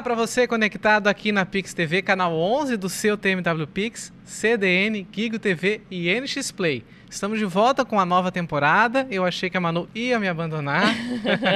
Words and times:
Olá 0.00 0.04
para 0.04 0.14
você 0.14 0.46
conectado 0.46 1.08
aqui 1.08 1.30
na 1.30 1.44
Pix 1.44 1.74
TV, 1.74 2.00
canal 2.00 2.32
11 2.32 2.78
do 2.78 2.88
seu 2.88 3.18
TMW 3.18 3.66
Pix, 3.66 4.10
CDN, 4.24 5.06
Gigo 5.12 5.38
TV 5.38 5.82
e 5.90 6.08
NX 6.18 6.50
Play. 6.52 6.82
Estamos 7.10 7.38
de 7.38 7.44
volta 7.44 7.84
com 7.84 8.00
a 8.00 8.06
nova 8.06 8.32
temporada. 8.32 9.06
Eu 9.10 9.26
achei 9.26 9.50
que 9.50 9.58
a 9.58 9.60
Manu 9.60 9.86
ia 9.94 10.18
me 10.18 10.26
abandonar. 10.26 10.84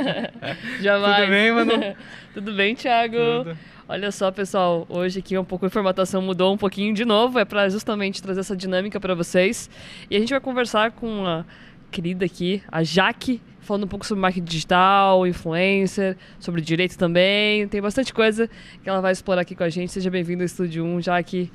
Jamais. 0.79 1.21
Tudo 1.21 1.31
bem, 1.31 1.53
Manu? 1.53 1.97
Tudo 2.35 2.53
bem, 2.53 2.75
Thiago? 2.75 3.17
Tudo. 3.17 3.59
Olha 3.89 4.13
só, 4.13 4.31
pessoal, 4.31 4.85
hoje 4.91 5.21
aqui 5.21 5.39
um 5.39 5.45
pouco 5.45 5.65
a 5.65 5.71
formatação 5.71 6.21
mudou 6.21 6.53
um 6.53 6.59
pouquinho 6.59 6.93
de 6.93 7.07
novo, 7.07 7.39
é 7.39 7.47
para 7.47 7.67
justamente 7.71 8.23
trazer 8.23 8.41
essa 8.41 8.55
dinâmica 8.55 9.01
para 9.01 9.15
vocês. 9.15 9.71
E 10.11 10.17
a 10.17 10.21
gente 10.21 10.29
vai 10.29 10.41
conversar 10.41 10.91
com 10.91 11.27
a 11.27 11.47
querida 11.91 12.27
aqui, 12.27 12.63
a 12.71 12.85
Jaque, 12.85 13.41
falando 13.65 13.85
um 13.85 13.89
pouco 13.89 14.07
sobre 14.07 14.21
marketing 14.21 14.45
digital, 14.45 15.27
influencer, 15.27 16.17
sobre 16.39 16.61
direito 16.61 16.97
também. 16.97 17.67
Tem 17.69 17.81
bastante 17.81 18.13
coisa 18.13 18.49
que 18.83 18.89
ela 18.89 19.01
vai 19.01 19.13
explorar 19.13 19.43
aqui 19.43 19.55
com 19.55 19.65
a 19.65 19.69
gente. 19.69 19.91
Seja 19.93 20.11
bem-vindo 20.11 20.43
ao 20.43 20.47
Estúdio 20.47 20.85
1, 20.85 21.03
Jaque. 21.03 21.51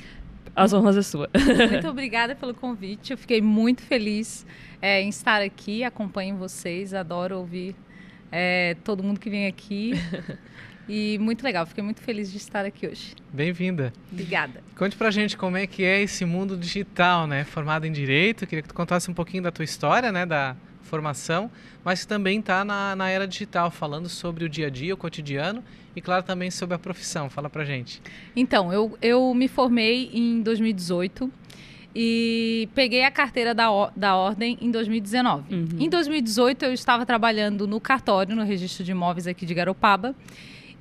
As 0.55 0.73
honras 0.73 0.97
é 0.97 1.01
sua. 1.01 1.29
Muito 1.71 1.87
obrigada 1.87 2.35
pelo 2.35 2.53
convite. 2.53 3.11
Eu 3.11 3.17
fiquei 3.17 3.41
muito 3.41 3.81
feliz 3.83 4.45
é, 4.81 5.01
em 5.01 5.09
estar 5.09 5.41
aqui. 5.41 5.83
Acompanho 5.83 6.35
vocês, 6.35 6.93
adoro 6.93 7.37
ouvir 7.37 7.75
é, 8.31 8.75
todo 8.83 9.03
mundo 9.03 9.19
que 9.19 9.29
vem 9.29 9.47
aqui. 9.47 9.93
E 10.91 11.19
muito 11.19 11.43
legal, 11.43 11.67
fiquei 11.67 11.83
muito 11.83 12.01
feliz 12.01 12.31
de 12.31 12.37
estar 12.39 12.65
aqui 12.65 12.87
hoje. 12.87 13.13
Bem-vinda. 13.31 13.93
Obrigada. 14.11 14.63
Conte 14.75 14.95
pra 14.95 15.11
gente 15.11 15.37
como 15.37 15.55
é 15.55 15.67
que 15.67 15.83
é 15.83 16.01
esse 16.01 16.25
mundo 16.25 16.57
digital, 16.57 17.27
né? 17.27 17.43
Formado 17.43 17.85
em 17.85 17.91
Direito, 17.91 18.47
queria 18.47 18.63
que 18.63 18.69
tu 18.69 18.73
contasse 18.73 19.09
um 19.09 19.13
pouquinho 19.13 19.43
da 19.43 19.51
tua 19.51 19.63
história, 19.63 20.11
né? 20.11 20.25
Da 20.25 20.55
formação, 20.89 21.49
mas 21.85 22.05
também 22.05 22.39
está 22.39 22.65
na, 22.65 22.95
na 22.95 23.09
era 23.09 23.27
digital, 23.27 23.69
falando 23.69 24.09
sobre 24.09 24.43
o 24.43 24.49
dia 24.49 24.67
a 24.67 24.69
dia, 24.69 24.93
o 24.93 24.97
cotidiano 24.97 25.63
e, 25.95 26.01
claro, 26.01 26.23
também 26.23 26.49
sobre 26.49 26.75
a 26.75 26.79
profissão. 26.79 27.29
Fala 27.29 27.49
pra 27.49 27.63
gente. 27.63 28.01
Então, 28.35 28.73
eu, 28.73 28.97
eu 29.01 29.33
me 29.33 29.47
formei 29.47 30.09
em 30.13 30.41
2018 30.41 31.31
e 31.95 32.67
peguei 32.75 33.03
a 33.03 33.11
carteira 33.11 33.53
da, 33.53 33.67
da 33.95 34.15
ordem 34.15 34.57
em 34.61 34.71
2019. 34.71 35.53
Uhum. 35.53 35.67
Em 35.79 35.89
2018, 35.89 36.65
eu 36.65 36.73
estava 36.73 37.05
trabalhando 37.05 37.67
no 37.67 37.79
cartório, 37.79 38.35
no 38.35 38.43
registro 38.43 38.83
de 38.83 38.91
imóveis 38.91 39.27
aqui 39.27 39.45
de 39.45 39.53
Garopaba. 39.53 40.15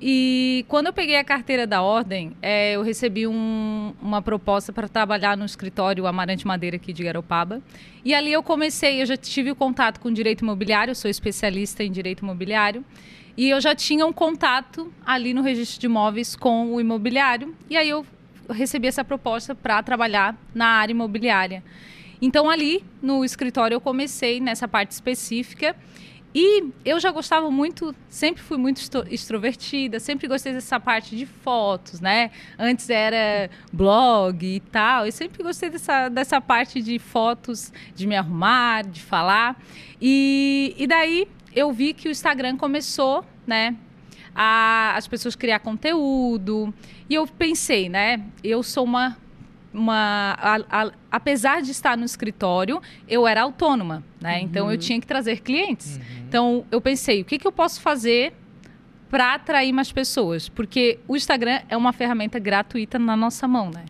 E 0.01 0.63
quando 0.69 0.87
eu 0.87 0.93
peguei 0.93 1.17
a 1.17 1.23
carteira 1.23 1.67
da 1.67 1.81
ordem, 1.81 2.31
é, 2.41 2.73
eu 2.73 2.81
recebi 2.81 3.27
um, 3.27 3.93
uma 4.01 4.21
proposta 4.21 4.71
para 4.71 4.87
trabalhar 4.87 5.35
no 5.35 5.43
escritório 5.43 6.07
Amarante 6.07 6.47
Madeira 6.47 6.77
aqui 6.77 6.93
de 6.93 7.03
Garopaba. 7.03 7.61
E 8.05 8.13
ali 8.13 8.31
eu 8.31 8.41
comecei, 8.41 9.01
eu 9.01 9.05
já 9.05 9.17
tive 9.17 9.51
o 9.51 9.55
contato 9.55 9.99
com 9.99 10.11
direito 10.11 10.41
imobiliário, 10.41 10.95
sou 10.95 11.11
especialista 11.11 11.83
em 11.83 11.91
direito 11.91 12.23
imobiliário. 12.23 12.85
E 13.35 13.49
eu 13.49 13.59
já 13.59 13.75
tinha 13.75 14.05
um 14.05 14.13
contato 14.13 14.91
ali 15.05 15.33
no 15.33 15.41
registro 15.41 15.81
de 15.81 15.87
imóveis 15.87 16.33
com 16.33 16.73
o 16.73 16.79
imobiliário. 16.79 17.53
E 17.69 17.75
aí 17.75 17.89
eu 17.89 18.05
recebi 18.49 18.87
essa 18.87 19.03
proposta 19.03 19.53
para 19.53 19.83
trabalhar 19.83 20.37
na 20.55 20.67
área 20.67 20.91
imobiliária. 20.91 21.61
Então 22.21 22.49
ali 22.49 22.83
no 23.01 23.23
escritório 23.23 23.75
eu 23.75 23.81
comecei 23.81 24.39
nessa 24.39 24.67
parte 24.67 24.91
específica 24.91 25.75
e 26.33 26.71
eu 26.85 26.99
já 26.99 27.11
gostava 27.11 27.49
muito, 27.49 27.95
sempre 28.07 28.41
fui 28.41 28.57
muito 28.57 28.81
extrovertida, 29.09 29.99
sempre 29.99 30.27
gostei 30.27 30.53
dessa 30.53 30.79
parte 30.79 31.15
de 31.15 31.25
fotos, 31.25 31.99
né? 31.99 32.29
Antes 32.57 32.89
era 32.89 33.49
blog 33.73 34.45
e 34.45 34.59
tal, 34.59 35.07
e 35.07 35.11
sempre 35.11 35.41
gostei 35.41 35.71
dessa, 35.71 36.07
dessa 36.07 36.39
parte 36.39 36.81
de 36.81 36.99
fotos, 36.99 37.73
de 37.95 38.05
me 38.05 38.15
arrumar, 38.15 38.83
de 38.83 39.01
falar. 39.01 39.59
E, 39.99 40.75
e 40.77 40.85
daí 40.85 41.27
eu 41.55 41.71
vi 41.71 41.93
que 41.93 42.07
o 42.07 42.11
Instagram 42.11 42.57
começou, 42.57 43.25
né? 43.47 43.75
A, 44.35 44.93
as 44.95 45.07
pessoas 45.07 45.35
criar 45.35 45.59
conteúdo. 45.59 46.71
E 47.09 47.15
eu 47.15 47.25
pensei, 47.25 47.89
né? 47.89 48.23
Eu 48.43 48.61
sou 48.61 48.83
uma 48.83 49.17
uma 49.73 50.35
a, 50.39 50.83
a, 50.83 50.91
apesar 51.11 51.61
de 51.61 51.71
estar 51.71 51.97
no 51.97 52.05
escritório, 52.05 52.81
eu 53.07 53.27
era 53.27 53.41
autônoma, 53.41 54.03
né? 54.19 54.37
Uhum. 54.37 54.43
Então 54.43 54.71
eu 54.71 54.77
tinha 54.77 54.99
que 54.99 55.07
trazer 55.07 55.41
clientes. 55.41 55.97
Uhum. 55.97 56.23
Então 56.27 56.65
eu 56.71 56.81
pensei, 56.81 57.21
o 57.21 57.25
que, 57.25 57.37
que 57.37 57.47
eu 57.47 57.51
posso 57.51 57.81
fazer 57.81 58.33
para 59.09 59.33
atrair 59.33 59.71
mais 59.71 59.91
pessoas? 59.91 60.49
Porque 60.49 60.99
o 61.07 61.15
Instagram 61.15 61.61
é 61.69 61.77
uma 61.77 61.93
ferramenta 61.93 62.39
gratuita 62.39 62.97
na 62.97 63.15
nossa 63.15 63.47
mão, 63.47 63.69
né? 63.69 63.85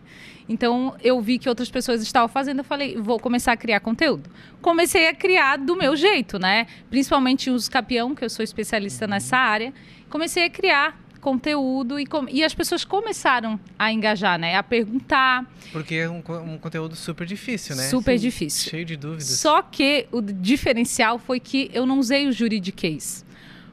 Então 0.48 0.96
eu 1.00 1.20
vi 1.20 1.38
que 1.38 1.48
outras 1.48 1.70
pessoas 1.70 2.02
estavam 2.02 2.28
fazendo, 2.28 2.58
eu 2.58 2.64
falei, 2.64 2.96
vou 2.96 3.20
começar 3.20 3.52
a 3.52 3.56
criar 3.56 3.80
conteúdo. 3.80 4.28
Comecei 4.60 5.08
a 5.08 5.14
criar 5.14 5.56
do 5.56 5.76
meu 5.76 5.94
jeito, 5.94 6.38
né? 6.38 6.66
Principalmente 6.90 7.50
os 7.50 7.68
capião, 7.68 8.14
que 8.14 8.24
eu 8.24 8.28
sou 8.28 8.42
especialista 8.42 9.04
uhum. 9.04 9.10
nessa 9.12 9.36
área. 9.36 9.72
Comecei 10.08 10.44
a 10.44 10.50
criar 10.50 10.99
conteúdo 11.20 12.00
e, 12.00 12.06
com, 12.06 12.26
e 12.28 12.42
as 12.42 12.54
pessoas 12.54 12.84
começaram 12.84 13.58
a 13.78 13.92
engajar, 13.92 14.38
né? 14.38 14.56
A 14.56 14.62
perguntar. 14.62 15.46
Porque 15.72 15.94
é 15.96 16.08
um, 16.08 16.22
um 16.46 16.58
conteúdo 16.58 16.96
super 16.96 17.26
difícil, 17.26 17.76
né? 17.76 17.84
Super 17.84 18.18
Sim, 18.18 18.26
difícil. 18.26 18.70
Cheio 18.70 18.84
de 18.84 18.96
dúvidas. 18.96 19.26
Só 19.26 19.62
que 19.62 20.06
o 20.10 20.20
diferencial 20.20 21.18
foi 21.18 21.38
que 21.38 21.70
eu 21.72 21.86
não 21.86 21.98
usei 21.98 22.26
o 22.26 22.32
juridiquês. 22.32 23.24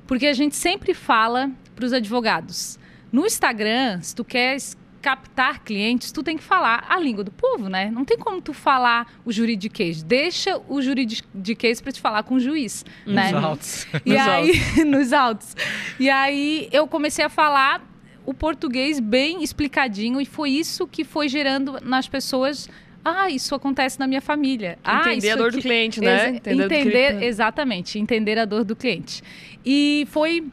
Porque 0.05 0.27
a 0.27 0.33
gente 0.33 0.55
sempre 0.55 0.93
fala 0.93 1.51
para 1.75 1.85
os 1.85 1.93
advogados. 1.93 2.77
No 3.11 3.25
Instagram, 3.25 4.01
se 4.01 4.15
tu 4.15 4.23
quer 4.23 4.57
captar 5.01 5.63
clientes, 5.63 6.11
tu 6.11 6.23
tem 6.23 6.37
que 6.37 6.43
falar 6.43 6.85
a 6.89 6.99
língua 6.99 7.23
do 7.23 7.31
povo, 7.31 7.69
né? 7.69 7.89
Não 7.91 8.03
tem 8.03 8.17
como 8.17 8.41
tu 8.41 8.53
falar 8.53 9.11
o 9.25 9.31
juridiquês. 9.31 10.03
Deixa 10.03 10.59
o 10.67 10.81
juridiquês 10.81 11.81
para 11.81 11.91
te 11.91 12.01
falar 12.01 12.23
com 12.23 12.35
o 12.35 12.39
juiz, 12.39 12.85
nos 13.05 13.15
né? 13.15 13.33
Altos. 13.33 13.87
E 14.05 14.11
nos 14.11 14.21
aí, 14.21 14.49
altos. 14.49 14.85
nos 14.85 15.13
altos. 15.13 15.55
E 15.99 16.09
aí 16.09 16.69
eu 16.71 16.87
comecei 16.87 17.23
a 17.23 17.29
falar 17.29 17.81
o 18.25 18.33
português 18.33 18.99
bem 18.99 19.43
explicadinho 19.43 20.19
e 20.19 20.25
foi 20.25 20.51
isso 20.51 20.87
que 20.87 21.03
foi 21.03 21.29
gerando 21.29 21.79
nas 21.81 22.07
pessoas 22.07 22.69
ah, 23.05 23.29
isso 23.29 23.55
acontece 23.55 23.97
na 23.97 24.05
minha 24.05 24.19
família. 24.19 24.77
Ah, 24.83 25.13
entender 25.13 25.31
a 25.31 25.35
dor 25.37 25.51
do 25.51 25.61
cliente, 25.61 26.01
né? 26.01 26.29
Entender, 26.29 26.65
entender 26.65 27.23
exatamente, 27.23 27.97
entender 27.97 28.37
a 28.37 28.43
dor 28.43 28.65
do 28.65 28.75
cliente. 28.75 29.23
E 29.65 30.05
foi 30.09 30.45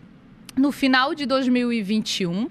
no 0.56 0.70
final 0.70 1.16
de 1.16 1.26
2021, 1.26 2.48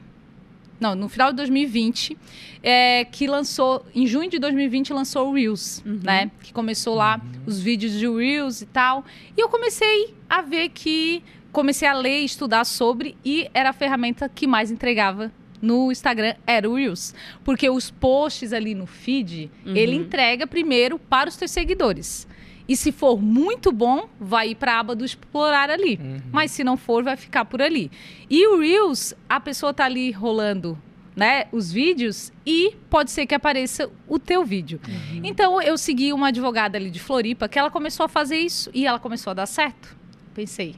não, 0.79 0.95
no 0.95 1.07
final 1.07 1.31
de 1.31 1.37
2020, 1.37 2.17
é, 2.61 3.05
que 3.05 3.27
lançou, 3.27 3.85
em 3.93 4.05
junho 4.05 4.29
de 4.29 4.39
2020, 4.39 4.93
lançou 4.93 5.29
o 5.29 5.33
Reels, 5.33 5.81
uhum. 5.85 5.99
né? 6.03 6.31
Que 6.41 6.51
começou 6.51 6.95
lá 6.95 7.21
uhum. 7.23 7.41
os 7.45 7.59
vídeos 7.59 7.93
de 7.93 8.07
Reels 8.07 8.61
e 8.61 8.65
tal. 8.65 9.05
E 9.37 9.41
eu 9.41 9.49
comecei 9.49 10.13
a 10.29 10.41
ver 10.41 10.69
que, 10.69 11.23
comecei 11.51 11.87
a 11.87 11.93
ler 11.93 12.21
e 12.21 12.25
estudar 12.25 12.65
sobre, 12.65 13.15
e 13.23 13.49
era 13.53 13.69
a 13.69 13.73
ferramenta 13.73 14.27
que 14.27 14.47
mais 14.47 14.71
entregava 14.71 15.31
no 15.61 15.89
Instagram 15.91 16.35
era 16.45 16.69
o 16.69 16.75
Reels. 16.75 17.15
Porque 17.43 17.69
os 17.69 17.89
posts 17.89 18.51
ali 18.51 18.75
no 18.75 18.85
feed, 18.85 19.49
uhum. 19.65 19.75
ele 19.75 19.95
entrega 19.95 20.45
primeiro 20.45 20.99
para 20.99 21.29
os 21.29 21.37
teus 21.37 21.51
seguidores. 21.51 22.27
E 22.67 22.75
se 22.75 22.91
for 22.91 23.21
muito 23.21 23.71
bom, 23.71 24.07
vai 24.19 24.49
ir 24.49 24.55
para 24.55 24.75
a 24.75 24.79
aba 24.79 24.95
do 24.95 25.03
explorar 25.03 25.69
ali. 25.69 25.99
Uhum. 26.01 26.21
Mas 26.31 26.51
se 26.51 26.63
não 26.63 26.77
for, 26.77 27.03
vai 27.03 27.17
ficar 27.17 27.45
por 27.45 27.61
ali. 27.61 27.91
E 28.29 28.47
o 28.47 28.59
Reels, 28.59 29.13
a 29.27 29.39
pessoa 29.39 29.73
tá 29.73 29.85
ali 29.85 30.11
rolando 30.11 30.77
né, 31.15 31.45
os 31.51 31.71
vídeos 31.71 32.31
e 32.45 32.75
pode 32.89 33.11
ser 33.11 33.25
que 33.25 33.35
apareça 33.35 33.89
o 34.07 34.17
teu 34.17 34.43
vídeo. 34.43 34.79
Uhum. 34.87 35.21
Então 35.23 35.61
eu 35.61 35.77
segui 35.77 36.11
uma 36.13 36.29
advogada 36.29 36.77
ali 36.77 36.89
de 36.89 36.99
Floripa 36.99 37.47
que 37.47 37.59
ela 37.59 37.69
começou 37.69 38.05
a 38.05 38.09
fazer 38.09 38.37
isso 38.37 38.69
e 38.73 38.85
ela 38.85 38.99
começou 38.99 39.31
a 39.31 39.33
dar 39.33 39.45
certo. 39.45 39.95
Pensei, 40.33 40.75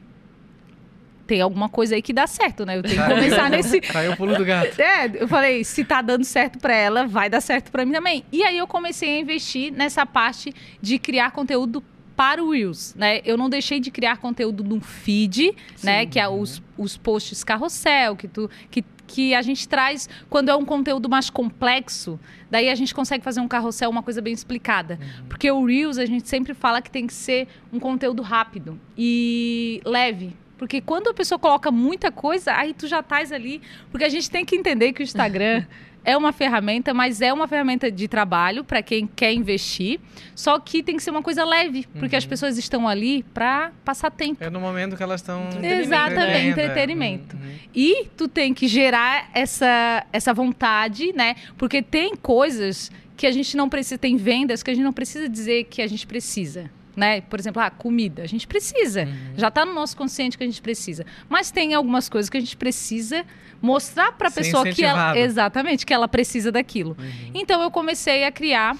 tem 1.26 1.40
alguma 1.40 1.68
coisa 1.68 1.94
aí 1.94 2.02
que 2.02 2.12
dá 2.12 2.26
certo, 2.26 2.64
né? 2.64 2.76
Eu 2.78 2.82
tenho 2.82 3.02
que 3.02 3.08
começar 3.08 3.50
nesse. 3.50 3.80
Caiu 3.92 4.12
o 4.12 4.16
pulo 4.16 4.36
do 4.36 4.44
gato. 4.44 4.80
É, 4.80 5.10
eu 5.22 5.28
falei, 5.28 5.64
se 5.64 5.84
tá 5.84 6.00
dando 6.00 6.24
certo 6.24 6.58
para 6.58 6.74
ela, 6.74 7.06
vai 7.06 7.28
dar 7.28 7.40
certo 7.40 7.70
para 7.70 7.84
mim 7.84 7.92
também. 7.92 8.24
E 8.32 8.42
aí 8.42 8.56
eu 8.56 8.66
comecei 8.66 9.16
a 9.16 9.20
investir 9.20 9.72
nessa 9.72 10.06
parte 10.06 10.54
de 10.80 10.98
criar 10.98 11.32
conteúdo 11.32 11.82
para 12.16 12.42
o 12.42 12.50
Reels, 12.50 12.94
né? 12.94 13.20
Eu 13.24 13.36
não 13.36 13.50
deixei 13.50 13.78
de 13.78 13.90
criar 13.90 14.16
conteúdo 14.16 14.64
no 14.64 14.80
feed, 14.80 15.54
Sim. 15.74 15.86
né? 15.86 16.06
Que 16.06 16.18
é 16.18 16.28
os, 16.28 16.62
os 16.78 16.96
posts 16.96 17.44
carrossel, 17.44 18.16
que 18.16 18.26
tu 18.26 18.48
que, 18.70 18.82
que 19.06 19.34
a 19.34 19.42
gente 19.42 19.68
traz 19.68 20.08
quando 20.30 20.48
é 20.48 20.56
um 20.56 20.64
conteúdo 20.64 21.08
mais 21.10 21.28
complexo, 21.28 22.18
daí 22.50 22.70
a 22.70 22.74
gente 22.74 22.94
consegue 22.94 23.22
fazer 23.22 23.40
um 23.40 23.48
carrossel, 23.48 23.90
uma 23.90 24.02
coisa 24.02 24.22
bem 24.22 24.32
explicada. 24.32 24.98
Uhum. 25.00 25.26
Porque 25.28 25.50
o 25.50 25.64
Reels 25.64 25.98
a 25.98 26.06
gente 26.06 26.26
sempre 26.26 26.54
fala 26.54 26.80
que 26.80 26.90
tem 26.90 27.06
que 27.06 27.12
ser 27.12 27.48
um 27.70 27.78
conteúdo 27.78 28.22
rápido 28.22 28.80
e 28.96 29.82
leve, 29.84 30.34
porque 30.58 30.80
quando 30.80 31.08
a 31.08 31.14
pessoa 31.14 31.38
coloca 31.38 31.70
muita 31.70 32.10
coisa, 32.10 32.52
aí 32.54 32.72
tu 32.72 32.86
já 32.86 33.00
estás 33.00 33.32
ali. 33.32 33.60
Porque 33.90 34.04
a 34.04 34.08
gente 34.08 34.30
tem 34.30 34.44
que 34.44 34.56
entender 34.56 34.92
que 34.92 35.02
o 35.02 35.04
Instagram 35.04 35.64
é 36.04 36.16
uma 36.16 36.32
ferramenta, 36.32 36.94
mas 36.94 37.20
é 37.20 37.32
uma 37.32 37.46
ferramenta 37.46 37.90
de 37.90 38.08
trabalho 38.08 38.64
para 38.64 38.80
quem 38.80 39.06
quer 39.06 39.32
investir. 39.32 40.00
Só 40.34 40.58
que 40.58 40.82
tem 40.82 40.96
que 40.96 41.02
ser 41.02 41.10
uma 41.10 41.22
coisa 41.22 41.44
leve, 41.44 41.86
porque 41.98 42.14
uhum. 42.14 42.18
as 42.18 42.24
pessoas 42.24 42.56
estão 42.56 42.88
ali 42.88 43.22
para 43.34 43.72
passar 43.84 44.10
tempo. 44.10 44.42
É 44.42 44.48
no 44.48 44.60
momento 44.60 44.96
que 44.96 45.02
elas 45.02 45.20
estão. 45.20 45.48
Exatamente, 45.62 46.48
entretenimento. 46.48 47.36
Uhum. 47.36 47.54
E 47.74 48.06
tu 48.16 48.28
tem 48.28 48.54
que 48.54 48.66
gerar 48.66 49.28
essa, 49.34 50.06
essa 50.12 50.32
vontade, 50.32 51.12
né? 51.12 51.36
Porque 51.58 51.82
tem 51.82 52.16
coisas 52.16 52.90
que 53.16 53.26
a 53.26 53.32
gente 53.32 53.56
não 53.56 53.68
precisa, 53.68 53.98
tem 53.98 54.16
vendas 54.16 54.62
que 54.62 54.70
a 54.70 54.74
gente 54.74 54.84
não 54.84 54.92
precisa 54.92 55.28
dizer 55.28 55.64
que 55.64 55.82
a 55.82 55.86
gente 55.86 56.06
precisa 56.06 56.70
né? 56.96 57.20
Por 57.20 57.38
exemplo, 57.38 57.60
a 57.62 57.70
comida, 57.70 58.22
a 58.22 58.26
gente 58.26 58.46
precisa. 58.46 59.02
Uhum. 59.04 59.34
Já 59.36 59.48
está 59.48 59.64
no 59.64 59.74
nosso 59.74 59.96
consciente 59.96 60.36
que 60.38 60.42
a 60.42 60.46
gente 60.46 60.62
precisa. 60.62 61.04
Mas 61.28 61.50
tem 61.50 61.74
algumas 61.74 62.08
coisas 62.08 62.28
que 62.30 62.36
a 62.36 62.40
gente 62.40 62.56
precisa 62.56 63.24
mostrar 63.60 64.12
para 64.12 64.28
a 64.28 64.30
pessoa 64.30 64.64
que 64.70 64.84
ela 64.84 65.16
exatamente 65.18 65.84
que 65.86 65.92
ela 65.94 66.08
precisa 66.08 66.50
daquilo. 66.50 66.96
Uhum. 66.98 67.30
Então 67.34 67.60
eu 67.62 67.70
comecei 67.70 68.24
a 68.24 68.32
criar 68.32 68.76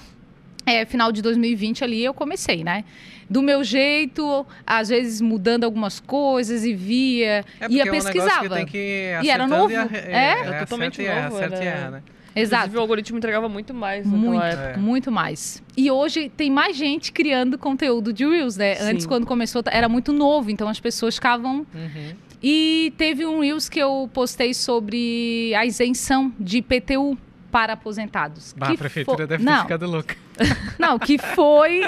é, 0.65 0.85
final 0.85 1.11
de 1.11 1.21
2020 1.21 1.83
ali 1.83 2.03
eu 2.03 2.13
comecei, 2.13 2.63
né? 2.63 2.83
Do 3.29 3.41
meu 3.41 3.63
jeito, 3.63 4.45
às 4.65 4.87
vezes 4.89 5.19
mudando 5.21 5.63
algumas 5.65 5.99
coisas 5.99 6.63
e 6.63 6.73
via, 6.73 7.43
É 7.59 7.67
ia 7.67 7.67
porque 7.67 7.79
é 7.81 7.83
um 7.83 7.85
negócio 7.95 8.13
pesquisava. 8.13 8.49
que 8.49 8.55
tem 8.55 8.65
que 8.65 9.19
E 9.23 9.29
era 9.29 9.45
novo. 9.47 9.75
arre- 9.75 9.97
É? 9.97 10.39
Era 10.41 10.59
totalmente 10.59 11.01
acerta 11.01 11.01
e 11.01 11.05
erra, 11.17 11.29
novo, 11.29 11.41
e 11.41 11.43
era- 11.43 11.63
erra, 11.65 11.91
né? 11.91 12.03
Exato. 12.41 12.63
Inclusive, 12.63 12.77
o 12.77 12.81
algoritmo 12.81 13.17
entregava 13.17 13.49
muito 13.49 13.73
mais 13.73 14.05
naquela 14.05 14.31
Muito, 14.31 14.43
época. 14.43 14.69
É. 14.69 14.77
muito 14.77 15.11
mais. 15.11 15.63
E 15.75 15.89
hoje 15.91 16.29
tem 16.35 16.49
mais 16.49 16.75
gente 16.75 17.11
criando 17.11 17.57
conteúdo 17.57 18.11
de 18.13 18.25
Reels, 18.25 18.57
né? 18.57 18.75
Sim. 18.75 18.83
Antes, 18.91 19.05
quando 19.05 19.25
começou, 19.25 19.61
era 19.67 19.87
muito 19.89 20.11
novo, 20.13 20.49
então 20.49 20.67
as 20.67 20.79
pessoas 20.79 21.15
ficavam. 21.15 21.65
Uhum. 21.73 22.13
E 22.41 22.93
teve 22.97 23.25
um 23.25 23.39
Reels 23.39 23.67
que 23.67 23.79
eu 23.79 24.09
postei 24.13 24.53
sobre 24.53 25.53
a 25.55 25.65
isenção 25.65 26.31
de 26.39 26.57
IPTU 26.57 27.17
para 27.57 27.73
aposentados. 27.73 28.53
Bah, 28.55 28.67
que 28.67 28.73
a 28.73 28.77
prefeitura 28.77 29.23
fo- 29.23 29.27
deve 29.27 29.43
ter 29.43 29.49
não, 29.49 29.61
ficado 29.63 29.87
louca. 29.89 30.15
Não, 30.77 30.99
que 30.99 31.17
foi 31.17 31.81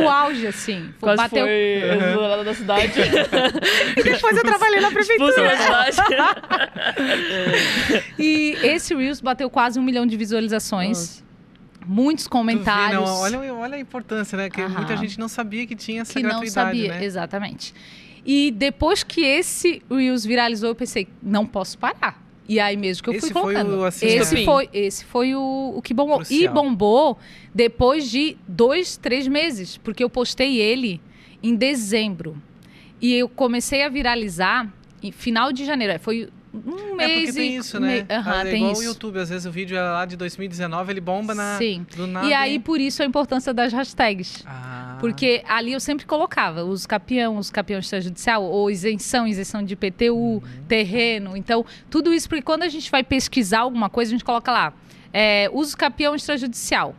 o 0.00 0.08
auge, 0.08 0.46
assim. 0.46 0.94
Foi- 1.00 1.16
Quase 1.16 1.30
foi 1.30 1.40
exonerada 1.40 2.44
da 2.44 2.54
cidade. 2.54 2.92
E 3.98 4.02
depois 4.04 4.36
eu 4.36 4.44
trabalhei 4.44 4.80
na 4.80 4.92
prefeitura. 4.92 5.34
E 8.16 8.56
esse 8.62 8.94
Reels 8.94 9.20
bateu 9.20 9.50
quase 9.50 9.80
um 9.80 9.82
milhão 9.82 10.06
de 10.06 10.16
visualizações. 10.16 11.24
Muitos 11.84 12.24
Tu 12.24 12.28
vê, 12.28 12.30
comentários. 12.30 13.02
não, 13.04 13.20
olha, 13.20 13.54
olha 13.54 13.76
a 13.76 13.80
importância, 13.80 14.36
né? 14.38 14.48
Que 14.48 14.60
Aham. 14.60 14.74
muita 14.76 14.96
gente 14.96 15.18
não 15.18 15.28
sabia 15.28 15.66
que 15.66 15.74
tinha 15.74 16.02
essa 16.02 16.12
que 16.12 16.22
não 16.22 16.30
gratuidade, 16.40 16.54
sabia, 16.78 16.88
né? 16.94 17.04
exatamente. 17.04 17.74
E 18.24 18.52
depois 18.52 19.02
que 19.02 19.20
esse 19.22 19.82
Reels 19.90 20.24
viralizou, 20.24 20.70
eu 20.70 20.74
pensei, 20.74 21.08
não 21.22 21.44
posso 21.46 21.78
parar. 21.78 22.22
E 22.48 22.60
aí 22.60 22.76
mesmo 22.76 23.02
que 23.02 23.10
eu 23.10 23.14
Esse 23.14 23.32
fui 23.32 23.42
foi 23.42 23.54
colocando. 23.54 23.80
o, 23.80 23.84
assim, 23.84 24.06
esse 24.06 24.44
foi, 24.44 24.68
esse 24.72 25.04
foi 25.04 25.34
o, 25.34 25.72
o 25.76 25.82
que 25.82 25.92
bombou. 25.92 26.16
E 26.22 26.24
Crucial. 26.24 26.54
bombou 26.54 27.18
depois 27.54 28.08
de 28.10 28.36
dois, 28.46 28.96
três 28.96 29.26
meses, 29.26 29.76
porque 29.78 30.04
eu 30.04 30.10
postei 30.10 30.58
ele 30.58 31.00
em 31.42 31.54
dezembro. 31.54 32.40
E 33.00 33.12
eu 33.14 33.28
comecei 33.28 33.82
a 33.82 33.88
viralizar 33.88 34.72
em 35.02 35.10
final 35.12 35.52
de 35.52 35.64
janeiro. 35.64 35.92
É, 35.94 35.98
Foi 35.98 36.28
um 36.64 37.00
É 37.00 37.06
mês 37.06 37.20
porque 37.26 37.32
tem 37.40 37.56
isso, 37.56 37.78
né? 37.80 37.88
me- 37.88 38.06
é 38.08 38.44
tem 38.44 38.56
igual 38.56 38.72
isso. 38.72 38.80
o 38.80 38.84
YouTube, 38.84 39.18
às 39.18 39.28
vezes 39.28 39.46
o 39.46 39.50
vídeo 39.50 39.76
é 39.76 39.80
lá 39.82 40.04
de 40.06 40.16
2019, 40.16 40.92
ele 40.92 41.00
bomba 41.00 41.34
na, 41.34 41.58
Sim. 41.58 41.86
do 41.96 42.06
nada. 42.06 42.26
E 42.26 42.32
aí, 42.32 42.58
por 42.58 42.80
isso, 42.80 43.02
a 43.02 43.06
importância 43.06 43.52
das 43.52 43.72
hashtags. 43.72 44.42
Ah, 44.46 44.96
Porque 45.00 45.42
ali 45.48 45.72
eu 45.72 45.80
sempre 45.80 46.06
colocava 46.06 46.64
os 46.64 46.86
capião, 46.86 47.36
os 47.36 47.50
capião 47.50 47.78
extrajudicial, 47.80 48.42
ou 48.44 48.70
isenção, 48.70 49.26
isenção 49.26 49.62
de 49.62 49.74
IPTU, 49.74 50.14
Uhum. 50.16 50.42
terreno. 50.66 51.36
Então, 51.36 51.64
tudo 51.90 52.14
isso, 52.14 52.28
porque 52.28 52.42
quando 52.42 52.62
a 52.62 52.68
gente 52.68 52.90
vai 52.90 53.02
pesquisar 53.04 53.60
alguma 53.60 53.90
coisa, 53.90 54.10
a 54.10 54.14
gente 54.14 54.24
coloca 54.24 54.50
lá, 54.50 54.72
é, 55.12 55.50
uso 55.52 55.76
capião 55.76 56.14
extrajudicial. 56.14 56.94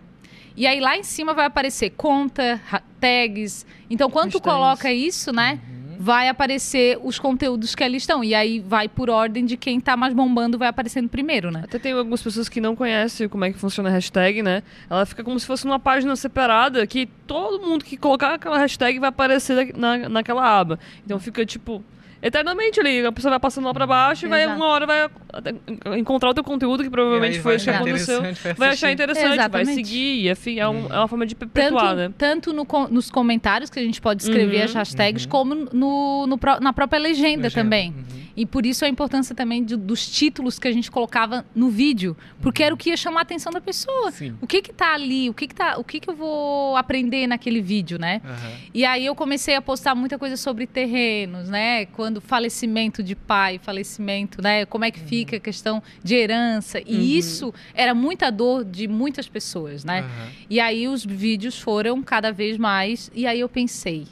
E 0.55 0.65
aí 0.65 0.79
lá 0.79 0.97
em 0.97 1.03
cima 1.03 1.33
vai 1.35 1.45
aparecer 1.45 1.91
conta, 1.91 2.59
tags. 2.99 3.65
Então, 3.89 4.09
quando 4.09 4.31
tu 4.31 4.41
coloca 4.41 4.91
isso, 4.91 5.31
né? 5.31 5.59
Uhum. 5.69 5.76
Vai 5.99 6.29
aparecer 6.29 6.99
os 7.03 7.19
conteúdos 7.19 7.75
que 7.75 7.83
ali 7.83 7.97
estão. 7.97 8.23
E 8.23 8.33
aí 8.35 8.59
vai 8.59 8.87
por 8.87 9.09
ordem 9.09 9.45
de 9.45 9.57
quem 9.57 9.79
tá 9.79 9.97
mais 9.97 10.13
bombando, 10.13 10.57
vai 10.57 10.67
aparecendo 10.67 11.09
primeiro, 11.09 11.51
né? 11.51 11.61
Até 11.63 11.79
tem 11.79 11.93
algumas 11.93 12.21
pessoas 12.21 12.47
que 12.47 12.61
não 12.61 12.75
conhecem 12.75 13.27
como 13.27 13.45
é 13.45 13.51
que 13.51 13.57
funciona 13.57 13.89
a 13.89 13.91
hashtag, 13.91 14.41
né? 14.41 14.63
Ela 14.89 15.05
fica 15.05 15.23
como 15.23 15.39
se 15.39 15.45
fosse 15.45 15.65
uma 15.65 15.79
página 15.79 16.15
separada 16.15 16.85
que 16.85 17.07
todo 17.25 17.65
mundo 17.65 17.83
que 17.83 17.97
colocar 17.97 18.33
aquela 18.33 18.57
hashtag 18.57 18.99
vai 18.99 19.09
aparecer 19.09 19.73
na, 19.75 20.09
naquela 20.09 20.45
aba. 20.45 20.79
Então 21.05 21.19
fica 21.19 21.45
tipo. 21.45 21.83
Eternamente 22.21 22.79
ali, 22.79 23.05
a 23.05 23.11
pessoa 23.11 23.29
vai 23.31 23.39
passando 23.39 23.65
lá 23.65 23.73
pra 23.73 23.85
baixo 23.85 24.25
e 24.25 24.29
vai, 24.29 24.43
Exato. 24.43 24.57
uma 24.57 24.67
hora 24.67 24.85
vai 24.87 25.07
até 25.31 25.53
encontrar 25.97 26.29
o 26.31 26.33
teu 26.33 26.43
conteúdo, 26.43 26.83
que 26.83 26.89
provavelmente 26.89 27.39
foi 27.39 27.51
vai 27.51 27.55
isso 27.57 27.65
que 27.65 27.69
aconteceu. 27.71 28.19
interessante, 28.19 28.57
Vai 28.57 28.69
achar 28.69 28.91
interessante, 28.91 29.25
vai 29.27 29.33
Exatamente. 29.37 29.75
seguir, 29.75 30.25
e 30.25 30.29
enfim, 30.31 30.59
é, 30.59 30.67
um- 30.67 30.85
Uhum. 30.85 30.87
é 30.93 30.97
uma 30.97 31.07
forma 31.07 31.25
de 31.27 31.35
perpetuar, 31.35 31.89
tanto, 31.89 31.95
né? 31.97 32.11
tanto 32.17 32.53
no 32.53 32.65
nos 32.89 33.11
comentários 33.11 33.69
que 33.69 33.79
a 33.79 33.83
gente 33.83 34.01
pode 34.01 34.23
escrever 34.23 34.57
Uhum. 34.59 34.63
as 34.65 34.73
hashtags, 34.73 35.23
Uhum. 35.25 35.29
como 35.29 35.55
no, 35.55 36.25
no 36.27 36.39
na 36.59 36.73
própria 36.73 36.99
legenda, 36.99 37.43
Legenda. 37.43 37.51
também. 37.51 37.89
Uhum. 37.91 38.26
E 38.37 38.45
por 38.45 38.65
isso 38.67 38.85
a 38.85 38.87
importância 38.87 39.33
também 39.35 39.63
de- 39.65 39.75
dos 39.75 40.07
títulos 40.07 40.59
que 40.59 40.67
a 40.67 40.71
gente 40.71 40.91
colocava 40.91 41.43
no 41.55 41.69
vídeo, 41.71 42.15
porque 42.39 42.61
era 42.61 42.73
o 42.73 42.77
que 42.77 42.89
ia 42.91 42.95
chamar 42.97 43.21
a 43.21 43.23
atenção 43.23 43.51
da 43.51 43.59
pessoa. 43.59 44.11
Sim. 44.11 44.35
O 44.39 44.45
que 44.45 44.61
que 44.61 44.71
tá 44.71 44.93
ali? 44.93 45.27
O 45.27 45.33
que 45.33 45.47
que 45.47 45.55
tá, 45.55 45.75
o 45.79 45.83
que 45.83 45.99
que 45.99 46.07
eu 46.07 46.15
vou 46.15 46.77
aprender 46.77 47.25
naquele 47.25 47.59
vídeo, 47.61 47.97
né? 47.97 48.21
Aham. 48.23 48.51
E 48.75 48.85
aí 48.85 49.03
eu 49.07 49.15
comecei 49.15 49.55
a 49.55 49.61
postar 49.61 49.95
muita 49.95 50.19
coisa 50.19 50.37
sobre 50.37 50.67
terrenos, 50.67 51.49
né? 51.49 51.87
Quando 51.87 52.21
falecimento 52.21 53.01
de 53.01 53.15
pai, 53.15 53.57
falecimento, 53.57 54.39
né? 54.39 54.65
Como 54.67 54.85
é 54.85 54.91
que 54.91 54.99
fica 54.99 55.37
a 55.37 55.39
questão 55.39 55.81
de 56.03 56.13
herança. 56.13 56.79
E 56.85 56.95
Uhum. 56.95 57.01
isso 57.01 57.53
era 57.73 57.95
muita 57.95 58.31
dor 58.31 58.63
de 58.63 58.87
muitas 58.87 59.27
pessoas, 59.27 59.83
né? 59.83 60.05
E 60.47 60.59
aí 60.59 60.87
os 60.87 61.03
vídeos 61.03 61.59
foram 61.59 62.03
cada 62.03 62.31
vez 62.31 62.55
mais. 62.57 63.09
E 63.15 63.25
aí 63.25 63.39
eu 63.39 63.49
pensei, 63.49 64.05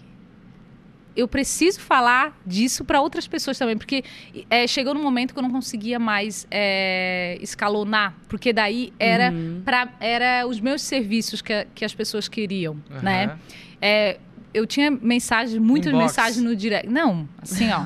eu 1.16 1.28
preciso 1.28 1.80
falar 1.80 2.38
disso 2.46 2.84
para 2.84 3.00
outras 3.02 3.28
pessoas 3.28 3.58
também, 3.58 3.78
porque 3.78 4.04
é, 4.50 4.68
chegou 4.68 4.94
num 4.94 5.02
momento 5.02 5.34
que 5.34 5.40
eu 5.40 5.44
não 5.44 5.52
conseguia 5.52 5.98
mais 5.98 6.46
é, 6.52 7.38
escalonar, 7.42 8.14
porque 8.28 8.52
daí 8.52 8.92
era 9.00 9.32
Uhum. 9.32 9.62
para 9.64 9.88
era 10.00 10.46
os 10.48 10.60
meus 10.60 10.82
serviços 10.82 11.42
que, 11.42 11.66
que 11.74 11.86
as 11.86 11.94
pessoas 11.94 12.28
queriam, 12.28 12.76
Aham. 12.92 13.02
né? 13.02 13.38
É, 13.82 14.20
eu 14.54 14.66
tinha 14.66 14.90
mensagens, 14.90 15.58
muitas 15.58 15.92
Inbox. 15.92 16.06
mensagens 16.06 16.44
no 16.44 16.56
direct. 16.56 16.88
Não, 16.90 17.28
assim, 17.42 17.68
ó. 17.72 17.84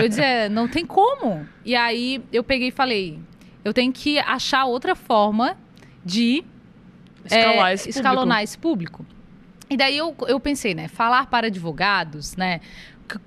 eu 0.00 0.08
dizia, 0.08 0.48
não 0.50 0.68
tem 0.68 0.84
como. 0.84 1.46
E 1.64 1.74
aí 1.74 2.22
eu 2.32 2.44
peguei 2.44 2.68
e 2.68 2.70
falei, 2.70 3.18
eu 3.64 3.72
tenho 3.72 3.90
que 3.92 4.18
achar 4.18 4.64
outra 4.66 4.94
forma 4.94 5.56
de 6.04 6.44
Escalar 7.24 7.72
esse 7.72 7.84
público. 7.84 7.98
escalonar 7.98 8.42
esse 8.42 8.58
público. 8.58 9.06
E 9.72 9.76
daí 9.76 9.96
eu, 9.96 10.14
eu 10.28 10.38
pensei, 10.38 10.74
né? 10.74 10.88
Falar 10.88 11.26
para 11.26 11.46
advogados, 11.46 12.36
né? 12.36 12.60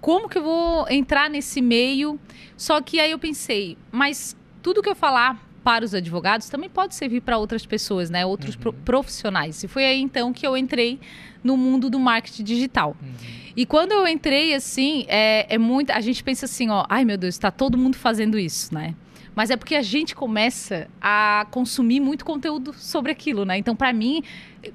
Como 0.02 0.28
que 0.30 0.38
eu 0.38 0.44
vou 0.44 0.86
entrar 0.90 1.30
nesse 1.30 1.62
meio? 1.62 2.20
Só 2.58 2.82
que 2.82 3.00
aí 3.00 3.12
eu 3.12 3.20
pensei, 3.20 3.78
mas 3.92 4.36
tudo 4.62 4.82
que 4.82 4.90
eu 4.90 4.96
falar 4.96 5.44
para 5.64 5.84
os 5.84 5.94
advogados 5.96 6.48
também 6.50 6.70
pode 6.70 6.94
servir 6.96 7.22
para 7.22 7.38
outras 7.38 7.66
pessoas, 7.66 8.10
né? 8.10 8.26
Outros 8.26 8.54
Uhum. 8.56 8.62
pro- 8.62 8.74
profissionais. 8.74 9.64
E 9.64 9.68
foi 9.68 9.86
aí 9.86 10.00
então 10.02 10.32
que 10.32 10.46
eu 10.46 10.56
entrei 10.56 11.00
no 11.44 11.58
mundo 11.58 11.90
do 11.90 12.00
marketing 12.00 12.44
digital. 12.44 12.96
Uhum. 13.02 13.14
E 13.58 13.66
quando 13.66 13.92
eu 13.92 14.08
entrei, 14.08 14.54
assim, 14.54 15.06
é, 15.08 15.48
é 15.54 15.58
muito. 15.58 15.92
A 15.92 16.02
gente 16.02 16.24
pensa 16.24 16.46
assim, 16.46 16.70
ó, 16.70 16.86
ai 16.90 17.04
meu 17.06 17.18
Deus, 17.18 17.34
está 17.36 17.50
todo 17.50 17.78
mundo 17.78 17.96
fazendo 17.96 18.38
isso, 18.38 18.74
né? 18.74 18.94
Mas 19.36 19.50
é 19.50 19.58
porque 19.58 19.76
a 19.76 19.82
gente 19.82 20.16
começa 20.16 20.88
a 21.02 21.46
consumir 21.52 22.00
muito 22.00 22.24
conteúdo 22.24 22.74
sobre 22.74 23.12
aquilo, 23.12 23.44
né? 23.44 23.58
Então, 23.58 23.76
para 23.76 23.92
mim, 23.92 24.24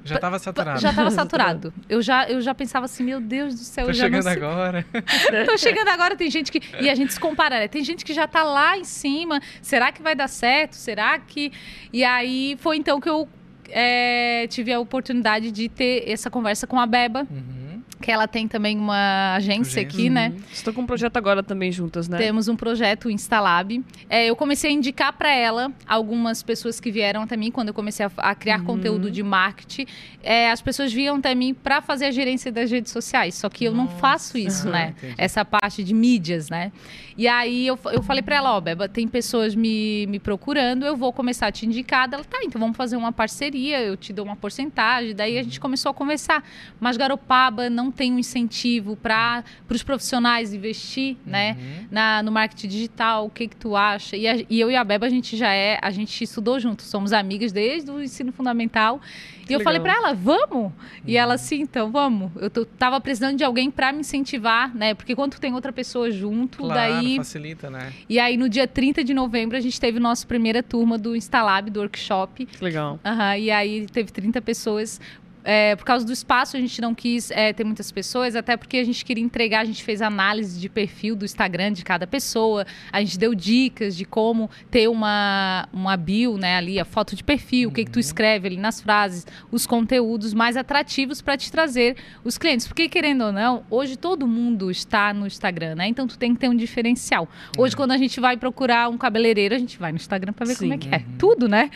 Já 0.04 0.14
estava 0.16 0.38
saturado. 0.38 0.80
já 0.80 0.90
estava 0.90 1.10
saturado. 1.10 1.74
Eu 1.88 2.00
já, 2.02 2.28
eu 2.28 2.40
já 2.40 2.54
pensava 2.54 2.84
assim, 2.84 3.02
meu 3.04 3.20
Deus 3.20 3.54
do 3.54 3.60
céu, 3.60 3.84
Tô 3.86 3.90
eu 3.90 3.94
já 3.94 4.04
não 4.08 4.20
chegando 4.20 4.22
sei. 4.22 4.32
agora. 4.32 4.86
Tô 5.46 5.56
chegando 5.58 5.88
agora, 5.88 6.16
tem 6.16 6.30
gente 6.30 6.50
que. 6.52 6.60
E 6.80 6.88
a 6.88 6.94
gente 6.94 7.12
se 7.12 7.20
compara, 7.20 7.58
né? 7.60 7.68
Tem 7.68 7.82
gente 7.82 8.04
que 8.04 8.12
já 8.12 8.26
tá 8.26 8.42
lá 8.42 8.76
em 8.78 8.84
cima. 8.84 9.40
Será 9.60 9.90
que 9.92 10.02
vai 10.02 10.14
dar 10.14 10.28
certo? 10.28 10.74
Será 10.74 11.18
que. 11.18 11.52
E 11.92 12.04
aí 12.04 12.56
foi 12.60 12.76
então 12.76 13.00
que 13.00 13.08
eu 13.08 13.28
é, 13.68 14.46
tive 14.48 14.72
a 14.72 14.80
oportunidade 14.80 15.50
de 15.52 15.68
ter 15.68 16.08
essa 16.08 16.30
conversa 16.30 16.66
com 16.66 16.78
a 16.78 16.86
Beba, 16.86 17.26
Uhum. 17.30 17.59
Que 18.00 18.10
ela 18.10 18.26
tem 18.26 18.48
também 18.48 18.78
uma 18.78 19.34
agência 19.36 19.80
Agência. 19.80 19.82
aqui, 19.82 20.08
né? 20.10 20.30
Vocês 20.30 20.52
estão 20.58 20.72
com 20.72 20.82
um 20.82 20.86
projeto 20.86 21.16
agora 21.16 21.42
também 21.42 21.70
juntas, 21.70 22.08
né? 22.08 22.16
Temos 22.18 22.48
um 22.48 22.56
projeto, 22.56 23.06
o 23.06 23.10
Instalab. 23.10 23.82
É, 24.08 24.26
eu 24.26 24.34
comecei 24.34 24.70
a 24.70 24.72
indicar 24.72 25.12
para 25.12 25.30
ela 25.32 25.70
algumas 25.86 26.42
pessoas 26.42 26.80
que 26.80 26.90
vieram 26.90 27.22
até 27.22 27.36
mim 27.36 27.50
quando 27.50 27.68
eu 27.68 27.74
comecei 27.74 28.06
a, 28.06 28.10
a 28.16 28.34
criar 28.34 28.60
Uhum. 28.60 28.64
conteúdo 28.66 29.10
de 29.10 29.22
marketing. 29.22 29.86
É, 30.22 30.50
as 30.50 30.60
pessoas 30.62 30.92
vinham 30.92 31.16
até 31.16 31.34
mim 31.34 31.52
para 31.54 31.80
fazer 31.80 32.06
a 32.06 32.10
gerência 32.10 32.50
das 32.50 32.70
redes 32.70 32.90
sociais. 32.92 33.34
Só 33.34 33.48
que 33.48 33.64
eu 33.64 33.72
não 33.72 33.84
Nossa. 33.84 33.96
faço 33.96 34.38
isso, 34.38 34.68
Aham, 34.68 34.72
né? 34.72 34.94
entendi. 34.96 35.14
Essa 35.18 35.44
parte 35.44 35.84
de 35.84 35.92
mídias, 35.94 36.48
né? 36.48 36.72
E 37.16 37.28
aí 37.28 37.66
eu, 37.66 37.78
eu 37.92 38.02
falei 38.02 38.22
para 38.22 38.36
ela, 38.36 38.56
ó, 38.56 38.60
Beba, 38.60 38.88
tem 38.88 39.06
pessoas 39.06 39.54
me, 39.54 40.06
me 40.06 40.18
procurando, 40.18 40.86
eu 40.86 40.96
vou 40.96 41.12
começar 41.12 41.48
a 41.48 41.52
te 41.52 41.66
indicar. 41.66 42.08
Ela, 42.10 42.24
tá, 42.24 42.38
então 42.44 42.58
vamos 42.58 42.76
fazer 42.76 42.96
uma 42.96 43.12
parceria, 43.12 43.80
eu 43.82 43.94
te 43.96 44.10
dou 44.12 44.24
uma 44.24 44.36
porcentagem. 44.36 45.14
Daí 45.14 45.38
a 45.38 45.42
gente 45.42 45.60
começou 45.60 45.90
a 45.90 45.94
conversar. 45.94 46.42
Mas 46.78 46.96
Garopaba 46.96 47.68
não 47.68 47.89
tem 47.90 48.12
um 48.12 48.18
incentivo 48.18 48.96
para 48.96 49.42
os 49.68 49.82
profissionais 49.82 50.52
investir, 50.54 51.16
né? 51.26 51.56
Uhum. 51.58 51.86
na- 51.90 52.22
no 52.22 52.30
marketing 52.32 52.68
digital, 52.68 53.26
o 53.26 53.30
que 53.30 53.48
que 53.48 53.56
tu 53.56 53.74
acha? 53.76 54.16
E, 54.16 54.26
a- 54.28 54.44
e 54.48 54.60
eu 54.60 54.70
e 54.70 54.76
a 54.76 54.84
Beba, 54.84 55.06
a 55.06 55.08
gente 55.10 55.36
já 55.36 55.52
é, 55.52 55.78
a 55.82 55.90
gente 55.90 56.22
estudou 56.24 56.58
junto, 56.60 56.82
somos 56.82 57.12
amigas 57.12 57.52
desde 57.52 57.90
o 57.90 58.02
ensino 58.02 58.32
fundamental. 58.32 59.00
Que 59.46 59.54
e 59.54 59.56
eu 59.56 59.60
falei 59.60 59.80
legal. 59.80 59.96
pra 60.00 60.08
ela, 60.10 60.14
vamos? 60.14 60.72
E 61.04 61.16
ela, 61.16 61.36
sim, 61.36 61.62
então 61.62 61.90
vamos. 61.90 62.30
Eu 62.36 62.48
tô, 62.48 62.64
tava 62.64 63.00
precisando 63.00 63.36
de 63.36 63.42
alguém 63.42 63.68
pra 63.68 63.92
me 63.92 64.00
incentivar, 64.00 64.72
né? 64.74 64.94
Porque 64.94 65.14
quando 65.16 65.32
tu 65.32 65.40
tem 65.40 65.52
outra 65.52 65.72
pessoa 65.72 66.08
junto, 66.10 66.58
Claro, 66.58 66.74
daí... 66.74 67.16
facilita, 67.16 67.68
né? 67.68 67.92
E 68.08 68.20
aí, 68.20 68.36
no 68.36 68.48
dia 68.48 68.68
30 68.68 69.02
de 69.02 69.12
novembro, 69.12 69.56
a 69.56 69.60
gente 69.60 69.80
teve 69.80 69.98
nossa 69.98 70.24
primeira 70.24 70.62
turma 70.62 70.96
do 70.96 71.16
Instalab, 71.16 71.68
do 71.68 71.80
workshop. 71.80 72.46
Que 72.46 72.62
legal. 72.62 73.00
Aham, 73.04 73.36
e 73.38 73.50
aí 73.50 73.86
teve 73.86 74.12
30 74.12 74.40
pessoas 74.40 75.00
é, 75.44 75.74
por 75.74 75.84
causa 75.84 76.04
do 76.04 76.12
espaço, 76.12 76.56
a 76.56 76.60
gente 76.60 76.80
não 76.80 76.94
quis 76.94 77.30
é, 77.30 77.52
ter 77.52 77.64
muitas 77.64 77.90
pessoas, 77.90 78.36
até 78.36 78.56
porque 78.56 78.76
a 78.76 78.84
gente 78.84 79.04
queria 79.04 79.24
entregar, 79.24 79.60
a 79.60 79.64
gente 79.64 79.82
fez 79.82 80.02
análise 80.02 80.60
de 80.60 80.68
perfil 80.68 81.16
do 81.16 81.24
Instagram 81.24 81.72
de 81.72 81.84
cada 81.84 82.06
pessoa, 82.06 82.66
a 82.92 83.00
gente 83.00 83.18
deu 83.18 83.34
dicas 83.34 83.96
de 83.96 84.04
como 84.04 84.50
ter 84.70 84.88
uma, 84.88 85.68
uma 85.72 85.96
bio, 85.96 86.36
né, 86.36 86.56
ali, 86.56 86.78
a 86.78 86.84
foto 86.84 87.16
de 87.16 87.24
perfil, 87.24 87.68
uhum. 87.68 87.72
o 87.72 87.74
que, 87.74 87.84
que 87.84 87.90
tu 87.90 87.98
escreve 87.98 88.48
ali 88.48 88.56
nas 88.56 88.80
frases, 88.80 89.26
os 89.50 89.66
conteúdos 89.66 90.34
mais 90.34 90.56
atrativos 90.56 91.22
para 91.22 91.36
te 91.36 91.50
trazer 91.50 91.96
os 92.22 92.36
clientes. 92.36 92.66
Porque, 92.66 92.88
querendo 92.88 93.24
ou 93.24 93.32
não, 93.32 93.64
hoje 93.70 93.96
todo 93.96 94.26
mundo 94.26 94.70
está 94.70 95.14
no 95.14 95.26
Instagram, 95.26 95.76
né? 95.76 95.86
Então 95.86 96.06
tu 96.06 96.18
tem 96.18 96.34
que 96.34 96.40
ter 96.40 96.48
um 96.48 96.56
diferencial. 96.56 97.28
Hoje, 97.56 97.74
uhum. 97.74 97.78
quando 97.78 97.92
a 97.92 97.96
gente 97.96 98.20
vai 98.20 98.36
procurar 98.36 98.88
um 98.88 98.98
cabeleireiro, 98.98 99.54
a 99.54 99.58
gente 99.58 99.78
vai 99.78 99.90
no 99.90 99.96
Instagram 99.96 100.32
para 100.32 100.46
ver 100.46 100.54
Sim. 100.54 100.68
como 100.68 100.74
é 100.74 100.78
que 100.78 100.88
é. 100.88 100.98
Uhum. 100.98 101.16
Tudo, 101.18 101.48
né? 101.48 101.70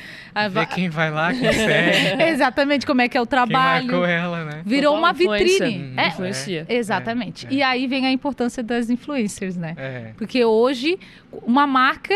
Ver 0.51 0.67
quem 0.67 0.89
vai 0.89 1.11
lá, 1.11 1.33
quem 1.33 1.41
segue. 1.53 2.23
Exatamente, 2.23 2.87
como 2.87 3.01
é 3.01 3.09
que 3.09 3.17
é 3.17 3.21
o 3.21 3.27
trabalho 3.27 3.54
trabalho. 3.55 3.87
marcou 3.87 4.07
ela, 4.07 4.45
né? 4.45 4.63
Virou 4.65 4.97
uma 4.97 5.13
vitrine. 5.13 5.95
É, 5.97 6.09
influencia. 6.09 6.67
É, 6.69 6.75
exatamente. 6.75 7.47
É, 7.47 7.53
e 7.53 7.63
aí 7.63 7.87
vem 7.87 8.07
a 8.07 8.11
importância 8.11 8.63
das 8.63 8.91
influencers, 8.91 9.57
né? 9.57 9.75
É. 9.77 10.13
Porque 10.17 10.45
hoje, 10.45 10.99
uma 11.43 11.67
marca, 11.67 12.15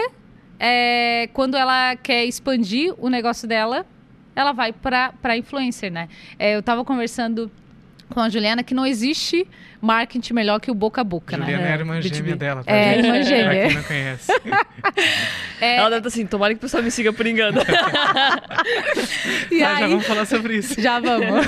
é, 0.58 1.28
quando 1.32 1.56
ela 1.56 1.96
quer 1.96 2.24
expandir 2.24 2.94
o 2.98 3.08
negócio 3.08 3.48
dela, 3.48 3.86
ela 4.34 4.52
vai 4.52 4.72
para 4.72 5.36
influencer, 5.36 5.90
né? 5.90 6.08
É, 6.38 6.54
eu 6.54 6.60
estava 6.60 6.84
conversando 6.84 7.50
com 8.08 8.20
a 8.20 8.28
Juliana 8.28 8.62
que 8.62 8.74
não 8.74 8.86
existe 8.86 9.46
marketing 9.80 10.34
melhor 10.34 10.60
que 10.60 10.70
o 10.70 10.74
boca 10.74 11.00
a 11.00 11.04
boca, 11.04 11.36
Juliana 11.36 11.62
né? 11.62 11.68
é 11.68 11.72
a 11.72 11.76
irmã 11.76 12.00
gêmea 12.00 12.36
dela, 12.36 12.64
tá? 12.64 12.72
É, 12.72 12.98
irmã 12.98 13.22
gêmea. 13.22 13.44
Pra 13.44 13.66
quem 13.66 13.74
não 13.74 13.82
conhece. 13.82 14.32
é... 15.60 15.76
Ela 15.76 15.90
deve 15.90 15.98
estar 15.98 16.08
assim, 16.08 16.26
tomara 16.26 16.54
que 16.54 16.58
o 16.58 16.60
pessoal 16.60 16.82
me 16.82 16.90
siga 16.90 17.12
por 17.12 17.26
engano. 17.26 17.60
e 19.50 19.62
ah, 19.62 19.76
aí... 19.76 19.80
Já 19.80 19.88
vamos 19.88 20.06
falar 20.06 20.26
sobre 20.26 20.56
isso. 20.56 20.78
Já 20.80 21.00
vamos. 21.00 21.46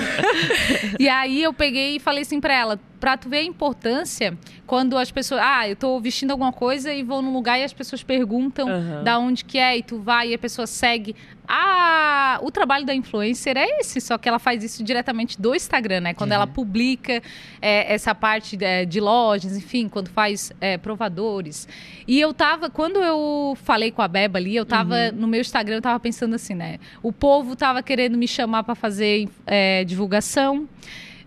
e 0.99 1.09
aí 1.09 1.43
eu 1.43 1.53
peguei 1.53 1.97
e 1.97 2.01
falei 2.01 2.23
assim 2.23 2.41
pra 2.41 2.55
ela, 2.55 2.81
pra 3.01 3.17
tu 3.17 3.29
ver 3.29 3.39
a 3.39 3.43
importância 3.43 4.37
quando 4.67 4.97
as 4.97 5.11
pessoas. 5.11 5.41
Ah, 5.43 5.69
eu 5.69 5.75
tô 5.75 5.99
vestindo 5.99 6.31
alguma 6.31 6.53
coisa 6.53 6.93
e 6.93 7.03
vou 7.03 7.21
num 7.23 7.33
lugar 7.33 7.59
e 7.59 7.65
as 7.65 7.73
pessoas 7.73 8.03
perguntam 8.05 8.69
uhum. 8.69 9.03
da 9.03 9.19
onde 9.19 9.45
que 9.45 9.59
é, 9.59 9.77
e 9.77 9.83
tu 9.83 9.99
vai 9.99 10.29
e 10.29 10.35
a 10.35 10.39
pessoa 10.39 10.67
segue. 10.67 11.17
Ah, 11.49 12.39
o 12.43 12.51
trabalho 12.53 12.87
da 12.87 12.95
influencer 12.95 13.57
é 13.57 13.81
esse, 13.81 14.01
só 14.01 14.17
que 14.17 14.29
ela 14.29 14.39
faz 14.39 14.63
isso 14.63 14.85
diretamente 14.85 15.41
do 15.41 15.53
Instagram, 15.53 16.01
né? 16.01 16.15
Quando 16.15 16.31
uhum. 16.31 16.37
ela 16.37 16.47
publica 16.47 17.21
é, 17.61 17.93
essa 17.93 18.15
parte 18.21 18.57
de, 18.57 18.65
é, 18.65 18.85
de, 18.85 19.01
lojas, 19.01 19.57
enfim, 19.57 19.89
quando 19.89 20.09
faz 20.09 20.53
é, 20.61 20.77
provadores. 20.77 21.67
E 22.07 22.21
eu 22.21 22.35
tava, 22.35 22.69
quando 22.69 23.01
eu 23.01 23.57
falei 23.63 23.91
com 23.91 24.03
a 24.03 24.09
Beba 24.09 24.39
ali, 24.39 24.55
eu 24.55 24.67
tava 24.67 24.95
uhum. 24.95 25.13
no 25.13 25.27
meu 25.27 25.41
Instagram, 25.41 25.77
eu 25.77 25.83
tava 25.83 25.99
pensando 25.99 26.35
assim, 26.35 26.55
né? 26.55 26.79
O 27.03 27.13
povo 27.13 27.57
tava 27.57 27.83
querendo 27.83 28.17
me 28.17 28.29
chamar 28.29 28.63
para 28.63 28.75
fazer 28.75 29.29
é, 29.47 29.85
divulgação 29.85 30.69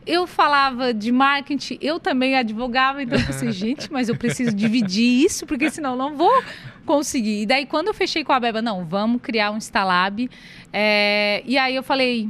eu 0.05 0.27
falava 0.27 0.93
de 0.93 1.11
marketing, 1.11 1.77
eu 1.81 1.99
também 1.99 2.35
advogava, 2.35 3.01
então 3.01 3.17
eu 3.17 3.25
pensei, 3.25 3.51
gente, 3.53 3.91
mas 3.91 4.09
eu 4.09 4.17
preciso 4.17 4.53
dividir 4.53 5.25
isso, 5.25 5.45
porque 5.45 5.69
senão 5.69 5.95
não 5.95 6.15
vou 6.15 6.43
conseguir. 6.85 7.41
E 7.41 7.45
daí, 7.45 7.65
quando 7.65 7.87
eu 7.87 7.93
fechei 7.93 8.23
com 8.23 8.33
a 8.33 8.39
Beba, 8.39 8.61
não, 8.61 8.85
vamos 8.85 9.21
criar 9.21 9.51
um 9.51 9.57
Instalab. 9.57 10.29
É, 10.71 11.41
e 11.45 11.57
aí 11.57 11.75
eu 11.75 11.83
falei, 11.83 12.29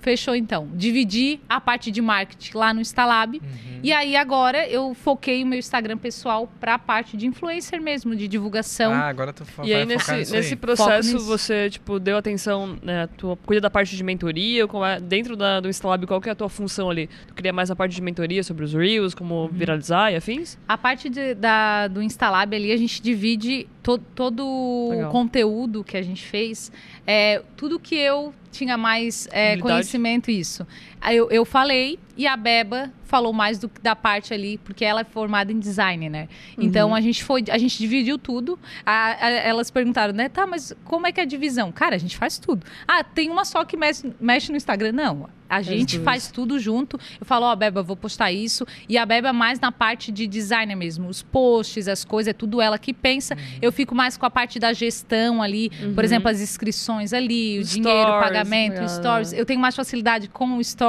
Fechou 0.00 0.34
então. 0.34 0.68
Dividi 0.74 1.40
a 1.48 1.60
parte 1.60 1.90
de 1.90 2.00
marketing 2.00 2.56
lá 2.56 2.72
no 2.72 2.80
Instalab. 2.80 3.36
Uhum. 3.36 3.80
E 3.82 3.92
aí 3.92 4.16
agora 4.16 4.68
eu 4.68 4.94
foquei 4.94 5.42
o 5.42 5.46
meu 5.46 5.58
Instagram 5.58 5.98
pessoal 5.98 6.50
para 6.58 6.74
a 6.74 6.78
parte 6.78 7.16
de 7.16 7.26
influencer 7.26 7.80
mesmo, 7.80 8.14
de 8.14 8.26
divulgação. 8.26 8.92
Ah, 8.92 9.08
agora 9.08 9.32
tu 9.32 9.44
E 9.64 9.72
aí 9.72 9.84
nesse, 9.84 10.32
nesse 10.32 10.56
processo 10.56 11.18
você 11.20 11.70
tipo 11.70 11.98
deu 11.98 12.16
atenção, 12.16 12.78
né, 12.82 13.08
tu 13.16 13.36
cuida 13.44 13.60
da 13.60 13.70
parte 13.70 13.96
de 13.96 14.02
mentoria, 14.02 14.64
é, 14.64 15.00
dentro 15.00 15.36
da, 15.36 15.60
do 15.60 15.68
Instalab, 15.68 16.06
qual 16.06 16.20
que 16.20 16.28
é 16.28 16.32
a 16.32 16.34
tua 16.34 16.48
função 16.48 16.90
ali? 16.90 17.08
Tu 17.26 17.34
queria 17.34 17.52
mais 17.52 17.70
a 17.70 17.76
parte 17.76 17.94
de 17.94 18.02
mentoria 18.02 18.42
sobre 18.42 18.64
os 18.64 18.74
reels, 18.74 19.14
como 19.14 19.42
uhum. 19.42 19.48
viralizar 19.48 20.12
e 20.12 20.16
afins? 20.16 20.58
A 20.66 20.76
parte 20.76 21.08
de, 21.08 21.34
da, 21.34 21.88
do 21.88 22.02
Instalab 22.02 22.54
ali 22.54 22.72
a 22.72 22.76
gente 22.76 23.00
divide 23.00 23.68
to, 23.88 23.98
todo 24.14 24.88
Legal. 24.90 25.08
o 25.08 25.12
conteúdo 25.12 25.82
que 25.82 25.96
a 25.96 26.02
gente 26.02 26.26
fez, 26.26 26.70
é, 27.06 27.42
tudo 27.56 27.80
que 27.80 27.94
eu 27.94 28.34
tinha 28.52 28.76
mais 28.76 29.26
é, 29.30 29.56
conhecimento 29.56 30.30
isso. 30.30 30.66
Eu, 31.10 31.30
eu 31.30 31.44
falei 31.44 31.98
e 32.16 32.26
a 32.26 32.36
Beba 32.36 32.90
falou 33.04 33.32
mais 33.32 33.58
do, 33.58 33.70
da 33.80 33.94
parte 33.96 34.34
ali, 34.34 34.58
porque 34.58 34.84
ela 34.84 35.00
é 35.00 35.04
formada 35.04 35.52
em 35.52 35.58
design, 35.58 36.10
né? 36.10 36.28
Uhum. 36.58 36.64
Então 36.64 36.94
a 36.94 37.00
gente 37.00 37.22
foi, 37.24 37.44
a 37.48 37.56
gente 37.56 37.78
dividiu 37.78 38.18
tudo. 38.18 38.58
A, 38.84 39.24
a, 39.24 39.30
elas 39.30 39.70
perguntaram, 39.70 40.12
né? 40.12 40.28
Tá, 40.28 40.46
mas 40.46 40.74
como 40.84 41.06
é 41.06 41.12
que 41.12 41.20
é 41.20 41.22
a 41.22 41.26
divisão? 41.26 41.70
Cara, 41.70 41.94
a 41.94 41.98
gente 41.98 42.16
faz 42.16 42.38
tudo. 42.38 42.66
Ah, 42.86 43.02
tem 43.04 43.30
uma 43.30 43.44
só 43.44 43.64
que 43.64 43.76
mexe, 43.76 44.12
mexe 44.20 44.50
no 44.50 44.56
Instagram. 44.56 44.92
Não, 44.92 45.30
a 45.48 45.62
gente 45.62 45.98
faz 46.00 46.30
tudo 46.30 46.58
junto. 46.58 47.00
Eu 47.18 47.24
falo, 47.24 47.46
ó, 47.46 47.52
oh, 47.52 47.56
Beba, 47.56 47.82
vou 47.82 47.96
postar 47.96 48.30
isso. 48.30 48.66
E 48.86 48.98
a 48.98 49.06
Beba 49.06 49.32
mais 49.32 49.58
na 49.58 49.72
parte 49.72 50.12
de 50.12 50.26
design 50.26 50.74
mesmo. 50.74 51.08
Os 51.08 51.22
posts, 51.22 51.88
as 51.88 52.04
coisas, 52.04 52.28
é 52.28 52.34
tudo 52.34 52.60
ela 52.60 52.78
que 52.78 52.92
pensa. 52.92 53.34
Uhum. 53.34 53.58
Eu 53.62 53.72
fico 53.72 53.94
mais 53.94 54.18
com 54.18 54.26
a 54.26 54.30
parte 54.30 54.58
da 54.58 54.74
gestão 54.74 55.40
ali. 55.40 55.70
Uhum. 55.80 55.94
Por 55.94 56.04
exemplo, 56.04 56.28
as 56.28 56.40
inscrições 56.40 57.14
ali, 57.14 57.58
o 57.58 57.64
stories, 57.64 57.70
dinheiro, 57.70 58.10
o 58.10 58.20
pagamento, 58.20 58.82
uh... 58.82 58.88
stories. 58.88 59.32
Eu 59.32 59.46
tenho 59.46 59.60
mais 59.60 59.74
facilidade 59.74 60.28
com 60.28 60.58
o 60.58 60.64
stories 60.64 60.87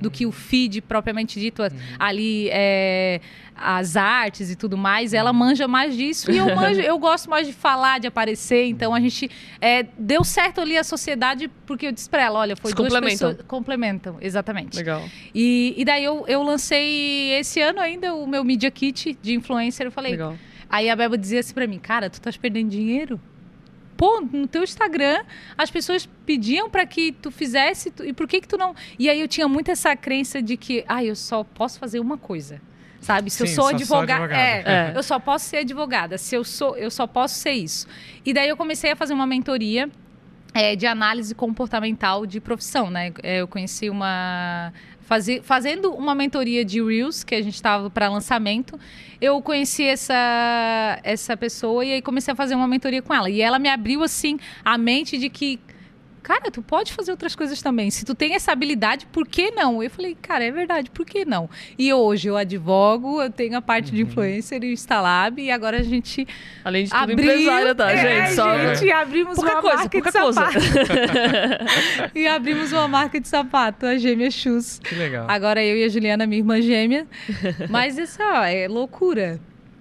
do 0.00 0.10
que 0.10 0.26
o 0.26 0.32
feed 0.32 0.80
propriamente 0.82 1.38
dito 1.40 1.62
uhum. 1.62 1.68
ali. 1.98 2.48
É, 2.50 3.20
as 3.56 3.96
artes 3.96 4.50
e 4.50 4.56
tudo 4.56 4.76
mais, 4.76 5.14
ela 5.14 5.30
uhum. 5.30 5.38
manja 5.38 5.66
mais 5.66 5.96
disso 5.96 6.30
e 6.30 6.36
eu 6.36 6.54
manjo, 6.54 6.80
eu 6.80 6.98
gosto 6.98 7.30
mais 7.30 7.46
de 7.46 7.52
falar, 7.52 7.98
de 7.98 8.06
aparecer. 8.06 8.66
Então 8.66 8.94
a 8.94 9.00
gente 9.00 9.30
é, 9.60 9.86
deu 9.98 10.22
certo 10.22 10.60
ali 10.60 10.76
a 10.76 10.84
sociedade 10.84 11.50
porque 11.64 11.86
eu 11.86 11.92
disse 11.92 12.08
para 12.08 12.22
ela, 12.22 12.38
olha, 12.40 12.54
foi 12.54 12.70
Se 12.70 12.76
duas 12.76 12.92
complementam. 12.92 13.30
pessoas 13.30 13.46
complementam, 13.46 14.16
exatamente. 14.20 14.76
Legal. 14.76 15.02
E, 15.34 15.74
e 15.76 15.84
daí 15.84 16.04
eu, 16.04 16.24
eu 16.28 16.42
lancei 16.42 17.32
esse 17.38 17.60
ano 17.60 17.80
ainda 17.80 18.14
o 18.14 18.26
meu 18.26 18.44
media 18.44 18.70
kit 18.70 19.16
de 19.22 19.34
influencer. 19.34 19.86
Eu 19.86 19.92
falei, 19.92 20.12
Legal. 20.12 20.36
aí 20.68 20.90
a 20.90 20.94
Beba 20.96 21.16
dizia 21.16 21.40
assim 21.40 21.54
para 21.54 21.66
mim, 21.66 21.78
cara, 21.78 22.10
tu 22.10 22.14
estás 22.14 22.36
perdendo 22.36 22.68
dinheiro? 22.68 23.18
Pô, 23.96 24.20
no 24.20 24.46
teu 24.46 24.62
Instagram, 24.62 25.24
as 25.56 25.70
pessoas 25.70 26.08
pediam 26.24 26.68
para 26.68 26.84
que 26.86 27.12
tu 27.12 27.30
fizesse, 27.30 27.90
tu, 27.90 28.04
e 28.04 28.12
por 28.12 28.26
que 28.26 28.40
que 28.40 28.48
tu 28.48 28.56
não... 28.56 28.74
E 28.98 29.08
aí 29.08 29.20
eu 29.20 29.28
tinha 29.28 29.48
muito 29.48 29.70
essa 29.70 29.96
crença 29.96 30.42
de 30.42 30.56
que, 30.56 30.84
ah, 30.86 31.04
eu 31.04 31.16
só 31.16 31.42
posso 31.42 31.78
fazer 31.78 32.00
uma 32.00 32.18
coisa 32.18 32.60
sabe? 32.98 33.30
Se 33.30 33.38
Sim, 33.38 33.44
eu 33.44 33.48
sou 33.54 33.68
advogada, 33.68 34.34
é, 34.34 34.62
é. 34.66 34.92
eu 34.96 35.02
só 35.02 35.20
posso 35.20 35.44
ser 35.44 35.58
advogada. 35.58 36.18
Se 36.18 36.34
eu 36.34 36.42
sou, 36.42 36.76
eu 36.76 36.90
só 36.90 37.06
posso 37.06 37.36
ser 37.36 37.52
isso. 37.52 37.86
E 38.24 38.32
daí 38.32 38.48
eu 38.48 38.56
comecei 38.56 38.90
a 38.90 38.96
fazer 38.96 39.14
uma 39.14 39.26
mentoria 39.26 39.88
é, 40.52 40.74
de 40.74 40.86
análise 40.86 41.34
comportamental 41.34 42.26
de 42.26 42.40
profissão, 42.40 42.90
né? 42.90 43.12
É, 43.22 43.42
eu 43.42 43.48
conheci 43.48 43.88
uma 43.88 44.72
fazendo 45.42 45.92
uma 45.92 46.14
mentoria 46.14 46.64
de 46.64 46.82
Reels, 46.82 47.22
que 47.22 47.34
a 47.34 47.42
gente 47.42 47.54
estava 47.54 47.88
para 47.88 48.08
lançamento, 48.08 48.78
eu 49.20 49.40
conheci 49.40 49.84
essa, 49.84 51.00
essa 51.02 51.36
pessoa 51.36 51.84
e 51.84 51.92
aí 51.92 52.02
comecei 52.02 52.32
a 52.32 52.34
fazer 52.34 52.54
uma 52.54 52.68
mentoria 52.68 53.00
com 53.00 53.14
ela. 53.14 53.30
E 53.30 53.40
ela 53.40 53.58
me 53.58 53.68
abriu, 53.68 54.02
assim, 54.02 54.38
a 54.64 54.76
mente 54.76 55.16
de 55.16 55.28
que 55.28 55.58
cara, 56.26 56.50
tu 56.50 56.60
pode 56.60 56.92
fazer 56.92 57.12
outras 57.12 57.36
coisas 57.36 57.62
também. 57.62 57.88
Se 57.88 58.04
tu 58.04 58.12
tem 58.12 58.34
essa 58.34 58.50
habilidade, 58.50 59.06
por 59.06 59.24
que 59.28 59.52
não? 59.52 59.80
Eu 59.80 59.88
falei, 59.88 60.16
cara, 60.20 60.42
é 60.42 60.50
verdade, 60.50 60.90
por 60.90 61.06
que 61.06 61.24
não? 61.24 61.48
E 61.78 61.92
hoje 61.92 62.26
eu 62.26 62.36
advogo, 62.36 63.22
eu 63.22 63.30
tenho 63.30 63.56
a 63.56 63.62
parte 63.62 63.90
uhum. 63.90 63.94
de 63.94 64.02
influencer 64.02 64.64
e 64.64 64.70
o 64.70 64.72
Instalab, 64.72 65.40
e 65.40 65.52
agora 65.52 65.78
a 65.78 65.82
gente. 65.84 66.26
Além 66.64 66.84
de 66.84 66.90
tudo, 66.90 67.00
abriu, 67.00 67.18
empresária, 67.18 67.74
tá, 67.76 67.92
é, 67.92 68.26
gente? 68.26 68.34
Só... 68.34 68.58
gente, 68.58 68.90
abrimos 68.90 69.38
uma 69.38 69.62
coisa, 69.62 69.76
marca 69.76 70.00
de 70.00 70.10
sapato. 70.10 70.58
e 72.12 72.26
abrimos 72.26 72.72
uma 72.72 72.88
marca 72.88 73.20
de 73.20 73.28
sapato, 73.28 73.86
a 73.86 73.96
Gêmea 73.96 74.30
Shoes. 74.30 74.80
Que 74.80 74.96
legal. 74.96 75.26
Agora 75.30 75.62
eu 75.62 75.76
e 75.76 75.84
a 75.84 75.88
Juliana, 75.88 76.26
minha 76.26 76.40
irmã 76.40 76.60
gêmea. 76.60 77.06
Mas 77.70 77.98
isso 77.98 78.18
ó, 78.20 78.42
é 78.42 78.66
loucura. 78.66 79.38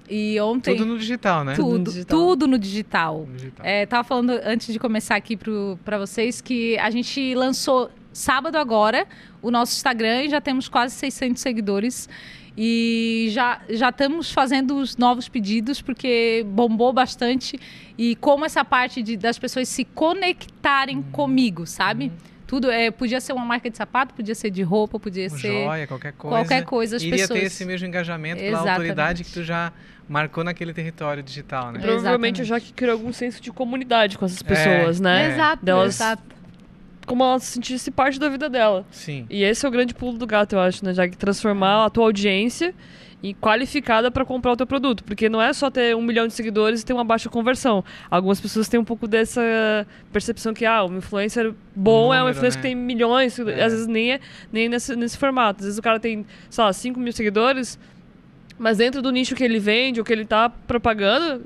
E 0.09 0.39
ontem. 0.39 0.75
Tudo 0.75 0.85
no 0.85 0.99
digital, 0.99 1.43
né? 1.43 1.55
Tudo, 1.55 1.77
no 1.77 1.83
digital. 1.83 2.19
tudo 2.19 2.47
no 2.47 2.57
digital. 2.57 3.27
Digital. 3.35 3.65
É, 3.65 3.85
tava 3.85 4.03
falando 4.03 4.31
antes 4.43 4.71
de 4.71 4.79
começar 4.79 5.15
aqui 5.15 5.37
para 5.83 5.97
vocês 5.97 6.41
que 6.41 6.77
a 6.77 6.89
gente 6.89 7.33
lançou 7.33 7.89
sábado 8.13 8.57
agora 8.57 9.05
o 9.41 9.51
nosso 9.51 9.75
Instagram 9.75 10.23
e 10.23 10.29
já 10.29 10.39
temos 10.39 10.69
quase 10.69 10.95
600 10.95 11.41
seguidores. 11.41 12.09
E 12.57 13.27
já, 13.31 13.61
já 13.69 13.89
estamos 13.89 14.31
fazendo 14.31 14.77
os 14.77 14.95
novos 14.95 15.27
pedidos 15.27 15.81
porque 15.81 16.45
bombou 16.47 16.93
bastante. 16.93 17.59
E 17.97 18.15
como 18.15 18.45
essa 18.45 18.63
parte 18.63 19.03
de, 19.03 19.17
das 19.17 19.37
pessoas 19.37 19.67
se 19.67 19.83
conectarem 19.83 20.97
uhum. 20.97 21.03
comigo, 21.11 21.65
sabe? 21.65 22.05
Uhum. 22.05 22.34
Tudo 22.47 22.69
é, 22.69 22.91
podia 22.91 23.19
ser 23.19 23.33
uma 23.33 23.45
marca 23.45 23.69
de 23.69 23.77
sapato, 23.77 24.13
podia 24.13 24.35
ser 24.35 24.49
de 24.49 24.61
roupa, 24.61 24.99
podia 24.99 25.27
um 25.27 25.29
ser 25.29 25.63
joia, 25.63 25.87
qualquer 25.87 26.13
coisa. 26.13 26.37
Qualquer 26.37 26.63
coisa, 26.63 26.95
as 26.97 27.01
Iria 27.01 27.17
pessoas... 27.17 27.39
ter 27.39 27.45
esse 27.45 27.65
mesmo 27.65 27.87
engajamento 27.87 28.41
Exatamente. 28.41 28.63
pela 28.63 28.71
autoridade 28.73 29.23
que 29.23 29.31
tu 29.31 29.43
já 29.43 29.73
marcou 30.07 30.43
naquele 30.43 30.73
território 30.73 31.23
digital, 31.23 31.71
né? 31.71 31.79
provavelmente 31.79 32.43
já 32.43 32.59
que 32.59 32.71
criou 32.71 32.93
algum 32.93 33.11
senso 33.11 33.41
de 33.41 33.51
comunidade 33.51 34.17
com 34.17 34.25
essas 34.25 34.41
pessoas, 34.41 34.99
é, 34.99 35.03
né? 35.03 35.31
Exato, 35.33 35.65
Delas 35.65 35.95
exato 35.95 36.34
como 37.05 37.23
ela 37.23 37.39
se 37.39 37.47
sentisse 37.53 37.91
parte 37.91 38.19
da 38.19 38.29
vida 38.29 38.49
dela. 38.49 38.85
Sim. 38.91 39.25
E 39.29 39.43
esse 39.43 39.65
é 39.65 39.69
o 39.69 39.71
grande 39.71 39.93
pulo 39.93 40.17
do 40.17 40.25
gato, 40.27 40.53
eu 40.53 40.59
acho, 40.59 40.83
né? 40.83 40.93
Já 40.93 41.07
que 41.07 41.17
transformar 41.17 41.85
a 41.85 41.89
tua 41.89 42.05
audiência 42.05 42.73
e 43.23 43.33
qualificada 43.33 44.11
para 44.11 44.23
comprar 44.25 44.51
o 44.51 44.57
teu 44.57 44.67
produto. 44.67 45.03
Porque 45.03 45.27
não 45.29 45.41
é 45.41 45.51
só 45.53 45.71
ter 45.71 45.95
um 45.95 46.01
milhão 46.01 46.27
de 46.27 46.33
seguidores 46.33 46.81
e 46.81 46.85
ter 46.85 46.93
uma 46.93 47.03
baixa 47.03 47.27
conversão. 47.29 47.83
Algumas 48.11 48.39
pessoas 48.39 48.67
têm 48.67 48.79
um 48.79 48.83
pouco 48.83 49.07
dessa 49.07 49.41
percepção 50.11 50.53
que, 50.53 50.65
ah, 50.65 50.83
um 50.83 50.97
influencer 50.97 51.53
bom 51.75 52.13
é 52.13 52.17
um 52.17 52.19
Número, 52.25 52.37
influencer 52.37 52.57
né? 52.59 52.61
que 52.61 52.67
tem 52.67 52.75
milhões, 52.75 53.39
É. 53.39 53.63
às 53.63 53.71
vezes 53.71 53.87
nem 53.87 54.13
é 54.13 54.19
nem 54.51 54.69
nesse, 54.69 54.95
nesse 54.95 55.17
formato. 55.17 55.59
Às 55.61 55.65
vezes 55.65 55.79
o 55.79 55.81
cara 55.81 55.99
tem, 55.99 56.25
sei 56.49 56.63
lá, 56.63 56.71
5 56.71 56.99
mil 56.99 57.13
seguidores, 57.13 57.79
mas 58.59 58.77
dentro 58.77 59.01
do 59.01 59.11
nicho 59.11 59.33
que 59.33 59.43
ele 59.43 59.59
vende, 59.59 59.99
ou 59.99 60.05
que 60.05 60.13
ele 60.13 60.25
tá 60.25 60.47
propagando, 60.49 61.43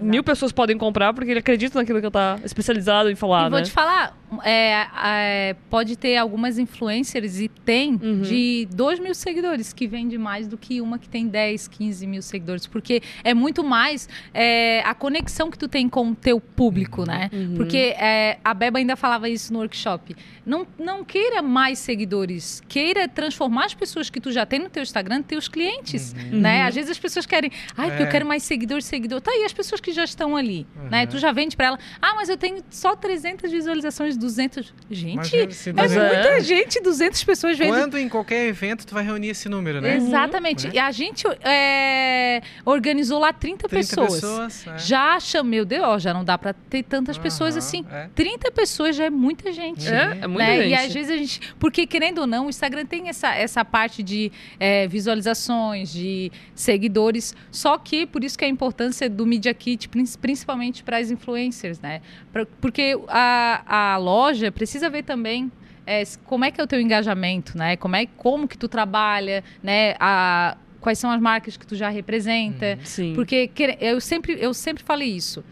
mil 0.00 0.22
pessoas 0.22 0.52
podem 0.52 0.76
comprar 0.76 1.12
porque 1.14 1.30
ele 1.30 1.40
acredita 1.40 1.78
naquilo 1.78 1.98
que 2.00 2.06
ele 2.06 2.12
tá 2.12 2.38
especializado 2.44 3.10
em 3.10 3.14
falar, 3.14 3.46
e 3.46 3.50
vou 3.50 3.58
né? 3.58 3.64
te 3.64 3.70
falar, 3.70 4.16
é, 4.42 4.86
é, 5.04 5.56
pode 5.68 5.96
ter 5.96 6.16
algumas 6.16 6.58
influencers 6.58 7.40
e 7.40 7.48
tem 7.48 7.98
Uhum. 8.02 8.22
de 8.22 8.68
2 8.74 8.98
mil 9.00 9.14
seguidores 9.14 9.72
que 9.72 9.86
vende 9.86 10.16
mais 10.18 10.46
do 10.46 10.56
que 10.56 10.80
uma 10.80 10.98
que 10.98 11.08
tem 11.08 11.26
10, 11.28 11.68
15 11.68 12.06
mil 12.06 12.22
seguidores. 12.22 12.66
Porque 12.66 13.02
é 13.24 13.34
muito 13.34 13.62
mais 13.64 14.08
é, 14.32 14.80
a 14.84 14.94
conexão 14.94 15.50
que 15.50 15.58
tu 15.58 15.68
tem 15.68 15.88
com 15.88 16.10
o 16.10 16.14
teu 16.14 16.40
público, 16.40 17.04
né? 17.06 17.28
Uhum. 17.32 17.54
Porque 17.56 17.94
é, 17.98 18.38
a 18.44 18.54
Beba 18.54 18.78
ainda 18.78 18.96
falava 18.96 19.28
isso 19.28 19.52
no 19.52 19.58
workshop. 19.60 20.14
Não, 20.44 20.66
não 20.78 21.04
queira 21.04 21.42
mais 21.42 21.78
seguidores, 21.78 22.62
queira 22.68 23.06
transformar 23.08 23.66
as 23.66 23.74
pessoas 23.74 24.10
que 24.10 24.20
tu 24.20 24.30
já 24.32 24.44
tem 24.44 24.58
no 24.58 24.68
teu 24.68 24.82
Instagram 24.82 25.22
teus 25.22 25.48
clientes, 25.48 26.12
né? 26.32 26.62
Uhum. 26.62 26.68
Às 26.68 26.74
vezes 26.74 26.90
as 26.90 26.98
pessoas 26.98 27.26
querem, 27.26 27.50
ai, 27.76 27.88
porque 27.90 28.02
eu 28.02 28.06
É. 28.06 28.10
quero 28.10 28.26
mais 28.26 28.42
seguidores, 28.42 28.84
seguidor. 28.86 29.20
Tá 29.20 29.30
aí 29.30 29.44
as 29.44 29.52
pessoas 29.52 29.80
que 29.80 29.92
já 29.92 30.04
estão 30.04 30.36
ali, 30.36 30.66
né? 30.90 31.02
Uhum. 31.02 31.06
Tu 31.08 31.18
já 31.18 31.32
vende 31.32 31.56
pra 31.56 31.66
ela, 31.66 31.78
ah, 32.00 32.14
mas 32.14 32.28
eu 32.28 32.36
tenho 32.36 32.62
só 32.70 32.94
300 32.96 33.50
visualizações, 33.50 34.16
200. 34.22 34.72
Gente, 34.90 35.14
Imagina 35.36 35.52
se 35.52 35.70
é 35.70 35.72
muita 35.72 36.40
gente, 36.40 36.80
200 36.80 37.22
pessoas 37.24 37.58
vendo. 37.58 37.68
Quando 37.74 37.98
em 37.98 38.08
qualquer 38.08 38.46
evento 38.46 38.86
tu 38.86 38.94
vai 38.94 39.04
reunir 39.04 39.28
esse 39.28 39.48
número, 39.48 39.80
né? 39.80 39.96
Exatamente. 39.96 40.66
Né? 40.68 40.72
E 40.74 40.78
a 40.78 40.90
gente 40.90 41.26
é, 41.42 42.42
organizou 42.64 43.18
lá 43.18 43.32
30, 43.32 43.68
30 43.68 43.68
pessoas. 43.68 44.14
pessoas. 44.14 44.66
é. 44.66 44.78
Já 44.78 45.20
chamei, 45.20 45.52
meu 45.52 45.64
Deus, 45.66 46.02
já 46.02 46.14
não 46.14 46.24
dá 46.24 46.38
pra 46.38 46.52
ter 46.52 46.82
tantas 46.82 47.18
pessoas 47.18 47.54
Aham, 47.54 47.58
assim. 47.58 47.84
é. 47.92 48.08
30 48.14 48.50
pessoas 48.52 48.96
já 48.96 49.04
é 49.04 49.10
muita 49.10 49.52
gente. 49.52 49.86
É, 49.86 50.18
é 50.22 50.26
muita 50.26 50.44
né? 50.46 50.56
gente. 50.62 50.70
E 50.70 50.74
às 50.74 50.92
vezes 50.92 51.10
a 51.10 51.16
gente. 51.16 51.40
Porque, 51.58 51.86
querendo 51.86 52.18
ou 52.22 52.26
não, 52.26 52.46
o 52.46 52.48
Instagram 52.48 52.86
tem 52.86 53.08
essa, 53.08 53.34
essa 53.34 53.64
parte 53.64 54.02
de 54.02 54.32
é, 54.58 54.86
visualizações, 54.88 55.92
de 55.92 56.30
seguidores. 56.54 57.34
Só 57.50 57.76
que 57.76 58.06
por 58.06 58.24
isso 58.24 58.38
que 58.38 58.44
a 58.44 58.48
importância 58.48 59.10
do 59.10 59.26
Media 59.26 59.52
Kit, 59.52 59.88
prin- 59.88 60.04
principalmente 60.20 60.82
para 60.82 60.98
as 60.98 61.10
influencers, 61.10 61.80
né? 61.80 62.00
Pra- 62.32 62.46
porque 62.60 62.98
a, 63.08 63.92
a 63.94 63.96
loja 63.98 64.11
precisa 64.52 64.88
ver 64.90 65.02
também. 65.04 65.50
é, 65.86 66.02
como 66.24 66.44
é 66.44 66.50
que 66.50 66.60
é 66.60 66.64
o 66.64 66.66
teu 66.66 66.80
engajamento, 66.80 67.56
né? 67.58 67.76
Como 67.76 67.96
é 67.96 68.06
como 68.06 68.46
que 68.46 68.56
tu 68.56 68.68
trabalha, 68.68 69.42
né? 69.62 69.94
A, 69.98 70.56
quais 70.80 70.98
são 70.98 71.10
as 71.10 71.20
marcas 71.20 71.56
que 71.56 71.66
tu 71.66 71.74
já 71.74 71.88
representa? 71.88 72.78
Sim. 72.84 73.14
Porque 73.14 73.48
quer- 73.48 73.78
eu 73.80 74.00
sempre, 74.00 74.36
eu 74.40 74.54
sempre 74.54 74.82
falei 74.84 75.08
isso. 75.08 75.42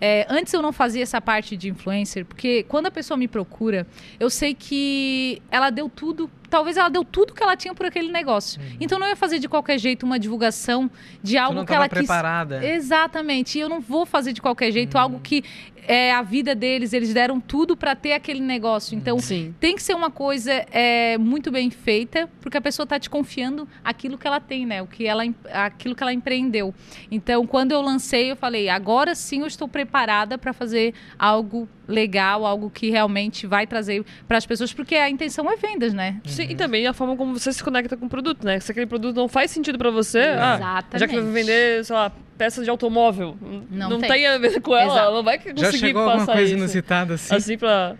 É, 0.00 0.26
antes 0.30 0.52
eu 0.54 0.62
não 0.62 0.72
fazia 0.72 1.02
essa 1.02 1.20
parte 1.20 1.56
de 1.56 1.68
influencer, 1.68 2.24
porque 2.24 2.62
quando 2.68 2.86
a 2.86 2.90
pessoa 2.90 3.16
me 3.18 3.28
procura, 3.28 3.86
eu 4.18 4.30
sei 4.30 4.54
que 4.54 5.42
ela 5.50 5.68
deu 5.70 5.88
tudo, 5.90 6.30
talvez 6.50 6.76
ela 6.76 6.88
deu 6.88 7.04
tudo 7.04 7.32
que 7.32 7.42
ela 7.42 7.56
tinha 7.56 7.72
por 7.72 7.86
aquele 7.86 8.10
negócio. 8.10 8.60
Então 8.80 8.98
eu 8.98 9.00
não 9.00 9.08
ia 9.08 9.16
fazer 9.16 9.38
de 9.38 9.48
qualquer 9.48 9.78
jeito 9.78 10.04
uma 10.04 10.18
divulgação 10.18 10.90
de 11.22 11.38
algo 11.38 11.54
não 11.54 11.64
que 11.64 11.72
ela 11.72 11.88
tava 11.88 12.00
quis. 12.00 12.08
preparada. 12.08 12.66
Exatamente. 12.66 13.56
E 13.56 13.60
eu 13.60 13.68
não 13.68 13.80
vou 13.80 14.04
fazer 14.04 14.32
de 14.32 14.42
qualquer 14.42 14.72
jeito 14.72 14.98
algo 14.98 15.20
que 15.20 15.44
é 15.86 16.12
a 16.12 16.22
vida 16.22 16.54
deles, 16.54 16.92
eles 16.92 17.12
deram 17.12 17.40
tudo 17.40 17.76
para 17.76 17.96
ter 17.96 18.12
aquele 18.12 18.40
negócio. 18.40 18.96
Então 18.96 19.18
Sim. 19.18 19.54
tem 19.58 19.74
que 19.74 19.82
ser 19.82 19.94
uma 19.94 20.10
coisa 20.10 20.52
é, 20.70 21.18
muito 21.18 21.50
bem 21.50 21.70
feita, 21.70 22.28
porque 22.40 22.56
a 22.56 22.60
pessoa 22.60 22.84
está 22.84 22.98
te 22.98 23.08
confiando 23.08 23.66
aquilo 23.84 24.18
que 24.18 24.26
ela 24.26 24.40
tem, 24.40 24.66
né? 24.66 24.82
O 24.82 24.86
que 24.86 25.06
ela, 25.06 25.22
aquilo 25.52 25.94
que 25.94 26.02
ela 26.02 26.12
empreendeu. 26.12 26.74
Então, 27.10 27.46
quando 27.46 27.72
eu 27.72 27.80
lancei, 27.80 28.30
eu 28.30 28.36
falei, 28.36 28.68
agora 28.68 29.14
sim 29.14 29.40
eu 29.40 29.46
estou 29.46 29.66
preparada 29.66 30.38
para 30.38 30.52
fazer 30.52 30.94
algo 31.18 31.68
legal, 31.90 32.46
algo 32.46 32.70
que 32.70 32.90
realmente 32.90 33.46
vai 33.46 33.66
trazer 33.66 34.04
para 34.26 34.38
as 34.38 34.46
pessoas, 34.46 34.72
porque 34.72 34.94
a 34.94 35.10
intenção 35.10 35.50
é 35.50 35.56
vendas, 35.56 35.92
né? 35.92 36.20
Sim, 36.24 36.46
e 36.50 36.54
também 36.54 36.86
a 36.86 36.92
forma 36.92 37.16
como 37.16 37.38
você 37.38 37.52
se 37.52 37.62
conecta 37.62 37.96
com 37.96 38.06
o 38.06 38.08
produto, 38.08 38.44
né? 38.44 38.58
Se 38.60 38.70
aquele 38.70 38.86
produto 38.86 39.16
não 39.16 39.28
faz 39.28 39.50
sentido 39.50 39.76
pra 39.76 39.90
você, 39.90 40.20
ah, 40.20 40.82
já 40.94 41.06
que 41.06 41.20
vai 41.20 41.32
vender, 41.32 41.84
sei 41.84 41.94
lá, 41.94 42.12
peças 42.38 42.64
de 42.64 42.70
automóvel, 42.70 43.36
Não 43.70 43.90
não, 43.90 43.98
tem. 44.00 44.08
tem. 44.08 44.26
a 44.26 44.38
ver 44.38 44.60
com 44.60 44.74
ela, 44.74 44.84
Exato. 44.92 44.98
ela 45.00 45.16
não 45.16 45.22
vai 45.22 45.38
Já 45.38 45.52
conseguir 45.52 45.78
chegou 45.78 46.02
alguma 46.02 46.20
passar 46.20 46.32
coisa 46.32 46.48
isso. 46.48 46.56
inusitada 46.56 47.14
assim? 47.14 47.34
Assim 47.34 47.58
pra... 47.58 47.96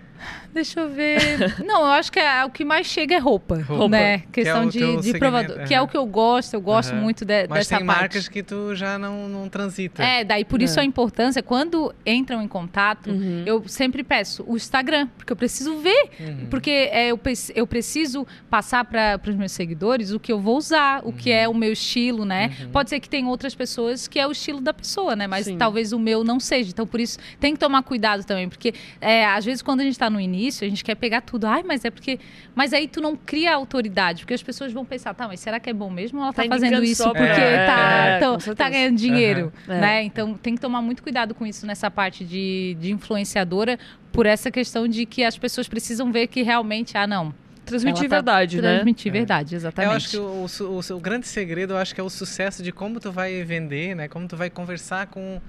Deixa 0.52 0.80
eu 0.80 0.88
ver. 0.88 1.62
Não, 1.64 1.80
eu 1.82 1.86
acho 1.92 2.10
que 2.10 2.18
é, 2.18 2.44
o 2.44 2.50
que 2.50 2.64
mais 2.64 2.86
chega 2.86 3.14
é 3.14 3.18
roupa, 3.18 3.62
Roupa. 3.62 3.88
né? 3.88 4.18
Que 4.32 4.40
é 4.40 4.44
Questão 4.44 4.66
o 4.66 4.70
de, 4.70 4.96
de 5.12 5.18
provador, 5.18 5.64
que 5.66 5.72
é 5.74 5.80
o 5.80 5.86
que 5.86 5.96
eu 5.96 6.04
gosto, 6.06 6.54
eu 6.54 6.60
gosto 6.60 6.92
Aham. 6.92 7.00
muito 7.02 7.24
de- 7.24 7.46
Mas 7.48 7.60
dessa 7.60 7.76
tem 7.78 7.86
parte. 7.86 8.00
marcas 8.00 8.28
que 8.28 8.42
tu 8.42 8.74
já 8.74 8.98
não, 8.98 9.28
não 9.28 9.48
transita. 9.48 10.02
É, 10.02 10.24
daí 10.24 10.44
por 10.44 10.60
isso 10.60 10.78
É. 10.78 10.82
a 10.82 10.84
importância, 10.84 11.42
quando 11.42 11.94
entram 12.04 12.42
em 12.42 12.48
contato, 12.48 13.10
Uhum. 13.10 13.44
eu 13.46 13.62
sempre 13.68 14.02
peço 14.02 14.44
o 14.46 14.56
Instagram, 14.56 15.06
porque 15.16 15.32
eu 15.32 15.36
preciso 15.36 15.78
ver. 15.78 16.10
Uhum. 16.18 16.46
Porque 16.50 16.70
é, 16.70 17.08
eu, 17.12 17.20
eu 17.54 17.66
preciso 17.66 18.26
passar 18.50 18.84
para 18.84 19.20
os 19.28 19.36
meus 19.36 19.52
seguidores 19.52 20.10
o 20.12 20.18
que 20.18 20.32
eu 20.32 20.40
vou 20.40 20.56
usar, 20.56 21.00
o 21.04 21.12
que 21.12 21.30
é 21.30 21.48
o 21.48 21.54
meu 21.54 21.72
estilo, 21.72 22.24
né? 22.24 22.50
Uhum. 22.60 22.70
Pode 22.70 22.90
ser 22.90 22.98
que 22.98 23.08
tem 23.08 23.24
outras 23.26 23.54
pessoas 23.54 24.08
que 24.08 24.18
é 24.18 24.26
o 24.26 24.32
estilo 24.32 24.60
da 24.60 24.74
pessoa, 24.74 25.14
né? 25.14 25.26
Mas 25.28 25.44
Sim. 25.46 25.56
talvez 25.56 25.92
o 25.92 25.98
meu 25.98 26.24
não 26.24 26.40
seja. 26.40 26.70
Então, 26.70 26.86
por 26.86 26.98
isso, 26.98 27.18
tem 27.38 27.52
que 27.54 27.60
tomar 27.60 27.82
cuidado 27.82 28.24
também. 28.24 28.48
Porque, 28.48 28.74
é, 29.00 29.24
às 29.26 29.44
vezes, 29.44 29.62
quando 29.62 29.80
a 29.80 29.84
gente 29.84 29.92
está 29.92 30.10
no 30.10 30.18
início, 30.20 30.39
a 30.48 30.68
gente 30.68 30.82
quer 30.82 30.94
pegar 30.94 31.20
tudo. 31.20 31.46
Ai, 31.46 31.62
mas 31.62 31.84
é 31.84 31.90
porque... 31.90 32.18
Mas 32.54 32.72
aí 32.72 32.88
tu 32.88 33.00
não 33.00 33.14
cria 33.16 33.54
autoridade. 33.54 34.22
Porque 34.22 34.34
as 34.34 34.42
pessoas 34.42 34.72
vão 34.72 34.84
pensar, 34.84 35.12
tá, 35.14 35.26
mas 35.28 35.40
será 35.40 35.60
que 35.60 35.68
é 35.68 35.72
bom 35.72 35.90
mesmo? 35.90 36.20
Ela 36.20 36.32
tá, 36.32 36.42
Tá 36.42 36.48
fazendo 36.48 36.82
isso 36.82 37.02
só 37.02 37.10
porque 37.12 37.22
É, 37.40 37.66
tá, 37.66 38.04
é, 38.06 38.18
tão- 38.18 38.32
com 38.32 38.38
tá 38.38 38.44
certeza. 38.44 38.70
ganhando 38.70 38.96
dinheiro, 38.96 39.52
Aham. 39.68 39.80
né? 39.80 40.02
Então, 40.04 40.34
tem 40.34 40.54
que 40.54 40.60
tomar 40.60 40.80
muito 40.82 41.02
cuidado 41.02 41.34
com 41.34 41.46
isso 41.46 41.66
nessa 41.66 41.90
parte 41.90 42.24
de, 42.24 42.76
de 42.80 42.90
influenciadora. 42.92 43.78
Por 44.12 44.26
essa 44.26 44.50
questão 44.50 44.88
de 44.88 45.06
que 45.06 45.22
as 45.22 45.36
pessoas 45.38 45.68
precisam 45.68 46.10
ver 46.10 46.26
que 46.26 46.42
realmente, 46.42 46.96
ah, 46.96 47.06
não... 47.06 47.34
Transmitir 47.66 48.08
tá 48.08 48.16
verdade, 48.16 48.60
né? 48.60 48.72
Transmitir 48.74 49.10
É. 49.10 49.12
verdade, 49.12 49.54
exatamente. 49.54 49.90
Eu 49.92 49.96
acho 49.96 50.10
que 50.10 50.16
o, 50.16 50.66
o 50.66 50.80
o, 50.80 50.96
o 50.96 51.00
grande 51.00 51.28
segredo, 51.28 51.74
eu 51.74 51.76
acho 51.76 51.94
que 51.94 52.00
é 52.00 52.04
o 52.04 52.10
sucesso 52.10 52.64
de 52.64 52.72
como 52.72 52.98
tu 52.98 53.12
vai 53.12 53.44
vender, 53.44 53.94
né? 53.94 54.08
Como 54.08 54.26
tu 54.26 54.36
vai 54.36 54.50
conversar 54.50 55.06
com, 55.06 55.40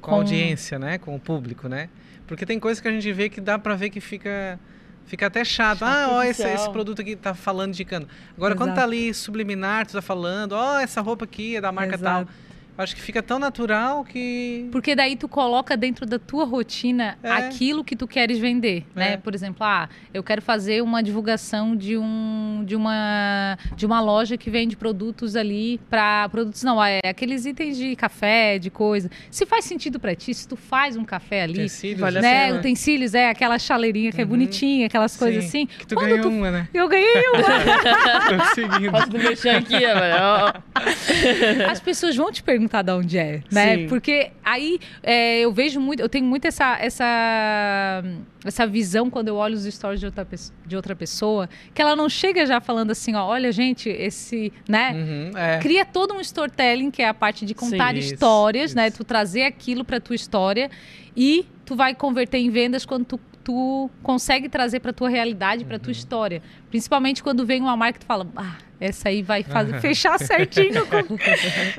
com, 0.00 0.10
Com- 0.10 0.10
a 0.10 0.14
audiência, 0.18 0.76
né? 0.76 0.98
Com 0.98 1.14
o 1.14 1.20
público, 1.20 1.68
né? 1.68 1.88
Porque 2.28 2.46
tem 2.46 2.60
coisas 2.60 2.80
que 2.80 2.86
a 2.86 2.90
gente 2.92 3.10
vê 3.12 3.28
que 3.28 3.40
dá 3.40 3.58
pra 3.58 3.74
ver 3.74 3.90
que 3.90 4.00
fica 4.00 4.60
fica 5.06 5.26
até 5.26 5.42
chato. 5.42 5.82
Ah, 5.82 6.08
ó, 6.10 6.22
esse, 6.22 6.46
esse 6.46 6.70
produto 6.70 7.00
aqui 7.00 7.16
tá 7.16 7.34
falando 7.34 7.72
de 7.72 7.84
cano. 7.84 8.06
Agora, 8.36 8.54
quando 8.54 8.68
tá 8.74 8.82
Exato. 8.82 8.88
ali 8.88 9.14
subliminar, 9.14 9.86
tu 9.86 9.94
tá 9.94 10.02
falando, 10.02 10.52
ó, 10.52 10.78
essa 10.78 11.00
roupa 11.00 11.24
aqui 11.24 11.56
é 11.56 11.60
da 11.60 11.72
marca 11.72 11.94
Exato. 11.96 12.26
tal. 12.26 12.34
Acho 12.78 12.94
que 12.94 13.02
fica 13.02 13.22
tão 13.22 13.38
natural 13.38 14.04
que... 14.04 14.68
Porque 14.70 14.94
daí 14.94 15.16
tu 15.16 15.28
coloca 15.28 15.76
dentro 15.76 16.06
da 16.06 16.18
tua 16.18 16.44
rotina 16.44 17.18
É. 17.22 17.30
aquilo 17.32 17.82
que 17.84 17.96
tu 17.96 18.06
queres 18.06 18.38
vender, 18.38 18.84
né? 18.94 19.14
É. 19.14 19.16
Por 19.16 19.34
exemplo, 19.34 19.58
ah, 19.66 19.88
eu 20.14 20.22
quero 20.22 20.40
fazer 20.40 20.80
uma 20.82 21.02
divulgação 21.02 21.74
de 21.74 21.96
um 21.98 22.62
de 22.64 22.76
uma 22.76 23.58
de 23.76 23.84
uma 23.84 24.00
loja 24.00 24.36
que 24.36 24.48
vende 24.50 24.76
produtos 24.76 25.34
ali 25.36 25.80
para 25.90 26.28
produtos 26.28 26.62
não, 26.62 26.82
é 26.82 27.00
aqueles 27.04 27.44
itens 27.46 27.76
de 27.76 27.96
café, 27.96 28.58
de 28.58 28.70
coisa. 28.70 29.10
Se 29.30 29.44
faz 29.44 29.64
sentido 29.64 29.98
para 29.98 30.14
ti, 30.14 30.32
se 30.32 30.46
tu 30.46 30.54
faz 30.56 30.96
um 30.96 31.04
café 31.04 31.42
ali, 31.42 31.54
Utensílios, 31.54 32.00
vale 32.00 32.18
a 32.18 32.22
né, 32.22 32.52
utensílios, 32.52 33.14
é 33.14 33.28
aquela 33.30 33.58
chaleirinha 33.58 34.12
que 34.12 34.20
é 34.20 34.24
Uhum. 34.24 34.30
bonitinha, 34.30 34.86
aquelas 34.86 35.16
coisas 35.16 35.44
Sim, 35.44 35.48
assim. 35.48 35.66
Que 35.66 35.86
tu 35.86 35.94
Quando 35.94 36.08
ganhou 36.10 36.22
tu- 36.22 36.28
uma, 36.28 36.50
né? 36.50 36.68
Eu 36.72 36.86
ganhei 36.88 37.22
uma. 37.34 38.38
Tô 38.44 38.54
seguindo. 38.54 39.06
Do 39.08 39.18
mexer 39.18 39.48
aqui, 39.50 39.78
velho. 39.78 41.70
As 41.70 41.80
pessoas 41.80 42.14
vão 42.16 42.30
te 42.30 42.42
perguntar 42.42 42.67
de 42.68 42.92
onde 42.92 43.18
é, 43.18 43.42
né? 43.50 43.76
Sim. 43.78 43.86
Porque 43.88 44.30
aí 44.44 44.78
é, 45.02 45.40
eu 45.40 45.52
vejo 45.52 45.80
muito, 45.80 46.00
eu 46.00 46.08
tenho 46.08 46.24
muito 46.24 46.46
essa, 46.46 46.76
essa, 46.80 48.02
essa 48.44 48.66
visão 48.66 49.10
quando 49.10 49.28
eu 49.28 49.36
olho 49.36 49.54
os 49.54 49.64
stories 49.64 50.00
de 50.00 50.06
outra, 50.06 50.26
de 50.66 50.76
outra 50.76 50.94
pessoa, 50.94 51.48
que 51.74 51.80
ela 51.82 51.96
não 51.96 52.08
chega 52.08 52.46
já 52.46 52.60
falando 52.60 52.90
assim, 52.90 53.14
ó, 53.14 53.24
olha, 53.26 53.50
gente, 53.52 53.88
esse, 53.88 54.52
né? 54.68 54.92
Uhum, 54.92 55.38
é. 55.38 55.58
Cria 55.58 55.84
todo 55.84 56.14
um 56.14 56.20
storytelling, 56.20 56.90
que 56.90 57.02
é 57.02 57.08
a 57.08 57.14
parte 57.14 57.44
de 57.44 57.54
contar 57.54 57.92
Sim, 57.92 57.98
isso, 57.98 58.14
histórias, 58.14 58.74
né? 58.74 58.88
isso. 58.88 58.98
Tu 58.98 59.04
trazer 59.04 59.42
aquilo 59.42 59.84
pra 59.84 60.00
tua 60.00 60.14
história 60.16 60.70
e 61.16 61.46
tu 61.64 61.74
vai 61.74 61.94
converter 61.94 62.38
em 62.38 62.50
vendas 62.50 62.84
quando 62.86 63.04
tu, 63.04 63.20
tu 63.44 63.90
consegue 64.02 64.48
trazer 64.48 64.80
pra 64.80 64.92
tua 64.92 65.08
realidade, 65.08 65.64
Uhum. 65.64 65.78
tua 65.78 65.92
história. 65.92 66.42
Principalmente 66.70 67.22
quando 67.22 67.44
vem 67.44 67.60
uma 67.60 67.76
marca 67.76 67.94
que 67.98 68.04
tu 68.04 68.06
fala, 68.06 68.26
ah, 68.36 68.56
essa 68.80 69.08
aí 69.08 69.22
vai 69.22 69.42
fazer, 69.42 69.78
fechar 69.82 70.18
certinho. 70.18 70.86
Com... 70.86 71.18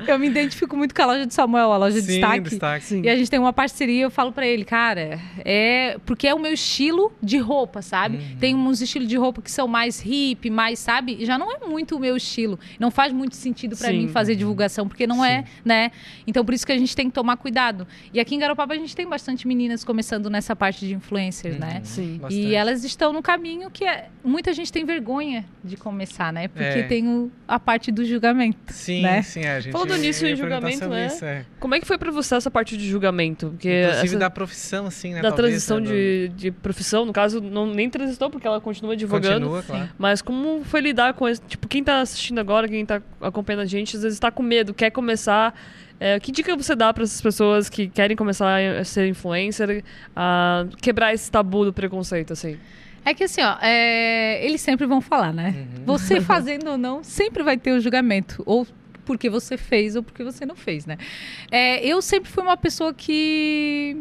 Eu 0.06 0.18
me 0.18 0.26
identifico 0.28 0.76
muito 0.76 0.94
com 0.94 1.02
a 1.02 1.06
loja 1.06 1.26
de 1.26 1.34
Samuel, 1.34 1.72
a 1.72 1.76
loja 1.76 2.00
Sim, 2.00 2.06
de 2.06 2.12
destaque. 2.12 2.40
destaque. 2.40 2.84
Sim. 2.84 3.02
E 3.02 3.08
a 3.08 3.16
gente 3.16 3.30
tem 3.30 3.38
uma 3.40 3.52
parceria, 3.52 4.02
eu 4.02 4.10
falo 4.10 4.32
para 4.32 4.46
ele, 4.46 4.64
cara, 4.64 5.18
é 5.44 5.98
porque 6.04 6.26
é 6.26 6.34
o 6.34 6.38
meu 6.38 6.52
estilo 6.52 7.12
de 7.22 7.38
roupa, 7.38 7.82
sabe? 7.82 8.18
Uhum. 8.18 8.36
Tem 8.38 8.54
uns 8.54 8.80
estilos 8.80 9.08
de 9.08 9.16
roupa 9.16 9.40
que 9.42 9.50
são 9.50 9.66
mais 9.66 10.02
hip, 10.04 10.48
mais, 10.50 10.78
sabe? 10.78 11.24
Já 11.24 11.38
não 11.38 11.50
é 11.52 11.58
muito 11.66 11.96
o 11.96 12.00
meu 12.00 12.16
estilo. 12.16 12.58
Não 12.78 12.90
faz 12.90 13.12
muito 13.12 13.36
sentido 13.36 13.76
para 13.76 13.88
Sim. 13.88 13.98
mim 13.98 14.08
fazer 14.08 14.34
divulgação, 14.36 14.86
porque 14.88 15.06
não 15.06 15.24
é, 15.24 15.44
né? 15.64 15.90
Então 16.26 16.44
por 16.44 16.54
isso 16.54 16.66
que 16.66 16.72
a 16.72 16.78
gente 16.78 16.94
tem 16.94 17.06
que 17.08 17.14
tomar 17.14 17.36
cuidado. 17.36 17.86
E 18.12 18.20
aqui 18.20 18.34
em 18.34 18.38
Garopaba 18.38 18.74
a 18.74 18.76
gente 18.76 18.94
tem 18.94 19.06
bastante 19.08 19.46
meninas 19.46 19.84
começando 19.84 20.28
nessa 20.30 20.54
parte 20.54 20.86
de 20.86 20.94
influencers, 20.94 21.58
né? 21.58 21.76
Uhum. 21.78 21.84
Sim. 21.84 22.18
Bastante. 22.20 22.42
E 22.46 22.54
elas 22.54 22.84
estão 22.84 23.12
no 23.12 23.22
caminho 23.22 23.70
que 23.70 23.84
é- 23.84 24.08
muita 24.24 24.52
gente 24.52 24.72
tem 24.72 24.84
vergonha 24.84 25.44
de 25.64 25.76
começar, 25.76 26.32
né? 26.32 26.48
Porque 26.48 26.64
É. 26.64 26.82
tem 26.90 27.06
o- 27.06 27.30
a 27.46 27.60
parte 27.60 27.92
do 27.92 28.04
julgamento. 28.04 28.58
Sim, 28.72 29.02
né? 29.02 29.22
sim, 29.22 29.44
a 29.46 29.60
gente 29.60 29.72
Falando 29.72 29.96
nisso 29.96 30.26
em 30.26 30.34
julgamento, 30.34 30.88
né? 30.88 31.06
isso, 31.06 31.24
é. 31.24 31.44
Como 31.60 31.72
é 31.72 31.78
que 31.78 31.86
foi 31.86 31.96
pra 31.96 32.10
você 32.10 32.34
essa 32.34 32.50
parte 32.50 32.76
de 32.76 32.88
julgamento? 32.88 33.50
Porque 33.50 33.82
Inclusive 33.82 34.06
essa- 34.06 34.18
da 34.18 34.28
profissão, 34.28 34.86
assim, 34.86 35.14
né? 35.14 35.22
da 35.22 35.28
talvez, 35.28 35.46
transição 35.64 35.78
né, 35.78 35.86
do- 35.86 35.92
de, 35.92 36.28
de 36.36 36.50
profissão, 36.50 37.04
no 37.06 37.12
caso, 37.12 37.40
não, 37.40 37.64
nem 37.64 37.88
transitou, 37.88 38.28
porque 38.28 38.44
ela 38.44 38.60
continua 38.60 38.96
divulgando. 38.96 39.46
Continua, 39.46 39.62
claro. 39.62 39.88
Mas 39.96 40.20
como 40.20 40.64
foi 40.64 40.80
lidar 40.80 41.14
com 41.14 41.28
isso? 41.28 41.40
Tipo, 41.46 41.68
quem 41.68 41.84
tá 41.84 42.00
assistindo 42.00 42.40
agora, 42.40 42.66
quem 42.66 42.84
tá 42.84 43.00
acompanhando 43.20 43.60
a 43.62 43.66
gente, 43.66 43.96
às 43.96 44.02
vezes 44.02 44.18
tá 44.18 44.32
com 44.32 44.42
medo, 44.42 44.74
quer 44.74 44.90
começar. 44.90 45.54
É, 46.02 46.18
que 46.18 46.32
dica 46.32 46.56
você 46.56 46.74
dá 46.74 46.92
para 46.94 47.04
essas 47.04 47.20
pessoas 47.20 47.68
que 47.68 47.86
querem 47.86 48.16
começar 48.16 48.58
a 48.80 48.82
ser 48.84 49.06
influencer, 49.06 49.84
a 50.16 50.64
quebrar 50.80 51.12
esse 51.14 51.30
tabu 51.30 51.64
do 51.64 51.72
preconceito, 51.72 52.32
assim? 52.32 52.56
É 53.04 53.14
que 53.14 53.24
assim, 53.24 53.42
ó, 53.42 53.56
é, 53.62 54.44
eles 54.44 54.60
sempre 54.60 54.86
vão 54.86 55.00
falar, 55.00 55.32
né? 55.32 55.54
Uhum. 55.78 55.84
Você 55.86 56.20
fazendo 56.22 56.70
ou 56.70 56.78
não, 56.78 57.02
sempre 57.02 57.42
vai 57.42 57.56
ter 57.56 57.72
o 57.72 57.80
julgamento. 57.80 58.42
Ou 58.46 58.66
porque 59.04 59.28
você 59.28 59.56
fez 59.56 59.96
ou 59.96 60.02
porque 60.02 60.22
você 60.22 60.46
não 60.46 60.54
fez, 60.54 60.86
né? 60.86 60.96
É, 61.50 61.84
eu 61.84 62.00
sempre 62.00 62.30
fui 62.30 62.42
uma 62.42 62.56
pessoa 62.56 62.94
que 62.94 63.96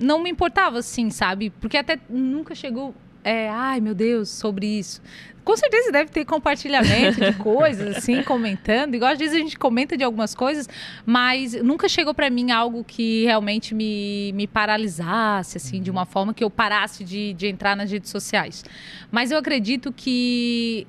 não 0.00 0.22
me 0.22 0.30
importava, 0.30 0.78
assim, 0.78 1.10
sabe? 1.10 1.50
Porque 1.50 1.76
até 1.76 1.98
nunca 2.08 2.54
chegou. 2.54 2.94
É, 3.24 3.48
ai 3.48 3.80
meu 3.80 3.94
Deus, 3.94 4.28
sobre 4.28 4.66
isso. 4.66 5.00
Com 5.42 5.56
certeza 5.56 5.92
deve 5.92 6.10
ter 6.10 6.24
compartilhamento 6.24 7.20
de 7.20 7.32
coisas, 7.40 7.96
assim, 7.96 8.22
comentando. 8.22 8.94
Igual 8.94 9.12
às 9.12 9.18
vezes 9.18 9.34
a 9.34 9.38
gente 9.38 9.58
comenta 9.58 9.96
de 9.96 10.04
algumas 10.04 10.34
coisas, 10.34 10.68
mas 11.04 11.54
nunca 11.62 11.88
chegou 11.88 12.14
pra 12.14 12.30
mim 12.30 12.50
algo 12.50 12.84
que 12.84 13.24
realmente 13.24 13.74
me, 13.74 14.32
me 14.34 14.46
paralisasse, 14.46 15.56
assim, 15.58 15.82
de 15.82 15.90
uma 15.90 16.06
forma 16.06 16.32
que 16.32 16.44
eu 16.44 16.50
parasse 16.50 17.04
de, 17.04 17.34
de 17.34 17.46
entrar 17.46 17.76
nas 17.76 17.90
redes 17.90 18.10
sociais. 18.10 18.64
Mas 19.10 19.30
eu 19.30 19.38
acredito 19.38 19.92
que 19.92 20.86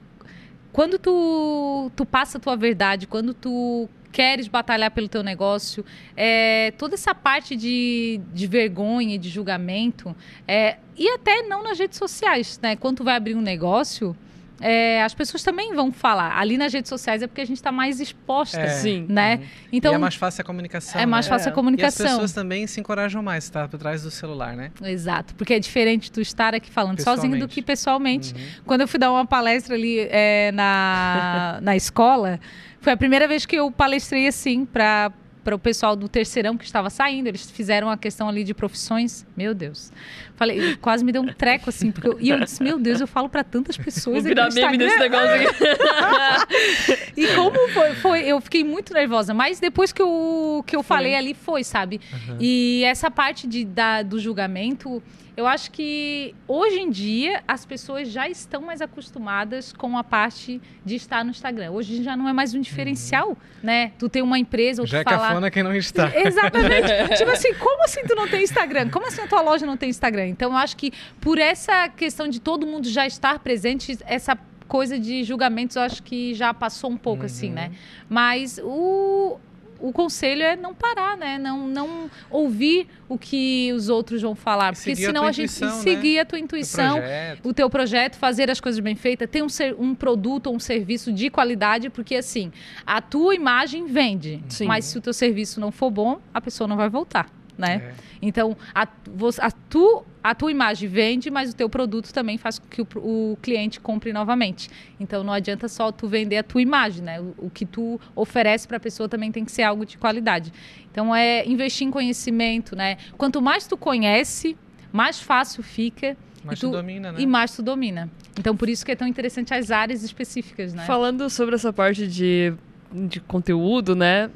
quando 0.72 1.00
tu, 1.00 1.90
tu 1.96 2.06
passa 2.06 2.38
a 2.38 2.42
tua 2.42 2.58
verdade, 2.58 3.08
quando 3.08 3.34
tu 3.34 3.90
queres 4.16 4.48
batalhar 4.48 4.90
pelo 4.92 5.10
teu 5.10 5.22
negócio, 5.22 5.84
é, 6.16 6.72
toda 6.78 6.96
essa 6.96 7.14
parte 7.14 7.54
de, 7.54 8.22
de 8.34 8.48
vergonha 8.48 9.16
e 9.16 9.18
de 9.18 9.28
julgamento, 9.28 10.16
é, 10.48 10.78
e 10.98 11.10
até 11.10 11.42
não 11.44 11.62
nas 11.62 11.78
redes 11.78 11.98
sociais, 12.00 12.58
né? 12.64 12.78
Quando 12.78 12.98
tu 12.98 13.04
vai 13.04 13.18
abrir 13.18 13.36
um 13.36 13.42
negócio, 13.42 14.16
é, 14.62 15.04
as 15.04 15.14
pessoas 15.14 15.44
também 15.44 15.76
vão 15.76 15.92
falar. 15.92 16.38
Ali 16.40 16.58
nas 16.58 16.72
redes 16.72 16.88
sociais 16.88 17.22
é 17.22 17.28
porque 17.28 17.42
a 17.42 17.46
gente 17.46 17.58
está 17.58 17.74
mais 17.74 18.00
exposta, 18.00 18.58
É. 18.58 18.70
Sim. 18.70 19.06
né? 19.10 19.42
Então 19.70 19.92
e 19.92 19.96
é 19.96 19.98
mais 19.98 20.16
fácil 20.16 20.44
a 20.44 20.46
comunicação. 20.46 21.02
é 21.02 21.06
mais 21.06 21.26
né? 21.26 21.30
fácil 21.30 21.48
É. 21.48 21.50
a 21.50 21.50
E 21.50 21.52
as 21.52 21.56
comunicação. 21.56 22.06
pessoas 22.06 22.32
também 22.32 22.66
se 22.68 22.80
encorajam 22.80 23.22
mais, 23.22 23.50
tá? 23.50 23.68
Por 23.68 23.78
trás 23.78 24.04
do 24.04 24.10
celular, 24.10 24.56
né? 24.56 24.72
Exato, 24.82 25.36
porque 25.36 25.54
é 25.56 25.60
diferente 25.60 26.10
tu 26.10 26.22
estar 26.22 26.56
aqui 26.56 26.72
falando 26.72 27.02
sozinho 27.02 27.38
do 27.38 27.50
que 27.50 27.62
pessoalmente. 27.62 28.34
Uhum. 28.34 28.64
Quando 28.66 28.80
eu 28.82 28.88
fui 28.88 28.98
dar 28.98 29.12
uma 29.12 29.26
palestra 29.26 29.76
ali 29.76 30.00
é, 30.10 30.54
na, 30.54 31.60
na 31.62 31.76
escola, 31.76 32.40
foi 32.86 32.94
a 32.94 32.98
primeira 32.98 33.28
vez 33.28 33.48
que 33.48 33.56
eu 33.56 33.72
palestrei 33.72 34.28
assim 34.28 34.64
para 34.64 35.12
para 35.44 35.56
o 35.56 35.60
pessoal 35.60 35.96
do 35.96 36.10
terceirão 36.10 36.58
que 36.58 36.66
estava 36.66 36.90
saindo. 36.90 37.28
Eles 37.28 37.52
fizeram 37.52 37.88
a 37.88 37.96
questão 37.96 38.28
ali 38.28 38.44
de 38.44 38.52
profissões. 38.52 39.28
Meu 39.38 39.54
Deus. 39.54 39.92
Falei, 40.36 40.76
quase 40.78 41.04
me 41.06 41.12
deu 41.12 41.22
um 41.22 41.34
treco 41.34 41.70
assim. 41.70 41.92
Porque 41.92 42.08
eu, 42.08 42.18
e 42.20 42.30
eu 42.30 42.40
disse, 42.40 42.62
meu 42.62 42.78
Deus, 42.78 43.00
eu 43.00 43.08
falo 43.08 43.30
para 43.30 43.44
tantas 43.44 43.78
Vou 43.78 43.86
pessoas. 43.86 44.18
aqui 44.18 44.28
virar 44.28 44.50
no 44.50 44.56
meme 44.56 44.78
desse 44.78 45.00
negócio 45.00 45.30
aqui. 45.34 45.46
E 47.18 47.28
como 47.36 47.58
foi, 47.70 47.94
foi? 47.96 48.24
Eu 48.26 48.42
fiquei 48.42 48.64
muito 48.64 48.94
nervosa. 48.94 49.34
Mas 49.34 49.60
depois 49.60 49.92
que 49.94 50.02
eu, 50.02 50.64
que 50.68 50.76
eu 50.76 50.84
Foi. 50.84 50.98
falei 50.98 51.16
ali, 51.16 51.34
foi, 51.34 51.64
sabe? 51.64 52.02
Uhum. 52.12 52.38
E 52.40 52.84
essa 52.86 53.10
parte 53.10 53.48
de, 53.48 53.64
da, 53.64 54.02
do 54.02 54.20
julgamento, 54.20 55.02
eu 55.38 55.48
acho 55.48 55.72
que 55.72 56.34
hoje 56.48 56.80
em 56.80 56.90
dia 56.90 57.42
as 57.48 57.66
pessoas 57.66 58.10
já 58.10 58.28
estão 58.28 58.62
mais 58.62 58.82
acostumadas 58.82 59.72
com 59.74 59.98
a 59.98 60.04
parte 60.04 60.62
de 60.84 60.96
estar 60.96 61.24
no 61.24 61.32
Instagram. 61.32 61.72
Hoje 61.72 62.04
já 62.04 62.16
não 62.16 62.28
é 62.28 62.34
mais 62.34 62.54
um 62.54 62.62
diferencial, 62.62 63.38
né? 63.64 63.92
Tu 63.98 64.08
ter 64.10 64.22
uma 64.22 64.38
empresa 64.40 64.82
ou 64.82 64.88
Já 64.88 65.00
é 65.00 65.04
tu 65.04 65.10
falar. 65.10 65.28
cafona 65.30 65.52
quem 65.52 65.64
não 65.64 65.76
está. 65.76 66.12
Exatamente. 66.18 66.88
tipo 67.18 67.32
assim, 67.32 67.54
como 67.56 67.84
assim 67.84 68.02
tu 68.08 68.16
não 68.16 68.28
tem 68.28 68.44
Instagram? 68.44 68.90
Como 68.90 69.08
assim 69.08 69.22
a 69.22 69.28
tua 69.28 69.42
loja 69.42 69.66
não 69.66 69.78
tem 69.78 69.90
Instagram? 69.90 70.25
Então 70.28 70.52
eu 70.52 70.58
acho 70.58 70.76
que 70.78 70.92
por 71.22 71.38
essa 71.38 71.88
questão 71.90 72.28
de 72.28 72.40
todo 72.40 72.66
mundo 72.66 72.88
já 72.90 73.06
estar 73.08 73.40
presente, 73.40 73.98
essa 74.06 74.38
coisa 74.68 74.98
de 75.00 75.24
julgamentos 75.24 75.76
eu 75.76 75.82
acho 75.84 76.02
que 76.02 76.34
já 76.34 76.54
passou 76.54 76.90
um 76.90 76.98
pouco 76.98 77.26
assim, 77.26 77.50
Uhum. 77.50 77.54
né? 77.56 77.72
Mas 78.10 78.60
o 78.64 79.38
o 79.78 79.92
conselho 79.92 80.42
é 80.42 80.56
não 80.56 80.74
parar, 80.74 81.18
né? 81.18 81.38
Não, 81.38 81.68
não 81.68 82.10
ouvir 82.32 82.88
o 83.10 83.18
que 83.18 83.72
os 83.74 83.90
outros 83.90 84.22
vão 84.22 84.34
falar. 84.34 84.72
E 84.72 84.76
Porque 84.78 84.92
a 84.94 84.96
senão 84.96 85.22
tua 85.24 85.30
a, 85.30 85.32
gente 85.34 85.50
intuição, 85.54 85.68
né? 85.78 85.84
seguir 85.84 86.20
a 86.20 86.26
tua 86.26 86.40
O 86.40 86.42
intuição, 86.42 86.96
projeto. 86.98 87.50
o 87.50 87.54
teu 87.54 87.70
projeto, 87.70 88.16
fazer 88.16 88.50
as 88.50 88.62
coisas 88.62 88.80
bem 88.80 88.96
feitas, 88.96 89.30
ter 89.30 89.44
um, 89.44 89.50
ser- 89.50 89.76
um 89.78 89.94
produto 89.94 90.48
ou 90.48 90.56
um 90.56 90.60
serviço 90.60 91.12
de 91.12 91.30
qualidade, 91.30 91.90
porque 91.90 92.16
assim, 92.16 92.54
a 92.88 93.02
tua 93.02 93.36
imagem 93.36 93.86
vende. 93.86 94.42
Sim. 94.48 94.66
Mas 94.66 94.86
se 94.86 94.98
o 94.98 95.02
teu 95.02 95.14
serviço 95.14 95.60
não 95.60 95.72
for 95.74 95.92
bom, 95.92 96.20
a 96.34 96.40
pessoa 96.40 96.70
não 96.70 96.78
vai 96.78 96.90
voltar, 96.90 97.30
né? 97.58 97.76
É. 97.76 97.94
Então, 98.22 98.56
a, 98.74 98.84
a, 98.84 99.52
tu, 99.70 100.04
a 100.24 100.34
tua 100.36 100.52
imagem 100.52 100.90
vende, 100.90 101.30
mas 101.30 101.52
o 101.52 101.56
teu 101.56 101.70
produto 101.70 102.12
também 102.14 102.38
faz 102.38 102.60
com 102.60 102.68
que 102.68 102.82
o, 102.82 102.88
o 102.96 103.38
cliente 103.42 103.80
compre 103.80 104.12
novamente. 104.12 104.70
Então, 105.00 105.24
não 105.24 105.34
adianta 105.34 105.68
só 105.68 105.92
tu 105.92 106.08
vender 106.08 106.38
a 106.38 106.44
tua 106.44 106.62
imagem, 106.62 107.04
né? 107.04 107.20
O, 107.22 107.46
o 107.46 107.50
que 107.50 107.66
tu 107.66 108.00
oferece 108.16 108.68
para 108.68 108.78
a 108.78 108.80
pessoa 108.80 109.08
também 109.08 109.32
tem 109.32 109.46
que 109.46 109.52
ser 109.52 109.64
algo 109.64 109.86
de 109.86 109.98
qualidade. 109.98 110.52
Então, 110.92 111.16
é 111.16 111.46
investir 111.48 111.88
em 111.88 111.92
conhecimento, 111.92 112.76
né? 112.76 112.98
Quanto 113.18 113.42
mais 113.42 113.68
tu 113.68 113.78
conhece, 113.78 114.58
mais 114.92 115.20
fácil 115.20 115.62
fica 115.64 116.16
Mas 116.44 116.58
E 116.58 116.62
tu 116.62 116.68
tu- 116.68 116.72
domina, 116.72 117.12
né? 117.12 117.20
e 117.22 117.26
mais 117.28 117.56
tu 117.56 117.62
domina. 117.62 118.10
Então, 118.40 118.56
por 118.56 118.70
isso 118.70 118.86
que 118.86 118.92
é 118.92 118.96
tão 118.96 119.08
interessante 119.08 119.54
as 119.54 119.72
áreas 119.72 120.04
específicas, 120.04 120.74
né? 120.74 120.86
Falando 120.86 121.30
sobre 121.30 121.56
essa 121.56 121.72
parte 121.74 122.08
de, 122.08 122.54
de 122.92 123.20
conteúdo, 123.20 123.96
né? 123.96 124.30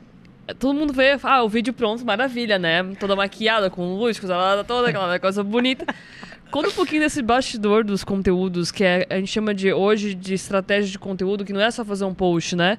Todo 0.58 0.74
mundo 0.74 0.94
vê, 0.94 1.18
ah, 1.24 1.44
o 1.44 1.50
vídeo 1.50 1.74
pronto, 1.74 2.06
maravilha, 2.06 2.58
né? 2.58 2.84
Toda 3.00 3.16
maquiada, 3.16 3.70
com 3.70 3.96
luz, 3.96 4.20
lá, 4.24 4.64
toda 4.64 4.90
aquela 4.90 5.20
coisa 5.20 5.44
bonita. 5.44 5.86
Conta 6.50 6.70
um 6.70 6.72
pouquinho 6.72 7.02
desse 7.02 7.22
bastidor 7.22 7.84
dos 7.84 8.04
conteúdos, 8.04 8.72
que 8.72 8.84
é- 8.84 9.06
a 9.10 9.18
gente 9.18 9.32
chama 9.32 9.54
de 9.54 9.72
hoje 9.72 10.16
de 10.16 10.34
estratégia 10.34 10.90
de 10.92 10.98
conteúdo, 10.98 11.46
que 11.46 11.54
não 11.54 11.62
é 11.62 11.70
só 11.70 11.86
fazer 11.86 12.06
um 12.06 12.14
post, 12.14 12.56
né? 12.56 12.78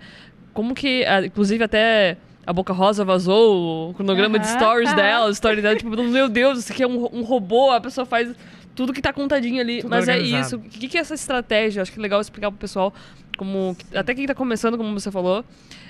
Como 0.52 0.74
que, 0.74 1.04
inclusive 1.24 1.62
até 1.62 2.16
a 2.44 2.52
Boca 2.52 2.72
Rosa 2.72 3.04
vazou 3.04 3.90
o 3.90 3.94
cronograma 3.94 4.38
de 4.40 4.46
Aham, 4.48 4.58
stories 4.58 4.92
dela, 4.94 5.30
story 5.30 5.62
dela, 5.62 5.76
tipo, 5.76 5.90
meu 6.02 6.28
Deus, 6.28 6.58
isso 6.58 6.72
aqui 6.72 6.82
é 6.82 6.88
um, 6.88 7.08
um 7.12 7.22
robô, 7.22 7.70
a 7.70 7.80
pessoa 7.80 8.04
faz 8.04 8.34
tudo 8.74 8.92
que 8.92 9.00
tá 9.00 9.12
contadinho 9.12 9.60
ali. 9.60 9.82
Tudo 9.82 9.90
Mas 9.90 10.08
é 10.08 10.14
organizado. 10.14 10.42
isso. 10.46 10.56
O 10.56 10.60
que, 10.60 10.88
que 10.88 10.98
é 10.98 11.00
essa 11.00 11.14
estratégia? 11.14 11.82
Acho 11.82 11.92
que 11.92 11.98
é 11.98 12.02
legal 12.02 12.20
explicar 12.20 12.50
pro 12.50 12.58
pessoal, 12.58 12.92
como 13.40 13.74
até 13.94 14.14
quem 14.14 14.26
tá 14.26 14.34
começando, 14.34 14.76
como 14.76 14.92
você 14.92 15.10
falou, 15.10 15.42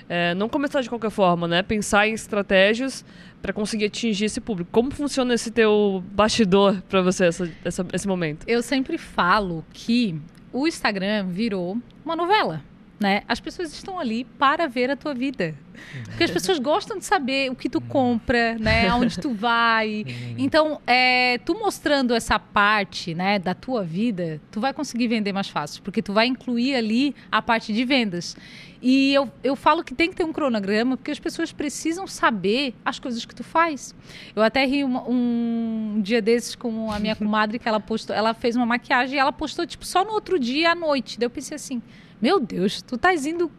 é, 0.07 0.33
não 0.35 0.47
começar 0.47 0.79
de 0.79 0.87
qualquer 0.87 1.09
forma, 1.11 1.49
né? 1.49 1.61
Pensar 1.61 2.07
em 2.07 2.13
estratégias 2.13 3.03
para 3.41 3.51
conseguir 3.51 3.85
atingir 3.85 4.23
esse 4.25 4.39
público. 4.39 4.69
Como 4.71 4.89
funciona 4.89 5.33
esse 5.33 5.51
teu 5.51 6.01
bastidor 6.13 6.81
para 6.87 7.01
você, 7.01 7.25
essa, 7.25 7.51
essa- 7.65 7.85
esse 7.91 8.07
momento? 8.07 8.45
Eu 8.47 8.61
sempre 8.61 8.97
falo 8.97 9.65
que 9.73 10.15
o 10.53 10.65
Instagram 10.65 11.25
virou 11.27 11.77
uma 12.05 12.15
novela. 12.15 12.61
Né? 13.01 13.23
As 13.27 13.39
pessoas 13.39 13.73
estão 13.73 13.99
ali 13.99 14.23
para 14.23 14.67
ver 14.67 14.91
a 14.91 14.95
tua 14.95 15.11
vida. 15.15 15.55
Porque 16.05 16.23
as 16.23 16.29
pessoas 16.29 16.59
gostam 16.59 16.99
de 16.99 17.05
saber 17.05 17.49
o 17.49 17.55
que 17.55 17.67
tu 17.67 17.81
compra, 17.81 18.55
né? 18.59 18.87
Aonde 18.87 19.17
tu 19.19 19.31
vai. 19.33 20.05
Então, 20.37 20.79
é, 20.85 21.39
tu 21.39 21.55
mostrando 21.57 22.13
essa 22.13 22.37
parte, 22.37 23.15
né, 23.15 23.39
da 23.39 23.55
tua 23.55 23.83
vida, 23.83 24.39
tu 24.51 24.59
vai 24.61 24.71
conseguir 24.71 25.07
vender 25.07 25.33
mais 25.33 25.49
fácil, 25.49 25.81
porque 25.81 25.99
tu 26.03 26.13
vai 26.13 26.27
incluir 26.27 26.75
ali 26.75 27.15
a 27.31 27.41
parte 27.41 27.73
de 27.73 27.83
vendas. 27.83 28.37
E 28.79 29.11
eu, 29.15 29.31
eu 29.43 29.55
falo 29.55 29.83
que 29.83 29.95
tem 29.95 30.09
que 30.11 30.15
ter 30.15 30.23
um 30.23 30.31
cronograma, 30.33 30.95
porque 30.95 31.09
as 31.09 31.19
pessoas 31.19 31.51
precisam 31.51 32.05
saber 32.05 32.75
as 32.85 32.99
coisas 32.99 33.25
que 33.25 33.33
tu 33.33 33.43
faz. 33.43 33.95
Eu 34.35 34.43
até 34.43 34.63
ri 34.65 34.83
uma- 34.83 35.09
um, 35.09 35.99
dia 36.03 36.21
desses 36.21 36.53
com 36.53 36.91
a 36.91 36.99
minha 36.99 37.15
comadre, 37.17 37.57
que 37.57 37.67
ela 37.67 37.79
postou, 37.79 38.15
ela 38.15 38.35
fez 38.35 38.55
uma 38.55 38.65
maquiagem 38.67 39.15
e 39.15 39.19
ela 39.19 39.31
postou, 39.31 39.65
tipo, 39.65 39.85
só 39.85 40.05
no 40.05 40.11
outro 40.11 40.37
dia 40.37 40.71
à 40.73 40.75
noite. 40.75 41.17
Daí 41.17 41.25
eu 41.25 41.29
pensei 41.31 41.55
assim, 41.55 41.81
Meu 42.21 42.39
Deus, 42.39 42.81
tu 42.83 42.97
tá 42.97 43.13
indo 43.15 43.51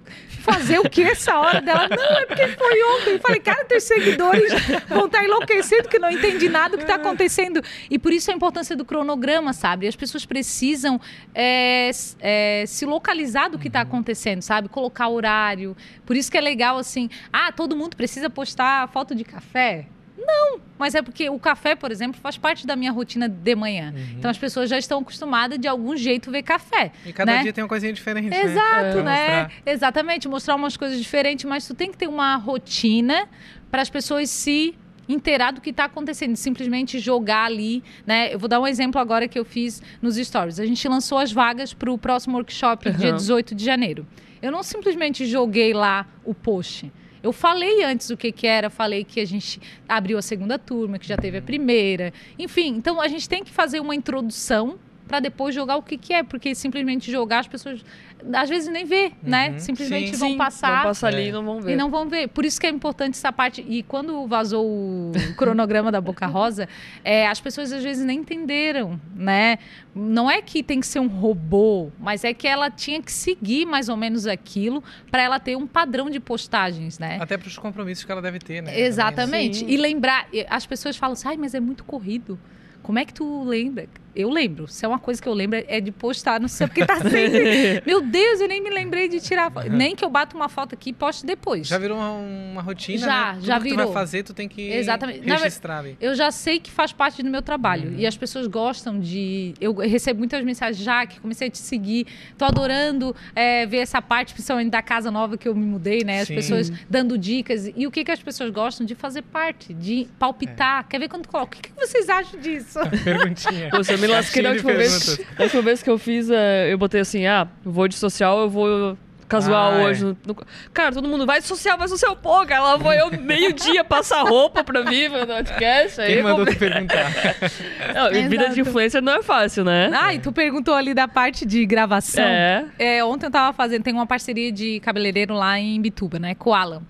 fazer 0.42 0.78
o 0.78 0.88
que 0.88 1.02
essa 1.02 1.36
hora 1.36 1.60
dela? 1.60 1.88
Não, 1.88 2.18
é 2.18 2.26
porque 2.26 2.46
foi 2.48 2.82
ontem. 2.94 3.10
Eu 3.14 3.18
falei, 3.18 3.40
cara, 3.40 3.64
teus 3.64 3.82
seguidores 3.82 4.52
vão 4.88 5.06
estar 5.06 5.18
tá 5.18 5.24
enlouquecendo 5.24 5.88
que 5.88 5.98
não 5.98 6.10
entendi 6.10 6.48
nada 6.48 6.70
do 6.70 6.76
que 6.76 6.84
está 6.84 6.94
acontecendo. 6.94 7.60
E 7.90 7.98
por 7.98 8.12
isso 8.12 8.30
a 8.30 8.34
importância 8.34 8.76
do 8.76 8.84
cronograma, 8.84 9.52
sabe? 9.52 9.88
As 9.88 9.96
pessoas 9.96 10.24
precisam 10.24 11.00
é, 11.34 11.90
é, 12.20 12.64
se 12.66 12.86
localizar 12.86 13.48
do 13.48 13.58
que 13.58 13.66
está 13.66 13.80
acontecendo, 13.80 14.42
sabe? 14.42 14.68
Colocar 14.68 15.08
horário. 15.08 15.76
Por 16.06 16.16
isso 16.16 16.30
que 16.30 16.38
é 16.38 16.40
legal 16.40 16.78
assim, 16.78 17.10
ah, 17.32 17.50
todo 17.50 17.76
mundo 17.76 17.96
precisa 17.96 18.30
postar 18.30 18.88
foto 18.88 19.14
de 19.14 19.24
café. 19.24 19.86
Não, 20.24 20.60
mas 20.78 20.94
é 20.94 21.02
porque 21.02 21.28
o 21.28 21.38
café, 21.38 21.74
por 21.74 21.90
exemplo, 21.90 22.20
faz 22.20 22.36
parte 22.36 22.66
da 22.66 22.76
minha 22.76 22.92
rotina 22.92 23.28
de 23.28 23.54
manhã. 23.54 23.92
Uhum. 23.94 24.16
Então 24.18 24.30
as 24.30 24.38
pessoas 24.38 24.70
já 24.70 24.78
estão 24.78 25.00
acostumadas 25.00 25.58
de 25.58 25.66
algum 25.66 25.96
jeito 25.96 26.30
ver 26.30 26.42
café. 26.42 26.92
E 27.04 27.12
cada 27.12 27.32
né? 27.32 27.42
dia 27.42 27.52
tem 27.52 27.62
uma 27.62 27.68
coisinha 27.68 27.92
diferente. 27.92 28.34
Exato, 28.34 28.98
né? 28.98 29.02
né? 29.02 29.42
Mostrar. 29.42 29.52
Exatamente, 29.66 30.28
mostrar 30.28 30.54
umas 30.54 30.76
coisas 30.76 30.98
diferentes, 30.98 31.44
mas 31.44 31.66
tu 31.66 31.74
tem 31.74 31.90
que 31.90 31.96
ter 31.96 32.06
uma 32.06 32.36
rotina 32.36 33.28
para 33.70 33.82
as 33.82 33.90
pessoas 33.90 34.30
se 34.30 34.74
inteirar 35.08 35.52
do 35.52 35.60
que 35.60 35.70
está 35.70 35.84
acontecendo, 35.84 36.36
simplesmente 36.36 36.98
jogar 36.98 37.46
ali, 37.46 37.82
né? 38.06 38.32
Eu 38.32 38.38
vou 38.38 38.48
dar 38.48 38.60
um 38.60 38.66
exemplo 38.66 39.00
agora 39.00 39.26
que 39.26 39.38
eu 39.38 39.44
fiz 39.44 39.82
nos 40.00 40.16
stories. 40.16 40.60
A 40.60 40.66
gente 40.66 40.86
lançou 40.88 41.18
as 41.18 41.32
vagas 41.32 41.74
para 41.74 41.90
o 41.90 41.98
próximo 41.98 42.36
workshop, 42.36 42.88
uhum. 42.88 42.94
dia 42.96 43.12
18 43.12 43.54
de 43.54 43.64
janeiro. 43.64 44.06
Eu 44.40 44.50
não 44.50 44.62
simplesmente 44.62 45.26
joguei 45.26 45.72
lá 45.72 46.06
o 46.24 46.34
post. 46.34 46.90
Eu 47.22 47.32
falei 47.32 47.84
antes 47.84 48.10
o 48.10 48.16
que, 48.16 48.32
que 48.32 48.46
era, 48.46 48.68
falei 48.68 49.04
que 49.04 49.20
a 49.20 49.24
gente 49.24 49.60
abriu 49.88 50.18
a 50.18 50.22
segunda 50.22 50.58
turma, 50.58 50.98
que 50.98 51.06
já 51.06 51.16
teve 51.16 51.38
a 51.38 51.42
primeira. 51.42 52.12
Enfim, 52.38 52.74
então 52.76 53.00
a 53.00 53.08
gente 53.08 53.28
tem 53.28 53.44
que 53.44 53.50
fazer 53.50 53.80
uma 53.80 53.94
introdução 53.94 54.78
para 55.12 55.20
depois 55.20 55.54
jogar 55.54 55.76
o 55.76 55.82
que, 55.82 55.98
que 55.98 56.14
é, 56.14 56.22
porque 56.22 56.54
simplesmente 56.54 57.12
jogar 57.12 57.40
as 57.40 57.46
pessoas 57.46 57.84
às 58.32 58.48
vezes 58.48 58.72
nem 58.72 58.86
vê, 58.86 59.12
né? 59.22 59.48
uhum. 59.48 59.52
né? 59.52 59.58
Simplesmente 59.58 60.12
sim, 60.12 60.16
vão 60.16 60.30
sim, 60.30 60.38
passar. 60.38 60.76
Vão 60.76 60.82
passar 60.84 61.08
ali 61.08 61.24
é. 61.24 61.28
e 61.28 61.32
não 61.32 61.44
vão 61.44 61.60
ver. 61.60 61.72
E 61.72 61.76
não 61.76 61.90
vão 61.90 62.08
ver. 62.08 62.28
Por 62.28 62.46
isso 62.46 62.58
que 62.58 62.66
é 62.66 62.70
importante 62.70 63.12
essa 63.12 63.30
parte. 63.30 63.62
E 63.68 63.82
quando 63.82 64.26
vazou 64.26 64.64
o 64.64 65.12
cronograma 65.36 65.92
da 65.92 66.00
Boca 66.00 66.24
Rosa, 66.24 66.66
é, 67.04 67.28
as 67.28 67.42
pessoas 67.42 67.74
às 67.74 67.82
vezes 67.82 68.06
nem 68.06 68.20
entenderam, 68.20 68.98
né? 69.14 69.58
Não 69.94 70.30
é 70.30 70.40
que 70.40 70.62
tem 70.62 70.80
que 70.80 70.86
ser 70.86 70.98
um 70.98 71.08
robô, 71.08 71.90
mas 71.98 72.24
é 72.24 72.32
que 72.32 72.48
ela 72.48 72.70
tinha 72.70 73.02
que 73.02 73.12
seguir 73.12 73.66
mais 73.66 73.90
ou 73.90 73.96
menos 73.98 74.26
aquilo 74.26 74.82
para 75.10 75.20
ela 75.20 75.38
ter 75.38 75.56
um 75.56 75.66
padrão 75.66 76.08
de 76.08 76.20
postagens, 76.20 76.98
né? 76.98 77.18
Até 77.20 77.36
para 77.36 77.48
os 77.48 77.58
compromissos 77.58 78.02
que 78.02 78.10
ela 78.10 78.22
deve 78.22 78.38
ter, 78.38 78.62
né? 78.62 78.80
Exatamente. 78.80 79.62
E 79.62 79.76
lembrar, 79.76 80.26
as 80.48 80.64
pessoas 80.64 80.96
falam 80.96 81.12
assim, 81.12 81.28
ai, 81.28 81.36
mas 81.36 81.52
é 81.54 81.60
muito 81.60 81.84
corrido. 81.84 82.38
Como 82.82 82.98
é 82.98 83.04
que 83.04 83.12
tu 83.12 83.44
lembra? 83.44 83.86
Eu 84.14 84.30
lembro. 84.30 84.68
Se 84.68 84.84
é 84.84 84.88
uma 84.88 84.98
coisa 84.98 85.20
que 85.20 85.28
eu 85.28 85.34
lembro, 85.34 85.62
é 85.66 85.80
de 85.80 85.90
postar, 85.90 86.40
não 86.40 86.48
sei 86.48 86.66
porque 86.66 86.84
tá 86.84 86.96
sempre. 86.96 87.82
Meu 87.86 88.00
Deus, 88.00 88.40
eu 88.40 88.48
nem 88.48 88.60
me 88.60 88.70
lembrei 88.70 89.08
de 89.08 89.20
tirar. 89.20 89.50
Uhum. 89.50 89.76
Nem 89.76 89.96
que 89.96 90.04
eu 90.04 90.10
bato 90.10 90.36
uma 90.36 90.48
foto 90.48 90.74
aqui 90.74 90.90
e 90.90 90.92
poste 90.92 91.24
depois. 91.24 91.66
Já 91.66 91.78
virou 91.78 91.96
uma, 91.96 92.10
uma 92.10 92.62
rotina, 92.62 92.98
já, 92.98 93.32
né? 93.34 93.40
Já, 93.42 93.58
virou. 93.58 93.78
Que 93.78 93.84
tu 93.84 93.86
vai 93.86 93.94
fazer, 93.94 94.22
tu 94.22 94.34
tem 94.34 94.48
que 94.48 94.70
Exatamente. 94.70 95.20
registrar 95.28 95.78
ali. 95.78 95.96
Eu 96.00 96.14
já 96.14 96.30
sei 96.30 96.58
que 96.60 96.70
faz 96.70 96.92
parte 96.92 97.22
do 97.22 97.30
meu 97.30 97.42
trabalho. 97.42 97.90
Uhum. 97.90 97.98
E 97.98 98.06
as 98.06 98.16
pessoas 98.16 98.46
gostam 98.46 99.00
de. 99.00 99.54
Eu 99.60 99.74
recebo 99.74 100.18
muitas 100.18 100.44
mensagens, 100.44 100.82
já 100.82 101.06
que 101.06 101.20
comecei 101.20 101.48
a 101.48 101.50
te 101.50 101.58
seguir. 101.58 102.06
Tô 102.36 102.44
adorando 102.44 103.14
é, 103.34 103.66
ver 103.66 103.78
essa 103.78 104.02
parte, 104.02 104.34
principalmente 104.34 104.70
da 104.70 104.82
casa 104.82 105.10
nova 105.10 105.36
que 105.36 105.48
eu 105.48 105.54
me 105.54 105.64
mudei, 105.64 106.04
né? 106.04 106.20
As 106.20 106.28
Sim. 106.28 106.34
pessoas 106.34 106.70
dando 106.88 107.16
dicas. 107.16 107.70
E 107.74 107.86
o 107.86 107.90
que, 107.90 108.04
que 108.04 108.10
as 108.10 108.22
pessoas 108.22 108.50
gostam? 108.50 108.84
De 108.86 108.94
fazer 108.94 109.22
parte, 109.22 109.72
de 109.72 110.06
palpitar. 110.18 110.80
É. 110.80 110.90
Quer 110.90 110.98
ver 110.98 111.08
quando 111.08 111.26
coloca? 111.26 111.56
O 111.56 111.60
que, 111.60 111.70
que 111.70 111.76
vocês 111.76 112.08
acham 112.08 112.38
disso? 112.40 112.78
Perguntinha. 113.04 113.70
Você 113.70 113.96
me 114.02 114.06
lasquei 114.08 114.42
na 114.42 114.50
última 114.50 114.72
vez. 114.72 115.20
A 115.38 115.42
última 115.44 115.62
vez 115.62 115.82
que 115.82 115.90
eu 115.90 115.98
fiz, 115.98 116.28
uh, 116.28 116.34
eu 116.68 116.76
botei 116.76 117.00
assim, 117.00 117.26
ah, 117.26 117.48
vou 117.64 117.88
de 117.88 117.94
social, 117.94 118.40
eu 118.40 118.50
vou 118.50 118.98
casual 119.32 119.72
ah, 119.72 119.82
hoje. 119.84 120.04
No, 120.04 120.16
no... 120.26 120.36
Cara, 120.72 120.92
todo 120.92 121.08
mundo 121.08 121.24
vai 121.24 121.40
social, 121.40 121.78
vai 121.78 121.88
social. 121.88 122.14
Pô, 122.14 122.44
cara, 122.46 122.60
lá 122.60 122.76
vou 122.76 122.92
eu 122.92 123.10
meio-dia 123.20 123.82
passar 123.82 124.22
roupa 124.22 124.62
pra 124.62 124.82
vir 124.82 125.10
no 125.10 125.26
podcast. 125.26 126.00
Aí 126.00 126.14
Quem 126.14 126.22
mandou 126.22 126.44
vou... 126.44 126.54
tu 126.54 126.58
perguntar? 126.58 127.10
não, 127.94 128.28
vida 128.28 128.50
de 128.50 128.60
influencer 128.60 129.00
não 129.00 129.14
é 129.14 129.22
fácil, 129.22 129.64
né? 129.64 129.90
Ah, 129.94 130.14
e 130.14 130.18
tu 130.18 130.30
perguntou 130.30 130.74
ali 130.74 130.92
da 130.92 131.08
parte 131.08 131.46
de 131.46 131.64
gravação. 131.64 132.24
É. 132.24 132.66
é. 132.78 133.04
Ontem 133.04 133.26
eu 133.26 133.30
tava 133.30 133.52
fazendo, 133.54 133.82
tem 133.82 133.94
uma 133.94 134.06
parceria 134.06 134.52
de 134.52 134.80
cabeleireiro 134.80 135.34
lá 135.34 135.58
em 135.58 135.80
Bituba, 135.80 136.18
né? 136.18 136.34
Com 136.34 136.50
o 136.50 136.54
Alan. 136.54 136.82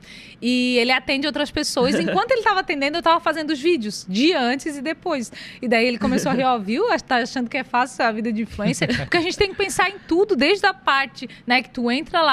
E 0.43 0.77
ele 0.79 0.91
atende 0.91 1.27
outras 1.27 1.53
pessoas. 1.53 1.95
Enquanto 2.01 2.33
ele 2.33 2.41
estava 2.41 2.61
atendendo, 2.61 2.97
eu 2.97 3.01
estava 3.01 3.21
fazendo 3.21 3.51
os 3.51 3.61
vídeos, 3.61 4.05
dia 4.09 4.41
antes 4.41 4.77
e 4.77 4.83
depois. 4.83 5.31
E 5.63 5.69
daí 5.69 5.87
ele 5.87 5.99
começou 5.99 6.33
a 6.33 6.35
rir, 6.35 6.45
ó, 6.45 6.59
viu? 6.59 6.85
Tá 7.07 7.17
achando 7.19 7.49
que 7.49 7.57
é 7.57 7.65
fácil 7.65 8.05
a 8.05 8.11
vida 8.11 8.33
de 8.33 8.43
influencer. 8.43 8.89
Porque 8.99 9.17
a 9.17 9.21
gente 9.21 9.39
tem 9.39 9.51
que 9.51 9.55
pensar 9.55 9.89
em 9.89 9.99
tudo, 10.09 10.35
desde 10.35 10.67
a 10.67 10.75
parte, 10.75 11.29
né, 11.47 11.63
que 11.63 11.71
tu 11.71 11.91
entra 11.91 12.21
lá, 12.23 12.32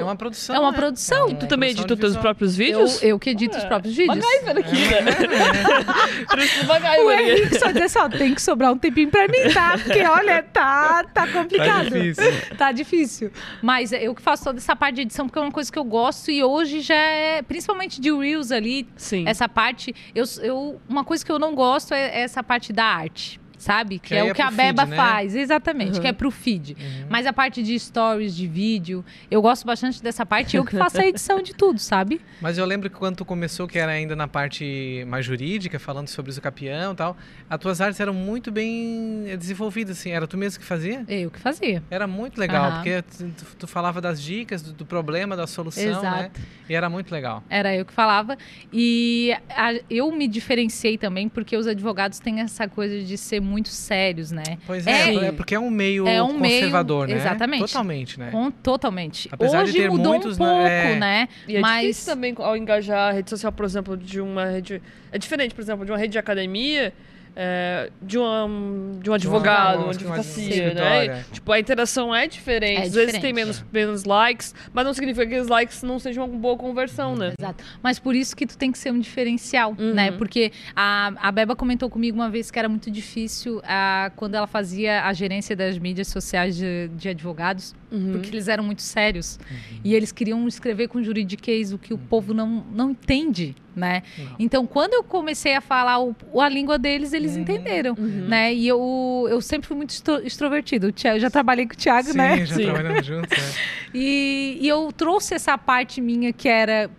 é 0.00 0.04
uma 0.04 0.16
produção. 0.16 0.56
É 0.56 0.58
uma 0.58 0.70
né? 0.70 0.76
produção. 0.76 1.28
É 1.28 1.32
e 1.32 1.34
tu 1.34 1.46
também 1.46 1.70
edita 1.70 1.94
os 1.94 2.00
teus 2.00 2.16
próprios 2.16 2.56
vídeos? 2.56 3.02
Eu, 3.02 3.10
eu 3.10 3.18
que 3.18 3.30
edito 3.30 3.56
os 3.56 3.64
próprios 3.64 3.94
vídeos. 3.94 4.16
MacGyver 4.16 4.58
aqui, 4.58 5.04
né? 5.04 6.26
Trouxe 6.28 6.64
MacGyver 6.66 7.04
O 7.04 7.10
Henrique 7.10 7.58
só 7.58 7.70
diz 7.70 7.96
assim, 7.96 8.18
tem 8.18 8.34
que 8.34 8.42
sobrar 8.42 8.72
um 8.72 8.78
tempinho 8.78 9.10
pra 9.10 9.26
mim, 9.28 9.52
tá? 9.52 9.76
Porque, 9.78 10.02
olha, 10.04 10.42
tá, 10.42 11.04
tá 11.04 11.26
complicado. 11.26 11.90
Tá 11.90 11.98
difícil. 11.98 12.56
Tá 12.56 12.72
difícil. 12.72 13.32
Mas 13.62 13.92
eu 13.92 14.14
que 14.14 14.22
faço 14.22 14.44
toda 14.44 14.58
essa 14.58 14.74
parte 14.74 14.96
de 14.96 15.02
edição, 15.02 15.26
porque 15.26 15.38
é 15.38 15.42
uma 15.42 15.52
coisa 15.52 15.70
que 15.70 15.78
eu 15.78 15.84
gosto 15.84 16.30
e 16.30 16.42
hoje 16.42 16.80
já 16.80 16.94
é, 16.94 17.42
principalmente 17.42 18.00
de 18.00 18.12
Reels 18.12 18.50
ali, 18.50 18.88
Sim. 18.96 19.24
essa 19.26 19.48
parte, 19.48 19.94
eu, 20.14 20.24
eu, 20.42 20.80
uma 20.88 21.04
coisa 21.04 21.24
que 21.24 21.32
eu 21.32 21.38
não 21.38 21.54
gosto 21.54 21.92
é 21.92 22.20
essa 22.20 22.42
parte 22.42 22.72
da 22.72 22.84
arte 22.84 23.40
sabe? 23.60 23.98
Que, 23.98 24.08
que 24.08 24.14
é 24.14 24.24
o 24.24 24.34
que 24.34 24.40
é 24.40 24.44
a 24.44 24.50
Beba 24.50 24.82
feed, 24.82 24.90
né? 24.90 24.96
faz, 24.96 25.36
exatamente, 25.36 25.96
uhum. 25.96 26.00
que 26.00 26.08
é 26.08 26.12
pro 26.12 26.30
feed. 26.30 26.76
Uhum. 26.80 27.06
Mas 27.10 27.26
a 27.26 27.32
parte 27.32 27.62
de 27.62 27.78
stories, 27.78 28.34
de 28.34 28.46
vídeo, 28.46 29.04
eu 29.30 29.42
gosto 29.42 29.66
bastante 29.66 30.02
dessa 30.02 30.24
parte, 30.24 30.56
eu 30.56 30.64
que 30.64 30.76
faço 30.76 30.98
a 31.00 31.04
edição 31.06 31.42
de 31.42 31.54
tudo, 31.54 31.78
sabe? 31.78 32.20
Mas 32.40 32.56
eu 32.56 32.64
lembro 32.64 32.88
que 32.88 32.96
quando 32.96 33.16
tu 33.16 33.24
começou, 33.24 33.68
que 33.68 33.78
era 33.78 33.92
ainda 33.92 34.16
na 34.16 34.26
parte 34.26 35.04
mais 35.06 35.26
jurídica, 35.26 35.78
falando 35.78 36.08
sobre 36.08 36.32
o 36.32 36.40
capião 36.40 36.92
e 36.92 36.96
tal, 36.96 37.16
as 37.48 37.58
tuas 37.58 37.80
artes 37.80 38.00
eram 38.00 38.14
muito 38.14 38.50
bem 38.50 39.24
desenvolvidas, 39.38 39.98
assim, 39.98 40.10
era 40.10 40.26
tu 40.26 40.38
mesmo 40.38 40.58
que 40.60 40.66
fazia? 40.66 41.04
Eu 41.06 41.30
que 41.30 41.38
fazia. 41.38 41.82
Era 41.90 42.06
muito 42.06 42.40
legal, 42.40 42.70
uhum. 42.70 42.76
porque 42.76 43.02
tu, 43.02 43.56
tu, 43.58 43.66
falava 43.66 44.00
das 44.00 44.22
dicas, 44.22 44.62
do, 44.62 44.72
do, 44.72 44.86
problema, 44.86 45.36
da 45.36 45.46
solução, 45.46 45.84
né? 45.84 45.90
Exato. 45.90 46.16
né? 46.16 46.30
E 46.68 46.74
era 46.74 46.88
muito 46.88 47.12
legal. 47.12 47.44
Era 47.50 47.74
eu 47.74 47.84
que 47.84 47.92
falava. 47.92 48.38
E 48.72 49.36
a, 49.50 49.74
eu 49.90 50.10
me 50.12 50.26
diferenciei 50.26 50.96
também 50.96 51.28
porque 51.28 51.56
os 51.56 51.66
advogados 51.66 52.18
têm 52.18 52.40
essa 52.40 52.66
coisa 52.68 53.02
de 53.02 53.18
ser 53.18 53.40
muito 53.50 53.68
sérios, 53.68 54.30
né? 54.30 54.58
Pois 54.66 54.86
é, 54.86 55.14
é, 55.14 55.24
é 55.26 55.32
porque 55.32 55.54
é 55.54 55.60
um 55.60 55.70
meio 55.70 56.06
é 56.06 56.22
um 56.22 56.38
conservador, 56.38 57.06
meio, 57.06 57.18
né? 57.18 57.24
Exatamente. 57.24 57.60
Totalmente, 57.60 58.18
né? 58.18 58.30
Com, 58.30 58.50
totalmente. 58.50 59.28
Apesar 59.32 59.64
Hoje 59.64 59.72
de 59.72 59.78
ter 59.78 59.90
mudou 59.90 60.12
muitos, 60.12 60.36
um 60.36 60.38
pouco, 60.38 60.62
né? 60.62 60.94
né? 60.96 61.28
E 61.46 61.56
é 61.56 61.60
Mas... 61.60 61.80
difícil 61.82 62.14
também 62.14 62.34
ao 62.38 62.56
engajar 62.56 63.10
a 63.10 63.12
rede 63.12 63.28
social, 63.28 63.52
por 63.52 63.64
exemplo, 63.64 63.96
de 63.96 64.20
uma 64.20 64.46
rede... 64.46 64.80
É 65.12 65.18
diferente, 65.18 65.54
por 65.54 65.60
exemplo, 65.60 65.84
de 65.84 65.90
uma 65.90 65.98
rede 65.98 66.12
de 66.12 66.18
academia 66.18 66.92
é, 67.36 67.90
de, 68.02 68.18
um, 68.18 68.98
de 69.00 69.10
um 69.10 69.14
advogado, 69.14 69.82
uma 69.82 69.92
advocacia, 69.92 70.74
né? 70.74 71.24
Tipo, 71.32 71.52
a 71.52 71.60
interação 71.60 72.14
é 72.14 72.26
diferente. 72.26 72.78
É 72.78 72.82
Às 72.82 72.88
diferente. 72.88 73.06
vezes 73.06 73.20
tem 73.20 73.32
menos, 73.32 73.64
menos 73.72 74.04
likes, 74.04 74.54
mas 74.72 74.84
não 74.84 74.92
significa 74.92 75.26
que 75.26 75.38
os 75.38 75.48
likes 75.48 75.82
não 75.82 75.98
sejam 75.98 76.24
uma 76.24 76.38
boa 76.38 76.56
conversão, 76.56 77.16
né? 77.16 77.32
Exato. 77.38 77.64
Mas 77.82 77.98
por 77.98 78.14
isso 78.14 78.36
que 78.36 78.46
tu 78.46 78.56
tem 78.56 78.72
que 78.72 78.78
ser 78.78 78.90
um 78.90 78.98
diferencial, 78.98 79.74
uhum. 79.78 79.94
né? 79.94 80.10
Porque 80.12 80.52
a, 80.74 81.12
a 81.16 81.32
Beba 81.32 81.56
comentou 81.56 81.88
comigo 81.88 82.16
uma 82.16 82.30
vez 82.30 82.50
que 82.50 82.58
era 82.58 82.68
muito 82.68 82.90
difícil 82.90 83.60
a, 83.64 84.10
quando 84.16 84.34
ela 84.34 84.46
fazia 84.46 85.04
a 85.04 85.12
gerência 85.12 85.54
das 85.54 85.78
mídias 85.78 86.08
sociais 86.08 86.56
de, 86.56 86.88
de 86.94 87.08
advogados, 87.08 87.74
uhum. 87.90 88.12
porque 88.12 88.30
eles 88.30 88.48
eram 88.48 88.64
muito 88.64 88.82
sérios. 88.82 89.38
Uhum. 89.50 89.80
E 89.84 89.94
eles 89.94 90.12
queriam 90.12 90.46
escrever 90.46 90.88
com 90.88 91.02
juridiquês 91.02 91.72
o 91.72 91.78
que 91.78 91.92
o 91.92 91.98
povo 91.98 92.32
não, 92.32 92.64
não 92.72 92.90
entende 92.90 93.54
né? 93.74 94.02
Não. 94.18 94.36
Então, 94.38 94.66
quando 94.66 94.94
eu 94.94 95.02
comecei 95.02 95.54
a 95.54 95.60
falar 95.60 96.00
o, 96.00 96.14
a 96.40 96.48
língua 96.48 96.78
deles, 96.78 97.12
eles 97.12 97.34
uhum. 97.34 97.42
entenderam, 97.42 97.94
uhum. 97.98 98.26
né? 98.28 98.52
E 98.52 98.66
eu, 98.66 99.26
eu 99.28 99.40
sempre 99.40 99.68
fui 99.68 99.76
muito 99.76 99.94
extrovertido. 100.24 100.92
Eu 101.04 101.20
já 101.20 101.30
trabalhei 101.30 101.66
com 101.66 101.74
o 101.74 101.76
Thiago, 101.76 102.10
Sim, 102.10 102.18
né? 102.18 102.44
já 102.44 102.54
Sim, 102.54 102.62
já 102.62 102.72
trabalhamos 102.72 103.06
juntos. 103.06 103.38
É. 103.38 103.52
e, 103.94 104.58
e 104.60 104.68
eu 104.68 104.92
trouxe 104.92 105.34
essa 105.34 105.56
parte 105.56 106.00
minha 106.00 106.32
que 106.32 106.48
era, 106.48 106.90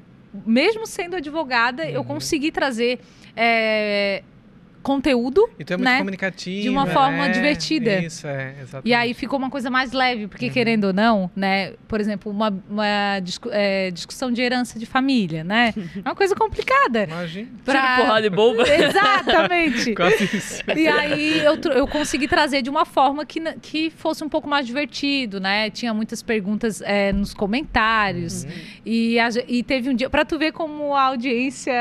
mesmo 0.45 0.87
sendo 0.87 1.15
advogada, 1.15 1.83
uhum. 1.83 1.89
eu 1.89 2.03
consegui 2.03 2.51
trazer 2.51 2.99
é, 3.35 4.23
conteúdo. 4.81 5.49
E 5.57 5.63
tu 5.63 5.73
é 5.73 5.77
muito 5.77 5.89
né? 5.89 5.97
comunicativo. 5.99 6.61
De 6.61 6.69
uma 6.69 6.85
forma 6.87 7.29
divertida. 7.29 7.99
Isso, 7.99 8.27
é, 8.27 8.55
exatamente. 8.61 8.89
E 8.89 8.93
aí 8.93 9.13
ficou 9.13 9.37
uma 9.37 9.49
coisa 9.49 9.69
mais 9.69 9.91
leve, 9.91 10.27
porque 10.27 10.47
uhum. 10.47 10.51
querendo 10.51 10.85
ou 10.85 10.93
não, 10.93 11.31
né? 11.35 11.73
Por 11.87 11.99
exemplo, 11.99 12.31
uma, 12.31 12.53
uma 12.69 13.19
discu 13.19 13.49
é, 13.51 13.91
discussão 13.91 14.31
de 14.31 14.41
herança 14.41 14.77
de 14.79 14.85
família, 14.85 15.43
né? 15.43 15.73
É 16.03 16.09
uma 16.09 16.15
coisa 16.15 16.35
complicada. 16.35 17.03
Imagina. 17.03 17.49
Pra... 17.63 17.97
porrada 17.97 18.25
e 18.25 18.29
bomba. 18.29 18.63
Exatamente. 18.67 19.95
E 20.75 20.87
aí 20.87 21.39
eu, 21.39 21.55
eu 21.73 21.87
consegui 21.87 22.27
trazer 22.27 22.61
de 22.61 22.69
uma 22.69 22.85
forma 22.85 23.25
que, 23.25 23.39
que 23.61 23.89
fosse 23.89 24.23
um 24.23 24.29
pouco 24.29 24.47
mais 24.47 24.65
divertido, 24.65 25.39
né? 25.39 25.69
Tinha 25.69 25.93
muitas 25.93 26.21
perguntas 26.21 26.81
é, 26.81 27.11
nos 27.11 27.33
comentários. 27.33 28.43
Uhum. 28.43 28.51
E, 28.85 29.19
a, 29.19 29.29
e 29.47 29.63
teve 29.63 29.89
um 29.89 29.93
dia... 29.93 30.09
Pra 30.09 30.25
tu 30.25 30.37
ver 30.37 30.51
como 30.51 30.95
a 30.95 31.03
audiência 31.03 31.73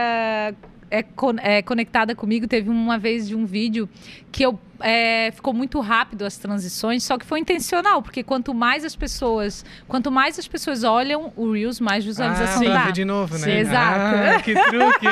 é, 0.90 1.02
con- 1.02 1.36
é 1.40 1.62
conectada 1.62 2.14
comigo. 2.14 2.46
Teve 2.46 2.68
uma 2.68 2.98
vez 2.98 3.28
de 3.28 3.34
um 3.34 3.46
vídeo 3.46 3.88
que 4.32 4.42
eu 4.44 4.58
é, 4.80 5.30
ficou 5.32 5.52
muito 5.52 5.78
rápido 5.80 6.24
as 6.24 6.36
transições, 6.36 7.04
só 7.04 7.18
que 7.18 7.26
foi 7.26 7.38
intencional, 7.38 8.02
porque 8.02 8.22
quanto 8.22 8.54
mais 8.54 8.84
as 8.84 8.96
pessoas, 8.96 9.64
quanto 9.86 10.10
mais 10.10 10.38
as 10.38 10.48
pessoas 10.48 10.84
olham 10.84 11.32
o 11.36 11.52
Reels, 11.52 11.80
mais 11.80 12.04
visualização 12.04 12.66
ah, 12.68 12.84
dá. 12.86 12.90
de 12.90 13.04
novo, 13.04 13.34
né? 13.34 13.44
Sim, 13.44 13.50
exato. 13.50 14.00
Ah, 14.00 14.42
que 14.42 14.54
truque, 14.54 15.06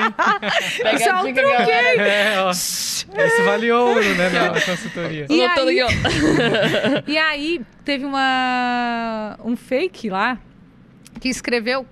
Isso 0.95 1.05
é 1.09 1.15
um 1.23 1.33
galera. 1.35 2.03
É, 2.03 2.41
ó. 2.43 2.51
Isso 2.51 3.07
vale 3.45 3.71
ouro, 3.71 4.15
né, 4.15 4.29
na, 4.31 4.49
consultoria. 4.61 5.27
E 5.29 5.43
aí-. 5.43 5.79
E 7.07 7.19
aí 7.19 7.61
teve 7.85 8.05
uma 8.05 9.39
um 9.45 9.57
fake 9.57 10.11
lá 10.11 10.39
que 11.19 11.29
escreveu, 11.29 11.87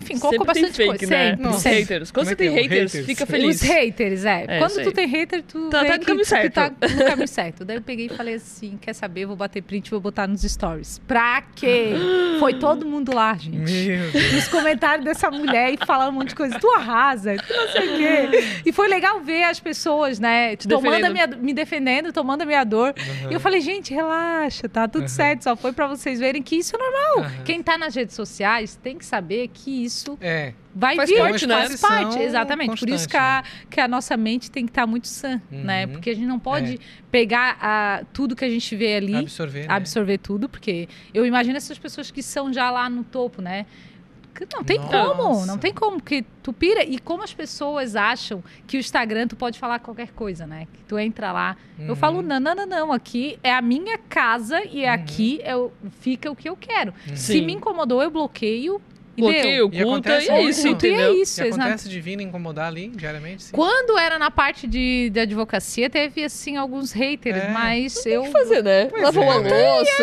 enfim, 0.00 0.18
colocou 0.18 0.30
Sempre 0.46 0.54
tem 0.54 0.62
bastante 0.62 0.76
fake, 0.76 0.98
coisa. 0.98 1.06
né? 1.14 1.30
Sempre, 1.36 1.48
Os 1.48 1.62
haters. 1.64 2.10
Quando 2.10 2.26
Como 2.26 2.26
você 2.26 2.36
tem 2.36 2.50
haters, 2.50 2.92
Haters. 2.92 3.06
fica 3.06 3.24
Os 3.24 3.30
feliz. 3.30 3.60
haters, 3.62 4.24
é. 4.24 4.44
É, 4.48 4.58
Quando 4.58 4.82
tu 4.84 4.92
tem 4.92 5.06
hater, 5.08 5.42
tu 5.42 5.68
Tá- 5.70 5.82
vê 5.82 5.88
tá 5.88 5.94
no 5.94 6.00
que 6.00 6.06
caminho 6.06 6.24
tu 6.24 6.28
certo. 6.28 6.52
tá 6.54 6.70
no 6.70 7.04
caminho 7.04 7.28
certo. 7.28 7.64
Daí 7.64 7.76
eu 7.76 7.82
peguei 7.82 8.06
e 8.06 8.08
falei 8.08 8.34
assim, 8.34 8.78
quer 8.80 8.92
saber, 8.92 9.26
vou 9.26 9.36
bater 9.36 9.62
print 9.62 9.88
e 9.88 9.90
vou 9.90 10.00
botar 10.00 10.26
nos 10.26 10.42
stories. 10.42 10.98
Pra 11.06 11.42
quê? 11.54 11.92
Foi 12.38 12.54
todo 12.54 12.86
mundo 12.86 13.12
lá, 13.14 13.34
gente. 13.34 13.96
Nos 14.34 14.48
comentários 14.48 15.04
dessa 15.04 15.30
mulher 15.30 15.74
e 15.74 15.86
falando 15.86 16.10
um 16.10 16.12
monte 16.12 16.28
de 16.28 16.34
coisa. 16.36 16.58
Tu 16.58 16.70
arrasa, 16.72 17.34
tu 17.36 17.52
não 17.52 17.68
sei 17.68 17.88
o 17.88 17.96
quê. 17.96 18.60
E 18.66 18.72
foi 18.72 18.88
legal 18.88 19.20
ver 19.20 19.42
as 19.44 19.58
pessoas, 19.58 20.18
né? 20.20 20.54
tomando 20.56 20.86
a 21.04 21.08
defendendo. 21.08 21.12
minha, 21.12 21.26
me 21.26 21.52
defendendo, 21.52 22.12
tomando 22.12 22.42
a 22.42 22.46
minha 22.46 22.64
dor. 22.64 22.94
E 23.28 23.32
eu 23.34 23.40
falei, 23.40 23.60
gente, 23.60 23.92
relaxa, 23.92 24.68
tá 24.68 24.86
tudo 24.86 25.02
Uhum. 25.02 25.08
certo. 25.08 25.42
Só 25.44 25.56
foi 25.56 25.72
pra 25.72 25.86
vocês 25.86 26.18
verem 26.20 26.42
que 26.42 26.56
isso 26.56 26.76
é 26.76 26.78
normal. 26.78 27.18
Aham. 27.30 27.44
Quem 27.44 27.62
tá 27.62 27.76
nas 27.76 27.94
redes 27.94 28.14
sociais 28.14 28.67
tem 28.76 28.98
que 28.98 29.04
saber 29.06 29.48
que 29.48 29.84
isso 29.84 30.18
É, 30.20 30.52
vai 30.74 30.96
Faz 30.96 31.08
vir. 31.10 31.18
parte, 31.18 31.46
né? 31.46 31.54
Faz 31.66 31.80
parte, 31.80 32.18
exatamente. 32.20 32.78
Por 32.78 32.88
isso 32.88 33.08
que 33.08 33.16
a, 33.16 33.42
que 33.70 33.80
a 33.80 33.88
nossa 33.88 34.16
mente 34.16 34.50
tem 34.50 34.64
que 34.66 34.70
estar 34.70 34.86
muito 34.86 35.08
sã, 35.08 35.40
né? 35.50 35.86
Uhum. 35.86 35.92
Porque 35.92 36.10
a 36.10 36.14
gente 36.14 36.26
não 36.26 36.38
pode 36.38 36.74
É. 36.74 36.78
pegar 37.10 37.56
a, 37.60 38.04
tudo 38.12 38.34
que 38.36 38.44
a 38.44 38.50
gente 38.50 38.74
vê 38.76 38.96
ali, 38.96 39.16
absorver, 39.16 39.60
né? 39.66 39.74
absorver 39.74 40.18
tudo, 40.18 40.48
porque 40.48 40.88
eu 41.14 41.24
imagino 41.24 41.56
essas 41.56 41.78
pessoas 41.78 42.10
que 42.10 42.22
são 42.22 42.52
já 42.52 42.70
lá 42.70 42.88
no 42.90 43.04
topo, 43.04 43.40
né? 43.42 43.66
Que 44.46 44.54
Não 44.54 44.62
tem 44.62 44.78
Nossa. 44.78 45.14
como, 45.14 45.46
não 45.46 45.58
tem 45.58 45.74
como, 45.74 45.96
porque 45.98 46.24
tu 46.42 46.52
pira. 46.52 46.84
E 46.84 46.98
como 46.98 47.22
as 47.24 47.34
pessoas 47.34 47.96
acham 47.96 48.42
que 48.66 48.76
o 48.76 48.80
Instagram 48.80 49.26
tu 49.26 49.34
pode 49.34 49.58
falar 49.58 49.80
qualquer 49.80 50.12
coisa, 50.12 50.46
né? 50.46 50.68
Que 50.72 50.84
tu 50.84 50.96
entra 50.98 51.32
lá. 51.32 51.56
Eu 51.78 51.88
Uhum. 51.90 51.96
falo, 51.96 52.22
não, 52.22 52.38
não, 52.38 52.54
não, 52.54 52.66
não, 52.66 52.92
aqui 52.92 53.38
é 53.42 53.52
a 53.52 53.60
minha 53.60 53.98
casa 53.98 54.62
e 54.64 54.84
Uhum. 54.84 54.92
aqui 54.92 55.40
o- 55.56 55.72
fica 56.00 56.30
o 56.30 56.36
que 56.36 56.48
eu 56.48 56.56
quero. 56.56 56.94
Se 57.16 57.40
me 57.40 57.52
incomodou, 57.54 58.00
eu 58.02 58.10
bloqueio 58.10 58.80
e. 59.18 59.56
E 59.56 59.60
oculta, 59.62 59.82
acontece 59.82 60.26
e 60.26 60.30
é 60.30 60.42
isso, 60.42 60.66
E 60.66 60.68
é 60.68 60.72
entendeu? 60.72 61.14
isso, 61.22 61.42
E 61.42 61.46
exato. 61.48 61.60
acontece 61.62 61.88
de 61.88 62.00
vir 62.00 62.20
incomodar 62.20 62.66
ali 62.68 62.88
diariamente? 62.88 63.42
Sim. 63.44 63.52
Quando 63.52 63.98
era 63.98 64.18
na 64.18 64.30
parte 64.30 64.66
de, 64.66 65.10
de 65.10 65.20
advocacia, 65.20 65.88
teve, 65.90 66.24
assim, 66.24 66.56
alguns 66.56 66.92
haters, 66.92 67.36
É. 67.44 67.48
mas 67.50 68.04
eu... 68.06 68.22
O 68.22 68.24
que 68.26 68.30
fazer, 68.32 68.62
né? 68.62 68.88
Lavar 69.00 69.22
é, 69.22 69.26
uma 69.26 69.40
né? 69.40 69.50
louça, 69.50 70.02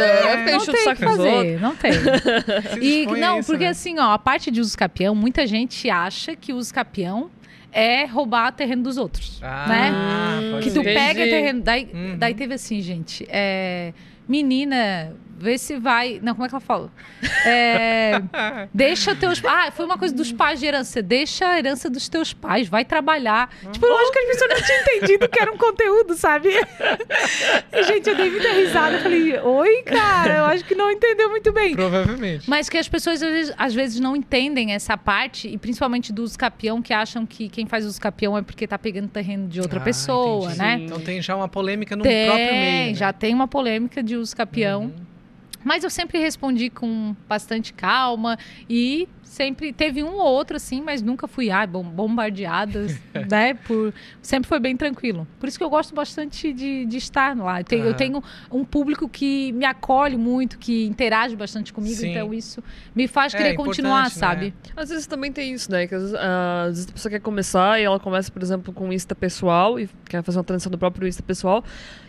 não 0.51 0.57
enchendo 0.57 0.71
o 0.71 0.73
tem 0.73 0.83
saco 0.83 0.95
que 0.99 1.05
dos 1.05 1.19
outros. 1.19 1.35
fazer, 1.35 1.59
não 1.61 1.75
tem. 1.75 1.91
E, 2.81 3.05
não, 3.05 3.39
isso, 3.39 3.47
porque 3.47 3.63
né? 3.65 3.69
assim, 3.69 3.97
ó, 3.99 4.11
a 4.11 4.19
parte 4.19 4.51
de 4.51 4.59
uso 4.61 4.77
capião, 4.77 5.15
muita 5.15 5.45
gente 5.47 5.89
acha 5.89 6.35
que 6.35 6.51
o 6.53 6.57
uso 6.57 6.73
capião 6.73 7.29
é 7.71 8.05
roubar 8.05 8.51
terreno 8.53 8.83
dos 8.83 8.97
outros, 8.97 9.39
Ah, 9.43 9.65
né? 9.67 10.59
Que 10.61 10.69
tu 10.69 10.75
ser. 10.75 10.79
Entendi. 10.81 10.95
pega 10.95 11.23
terreno. 11.25 11.61
Daí, 11.61 11.89
Uhum. 11.93 12.17
daí 12.17 12.33
teve 12.33 12.53
assim, 12.53 12.81
gente. 12.81 13.25
é, 13.29 13.91
menina, 14.27 15.13
vê 15.45 15.57
se 15.57 15.77
vai. 15.77 16.19
Não, 16.21 16.33
como 16.33 16.45
é 16.45 16.49
que 16.49 16.55
ela 16.55 16.59
fala? 16.59 16.91
É, 17.45 18.21
deixa 18.73 19.15
teus. 19.15 19.41
Ah, 19.45 19.71
foi 19.71 19.85
uma 19.85 19.97
coisa 19.97 20.13
dos 20.13 20.31
pais 20.31 20.59
de 20.59 20.65
herança. 20.65 21.01
Deixa 21.01 21.47
a 21.47 21.57
herança 21.59 21.89
dos 21.89 22.09
teus 22.09 22.33
pais, 22.33 22.67
vai 22.67 22.83
trabalhar. 22.83 23.49
Tipo, 23.71 23.85
eu 23.85 23.97
acho 23.97 24.11
que 24.11 24.19
as 24.19 24.25
pessoas 24.27 24.49
não 24.49 24.65
tinham 24.67 24.81
entendido 24.81 25.29
que 25.29 25.41
era 25.41 25.51
um 25.51 25.57
conteúdo, 25.57 26.15
sabe? 26.15 26.49
E, 27.71 27.83
gente, 27.83 28.09
eu 28.09 28.15
dei 28.15 28.29
muita 28.29 28.51
risada. 28.51 28.95
Eu 28.97 29.01
falei, 29.01 29.39
oi, 29.39 29.83
cara, 29.83 30.37
eu 30.39 30.45
acho 30.45 30.65
que 30.65 30.75
não 30.75 30.91
entendeu 30.91 31.29
muito 31.29 31.51
bem. 31.51 31.75
Provavelmente. 31.75 32.49
Mas 32.49 32.67
que 32.69 32.77
as 32.77 32.87
pessoas 32.87 33.21
às 33.21 33.29
vezes, 33.31 33.53
às 33.57 33.73
vezes 33.73 33.99
não 33.99 34.15
entendem 34.15 34.73
essa 34.73 34.97
parte, 34.97 35.47
e 35.47 35.57
principalmente 35.57 36.11
do 36.11 36.23
uso 36.23 36.37
capião, 36.37 36.81
que 36.81 36.93
acham 36.93 37.25
que 37.25 37.47
quem 37.49 37.65
faz 37.65 37.85
uso 37.85 37.99
capião 38.01 38.37
é 38.37 38.41
porque 38.41 38.67
tá 38.67 38.77
pegando 38.77 39.07
terreno 39.09 39.47
de 39.47 39.61
outra 39.61 39.79
Ah, 39.79 39.83
pessoa, 39.83 40.45
entendi. 40.45 40.59
né? 40.59 40.79
Então 40.85 40.99
tem 40.99 41.21
já 41.21 41.35
uma 41.35 41.47
polêmica 41.47 41.95
no 41.95 42.03
tem, 42.03 42.25
próprio 42.27 42.51
meio. 42.51 42.87
né? 42.87 42.93
já 42.95 43.13
tem 43.13 43.33
uma 43.33 43.47
polêmica 43.47 44.01
de 44.01 44.15
uso 44.15 44.35
capião. 44.35 44.83
Uhum. 44.85 45.04
Mas 45.65 45.83
eu 45.83 45.89
sempre 45.89 46.19
respondi 46.19 46.69
com 46.69 47.13
bastante 47.27 47.73
calma 47.73 48.37
e 48.69 49.09
sempre 49.23 49.73
teve 49.73 50.01
um 50.01 50.13
ou 50.13 50.25
outro 50.27 50.55
assim, 50.55 50.81
mas 50.81 51.01
nunca 51.01 51.27
fui 51.27 51.49
ai, 51.49 51.67
bom, 51.67 51.83
bombardeada, 51.83 52.85
né? 53.29 53.53
Por, 53.55 53.93
sempre 54.21 54.47
foi 54.47 54.59
bem 54.59 54.77
tranquilo. 54.77 55.27
Por 55.39 55.49
isso 55.49 55.57
que 55.57 55.63
eu 55.63 55.69
gosto 55.69 55.93
bastante 55.93 56.53
de, 56.53 56.85
de 56.85 56.97
estar 56.97 57.35
lá. 57.35 57.59
Eu 57.59 57.65
tenho, 57.65 57.81
eu 57.83 57.89
Aham. 57.89 57.97
tenho 57.97 58.23
um 58.51 58.63
público 58.63 59.09
que 59.09 59.51
me 59.51 59.65
acolhe 59.65 60.15
muito, 60.15 60.57
que 60.57 60.85
interage 60.85 61.35
bastante 61.35 61.73
comigo, 61.73 61.95
Sim. 61.95 62.11
então 62.11 62.33
isso 62.33 62.63
me 62.95 63.07
faz 63.07 63.33
É, 63.33 63.37
querer 63.37 63.49
importante, 63.53 63.75
continuar, 63.77 64.03
né? 64.03 64.09
sabe? 64.09 64.53
Às 64.77 64.89
vezes 64.89 65.07
também 65.07 65.31
tem 65.33 65.51
isso, 65.53 65.69
né? 65.71 65.87
Que 65.87 65.95
às 65.95 66.01
vezes, 66.03 66.15
ah, 66.17 66.61
às 66.69 66.69
vezes 66.77 66.87
a 66.89 66.93
pessoa 66.93 67.09
quer 67.09 67.19
começar 67.19 67.81
e 67.81 67.83
ela 67.83 67.99
começa, 67.99 68.31
por 68.31 68.41
exemplo, 68.41 68.71
com 68.71 68.87
o 68.87 68.93
Insta 68.93 69.15
pessoal 69.15 69.77
e 69.79 69.89
quer 70.07 70.23
fazer 70.23 70.37
uma 70.37 70.43
transição 70.45 70.71
do 70.71 70.77
próprio 70.77 71.07
Insta 71.07 71.23
pessoal. 71.23 71.63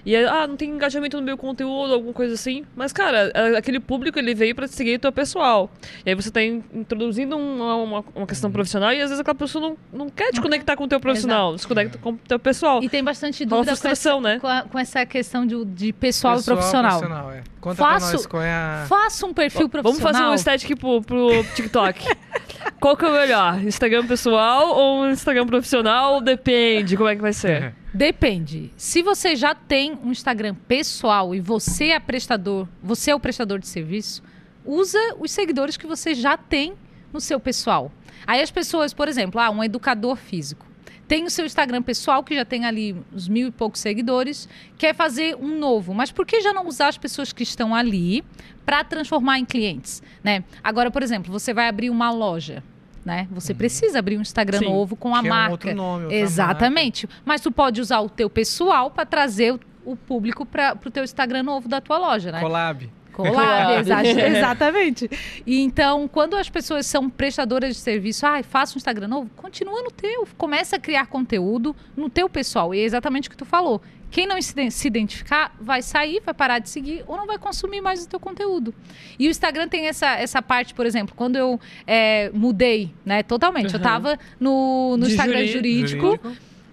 E 0.04 0.14
aí, 0.14 0.24
ah, 0.26 0.46
não 0.46 0.56
tem 0.56 0.70
engajamento 0.70 1.16
no 1.16 1.22
meu 1.24 1.36
conteúdo, 1.36 1.92
alguma 1.92 2.12
coisa 2.12 2.34
assim. 2.34 2.64
Mas, 2.76 2.92
cara, 2.92 3.32
aquele 3.54 3.78
público 3.80 4.18
ele 4.18 4.34
veio 4.34 4.54
pra 4.54 4.66
seguir 4.66 4.96
o 4.96 4.98
teu 4.98 5.12
pessoal. 5.12 5.70
E 6.04 6.10
aí 6.10 6.14
você 6.14 6.30
tá 6.30 6.42
in- 6.42 6.62
introduzindo 6.72 7.36
um- 7.36 7.56
uma, 7.56 7.74
uma, 7.76 8.04
uma 8.14 8.26
questão 8.26 8.50
profissional 8.50 8.92
e 8.92 8.96
às 9.00 9.10
vezes 9.10 9.20
aquela 9.20 9.34
pessoa 9.34 9.68
não, 9.68 9.76
não 9.92 10.08
quer 10.10 10.30
te 10.32 10.40
conectar 10.40 10.76
com 10.76 10.84
o 10.84 10.88
teu 10.88 10.98
profissional, 11.00 11.56
se 11.58 11.66
conecta 11.66 11.98
com 11.98 12.10
o 12.10 12.16
teu 12.16 12.38
pessoal. 12.38 12.82
E 12.82 12.88
tem 12.88 13.02
bastante 13.04 13.44
dúvida 13.44 13.66
com 13.66 13.72
essa, 13.72 13.80
frustração, 13.88 14.20
né? 14.20 14.38
com, 14.40 14.46
a- 14.46 14.62
com 14.62 14.78
essa 14.78 15.04
questão 15.06 15.46
de, 15.46 15.64
de 15.64 15.92
pessoal, 15.92 16.38
e 16.38 16.42
profissional. 16.44 17.00
é. 17.32 17.42
Conta 17.60 17.76
pra 17.82 17.92
Faço- 17.94 18.12
nós 18.12 18.26
qual 18.26 18.42
é 18.42 18.50
a... 18.52 18.84
Faça 18.88 19.26
um 19.26 19.34
perfil 19.34 19.68
Vamos 19.68 19.82
profissional. 19.82 20.12
fazer 20.12 20.30
um 20.30 20.34
estético 20.34 20.76
pro, 20.78 21.02
pro 21.02 21.44
TikTok. 21.54 22.00
Qual 22.80 22.96
que 22.96 23.04
é 23.04 23.08
o 23.08 23.12
melhor? 23.12 23.64
Instagram 23.64 24.06
pessoal 24.06 24.74
ou 24.76 25.08
Instagram 25.10 25.46
profissional? 25.46 26.20
Depende, 26.20 26.96
como 26.96 27.08
é 27.08 27.16
que 27.16 27.22
vai 27.22 27.32
ser? 27.32 27.74
Depende. 27.92 28.70
Se 28.76 29.02
você 29.02 29.34
já 29.34 29.54
tem 29.54 29.98
um 30.04 30.10
Instagram 30.10 30.54
pessoal 30.68 31.34
e 31.34 31.40
você 31.40 31.86
é 31.86 32.00
prestador, 32.00 32.68
você 32.82 33.10
é 33.10 33.14
o 33.14 33.20
prestador 33.20 33.58
de 33.58 33.66
serviço, 33.66 34.22
usa 34.64 34.98
os 35.18 35.30
seguidores 35.30 35.76
que 35.76 35.86
você 35.86 36.14
já 36.14 36.36
tem 36.36 36.74
no 37.12 37.20
seu 37.20 37.40
pessoal. 37.40 37.90
Aí 38.26 38.42
as 38.42 38.50
pessoas, 38.50 38.92
por 38.92 39.08
exemplo, 39.08 39.40
ah, 39.40 39.50
um 39.50 39.64
educador 39.64 40.16
físico. 40.16 40.66
Tem 41.08 41.24
o 41.24 41.30
seu 41.30 41.46
Instagram 41.46 41.82
pessoal, 41.82 42.24
que 42.24 42.34
já 42.34 42.44
tem 42.44 42.64
ali 42.64 42.96
uns 43.12 43.28
mil 43.28 43.48
e 43.48 43.50
poucos 43.52 43.80
seguidores, 43.80 44.48
quer 44.76 44.92
fazer 44.92 45.36
um 45.36 45.56
novo. 45.56 45.94
Mas 45.94 46.10
por 46.10 46.26
que 46.26 46.40
já 46.40 46.52
não 46.52 46.66
usar 46.66 46.88
as 46.88 46.98
pessoas 46.98 47.32
que 47.32 47.44
estão 47.44 47.74
ali 47.74 48.24
para 48.66 48.82
transformar 48.84 49.38
em 49.38 49.44
clientes? 49.44 50.02
Né? 50.22 50.42
Agora, 50.62 50.90
por 50.90 51.02
exemplo, 51.02 51.32
você 51.32 51.54
vai 51.54 51.68
abrir 51.68 51.88
uma 51.88 52.10
loja. 52.10 52.62
Né? 53.04 53.28
Você 53.30 53.54
precisa 53.54 54.00
abrir 54.00 54.18
um 54.18 54.20
Instagram 54.20 54.58
Sim, 54.58 54.64
novo 54.64 54.96
com 54.96 55.14
a 55.14 55.20
que 55.20 55.28
é 55.28 55.30
um 55.30 55.34
marca. 55.34 55.52
outro 55.52 55.74
nome, 55.76 56.04
outra 56.06 56.18
Exatamente. 56.18 57.08
Mas 57.24 57.40
tu 57.40 57.52
pode 57.52 57.80
usar 57.80 58.00
o 58.00 58.08
teu 58.08 58.28
pessoal 58.28 58.90
para 58.90 59.06
trazer 59.06 59.52
o, 59.54 59.60
o 59.84 59.96
público 59.96 60.44
para 60.44 60.76
o 60.84 60.90
teu 60.90 61.04
Instagram 61.04 61.44
novo 61.44 61.68
da 61.68 61.80
tua 61.80 61.98
loja, 61.98 62.32
né? 62.32 62.40
marca. 62.42 62.46
Collab. 62.48 62.90
Collab, 63.12 63.72
exa- 63.80 64.04
exatamente. 64.28 65.08
E 65.46 65.60
então, 65.60 66.06
quando 66.08 66.36
as 66.36 66.50
pessoas 66.50 66.84
são 66.84 67.08
prestadoras 67.08 67.76
de 67.76 67.80
serviço, 67.80 68.26
ah, 68.26 68.42
faça 68.42 68.74
um 68.74 68.78
Instagram 68.78 69.08
novo, 69.08 69.30
continua 69.36 69.82
no 69.82 69.90
teu, 69.90 70.26
começa 70.36 70.76
a 70.76 70.78
criar 70.78 71.06
conteúdo 71.06 71.74
no 71.96 72.10
teu 72.10 72.28
pessoal. 72.28 72.74
E 72.74 72.80
é 72.80 72.82
exatamente 72.82 73.28
o 73.28 73.30
que 73.30 73.36
tu 73.36 73.44
falou. 73.46 73.80
Quem 74.10 74.26
não 74.26 74.40
se 74.40 74.52
iden- 74.52 74.70
se 74.70 74.86
identificar 74.86 75.54
vai 75.60 75.82
sair, 75.82 76.22
vai 76.24 76.32
parar 76.32 76.58
de 76.58 76.70
seguir 76.70 77.04
ou 77.06 77.16
não 77.16 77.26
vai 77.26 77.38
consumir 77.38 77.80
mais 77.80 78.04
o 78.04 78.08
teu 78.08 78.20
conteúdo. 78.20 78.74
E 79.18 79.26
o 79.26 79.30
Instagram 79.30 79.68
tem 79.68 79.86
essa, 79.88 80.06
essa 80.16 80.40
parte, 80.40 80.72
por 80.74 80.86
exemplo, 80.86 81.14
quando 81.14 81.36
eu 81.36 81.60
é, 81.86 82.30
mudei, 82.32 82.94
né, 83.04 83.22
totalmente. 83.22 83.74
Eu 83.74 83.78
Uhum. 83.80 83.84
tava 83.84 84.18
no, 84.40 84.96
no 84.96 85.06
De 85.06 85.12
Instagram 85.12 85.44
juri- 85.46 85.86
jurídico, 85.86 86.18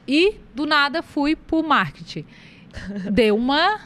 e 0.07 0.35
do 0.53 0.65
nada 0.65 1.01
fui 1.01 1.35
pro 1.35 1.63
marketing. 1.63 2.25
Deu 3.11 3.35
uma, 3.35 3.79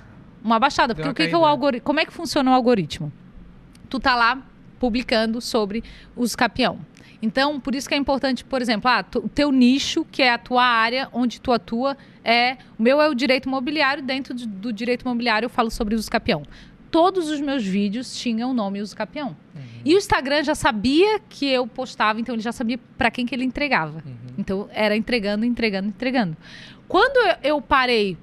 uma 0.44 0.60
baixada. 0.60 0.94
Deu 0.94 1.04
Porque 1.06 1.08
uma 1.08 1.12
o 1.12 1.16
que, 1.16 1.24
que 1.26 1.32
caída. 1.32 1.40
o 1.40 1.46
algoritmo. 1.46 1.86
Como 1.86 2.00
é 2.00 2.06
que 2.06 2.14
funciona 2.14 2.52
o 2.52 2.54
algoritmo? 2.54 3.12
Tu 3.90 4.00
tá 4.00 4.16
lá 4.16 4.42
publicando 4.80 5.40
sobre 5.42 5.84
os 6.16 6.36
capião. 6.36 6.80
Então, 7.22 7.60
por 7.60 7.74
isso 7.74 7.88
que 7.90 7.96
é 7.96 7.98
importante, 7.98 8.44
por 8.46 8.62
exemplo, 8.62 8.90
ah, 8.92 9.02
tu- 9.02 9.20
o 9.26 9.30
teu 9.30 9.52
nicho, 9.52 10.06
que 10.12 10.22
é 10.22 10.32
a 10.32 10.38
tua 10.38 10.64
área 10.64 11.10
onde 11.12 11.42
tu 11.42 11.52
atua, 11.52 11.98
é. 12.28 12.58
O 12.78 12.84
meu 12.84 13.02
é 13.02 13.10
o 13.10 13.16
direito 13.16 13.48
imobiliário, 13.48 14.04
dentro 14.04 14.34
de- 14.34 14.46
do 14.46 14.72
direito 14.74 15.02
imobiliário 15.04 15.46
eu 15.46 15.50
falo 15.50 15.72
sobre 15.72 15.96
os 15.96 16.08
capião. 16.10 16.44
Todos 16.92 17.30
os 17.30 17.40
meus 17.42 17.64
vídeos 17.66 18.16
tinham 18.18 18.52
o 18.52 18.54
nome 18.54 18.82
Uso 18.82 18.96
Capião. 18.96 19.36
E 19.86 19.94
o 19.96 19.98
Instagram 19.98 20.44
já 20.44 20.56
sabia 20.56 21.20
que 21.30 21.46
eu 21.48 21.66
postava, 21.68 22.20
então 22.20 22.36
ele 22.36 22.42
já 22.42 22.52
sabia 22.52 22.78
para 22.98 23.10
quem 23.10 23.26
que 23.26 23.34
ele 23.34 23.44
entregava. 23.44 24.04
Então 24.38 24.70
era 24.72 24.96
entregando, 24.96 25.46
entregando, 25.46 25.88
entregando. 25.90 26.36
Quando 26.88 27.18
eu- 27.18 27.36
eu 27.56 27.62
parei, 27.62 28.18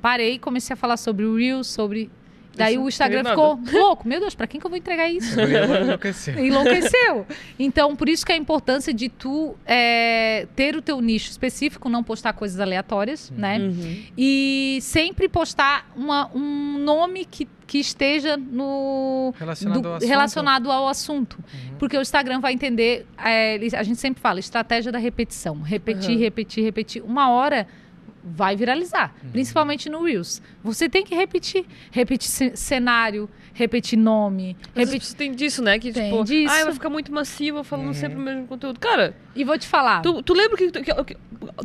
parei 0.00 0.34
e 0.34 0.38
comecei 0.38 0.74
a 0.74 0.76
falar 0.76 0.96
sobre 0.96 1.24
o 1.24 1.36
Reels, 1.36 1.66
sobre 1.68 2.10
Daí 2.58 2.74
Isso, 2.74 2.82
o 2.84 2.88
Instagram 2.88 3.24
ficou 3.24 3.58
louco. 3.72 4.06
Meu 4.08 4.20
Deus, 4.20 4.34
pra 4.34 4.46
quem 4.46 4.60
que 4.60 4.66
eu 4.66 4.70
vou 4.70 4.76
entregar 4.78 5.08
isso? 5.08 5.38
Eu 5.40 5.48
ia 5.48 5.64
enlouquecer. 5.80 6.36
Enlouqueceu. 6.42 7.26
Então, 7.58 7.94
por 7.96 8.08
isso 8.08 8.26
que 8.26 8.32
a 8.32 8.36
importância 8.36 8.92
de 8.92 9.08
tu 9.08 9.54
é, 9.66 10.46
ter 10.56 10.76
o 10.76 10.82
teu 10.82 11.00
nicho 11.00 11.30
específico, 11.30 11.88
não 11.88 12.02
postar 12.02 12.32
coisas 12.32 12.58
aleatórias, 12.60 13.30
né? 13.36 13.58
Uhum. 13.58 14.02
E 14.16 14.78
sempre 14.82 15.28
postar 15.28 15.90
uma- 15.96 16.30
um 16.34 16.78
nome 16.78 17.24
que, 17.24 17.48
que 17.66 17.78
esteja 17.78 18.36
no 18.36 19.32
Relacionado 19.38 19.80
do- 19.82 19.88
ao 19.88 19.94
assunto. 19.96 20.08
relacionado 20.08 20.70
ao 20.72 20.88
assunto. 20.88 21.38
Uhum. 21.38 21.76
Porque 21.78 21.96
o 21.96 22.02
Instagram 22.02 22.40
vai 22.40 22.52
entender, 22.52 23.06
é, 23.22 23.58
a 23.76 23.82
gente 23.82 24.00
sempre 24.00 24.20
fala, 24.20 24.40
estratégia 24.40 24.90
da 24.90 24.98
repetição. 24.98 25.60
Repetir, 25.62 26.12
Uhum. 26.14 26.18
repetir, 26.18 26.64
repetir. 26.64 27.02
Uma 27.02 27.30
hora 27.30 27.66
vai 28.22 28.56
viralizar, 28.56 29.14
Uhum. 29.22 29.30
principalmente 29.30 29.88
no 29.88 30.02
Reels. 30.04 30.42
Você 30.62 30.88
tem 30.88 31.04
que 31.04 31.14
repetir. 31.14 31.64
Repetir 31.90 32.28
ce- 32.28 32.56
cenário, 32.56 33.28
repetir 33.54 33.98
nome, 33.98 34.56
Mas 34.74 34.88
repetir... 34.88 35.08
você 35.08 35.16
tem 35.16 35.32
disso, 35.32 35.62
né? 35.62 35.78
Que 35.78 35.92
Tem 35.92 36.10
tipo, 36.10 36.24
disso. 36.24 36.52
ah, 36.54 36.64
vai 36.64 36.72
ficar 36.74 36.90
muito 36.90 37.12
massiva 37.12 37.62
falando 37.64 37.86
Uhum. 37.88 37.94
sempre 37.94 38.18
o 38.18 38.20
mesmo 38.20 38.46
conteúdo. 38.46 38.78
Cara, 38.80 39.16
E 39.34 39.44
vou 39.44 39.58
te 39.58 39.66
falar. 39.66 40.02
tu, 40.02 40.22
tu 40.22 40.32
lembra 40.34 40.56
que, 40.56 40.70
que, 40.70 40.82
que- 41.04 41.16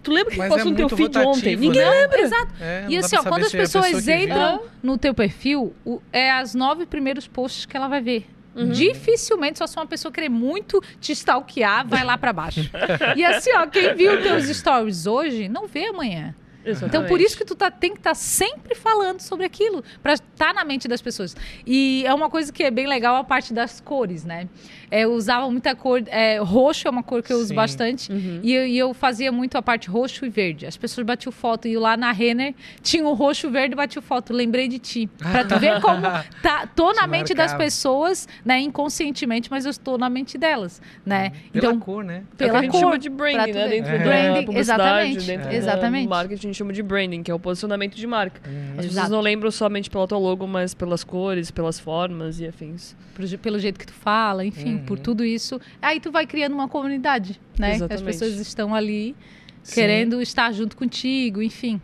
tu 0.02 0.12
lembra 0.12 0.32
que 0.32 0.38
Mas 0.38 0.50
passou 0.50 0.68
é 0.68 0.70
no 0.72 0.76
teu 0.78 0.90
feed 0.90 1.02
rotativo, 1.18 1.30
ontem? 1.32 1.56
Ninguém 1.56 1.82
né? 1.82 1.90
lembra. 1.90 2.22
Exato. 2.22 2.54
É, 2.62 2.86
E 2.90 2.98
assim, 2.98 3.16
ó, 3.18 3.24
quando 3.24 3.44
as 3.46 3.52
pessoas 3.52 3.86
pessoa 3.88 4.02
que 4.18 4.24
entram 4.24 4.62
no 4.82 4.98
teu 4.98 5.14
perfil, 5.14 5.74
o- 5.86 6.02
é 6.12 6.32
as 6.32 6.54
nove 6.56 6.86
primeiros 6.86 7.28
posts 7.28 7.66
que 7.66 7.76
ela 7.76 7.88
vai 7.88 8.02
ver. 8.02 8.28
Uhum. 8.56 8.70
Dificilmente, 8.70 9.58
só 9.58 9.66
se 9.66 9.76
uma 9.78 9.86
pessoa 9.88 10.12
querer 10.12 10.30
muito 10.30 10.80
te 11.02 11.12
stalkear, 11.14 11.88
vai 11.88 12.04
lá 12.04 12.16
pra 12.20 12.32
baixo. 12.32 12.70
e 13.18 13.26
assim, 13.26 13.50
ó, 13.56 13.66
quem 13.66 13.96
viu 13.96 14.22
teus 14.22 14.46
stories 14.56 15.08
hoje, 15.08 15.50
não 15.50 15.68
vê 15.68 15.88
amanhã. 15.88 16.36
Então, 16.66 17.06
por 17.06 17.20
isso 17.20 17.38
que 17.38 17.46
tu 17.46 17.56
tá- 17.56 17.70
tem 17.72 17.92
que 17.92 17.98
estar 18.00 18.16
sempre 18.16 18.76
falando 18.76 19.20
sobre 19.20 19.46
aquilo, 19.46 19.84
pra 20.02 20.14
estar 20.14 20.54
na 20.54 20.64
mente 20.64 20.88
das 20.88 21.02
pessoas. 21.02 21.36
E 21.66 22.04
é 22.06 22.14
uma 22.14 22.30
coisa 22.30 22.52
que 22.52 22.64
é 22.64 22.72
bem 22.72 22.88
legal 22.88 23.16
a 23.18 23.24
parte 23.24 23.54
das 23.54 23.80
cores, 23.82 24.24
né? 24.24 24.48
É, 24.90 25.02
eu 25.06 25.14
usava 25.14 25.50
muita 25.50 25.76
cor. 25.76 26.04
é, 26.08 26.38
roxo 26.38 26.88
é 26.88 26.92
uma 26.92 27.02
cor 27.02 27.24
que 27.24 27.34
eu 27.34 27.38
uso 27.38 27.48
Sim. 27.48 27.56
bastante. 27.56 28.12
Uhum. 28.12 28.40
E 28.44 28.54
eu, 28.54 28.68
e 28.68 28.78
eu 28.78 28.94
fazia 28.94 29.32
muito 29.32 29.58
a 29.58 29.62
parte 29.62 29.90
roxo 29.90 30.26
e 30.26 30.30
verde. 30.30 30.66
As 30.68 30.78
pessoas 30.78 31.06
batiam 31.06 31.32
foto. 31.32 31.68
E 31.68 31.76
lá 31.78 31.98
na 31.98 32.12
Renner 32.12 32.54
tinha 32.82 33.04
o 33.04 33.14
roxo 33.14 33.48
e 33.48 33.50
verde 33.50 33.76
batiam 33.76 34.02
foto. 34.04 34.32
Lembrei 34.34 34.68
de 34.68 34.78
ti. 34.78 35.08
Pra 35.18 35.44
tu 35.44 35.58
ver 35.58 35.82
como 35.82 36.02
tá, 36.44 36.68
tô 36.76 36.94
na 36.94 37.04
Te 37.04 37.10
mente 37.10 37.34
das 37.34 37.54
pessoas, 37.56 38.28
né? 38.46 38.60
Inconscientemente, 38.60 39.50
mas 39.50 39.66
eu 39.66 39.72
estou 39.72 39.98
na 39.98 40.10
mente 40.10 40.38
delas, 40.38 40.80
né? 41.06 41.32
Pela 41.52 41.66
Então, 41.68 41.80
cor, 41.80 42.04
né? 42.04 42.24
É 42.34 42.36
pela 42.38 42.60
a 42.60 42.62
gente 42.62 42.72
cor. 42.72 42.80
chama 42.82 43.00
de 43.00 43.10
branding, 43.10 43.52
né? 43.52 43.68
Dentro 43.70 43.92
É. 43.92 43.98
da 43.98 44.04
Branding, 44.04 44.46
publicidade, 44.46 44.84
exatamente, 45.10 45.26
dentro 45.26 45.52
exatamente. 45.52 46.04
do 46.06 46.10
marketing, 46.10 46.53
gente 46.54 46.58
chama 46.60 46.72
de 46.74 46.82
branding, 46.82 47.22
que 47.24 47.30
é 47.30 47.34
o 47.34 47.40
posicionamento 47.40 47.96
de 47.96 48.08
marca. 48.08 48.42
Uhum. 48.50 48.62
As 48.72 48.76
pessoas 48.78 48.92
Exato. 48.94 49.12
não 49.12 49.20
lembram 49.22 49.52
somente 49.52 49.90
pelo 49.90 50.08
teu 50.08 50.20
logo, 50.20 50.48
mas 50.48 50.74
pelas 50.74 51.04
cores, 51.04 51.52
pelas 51.52 51.80
formas 51.80 52.40
e 52.40 52.48
afins. 52.48 52.96
je- 53.20 53.38
pelo 53.38 53.60
jeito 53.60 53.80
que 53.80 53.86
tu 53.88 53.94
fala, 53.94 54.44
enfim, 54.46 54.76
Uhum. 54.76 54.86
por 54.86 54.98
tudo 55.00 55.24
isso. 55.26 55.60
Aí 55.82 56.00
tu 56.00 56.12
vai 56.12 56.26
criando 56.26 56.54
uma 56.54 56.68
comunidade, 56.68 57.40
né? 57.60 57.72
As 57.72 57.76
Exatamente. 57.78 58.06
pessoas 58.06 58.34
estão 58.40 58.74
ali 58.74 59.16
Sim. 59.62 59.76
querendo 59.76 60.22
estar 60.22 60.52
junto 60.54 60.76
contigo, 60.78 61.42
enfim. 61.42 61.82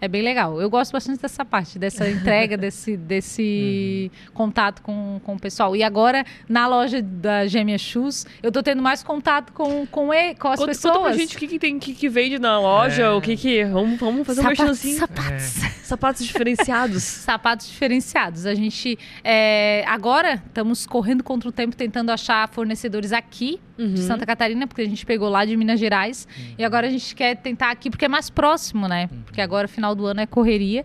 É 0.00 0.08
bem 0.08 0.22
legal. 0.22 0.60
Eu 0.60 0.68
gosto 0.68 0.92
bastante 0.92 1.20
dessa 1.22 1.44
parte, 1.44 1.78
dessa 1.78 2.08
entrega, 2.10 2.56
desse, 2.56 2.96
desse 2.96 4.10
contato 4.32 4.82
com, 4.82 5.20
com 5.24 5.34
o 5.34 5.38
pessoal. 5.40 5.74
E 5.74 5.82
agora, 5.82 6.24
na 6.48 6.66
loja 6.66 7.00
da 7.00 7.46
Gêmea 7.46 7.78
Shoes, 7.78 8.26
eu 8.42 8.52
tô 8.52 8.62
tendo 8.62 8.82
mais 8.82 9.02
contato 9.02 9.52
com, 9.52 9.86
com, 9.86 10.12
e, 10.12 10.34
com 10.34 10.48
as 10.48 10.58
Conta, 10.60 10.72
pessoas. 10.72 10.94
conta 10.96 11.08
pra 11.08 11.16
gente 11.18 11.36
o 11.36 11.38
que, 11.38 11.46
que 11.46 11.58
tem 11.58 11.78
que, 11.78 11.94
que 11.94 12.08
vende 12.08 12.38
na 12.38 12.60
loja, 12.60 13.02
É. 13.04 13.10
o 13.10 13.20
que 13.20 13.36
que. 13.36 13.64
Vamos, 13.64 13.98
vamos 13.98 14.26
fazer 14.26 14.40
um 14.40 14.44
sapatos, 14.44 14.58
merchanzinho. 14.84 14.98
sapatos. 14.98 15.74
Sapatos 15.84 16.24
diferenciados. 16.24 17.02
sapatos 17.02 17.68
diferenciados. 17.68 18.46
A 18.46 18.54
gente 18.54 18.98
é, 19.22 19.84
agora 19.86 20.42
estamos 20.46 20.86
correndo 20.86 21.22
contra 21.22 21.48
o 21.48 21.52
tempo 21.52 21.76
tentando 21.76 22.10
achar 22.10 22.48
fornecedores 22.48 23.12
aqui 23.12 23.60
Uhum. 23.76 23.94
de 23.94 24.02
Santa 24.02 24.24
Catarina, 24.24 24.66
porque 24.68 24.82
a 24.82 24.88
gente 24.88 25.04
pegou 25.04 25.28
lá 25.28 25.44
de 25.44 25.56
Minas 25.56 25.80
Gerais. 25.80 26.28
E 26.56 26.64
agora 26.64 26.86
a 26.86 26.90
gente 26.90 27.14
quer 27.14 27.36
tentar 27.36 27.70
aqui 27.70 27.90
porque 27.90 28.04
é 28.04 28.08
mais 28.08 28.30
próximo, 28.30 28.86
né? 28.86 29.08
Porque 29.24 29.40
agora 29.40 29.66
final 29.66 29.94
do 29.94 30.06
ano 30.06 30.20
é 30.20 30.26
correria. 30.26 30.84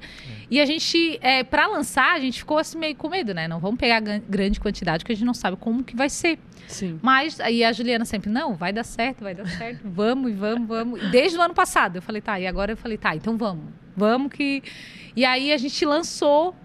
E 0.50 0.60
a 0.60 0.66
gente, 0.66 1.20
é, 1.22 1.44
para 1.44 1.68
lançar, 1.68 2.16
a 2.16 2.20
gente 2.20 2.40
ficou 2.40 2.58
assim 2.58 2.80
meio 2.80 2.96
com 2.96 3.08
medo, 3.08 3.34
né? 3.34 3.48
Não 3.48 3.60
vamos 3.60 3.80
pegar 3.80 4.00
grande 4.00 4.60
quantidade, 4.60 5.04
porque 5.04 5.14
a 5.14 5.16
gente 5.16 5.26
não 5.26 5.34
sabe 5.34 5.58
como 5.58 5.84
que 5.84 5.96
vai 5.96 6.10
ser. 6.10 6.40
Sim. 6.68 7.00
Mas 7.02 7.40
aí 7.40 7.64
a 7.64 7.72
Juliana 7.72 8.06
sempre, 8.06 8.30
não, 8.30 8.56
vai 8.56 8.72
dar 8.72 8.84
certo, 8.84 9.24
vai 9.24 9.36
dar 9.36 9.48
certo, 9.48 9.82
vamos 9.84 10.32
e 10.32 10.34
vamos, 10.34 10.68
vamos. 10.68 11.12
Desde 11.12 11.38
o 11.38 11.42
ano 11.42 11.54
passado, 11.54 11.98
eu 11.98 12.02
falei, 12.02 12.22
tá, 12.22 12.40
e 12.40 12.48
agora 12.48 12.72
eu 12.72 12.78
falei, 12.78 12.98
tá, 12.98 13.16
então 13.16 13.38
vamos, 13.38 13.66
vamos 13.96 14.32
que. 14.32 14.64
E 15.16 15.26
aí 15.26 15.52
a 15.52 15.58
gente 15.58 15.84
lançou. 15.86 16.56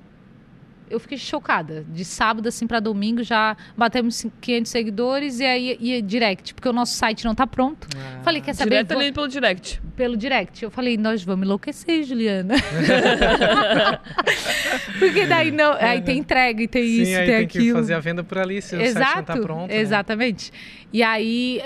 Eu 0.90 1.00
fiquei 1.00 1.16
chocada. 1.18 1.84
De 1.88 2.04
sábado, 2.04 2.48
assim, 2.48 2.66
para 2.66 2.78
domingo, 2.78 3.22
já 3.22 3.56
batemos 3.76 4.26
500 4.40 4.70
seguidores 4.70 5.40
e 5.40 5.44
aí 5.44 5.76
ia 5.80 6.02
direct, 6.02 6.54
porque 6.54 6.68
o 6.68 6.72
nosso 6.72 6.94
site 6.94 7.24
não 7.24 7.34
tá 7.34 7.46
pronto. 7.46 7.88
Ah. 7.96 8.20
Falei, 8.22 8.40
quer 8.42 8.54
saber? 8.54 8.70
Direto 8.70 8.92
Vou- 8.92 9.00
ali 9.02 9.12
pelo 9.12 9.28
direct. 9.28 9.80
pelo 9.96 10.16
direct. 10.16 10.62
Eu 10.62 10.70
falei, 10.70 10.96
nós 10.96 11.22
vamos 11.24 11.46
enlouquecer, 11.46 12.04
Juliana. 12.04 12.54
Porque 14.98 15.26
daí 15.26 15.50
não, 15.50 15.72
aí 15.72 16.00
tem 16.02 16.18
entrega 16.18 16.62
e 16.62 16.68
tem 16.68 16.82
Sim, 16.84 17.02
isso, 17.02 17.18
aí 17.18 17.26
tem, 17.26 17.36
tem 17.38 17.46
que 17.48 17.58
aquilo. 17.58 17.78
fazer 17.78 17.94
a 17.94 18.00
venda 18.00 18.22
por 18.24 18.38
ali, 18.38 18.60
se 18.62 18.76
o 18.76 18.92
site 18.92 19.16
não 19.16 19.24
tá 19.24 19.36
pronto. 19.36 19.70
né? 19.70 19.78
Exatamente. 19.78 20.52
E 20.92 21.02
aí, 21.02 21.60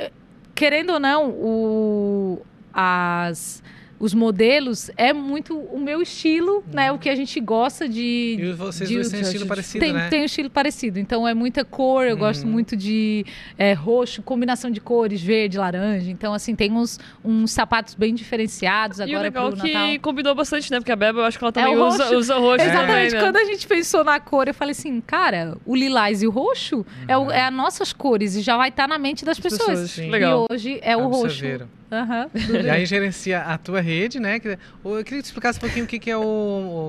querendo 0.54 0.94
ou 0.94 1.00
não, 1.00 1.30
o, 1.30 2.42
as, 2.72 3.62
os 4.00 4.14
modelos 4.14 4.90
é 4.96 5.12
muito 5.12 5.58
o 5.58 5.78
meu 5.80 6.00
estilo, 6.00 6.62
né? 6.72 6.92
O 6.92 6.98
que 6.98 7.08
a 7.08 7.14
gente 7.14 7.40
gosta 7.40 7.88
de. 7.88 8.36
E 8.38 8.52
vocês 8.52 8.88
de- 8.88 8.94
dois 8.94 9.08
têm 9.10 9.20
estilo 9.22 9.46
parecido, 9.46 9.84
tem, 9.84 9.92
né? 9.92 10.08
tem 10.08 10.22
um 10.22 10.24
estilo 10.24 10.48
parecido. 10.50 10.98
Então 10.98 11.26
é 11.26 11.34
muita 11.34 11.64
cor, 11.64 12.06
eu 12.06 12.16
gosto 12.16 12.44
Uhum. 12.44 12.50
muito 12.52 12.76
de 12.76 13.24
é, 13.58 13.72
roxo, 13.72 14.22
combinação 14.22 14.70
de 14.70 14.80
cores, 14.80 15.20
verde, 15.20 15.58
laranja. 15.58 16.10
Então, 16.10 16.32
assim, 16.32 16.54
tem 16.54 16.70
uns, 16.72 16.98
uns 17.24 17.50
sapatos 17.50 17.94
bem 17.94 18.14
diferenciados 18.14 18.98
e 18.98 19.02
o 19.02 19.04
agora 19.04 19.22
legal 19.22 19.50
pro 19.52 19.60
que 19.62 19.72
Natal. 19.72 19.98
combinou 20.00 20.34
bastante, 20.34 20.70
né? 20.70 20.78
Porque 20.78 20.92
a 20.92 20.96
Beba, 20.96 21.20
eu 21.20 21.24
acho 21.24 21.38
que 21.38 21.44
ela 21.44 21.52
também 21.52 21.76
o 21.76 21.86
usa, 21.86 22.04
roxo. 22.04 22.16
usa 22.18 22.34
roxo 22.36 22.64
Exatamente. 22.64 22.86
também, 22.86 23.10
né? 23.12 23.20
Quando 23.20 23.36
a 23.36 23.44
gente 23.44 23.66
pensou 23.66 24.04
na 24.04 24.20
cor, 24.20 24.46
eu 24.48 24.54
falei 24.54 24.72
assim, 24.72 25.00
cara, 25.00 25.56
o 25.66 25.74
lilás 25.74 26.22
e 26.22 26.26
o 26.26 26.30
roxo 26.30 26.86
é, 27.06 27.16
o, 27.16 27.30
é 27.30 27.42
as 27.42 27.52
nossas 27.52 27.92
cores 27.92 28.36
e 28.36 28.42
já 28.42 28.56
vai 28.56 28.68
estar 28.68 28.86
na 28.86 28.98
mente 28.98 29.24
das 29.24 29.36
As 29.38 29.42
pessoas. 29.42 29.68
pessoas, 29.68 29.90
Sim. 29.90 30.10
Legal. 30.10 30.46
E 30.50 30.54
hoje 30.54 30.78
é 30.82 30.96
o 30.96 31.08
roxo. 31.08 31.44
Aham. 31.90 32.28
E 32.64 32.70
aí 32.70 32.84
gerencia 32.86 33.40
a 33.42 33.56
tua 33.58 33.80
rede, 33.80 34.18
né? 34.20 34.36
Eu 34.36 34.40
queria 34.40 35.04
que 35.04 35.22
tu 35.22 35.24
explicasse 35.26 35.58
um 35.58 35.60
pouquinho 35.60 35.84
o 35.84 35.88
que, 35.88 35.98
que 35.98 36.10
é 36.10 36.16
o, 36.16 36.20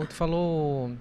o- 0.02 0.06
Tu 0.08 0.14
falou 0.14 0.92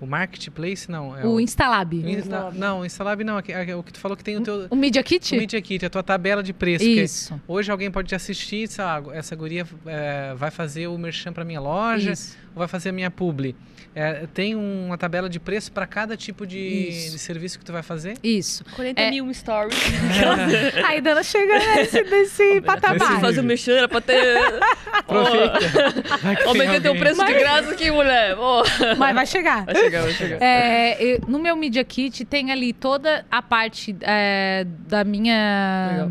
o 0.00 0.06
marketplace, 0.06 0.90
não? 0.90 1.16
É 1.16 1.24
O 1.26 1.40
Instalab. 1.40 1.96
o 1.96 2.08
Insta- 2.08 2.50
não, 2.52 2.80
o 2.80 2.84
Instalab 2.86 3.24
não. 3.24 3.38
aqui- 3.38 3.52
é 3.52 3.74
O 3.74 3.82
que 3.82 3.92
tu 3.92 3.98
falou 3.98 4.14
que 4.16 4.22
tem 4.22 4.36
o 4.36 4.42
teu 4.42 4.66
O 4.68 4.76
Media 4.76 5.02
Kit? 5.02 5.34
o 5.34 5.38
Media 5.38 5.60
Kit, 5.62 5.86
a 5.86 5.90
tua 5.90 6.02
tabela 6.02 6.42
de 6.42 6.52
preço. 6.52 6.84
Isso. 6.84 7.40
Hoje 7.48 7.70
alguém 7.72 7.90
pode 7.90 8.08
te 8.08 8.14
assistir 8.14 8.68
essa 9.14 9.36
guria 9.36 9.66
é, 9.86 10.34
vai 10.34 10.50
fazer 10.50 10.86
o 10.88 10.98
merchan 10.98 11.32
para 11.32 11.44
minha 11.44 11.60
loja 11.60 12.12
Isso. 12.12 12.36
ou 12.54 12.58
vai 12.58 12.68
fazer 12.68 12.90
a 12.90 12.92
minha 12.92 13.10
publi. 13.10 13.56
É, 13.98 14.26
tem 14.34 14.54
uma 14.54 14.98
tabela 14.98 15.26
de 15.26 15.40
preço 15.40 15.72
para 15.72 15.86
cada 15.86 16.18
tipo 16.18 16.46
de, 16.46 17.10
de 17.10 17.18
serviço 17.18 17.58
que 17.58 17.64
tu 17.64 17.72
vai 17.72 17.82
fazer? 17.82 18.12
Isso. 18.22 18.62
40 18.76 19.00
É. 19.00 19.10
mil 19.10 19.32
stories. 19.32 19.74
Aí 20.86 21.00
Dana 21.00 21.22
chega 21.22 21.58
nesse, 21.58 22.02
nesse 22.02 22.60
patamar. 22.60 23.08
Nesse 23.08 23.20
fazer 23.22 23.40
o 23.40 23.44
mexer, 23.44 23.72
era 23.78 23.88
pra 23.88 24.02
ter. 24.02 24.36
Tem 25.06 26.46
Aumentei 26.46 26.80
teu 26.80 26.94
preço 26.94 27.24
de 27.24 27.32
graça 27.32 27.70
aqui, 27.70 27.90
mulher. 27.90 28.36
Mas 28.98 29.14
vai 29.14 29.26
chegar. 29.26 29.64
Vai 29.64 29.74
chegar, 29.74 30.02
vai 30.02 30.12
chegar. 30.12 30.42
É, 30.42 31.02
eu- 31.02 31.20
no 31.26 31.38
meu 31.38 31.56
Media 31.56 31.82
Kit 31.82 32.22
tem 32.26 32.52
ali 32.52 32.74
toda 32.74 33.24
a 33.30 33.40
parte 33.40 33.96
é, 34.02 34.66
da 34.86 35.04
minha. 35.04 35.88
Legal. 35.92 36.10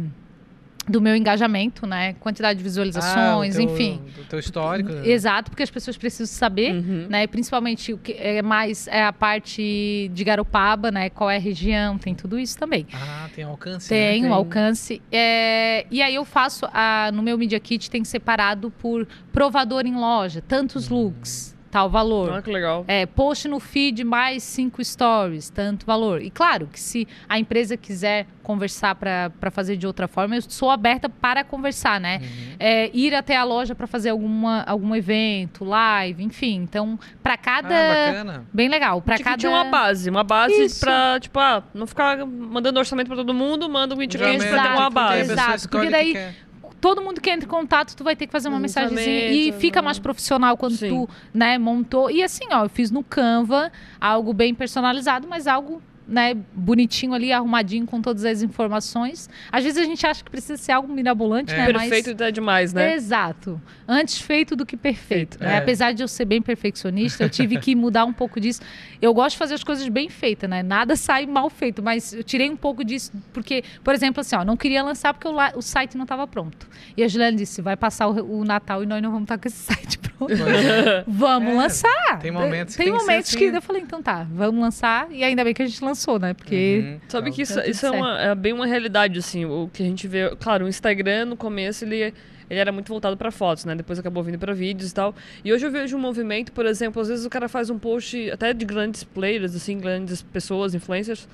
Do 0.88 1.02
meu 1.02 1.16
engajamento, 1.16 1.88
né? 1.88 2.14
Quantidade 2.20 2.58
de 2.60 2.64
visualizações, 2.64 3.56
Ah, 3.56 3.58
teu- 3.60 3.70
enfim. 3.70 4.02
Do 4.16 4.24
teu 4.26 4.38
histórico. 4.38 4.92
né? 4.92 5.08
Exato, 5.08 5.50
porque 5.50 5.64
as 5.64 5.72
pessoas 5.72 5.98
precisam 5.98 6.28
saber, 6.28 6.74
Uhum. 6.76 7.08
né? 7.10 7.26
Principalmente 7.26 7.92
o 7.92 7.98
que 7.98 8.12
é 8.14 8.42
mais 8.44 8.88
é 8.88 9.04
a 9.04 9.12
parte 9.12 10.12
de 10.14 10.24
Garopaba, 10.24 10.92
né? 10.92 11.10
Qual 11.10 11.28
é 11.28 11.38
a 11.38 11.40
região, 11.40 11.98
tem 11.98 12.14
tudo 12.14 12.38
isso 12.38 12.56
também. 12.60 12.86
Ah, 12.94 13.28
tem 13.34 13.44
alcance. 13.44 13.90
Tem 13.90 14.22
né? 14.22 14.28
um 14.28 14.30
Tem. 14.30 14.38
alcance. 14.38 15.02
é, 15.12 15.88
e 15.90 16.04
aí 16.04 16.14
eu 16.14 16.24
faço, 16.26 16.68
a- 16.72 17.10
no 17.12 17.24
meu 17.24 17.36
Media 17.36 17.60
Kit 17.60 17.90
tem 17.90 18.04
separado 18.04 18.70
por 18.70 19.08
provador 19.34 19.88
em 19.88 19.96
loja, 19.96 20.40
tantos 20.48 20.92
Hum. 20.92 20.96
looks, 21.06 21.55
tal 21.76 21.90
valor. 21.90 22.32
Ah, 22.32 22.42
que 22.42 22.50
legal. 22.50 22.86
É, 22.88 23.06
post 23.06 23.50
no 23.50 23.60
feed 23.60 24.06
mais 24.06 24.44
cinco 24.44 24.82
stories, 24.82 25.50
tanto 25.50 25.86
valor. 25.86 26.22
E 26.22 26.30
claro 26.30 26.70
que 26.72 26.80
se 26.80 27.06
a 27.28 27.38
empresa 27.38 27.76
quiser 27.76 28.28
conversar 28.42 28.96
para 28.96 29.52
fazer 29.52 29.76
de 29.76 29.86
outra 29.86 30.08
forma, 30.08 30.38
eu 30.38 30.42
sou 30.44 30.72
aberta 30.72 31.10
para 31.10 31.44
conversar, 31.44 32.00
né? 32.00 32.22
Uhum. 32.22 32.56
É, 32.58 32.90
ir 32.94 33.14
até 33.14 33.36
a 33.36 33.44
loja 33.44 33.76
para 33.76 33.88
fazer 33.88 34.12
alguma, 34.12 34.64
algum 34.64 34.96
evento, 34.96 35.66
live, 35.66 36.24
enfim. 36.24 36.62
Então, 36.64 36.98
para 37.22 37.36
cada. 37.36 37.76
Ah, 37.76 38.06
bacana. 38.12 38.46
Bem 38.54 38.70
legal. 38.70 39.02
Para 39.02 39.18
Tinha 39.18 39.26
cada. 39.26 39.42
ter 39.42 39.48
uma 39.50 39.66
base, 39.66 40.10
uma 40.10 40.24
base 40.24 40.80
pra, 40.80 41.20
tipo, 41.20 41.38
ah, 41.38 41.62
não 41.74 41.86
ficar 41.86 42.26
mandando 42.26 42.80
orçamento 42.80 43.08
pra 43.08 43.18
todo 43.18 43.34
mundo, 43.34 43.68
manda 43.68 43.94
um 43.94 43.98
Já 43.98 44.04
indicate 44.06 44.38
mesmo, 44.38 44.50
pra 44.50 44.64
ter 44.64 44.70
uma 44.70 44.90
base. 44.90 45.32
Exato, 45.34 45.68
porque 45.70 45.90
daí-. 45.90 46.34
Todo 46.82 47.02
mundo 47.02 47.20
que 47.22 47.30
entra 47.30 47.46
em 47.46 47.50
contato, 47.50 47.96
tu 47.96 48.04
vai 48.04 48.16
ter 48.16 48.28
que 48.28 48.32
fazer 48.32 48.48
uma 48.50 48.60
mensagenzinha 48.60 49.32
e 49.32 49.52
fica 49.54 49.82
mais 49.82 50.00
profissional 50.00 50.56
quando 50.58 50.78
Sim. 50.78 50.90
tu, 50.90 51.10
né, 51.34 51.58
montou. 51.58 52.10
E 52.12 52.24
assim, 52.24 52.46
ó, 52.52 52.66
eu 52.66 52.70
fiz 52.70 52.92
no 52.92 53.04
Canva 53.04 53.72
algo 54.00 54.34
bem 54.34 54.54
personalizado, 54.54 55.28
mas 55.28 55.48
algo 55.48 55.82
né, 56.08 56.36
bonitinho 56.54 57.14
ali, 57.14 57.32
arrumadinho 57.32 57.86
com 57.86 58.02
todas 58.02 58.24
as 58.26 58.42
informações. 58.42 59.30
Às 59.52 59.64
vezes 59.64 59.78
a 59.80 59.84
gente 59.86 60.06
acha 60.06 60.24
que 60.24 60.30
precisa 60.30 60.58
ser 60.58 60.72
algo 60.72 60.92
mirabolante, 60.92 61.54
É. 61.54 61.58
né? 61.58 61.74
mas- 61.74 61.90
Perfeito 61.90 62.24
é 62.24 62.32
demais, 62.32 62.74
né? 62.74 62.94
Exato. 62.94 63.62
Antes 63.88 64.20
feito 64.20 64.56
do 64.56 64.66
que 64.66 64.78
perfeito. 64.78 65.40
né? 65.40 65.54
É. 65.56 65.58
Apesar 65.58 65.94
de 65.94 66.04
eu 66.04 66.08
ser 66.08 66.26
bem 66.26 66.42
perfeccionista, 66.42 67.24
eu 67.24 67.30
tive 67.30 67.58
que 67.60 67.76
mudar 67.76 68.06
um 68.06 68.14
pouco 68.14 68.40
disso. 68.40 68.62
Eu 69.02 69.14
gosto 69.14 69.32
de 69.32 69.38
fazer 69.38 69.54
as 69.56 69.64
coisas 69.64 69.88
bem 69.88 70.10
feitas, 70.10 70.50
né? 70.50 70.62
Nada 70.64 70.96
sai 70.96 71.26
mal 71.26 71.50
feito, 71.50 71.82
mas 71.84 72.14
eu 72.14 72.24
tirei 72.24 72.50
um 72.50 72.56
pouco 72.58 72.84
disso, 72.84 73.12
porque, 73.34 73.64
por 73.84 73.94
exemplo, 73.94 74.22
assim, 74.22 74.36
ó, 74.36 74.44
não 74.46 74.56
queria 74.58 74.84
lançar 74.84 75.14
porque 75.14 75.28
o, 75.28 75.32
la- 75.32 75.54
o 75.56 75.62
site 75.62 75.96
não 75.98 76.04
estava 76.04 76.28
pronto. 76.28 76.68
E 76.96 77.04
a 77.04 77.08
Juliana 77.08 77.36
disse: 77.38 77.62
vai 77.62 77.76
passar 77.76 78.08
o, 78.08 78.40
o 78.40 78.44
Natal 78.46 78.84
e 78.84 78.86
nós 78.86 79.02
não 79.02 79.10
vamos 79.12 79.26
estar 79.26 79.38
com 79.38 79.48
esse 79.48 79.58
site 79.58 79.98
pronto. 80.00 80.34
vamos 81.08 81.52
É, 81.54 81.58
lançar. 81.58 82.20
Tem 82.22 82.32
momentos 82.32 82.76
que 82.76 82.84
Tem 82.84 82.92
tem 82.92 82.94
que 82.94 83.00
ser 83.00 83.06
momentos 83.12 83.36
que, 83.36 83.46
assim. 83.46 83.56
eu 83.56 83.62
falei, 83.62 83.82
então 83.82 84.02
tá, 84.02 84.26
vamos 84.32 84.60
lançar. 84.62 85.08
E 85.12 85.24
ainda 85.24 85.44
bem 85.44 85.54
que 85.54 85.62
a 85.62 85.68
gente 85.68 85.84
lançou, 85.84 85.95
né? 86.20 86.34
Porque. 86.34 86.82
Uhum. 86.84 87.00
Sabe 87.10 87.32
que 87.32 87.42
isso, 87.42 87.56
Tá 87.56 87.66
isso 87.68 87.86
é, 87.86 87.92
uma- 87.92 88.20
é 88.22 88.36
bem 88.36 88.54
uma 88.54 88.66
realidade, 88.66 89.20
assim, 89.20 89.46
o 89.46 89.70
que 89.72 89.82
a 89.82 89.86
gente 89.86 90.08
vê. 90.08 90.36
Claro, 90.40 90.66
o 90.66 90.68
Instagram 90.68 91.26
no 91.26 91.36
começo 91.38 91.84
ele, 91.86 92.14
ele 92.50 92.60
era 92.60 92.72
muito 92.72 92.88
voltado 92.90 93.16
para 93.18 93.32
fotos, 93.32 93.66
né? 93.66 93.74
Depois 93.76 93.98
acabou 94.00 94.22
vindo 94.24 94.38
para 94.38 94.54
vídeos 94.54 94.92
e 94.92 94.94
tal. 94.94 95.16
E 95.44 95.52
hoje 95.52 95.66
eu 95.66 95.72
vejo 95.72 95.96
um 95.98 96.00
movimento, 96.00 96.52
por 96.52 96.66
exemplo, 96.66 97.02
às 97.02 97.08
vezes 97.08 97.26
o 97.26 97.30
cara 97.30 97.48
faz 97.50 97.70
um 97.70 97.80
post 97.80 98.30
até 98.32 98.54
de 98.54 98.66
grandes 98.66 99.04
players, 99.04 99.56
assim, 99.56 99.78
grandes 99.80 100.22
pessoas, 100.22 100.74
influencers, 100.76 101.28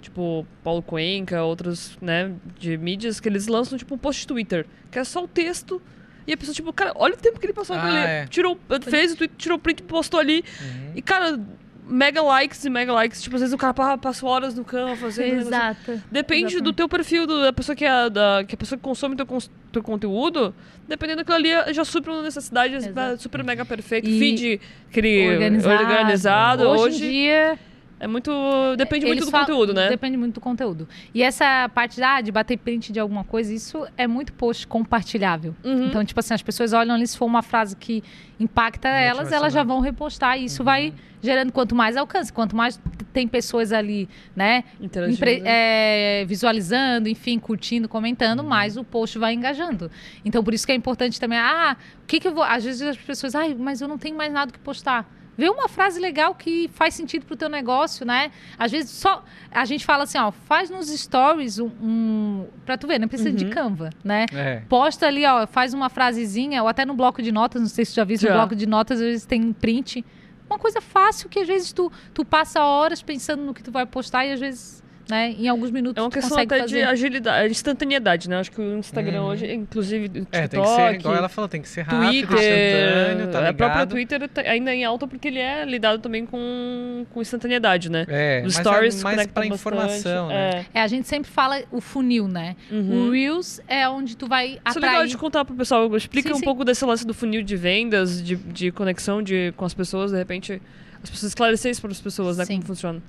tipo 0.00 0.46
Paulo 0.62 0.82
Cuenca, 0.82 1.42
outros, 1.42 1.96
né, 2.00 2.32
de 2.58 2.76
mídias, 2.76 3.18
que 3.20 3.28
eles 3.28 3.46
lançam 3.46 3.76
tipo 3.78 3.94
um 3.94 3.98
post 3.98 4.26
Twitter, 4.26 4.66
que 4.90 4.98
é 4.98 5.04
só 5.04 5.24
o 5.24 5.28
texto. 5.28 5.80
E 6.26 6.32
a 6.34 6.36
pessoa, 6.36 6.54
tipo, 6.54 6.70
cara, 6.74 6.92
olha 6.94 7.14
o 7.14 7.16
tempo 7.16 7.40
que 7.40 7.46
ele 7.46 7.54
passou 7.54 7.74
Ah, 7.74 7.88
ele. 7.88 7.96
é. 7.98 8.26
Tirou, 8.26 8.58
fez 8.82 9.12
o 9.14 9.16
tweet, 9.16 9.32
tirou 9.38 9.56
o 9.56 9.58
print, 9.58 9.82
postou 9.84 10.20
ali. 10.20 10.44
Uhum. 10.60 10.92
E, 10.94 11.00
cara, 11.00 11.40
mega 11.88 12.20
likes 12.22 12.64
e 12.64 12.70
mega 12.70 12.92
likes. 12.92 13.22
Tipo, 13.22 13.36
às 13.36 13.40
vezes 13.42 13.54
o 13.54 13.58
cara 13.58 13.72
pa- 13.74 13.98
passa 13.98 14.26
horas 14.26 14.54
no 14.54 14.64
campo 14.64 14.96
fazendo. 14.96 15.28
negócio. 15.28 15.48
Exato. 15.48 16.02
Depende 16.10 16.42
do 16.42 16.48
Exatamente. 16.54 16.76
teu 16.76 16.88
perfil, 16.88 17.26
do- 17.26 17.42
da 17.42 17.52
pessoa 17.52 17.74
que, 17.74 17.84
é, 17.84 18.10
da, 18.10 18.44
que 18.46 18.54
a 18.54 18.58
pessoa 18.58 18.76
que 18.78 18.82
consome 18.84 19.16
teu, 19.16 19.26
cons- 19.26 19.50
teu 19.72 19.82
conteúdo. 19.82 20.54
Dependendo 20.86 21.18
daquilo 21.24 21.36
ali, 21.36 21.72
já 21.74 21.84
supra 21.84 22.12
uma 22.12 22.22
necessidade 22.22 22.74
Exato. 22.74 23.22
super 23.22 23.42
mega 23.44 23.64
perfeito. 23.64 24.08
E 24.08 24.18
Feed 24.18 24.60
aquele 24.90 25.28
Organizado. 25.28 25.82
organizado. 25.82 26.68
Hoje, 26.68 26.82
Hoje, 26.82 27.06
em 27.06 27.10
dia, 27.10 27.58
é 28.00 28.06
muito. 28.06 28.30
Depende 28.76 29.06
muito 29.06 29.18
Eles 29.18 29.24
do 29.26 29.30
falam- 29.30 29.46
conteúdo, 29.46 29.74
né? 29.74 29.88
Depende 29.88 30.16
muito 30.16 30.34
do 30.34 30.40
conteúdo. 30.40 30.88
E 31.14 31.22
essa 31.22 31.68
parte 31.74 32.02
ah, 32.02 32.20
de 32.20 32.30
bater 32.32 32.56
print 32.58 32.92
de 32.92 33.00
alguma 33.00 33.24
coisa, 33.24 33.52
isso 33.52 33.86
é 33.96 34.06
muito 34.06 34.32
post 34.32 34.66
compartilhável. 34.66 35.54
Uhum. 35.64 35.86
Então, 35.86 36.04
tipo 36.04 36.18
assim, 36.20 36.34
as 36.34 36.42
pessoas 36.42 36.72
olham 36.72 36.94
ali, 36.94 37.06
se 37.06 37.16
for 37.18 37.26
uma 37.26 37.42
frase 37.42 37.76
que 37.76 38.02
impacta 38.38 38.88
elas, 38.88 39.32
elas 39.32 39.52
já 39.52 39.62
vão 39.62 39.80
repostar. 39.80 40.38
E 40.38 40.44
isso 40.44 40.62
vai 40.62 40.92
gerando 41.20 41.50
quanto 41.50 41.74
mais 41.74 41.96
alcance, 41.96 42.32
quanto 42.32 42.54
mais 42.54 42.80
tem 43.12 43.26
pessoas 43.26 43.72
ali, 43.72 44.08
né? 44.36 44.62
Interagindo. 44.80 45.16
impre- 45.16 45.42
é, 45.44 46.24
visualizando, 46.26 47.08
enfim, 47.08 47.38
curtindo, 47.40 47.88
comentando, 47.88 48.44
mais 48.44 48.76
o 48.76 48.84
post 48.84 49.18
vai 49.18 49.34
engajando. 49.34 49.90
Então, 50.24 50.44
por 50.44 50.54
isso 50.54 50.64
que 50.64 50.70
é 50.72 50.74
importante 50.76 51.18
também, 51.18 51.38
ah, 51.38 51.76
o 52.02 52.06
que, 52.06 52.20
que 52.20 52.28
eu 52.28 52.34
vou. 52.34 52.44
Às 52.44 52.62
vezes 52.64 52.82
as 52.82 52.96
pessoas, 52.96 53.34
ai, 53.34 53.56
mas 53.58 53.80
eu 53.80 53.88
não 53.88 53.98
tenho 53.98 54.16
mais 54.16 54.32
nada 54.32 54.52
que 54.52 54.58
postar. 54.60 55.10
Vê 55.38 55.48
uma 55.48 55.68
frase 55.68 56.00
legal 56.00 56.34
que 56.34 56.68
faz 56.74 56.94
sentido 56.94 57.24
pro 57.24 57.36
teu 57.36 57.48
negócio, 57.48 58.04
né? 58.04 58.32
Às 58.58 58.72
vezes 58.72 58.90
só. 58.90 59.22
A 59.52 59.64
gente 59.64 59.86
fala 59.86 60.02
assim, 60.02 60.18
ó, 60.18 60.32
faz 60.32 60.68
nos 60.68 60.88
stories 60.88 61.60
um. 61.60 61.70
um 61.80 62.46
pra 62.66 62.76
tu 62.76 62.88
ver, 62.88 62.98
não 62.98 63.06
precisa 63.06 63.30
de 63.30 63.44
Uhum. 63.44 63.50
Canva, 63.50 63.90
né? 64.02 64.26
É. 64.34 64.62
Posta 64.68 65.06
ali, 65.06 65.24
ó, 65.24 65.46
faz 65.46 65.72
uma 65.72 65.88
frasezinha, 65.88 66.60
ou 66.60 66.68
até 66.68 66.84
no 66.84 66.92
bloco 66.94 67.22
de 67.22 67.30
notas, 67.30 67.62
não 67.62 67.68
sei 67.68 67.84
se 67.84 67.92
tu 67.92 67.96
já 67.96 68.04
viu, 68.04 68.18
no 68.20 68.32
bloco 68.32 68.56
de 68.56 68.66
notas, 68.66 68.98
às 69.00 69.06
vezes 69.06 69.24
tem 69.26 69.52
print. 69.52 70.04
Uma 70.50 70.58
coisa 70.58 70.80
fácil 70.80 71.28
que 71.28 71.38
às 71.38 71.46
vezes 71.46 71.72
tu, 71.72 71.92
tu 72.12 72.24
passa 72.24 72.64
horas 72.64 73.00
pensando 73.00 73.44
no 73.44 73.54
que 73.54 73.62
tu 73.62 73.70
vai 73.70 73.86
postar 73.86 74.26
e 74.26 74.32
às 74.32 74.40
vezes, 74.40 74.82
né, 75.08 75.30
em 75.38 75.48
alguns 75.48 75.70
minutos 75.70 75.96
É 75.96 76.02
uma 76.02 76.10
tu 76.10 76.14
questão 76.14 76.30
consegue 76.30 76.54
até 76.54 76.62
fazer. 76.64 76.76
de 76.76 76.82
agilidade, 76.82 77.50
instantaneidade, 77.50 78.28
né? 78.28 78.38
Acho 78.40 78.50
que 78.50 78.60
o 78.60 78.78
Instagram 78.78 79.22
Uhum. 79.22 79.28
hoje, 79.28 79.52
inclusive 79.52 80.08
TikTok, 80.08 80.36
É, 80.36 80.48
tem 80.48 80.60
que 80.62 80.68
ser, 80.68 80.94
igual 80.94 81.14
ela 81.14 81.28
falou, 81.28 81.48
tem 81.48 81.62
que 81.62 81.68
ser 81.68 81.82
rápido, 81.82 82.28
Twitter, 82.28 82.36
instantâneo, 82.36 83.28
tá 83.32 83.38
a 83.38 83.52
própria 83.54 83.68
ligado? 83.68 83.90
Twitter 83.90 84.28
tá 84.28 84.40
ainda 84.42 84.74
em 84.74 84.84
alta 84.84 85.06
porque 85.06 85.28
ele 85.28 85.38
é 85.38 85.64
lidado 85.64 86.00
também 86.00 86.26
com, 86.26 87.06
com 87.10 87.20
instantaneidade, 87.22 87.90
né? 87.90 88.04
É, 88.08 88.42
Os 88.44 88.54
mas 88.56 88.66
stories 88.66 89.00
é 89.00 89.04
mais 89.04 89.16
bastante, 89.16 89.48
informação, 89.54 90.28
né? 90.28 90.66
É, 90.74 90.80
a 90.80 90.86
gente 90.86 91.08
sempre 91.08 91.30
fala 91.30 91.62
o 91.72 91.80
funil, 91.80 92.28
né? 92.28 92.54
É. 92.70 92.74
Uhum. 92.74 93.08
O 93.08 93.10
Reels 93.10 93.60
é 93.66 93.88
onde 93.88 94.16
tu 94.16 94.26
vai 94.26 94.46
Isso 94.48 94.58
é 94.66 94.70
atrair. 94.70 94.90
legal 94.92 95.06
de 95.06 95.16
contar 95.16 95.44
pro 95.44 95.54
pessoal. 95.54 95.96
Explica 95.96 96.28
Sim, 96.28 96.34
um 96.34 96.38
sim. 96.38 96.44
pouco 96.44 96.64
desse 96.64 96.84
lance 96.84 97.06
do 97.06 97.14
funil 97.14 97.42
de 97.42 97.56
vendas, 97.56 98.22
de, 98.22 98.36
de 98.36 98.70
conexão 98.70 99.22
de, 99.22 99.52
com 99.56 99.64
as 99.64 99.72
pessoas, 99.74 100.10
de 100.12 100.18
repente. 100.18 100.60
As 101.02 101.08
pessoas 101.10 101.30
esclarecer 101.30 101.70
isso 101.70 101.80
para 101.80 101.92
as 101.92 102.00
pessoas, 102.00 102.36
né? 102.38 102.44
Sim. 102.44 102.54
Como 102.56 102.66
funciona. 102.66 103.00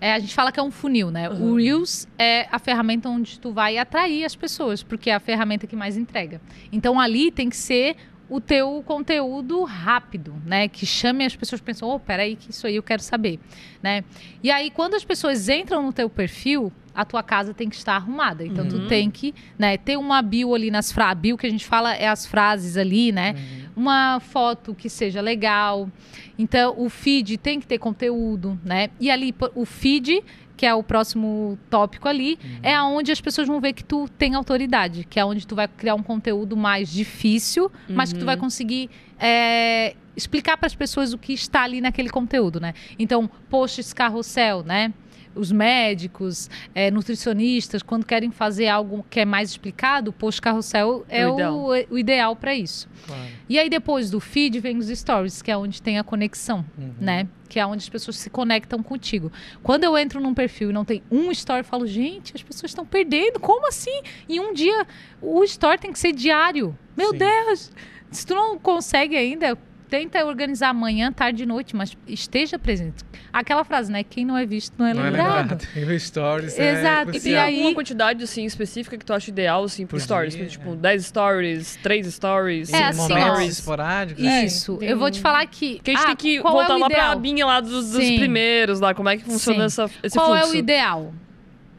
É, 0.00 0.12
a 0.12 0.18
gente 0.18 0.34
fala 0.34 0.50
que 0.52 0.60
é 0.60 0.62
um 0.62 0.70
funil, 0.70 1.10
né? 1.10 1.28
O 1.30 1.34
Uhum. 1.34 1.54
Reels 1.56 2.06
é 2.18 2.46
a 2.50 2.58
ferramenta 2.58 3.08
onde 3.08 3.38
tu 3.40 3.52
vai 3.52 3.78
atrair 3.78 4.24
as 4.24 4.34
pessoas, 4.36 4.82
porque 4.82 5.10
é 5.10 5.14
a 5.14 5.20
ferramenta 5.20 5.66
que 5.66 5.76
mais 5.76 5.96
entrega. 5.96 6.40
Então 6.72 7.00
ali 7.00 7.30
tem 7.30 7.48
que 7.48 7.56
ser 7.56 7.96
o 8.28 8.40
teu 8.40 8.82
conteúdo 8.86 9.62
rápido, 9.64 10.34
né? 10.46 10.66
Que 10.68 10.86
chame 10.86 11.24
as 11.24 11.36
pessoas 11.36 11.60
pensam, 11.60 11.88
oh, 11.88 12.00
peraí, 12.00 12.36
que 12.36 12.50
isso 12.50 12.66
aí 12.66 12.76
eu 12.76 12.82
quero 12.82 13.02
saber, 13.02 13.38
né? 13.82 14.02
E 14.42 14.50
aí, 14.50 14.70
quando 14.70 14.94
as 14.94 15.04
pessoas 15.04 15.48
entram 15.48 15.82
no 15.82 15.92
teu 15.92 16.08
perfil, 16.08 16.72
a 16.94 17.04
tua 17.04 17.22
casa 17.24 17.52
tem 17.52 17.68
que 17.68 17.74
estar 17.74 17.96
arrumada. 17.96 18.44
Então, 18.46 18.64
Uhum. 18.64 18.70
tu 18.70 18.86
tem 18.86 19.10
que 19.10 19.34
né, 19.58 19.76
ter 19.76 19.96
uma 19.96 20.22
bio 20.22 20.54
ali 20.54 20.70
nas 20.70 20.92
frases. 20.92 21.20
Bio 21.20 21.36
que 21.36 21.46
a 21.46 21.50
gente 21.50 21.66
fala 21.66 21.92
é 21.94 22.06
as 22.08 22.24
frases 22.24 22.76
ali, 22.76 23.10
né? 23.10 23.34
Uma 23.76 24.20
foto 24.20 24.74
que 24.74 24.88
seja 24.88 25.20
legal. 25.20 25.90
Então, 26.38 26.74
o 26.78 26.88
feed 26.88 27.36
tem 27.36 27.58
que 27.58 27.66
ter 27.66 27.78
conteúdo, 27.78 28.58
né? 28.64 28.90
E 29.00 29.10
ali, 29.10 29.34
o 29.56 29.64
feed, 29.64 30.22
que 30.56 30.64
é 30.66 30.74
o 30.74 30.82
próximo 30.82 31.58
tópico 31.68 32.08
ali, 32.08 32.38
é 32.62 32.74
aonde 32.74 33.10
as 33.10 33.20
pessoas 33.20 33.48
vão 33.48 33.60
ver 33.60 33.72
que 33.72 33.82
tu 33.84 34.08
tem 34.16 34.34
autoridade, 34.34 35.04
que 35.04 35.18
é 35.18 35.24
onde 35.24 35.46
tu 35.46 35.54
vai 35.54 35.66
criar 35.68 35.94
um 35.94 36.02
conteúdo 36.02 36.56
mais 36.56 36.92
difícil, 36.92 37.70
mas 37.88 38.12
que 38.12 38.18
tu 38.18 38.24
vai 38.24 38.36
conseguir 38.36 38.88
é, 39.18 39.94
explicar 40.16 40.56
para 40.56 40.66
as 40.66 40.74
pessoas 40.74 41.12
o 41.12 41.18
que 41.18 41.32
está 41.32 41.62
ali 41.62 41.80
naquele 41.80 42.08
conteúdo, 42.08 42.60
né? 42.60 42.74
Então, 42.98 43.28
posts 43.48 43.92
carrossel, 43.92 44.62
né? 44.62 44.92
Os 45.34 45.50
médicos, 45.52 46.48
é, 46.74 46.90
nutricionistas, 46.90 47.82
quando 47.82 48.04
querem 48.06 48.30
fazer 48.30 48.68
algo 48.68 49.04
que 49.10 49.20
é 49.20 49.24
mais 49.24 49.50
explicado, 49.50 50.10
o 50.10 50.12
post 50.12 50.40
carrossel 50.40 51.04
é 51.08 51.26
O 51.26 51.30
o 51.30 51.34
ideal. 51.34 51.54
o, 51.56 51.94
o 51.94 51.98
ideal 51.98 52.36
para 52.36 52.54
isso. 52.54 52.88
Claro. 53.06 53.22
E 53.48 53.58
aí 53.58 53.68
depois 53.68 54.10
do 54.10 54.20
feed 54.20 54.58
vem 54.60 54.76
os 54.78 54.86
stories, 54.88 55.42
que 55.42 55.50
é 55.50 55.56
onde 55.56 55.80
tem 55.82 55.98
a 55.98 56.04
conexão, 56.04 56.64
Uhum. 56.78 56.92
né? 57.00 57.28
Que 57.48 57.60
é 57.60 57.66
onde 57.66 57.82
as 57.82 57.88
pessoas 57.88 58.16
se 58.16 58.30
conectam 58.30 58.82
contigo. 58.82 59.30
Quando 59.62 59.84
eu 59.84 59.96
entro 59.98 60.20
num 60.20 60.34
perfil 60.34 60.70
e 60.70 60.72
não 60.72 60.84
tem 60.84 61.02
um 61.10 61.30
story, 61.30 61.60
eu 61.60 61.64
falo, 61.64 61.86
gente, 61.86 62.32
as 62.34 62.42
pessoas 62.42 62.70
estão 62.70 62.84
perdendo. 62.86 63.38
Como 63.38 63.68
assim? 63.68 64.00
Em 64.28 64.40
um 64.40 64.52
dia, 64.52 64.86
o 65.20 65.44
story 65.44 65.78
tem 65.78 65.92
que 65.92 65.98
ser 65.98 66.12
diário. 66.12 66.76
Meu 66.96 67.10
Sim. 67.10 67.18
Deus! 67.18 67.70
Se 68.10 68.24
tu 68.26 68.34
não 68.34 68.58
consegue 68.58 69.16
ainda, 69.16 69.58
tenta 69.94 70.24
organizar 70.26 70.70
amanhã, 70.70 71.12
tarde 71.12 71.44
e 71.44 71.46
noite, 71.46 71.76
mas 71.76 71.96
esteja 72.08 72.58
presente. 72.58 73.04
Aquela 73.32 73.62
frase, 73.62 73.92
né? 73.92 74.02
Quem 74.02 74.24
não 74.24 74.36
é 74.36 74.44
visto 74.44 74.74
não 74.76 74.86
é 74.86 74.92
Não 74.92 75.02
é 75.02 75.10
lembrado. 75.10 75.36
lembrado. 75.52 75.68
E 75.76 75.84
o 75.84 76.00
stories 76.00 76.58
Exato. 76.58 76.62
é 76.62 77.02
E 77.02 77.04
Tem 77.04 77.06
crucial. 77.20 77.44
aí- 77.46 77.54
alguma 77.54 77.74
quantidade, 77.74 78.24
assim, 78.24 78.44
específica 78.44 78.98
que 78.98 79.04
tu 79.04 79.12
acha 79.12 79.30
ideal, 79.30 79.62
assim, 79.62 79.86
por 79.86 80.00
stories? 80.00 80.34
dia, 80.34 80.46
tipo, 80.46 80.72
é. 80.72 80.76
10 80.76 81.06
stories, 81.06 81.76
3 81.80 82.12
stories, 82.12 82.72
É 82.72 82.76
Sim, 82.76 82.82
assim, 82.82 82.98
momentos 83.14 83.40
esporádicos. 83.58 84.24
É, 84.24 84.44
Isso. 84.46 84.76
tem- 84.78 84.88
eu 84.88 84.98
vou 84.98 85.10
te 85.12 85.20
falar 85.20 85.46
que. 85.46 85.76
Porque 85.76 85.92
a 85.92 85.94
gente 85.94 86.02
ah, 86.02 86.06
tem 86.08 86.16
que 86.16 86.40
qual 86.40 86.54
voltar 86.54 86.74
é 86.74 86.76
lá 86.78 86.86
pra 86.88 86.98
ideal? 86.98 87.12
abinha 87.12 87.46
lá 87.46 87.60
dos, 87.60 87.92
dos 87.92 88.10
primeiros, 88.16 88.80
lá, 88.80 88.94
como 88.94 89.08
é 89.08 89.16
que 89.16 89.22
funciona 89.22 89.60
Sim. 89.68 89.82
essa, 89.82 89.90
esse 90.02 90.16
Qual 90.18 90.26
fluxo. 90.26 90.44
é 90.48 90.50
o 90.50 90.54
ideal? 90.58 91.14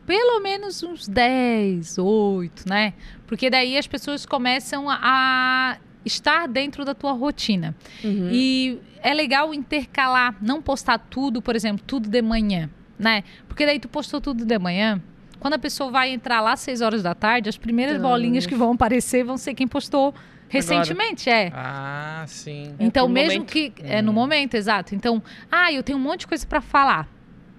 Pelo 0.05 0.39
menos 0.39 0.81
uns 0.83 1.05
10, 1.05 1.97
8, 1.97 2.63
né? 2.69 2.93
Porque 3.27 3.49
daí 3.49 3.77
as 3.77 3.87
pessoas 3.87 4.25
começam 4.25 4.85
a 4.89 5.77
estar 6.05 6.47
dentro 6.47 6.85
da 6.85 6.93
tua 6.93 7.11
rotina. 7.11 7.75
Uhum. 8.03 8.29
E 8.31 8.79
é 9.01 9.13
legal 9.13 9.53
intercalar, 9.53 10.35
não 10.41 10.61
postar 10.61 10.97
tudo, 10.99 11.41
por 11.41 11.55
exemplo, 11.55 11.83
tudo 11.85 12.07
de 12.07 12.21
manhã, 12.21 12.69
né? 12.97 13.23
Porque 13.47 13.65
daí 13.65 13.79
tu 13.79 13.87
postou 13.89 14.21
tudo 14.21 14.45
de 14.45 14.59
manhã, 14.59 15.01
quando 15.39 15.55
a 15.55 15.59
pessoa 15.59 15.91
vai 15.91 16.09
entrar 16.11 16.41
lá 16.41 16.53
às 16.53 16.59
6 16.61 16.81
horas 16.81 17.03
da 17.03 17.13
tarde, 17.13 17.49
as 17.49 17.57
primeiras 17.57 17.97
Então, 17.97 18.09
bolinhas 18.09 18.45
que 18.45 18.55
vão 18.55 18.71
aparecer 18.73 19.23
vão 19.23 19.37
ser 19.37 19.53
quem 19.53 19.67
postou 19.67 20.13
recentemente, 20.47 21.29
é. 21.29 21.51
Ah, 21.53 22.23
sim. 22.27 22.73
Então, 22.79 23.07
no 23.07 23.13
mesmo 23.13 23.39
momento. 23.39 23.51
que. 23.51 23.73
É 23.83 24.01
no 24.01 24.09
Uhum. 24.09 24.15
momento, 24.15 24.53
exato. 24.55 24.95
Então, 24.95 25.21
ah, 25.51 25.71
eu 25.73 25.83
tenho 25.83 25.97
um 25.97 26.01
monte 26.01 26.21
de 26.21 26.27
coisa 26.27 26.45
para 26.47 26.61
falar. 26.61 27.07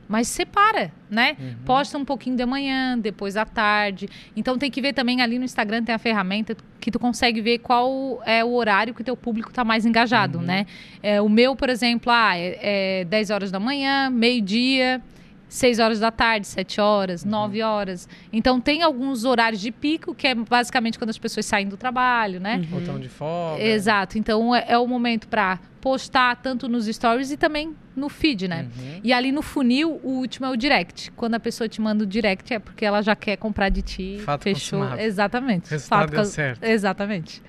Mas 0.09 0.29
separa, 0.29 0.93
né? 1.11 1.37
Uhum. 1.39 1.55
Posta 1.65 1.99
um 1.99 2.05
pouquinho 2.05 2.37
de 2.37 2.47
manhã, 2.47 2.97
depois 2.99 3.37
à 3.37 3.45
tarde. 3.45 4.09
Então 4.37 4.57
tem 4.57 4.71
que 4.71 4.81
ver 4.81 4.93
também 4.93 5.21
ali 5.21 5.39
no 5.39 5.45
Instagram 5.45 5.83
tem 5.83 5.95
a 5.95 5.99
ferramenta 5.99 6.57
que 6.81 6.91
tu 6.91 6.99
consegue 6.99 7.41
ver 7.41 7.59
qual 7.59 8.23
é 8.25 8.45
o 8.45 8.53
horário 8.55 8.95
que 8.95 9.01
o 9.01 9.05
teu 9.05 9.17
público 9.17 9.49
está 9.49 9.65
mais 9.65 9.85
engajado, 9.85 10.39
Uhum. 10.39 10.45
né? 10.45 10.67
É, 11.03 11.21
o 11.21 11.29
meu, 11.29 11.57
por 11.57 11.69
exemplo, 11.69 12.13
ah, 12.13 12.37
é, 12.37 13.01
é 13.01 13.05
10 13.05 13.31
horas 13.31 13.51
da 13.51 13.59
manhã, 13.59 14.09
meio-dia. 14.11 15.01
6 15.57 15.79
horas 15.79 16.01
da 16.01 16.11
tarde, 16.11 16.47
7 16.47 16.81
horas, 16.81 17.25
9 17.25 17.63
horas. 17.63 18.07
Então 18.33 18.61
tem 18.61 18.83
alguns 18.83 19.25
horários 19.25 19.61
de 19.61 19.73
pico, 19.73 20.15
que 20.15 20.27
é 20.27 20.35
basicamente 20.35 20.99
quando 20.99 21.11
as 21.11 21.19
pessoas 21.19 21.47
saem 21.47 21.67
do 21.67 21.77
trabalho, 21.77 22.39
né? 22.39 22.57
Uhum. 22.57 22.81
Botão 22.81 23.01
de 23.01 23.09
folga. 23.09 23.63
Exato. 23.63 24.19
Então 24.19 24.55
é, 24.55 24.67
é 24.69 24.79
o 24.79 24.87
momento 24.87 25.27
para 25.29 25.59
postar 25.81 26.37
tanto 26.37 26.69
nos 26.69 26.87
stories 26.87 27.31
e 27.31 27.37
também 27.37 27.75
no 27.95 28.09
feed, 28.11 28.49
né? 28.49 28.69
Uhum. 28.77 29.01
E 29.03 29.13
ali 29.13 29.33
no 29.33 29.41
funil, 29.41 29.99
o 30.03 30.11
último 30.19 30.45
é 30.47 30.51
o 30.51 30.57
direct. 30.57 31.11
Quando 31.13 31.37
a 31.37 31.41
pessoa 31.41 31.67
te 31.69 31.81
manda 31.81 32.05
o 32.05 32.07
direct 32.07 32.53
é 32.53 32.59
porque 32.59 32.85
ela 32.85 33.01
já 33.01 33.17
quer 33.17 33.37
comprar 33.37 33.71
de 33.71 33.81
ti. 33.81 34.19
Fato 34.25 34.43
fechou. 34.43 34.79
consumado. 34.81 35.01
Exatamente. 35.01 35.71
Resultado 35.71 36.01
Fato 36.01 36.11
deu 36.11 36.21
cons- 36.21 36.29
certo. 36.29 36.63
Exatamente. 36.65 37.43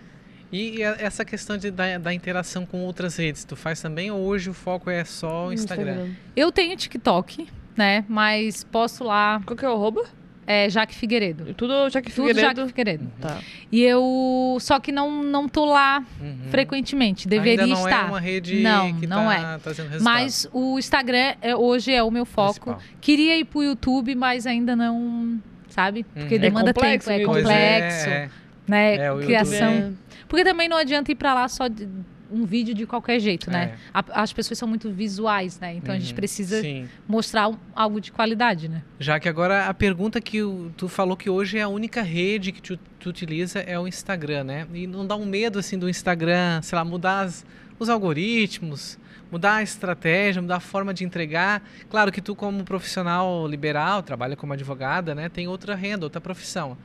E 0.49 0.81
essa 0.81 1.25
questão 1.25 1.57
de, 1.57 1.69
da, 1.69 1.97
da 1.97 2.13
interação 2.13 2.65
com 2.65 2.79
outras 2.85 3.17
redes, 3.17 3.43
tu 3.43 3.57
faz 3.57 3.81
também 3.81 4.09
ou 4.09 4.21
hoje 4.21 4.49
o 4.49 4.53
foco 4.53 4.89
é 4.89 5.03
só 5.03 5.47
o 5.47 5.51
Instagram? 5.53 6.11
Eu 6.35 6.53
tenho 6.53 6.73
TikTok, 6.77 7.45
né? 7.77 8.03
Mas 8.09 8.63
posto 8.65 9.03
lá, 9.03 9.41
Qual 9.45 9.55
que 9.55 9.63
é 9.63 9.69
o 9.69 9.73
arroba? 9.73 10.03
é 10.49 10.69
Jaque 10.69 10.95
Figueiredo. 10.95 11.53
Tudo 11.55 11.89
Jaque 11.89 12.09
Tudo 12.09 12.27
Figueiredo. 12.29 12.61
Jaque 12.61 12.67
Figueiredo. 12.69 13.11
Tá. 13.19 13.37
E 13.71 13.83
eu. 13.83 14.57
Só 14.61 14.79
que 14.79 14.93
não, 14.93 15.21
não 15.21 15.47
tô 15.49 15.65
lá 15.65 16.01
Uhum. 16.21 16.37
frequentemente. 16.49 17.27
Deveria 17.27 17.65
Ainda 17.65 17.75
não 17.75 17.83
estar. 17.87 18.05
é 18.05 18.09
uma 18.09 18.19
rede 18.19 18.61
Não, 18.61 18.93
que 18.93 19.05
não 19.05 19.25
tá 19.25 19.59
trazendo 19.61 19.89
resultado. 19.89 20.03
Mas 20.15 20.49
o 20.53 20.79
Instagram 20.79 21.35
é, 21.41 21.53
hoje 21.55 21.93
é 21.93 22.01
o 22.01 22.09
meu 22.09 22.25
foco. 22.25 22.71
Principal. 22.71 22.81
Queria 23.01 23.37
ir 23.37 23.43
pro 23.45 23.61
YouTube, 23.61 24.15
mas 24.15 24.47
ainda 24.47 24.73
não. 24.75 25.37
Sabe? 25.67 26.03
Porque 26.15 26.35
Uhum. 26.35 26.41
demanda 26.41 26.69
É 26.69 26.73
complexo, 26.73 27.09
tempo, 27.09 27.21
é 27.21 27.25
complexo, 27.25 28.09
É, 28.09 28.13
é. 28.23 28.29
né? 28.67 28.95
É, 28.95 29.11
o 29.11 29.19
Criação. 29.19 29.93
Porque 30.29 30.43
também 30.45 30.67
não 30.69 30.77
adianta 30.77 31.11
ir 31.11 31.15
pra 31.15 31.33
lá 31.33 31.47
só 31.49 31.67
de 31.67 31.87
um 32.31 32.45
vídeo 32.45 32.73
de 32.73 32.85
qualquer 32.85 33.19
jeito, 33.19 33.49
né? 33.49 33.73
É. 33.73 33.77
A- 33.93 34.21
as 34.23 34.33
pessoas 34.33 34.57
são 34.57 34.67
muito 34.67 34.89
visuais, 34.91 35.59
né? 35.59 35.73
Então 35.75 35.93
a 35.93 35.99
gente 35.99 36.09
Uhum. 36.09 36.15
precisa 36.15 36.61
Sim. 36.61 36.87
mostrar 37.07 37.47
um- 37.49 37.57
algo 37.75 37.99
de 38.01 38.11
qualidade, 38.11 38.67
né? 38.67 38.83
Já 38.99 39.19
que 39.19 39.27
agora 39.29 39.65
a 39.67 39.73
pergunta 39.73 40.19
que 40.21 40.41
o- 40.43 40.71
tu 40.75 40.87
falou 40.87 41.15
que 41.17 41.29
hoje 41.29 41.57
é 41.57 41.61
a 41.61 41.67
única 41.67 42.01
rede 42.01 42.51
que 42.51 42.61
tu, 42.61 42.77
tu 42.99 43.09
utiliza 43.09 43.59
é 43.59 43.77
o 43.79 43.87
Instagram, 43.87 44.43
né? 44.43 44.67
E 44.73 44.85
não 44.87 45.05
dá 45.05 45.15
um 45.15 45.25
medo 45.25 45.59
assim 45.59 45.77
do 45.77 45.89
Instagram, 45.89 46.61
sei 46.61 46.75
lá, 46.77 46.83
mudar 46.85 47.21
as- 47.21 47.45
os 47.79 47.89
algoritmos, 47.89 48.97
mudar 49.31 49.55
a 49.55 49.63
estratégia, 49.63 50.41
mudar 50.41 50.57
a 50.57 50.59
forma 50.59 50.93
de 50.93 51.03
entregar. 51.03 51.61
Claro 51.89 52.11
que 52.11 52.21
tu 52.21 52.35
como 52.35 52.63
profissional 52.63 53.47
liberal, 53.47 54.01
trabalha 54.01 54.35
como 54.35 54.53
advogada, 54.53 55.13
né, 55.15 55.29
tem 55.29 55.47
outra 55.47 55.75
renda, 55.75 56.05
outra 56.05 56.19
profissão. 56.21 56.77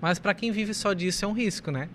Mas 0.00 0.18
para 0.18 0.32
quem 0.32 0.50
vive 0.52 0.72
só 0.74 0.92
disso 0.92 1.24
é 1.24 1.28
um 1.28 1.32
risco, 1.32 1.70
né? 1.70 1.88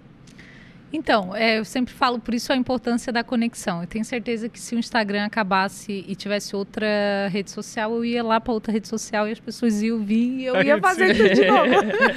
Então, 0.96 1.36
é, 1.36 1.58
eu 1.58 1.66
sempre 1.66 1.92
falo 1.92 2.20
por 2.20 2.36
isso 2.36 2.54
a 2.54 2.56
importância 2.56 3.12
da 3.12 3.24
conexão. 3.24 3.82
Eu 3.82 3.88
tenho 3.88 4.06
certeza 4.06 4.48
que 4.48 4.60
se 4.60 4.76
o 4.76 4.80
Instagram 4.80 5.26
acabasse 5.26 6.06
e 6.08 6.16
tivesse 6.16 6.56
outra 6.56 6.86
rede 7.32 7.50
social, 7.50 7.96
eu 7.96 8.06
ia 8.06 8.24
lá 8.24 8.40
para 8.40 8.54
outra 8.54 8.72
rede 8.72 8.88
social 8.88 9.28
e 9.28 9.32
as 9.32 9.40
pessoas 9.40 9.82
iam 9.82 9.98
vir 10.04 10.42
e 10.42 10.46
eu 10.46 10.62
ia 10.62 10.78
fazer 10.80 11.18
tudo 11.18 11.34
de 11.34 11.48
novo. 11.48 11.72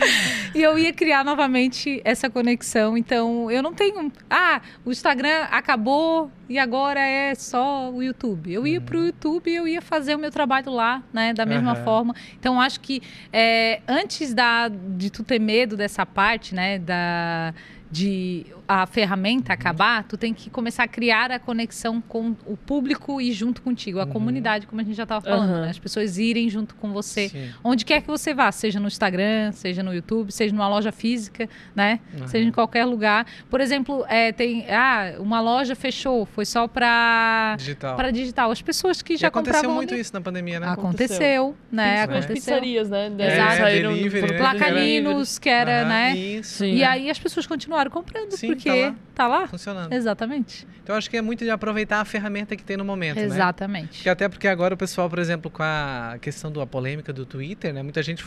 e 0.55 0.63
eu 0.63 0.79
ia 0.79 0.93
criar 0.93 1.25
novamente 1.25 2.03
essa 2.05 2.29
conexão. 2.29 2.99
Então, 2.99 3.51
eu 3.51 3.63
não 3.63 3.73
tenho. 3.73 4.13
Ah, 4.29 4.61
o 4.85 4.91
Instagram 4.91 5.45
acabou 5.51 6.31
e 6.47 6.59
agora 6.59 7.01
é 7.01 7.35
só 7.35 7.91
o 7.91 8.03
YouTube. 8.03 8.53
Eu 8.53 8.67
ia 8.67 8.81
para 8.83 8.99
o 8.99 9.07
YouTube 9.07 9.51
e 9.51 9.55
eu 9.55 9.67
ia 9.67 9.81
fazer 9.81 10.15
o 10.15 10.19
meu 10.19 10.31
trabalho 10.31 10.71
lá, 10.71 11.03
né? 11.15 11.33
Da 11.33 11.47
mesma 11.47 11.73
Aham. 11.73 11.83
forma. 11.83 12.15
Então, 12.39 12.61
acho 12.61 12.79
que 12.81 13.01
é, 13.33 13.81
antes 13.89 14.35
da, 14.35 14.69
de 14.69 15.09
tu 15.09 15.25
ter 15.25 15.39
medo 15.39 15.79
dessa 15.79 16.05
parte, 16.05 16.55
né? 16.55 16.79
Da, 16.79 17.55
de 17.91 18.47
a 18.69 18.87
ferramenta 18.87 19.53
acabar, 19.53 20.03
tu 20.05 20.17
tem 20.17 20.35
que 20.35 20.51
começar 20.51 20.85
a 20.85 20.89
criar 20.89 21.31
a 21.31 21.39
conexão 21.39 22.01
com 22.01 22.35
o 22.47 22.57
público 22.57 23.21
e 23.21 23.33
junto 23.33 23.63
contigo, 23.63 24.01
a 24.01 24.05
Uhum. 24.05 24.11
comunidade, 24.11 24.67
como 24.67 24.81
a 24.81 24.85
gente 24.85 24.97
já 24.97 25.05
estava 25.05 25.21
falando, 25.25 25.51
Aham. 25.51 25.61
né? 25.63 25.71
As 25.71 25.79
pessoas 25.79 26.19
irem 26.19 26.49
junto 26.51 26.75
com 26.75 26.93
você. 26.93 27.29
Sim. 27.29 27.51
Onde 27.63 27.85
quer 27.85 28.01
que 28.01 28.09
você 28.09 28.35
vá, 28.35 28.51
seja 28.51 28.81
no 28.81 28.87
Instagram, 28.89 29.53
seja 29.53 29.83
no 29.83 29.95
YouTube, 29.95 30.33
seja 30.33 30.55
numa 30.55 30.69
loja 30.69 30.91
física, 30.93 31.49
né? 31.75 32.01
Aham. 32.17 32.27
Seja 32.27 32.49
em 32.49 32.53
qualquer 32.53 32.85
lugar. 32.85 33.27
Por 33.49 33.61
exemplo, 33.61 34.05
é, 34.09 34.33
tem. 34.33 34.67
Ah, 34.71 35.15
uma 35.19 35.41
loja 35.41 35.75
fechou, 35.77 36.27
foi 36.27 36.45
só 36.45 36.67
para 36.67 37.55
Digital. 37.59 37.97
para 37.97 38.11
digital. 38.11 38.51
As 38.51 38.63
pessoas 38.63 39.03
que 39.03 39.15
E 39.15 39.17
já 39.17 39.29
aconteceu 39.29 39.55
compravam 39.55 39.77
muito 39.77 39.93
ali- 39.93 40.01
isso 40.01 40.13
na 40.13 40.21
pandemia, 40.21 40.59
né? 40.61 40.69
Aconteceu, 40.69 41.55
né? 41.71 42.07
Principalmente 42.07 42.25
Aconteceu. 42.25 42.35
pizzarias, 42.55 42.91
né? 42.91 43.13
Exato. 43.19 43.57
Saíram 43.59 43.93
delivery, 43.95 44.21
foram 44.21 44.33
né? 44.35 44.39
Placaninos, 44.41 45.39
que 45.39 45.49
era, 45.49 45.85
né? 45.85 46.17
Isso. 46.17 46.59
Sim. 46.59 46.75
E 46.75 46.85
aí 46.85 47.11
as 47.11 47.19
pessoas 47.19 47.47
continuaram 47.47 47.91
comprando, 47.91 48.33
Sim, 48.33 48.56
porque 48.57 48.69
tá 48.69 48.75
lá. 48.87 48.95
tá 49.15 49.27
lá. 49.27 49.47
Funcionando. 49.49 49.93
Exatamente. 49.93 50.67
Então 50.83 50.97
acho 50.97 51.09
que 51.11 51.17
é 51.17 51.23
muito 51.23 51.45
de 51.45 51.51
aproveitar 51.51 52.01
a 52.01 52.05
ferramenta 52.05 52.55
que 52.57 52.63
tem 52.65 52.77
no 52.77 52.85
momento, 52.85 53.17
né? 53.17 53.25
Exatamente. 53.25 54.03
Que 54.03 54.09
até 54.09 54.29
porque 54.29 54.49
agora 54.49 54.75
o 54.75 54.77
pessoal, 54.77 55.09
por 55.09 55.19
exemplo, 55.19 55.51
com 55.51 55.63
a 55.63 56.17
questão 56.21 56.51
da 56.51 56.67
polêmica 56.67 57.13
do 57.13 57.25
Twitter, 57.27 57.73
né? 57.73 57.83
Muita 57.83 58.03
gente 58.03 58.25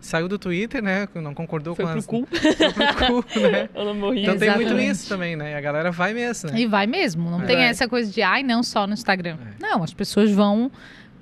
saiu 0.00 0.26
do 0.28 0.36
Twitter, 0.38 0.82
né? 0.82 1.08
Não 1.14 1.32
concordou 1.32 1.74
Foi 1.74 1.84
com 1.84 1.90
pro 1.92 1.98
as... 2.00 2.06
cu. 2.06 2.26
Foi 2.32 2.94
pro 2.96 3.22
cu, 3.22 3.40
né? 3.40 3.68
Eu 3.74 3.84
não 3.84 3.94
morri. 3.94 4.22
Então 4.22 4.36
tem 4.36 4.48
muito 4.50 4.62
Exatamente. 4.62 4.90
isso 4.90 5.08
também, 5.08 5.36
né? 5.36 5.52
E 5.52 5.54
a 5.54 5.60
galera 5.60 5.90
vai 5.90 6.12
mesmo, 6.12 6.50
né? 6.50 6.58
E 6.60 6.66
vai 6.66 6.86
mesmo. 6.86 7.30
Não 7.30 7.42
É. 7.42 7.46
tem 7.46 7.56
essa 7.62 7.86
coisa 7.88 8.10
de, 8.10 8.20
ai, 8.20 8.42
não 8.42 8.62
só 8.62 8.86
no 8.86 8.94
Instagram. 8.94 9.38
É. 9.58 9.62
Não, 9.62 9.82
as 9.82 9.94
pessoas 9.94 10.30
vão 10.30 10.70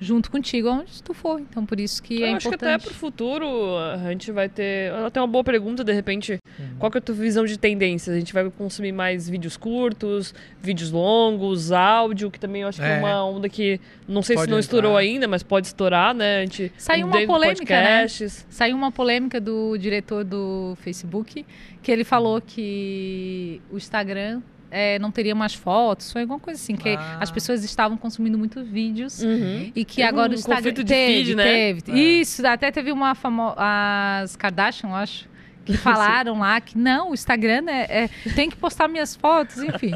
junto 0.01 0.31
contigo 0.31 0.69
onde 0.71 1.03
tu 1.03 1.13
for. 1.13 1.39
Então, 1.39 1.67
por 1.67 1.79
isso 1.79 2.03
que 2.03 2.23
é 2.25 2.33
Eu 2.33 2.37
acho 2.37 2.49
que 2.49 2.55
até 2.55 2.67
importante. 2.75 2.85
pro 2.87 2.95
futuro 2.95 3.47
a 3.79 4.11
gente 4.11 4.33
vai 4.33 4.49
ter. 4.49 4.91
Até 4.95 5.21
uma 5.21 5.27
boa 5.27 5.45
pergunta, 5.45 5.85
de 5.85 5.93
repente. 5.93 6.39
Uhum. 6.59 6.67
Qual 6.79 6.91
que 6.91 6.97
é 6.97 7.01
a 7.01 7.03
tua 7.03 7.15
visão 7.15 7.45
de 7.45 7.59
tendências? 7.59 8.17
A 8.17 8.19
gente 8.19 8.33
vai 8.33 8.49
consumir 8.51 8.93
mais 8.93 9.29
vídeos 9.29 9.57
curtos, 9.59 10.35
vídeos 10.61 10.91
longos, 10.91 11.71
áudio, 11.71 12.31
que 12.31 12.41
também 12.41 12.63
eu 12.63 12.69
acho 12.69 12.79
que 12.81 12.85
é 12.87 12.97
É. 12.97 12.99
uma 12.99 13.23
onda 13.25 13.49
que 13.49 13.79
não 14.09 14.23
sei 14.23 14.37
Pode 14.37 14.47
se 14.47 14.51
não 14.51 14.59
estourou 14.59 14.93
entrar. 14.93 15.03
ainda, 15.03 15.29
mas 15.29 15.43
pode 15.43 15.67
estourar, 15.67 16.15
né? 16.15 16.39
A 16.39 16.41
gente 16.45 16.73
Saiu 16.79 17.07
uma 17.07 17.27
polêmica, 17.27 17.75
né? 17.75 18.01
podcasts. 18.01 18.47
Saiu 18.49 18.77
uma 18.77 18.91
polêmica 18.91 19.39
do 19.41 19.77
diretor 19.77 20.25
do 20.25 20.75
Facebook, 20.81 21.45
que 21.83 21.93
ele 21.93 22.05
falou 22.05 22.41
que 22.41 23.61
o 23.71 23.77
Instagram 23.77 24.41
é, 24.71 24.99
não 24.99 25.11
teria 25.11 25.35
mais 25.35 25.55
fotos, 25.55 26.13
foi 26.13 26.23
alguma 26.23 26.39
coisa 26.39 26.61
assim, 26.61 26.77
que 26.77 26.91
Ah. 26.91 27.19
as 27.21 27.31
pessoas 27.31 27.65
estavam 27.65 27.97
consumindo 27.97 28.39
muitos 28.39 28.67
vídeos. 28.67 29.23
Uhum. 29.23 29.73
E 29.75 29.85
que 29.85 29.97
Teve 29.97 30.09
agora 30.09 30.31
um 30.31 30.33
o 30.33 30.35
Instagram 30.39 30.57
conflito 30.71 30.85
de 30.85 30.93
teve, 30.95 31.13
feed, 31.25 31.35
né? 31.37 31.43
teve. 31.45 31.83
É. 31.93 31.99
Isso, 31.99 32.47
até 32.47 32.71
teve 32.71 32.93
uma 32.93 33.15
famosa 33.15 33.55
as 33.59 34.37
Kardashian, 34.37 34.91
eu 34.91 34.95
acho, 34.95 35.29
que 35.65 35.77
falaram 35.77 36.39
lá 36.39 36.61
que 36.61 36.77
não, 36.79 37.11
o 37.11 37.15
Instagram 37.15 37.65
é, 37.69 38.05
é- 38.05 38.11
tem 38.35 38.49
que 38.49 38.57
postar 38.57 38.89
minhas 38.89 39.15
fotos, 39.15 39.59
enfim. 39.63 39.93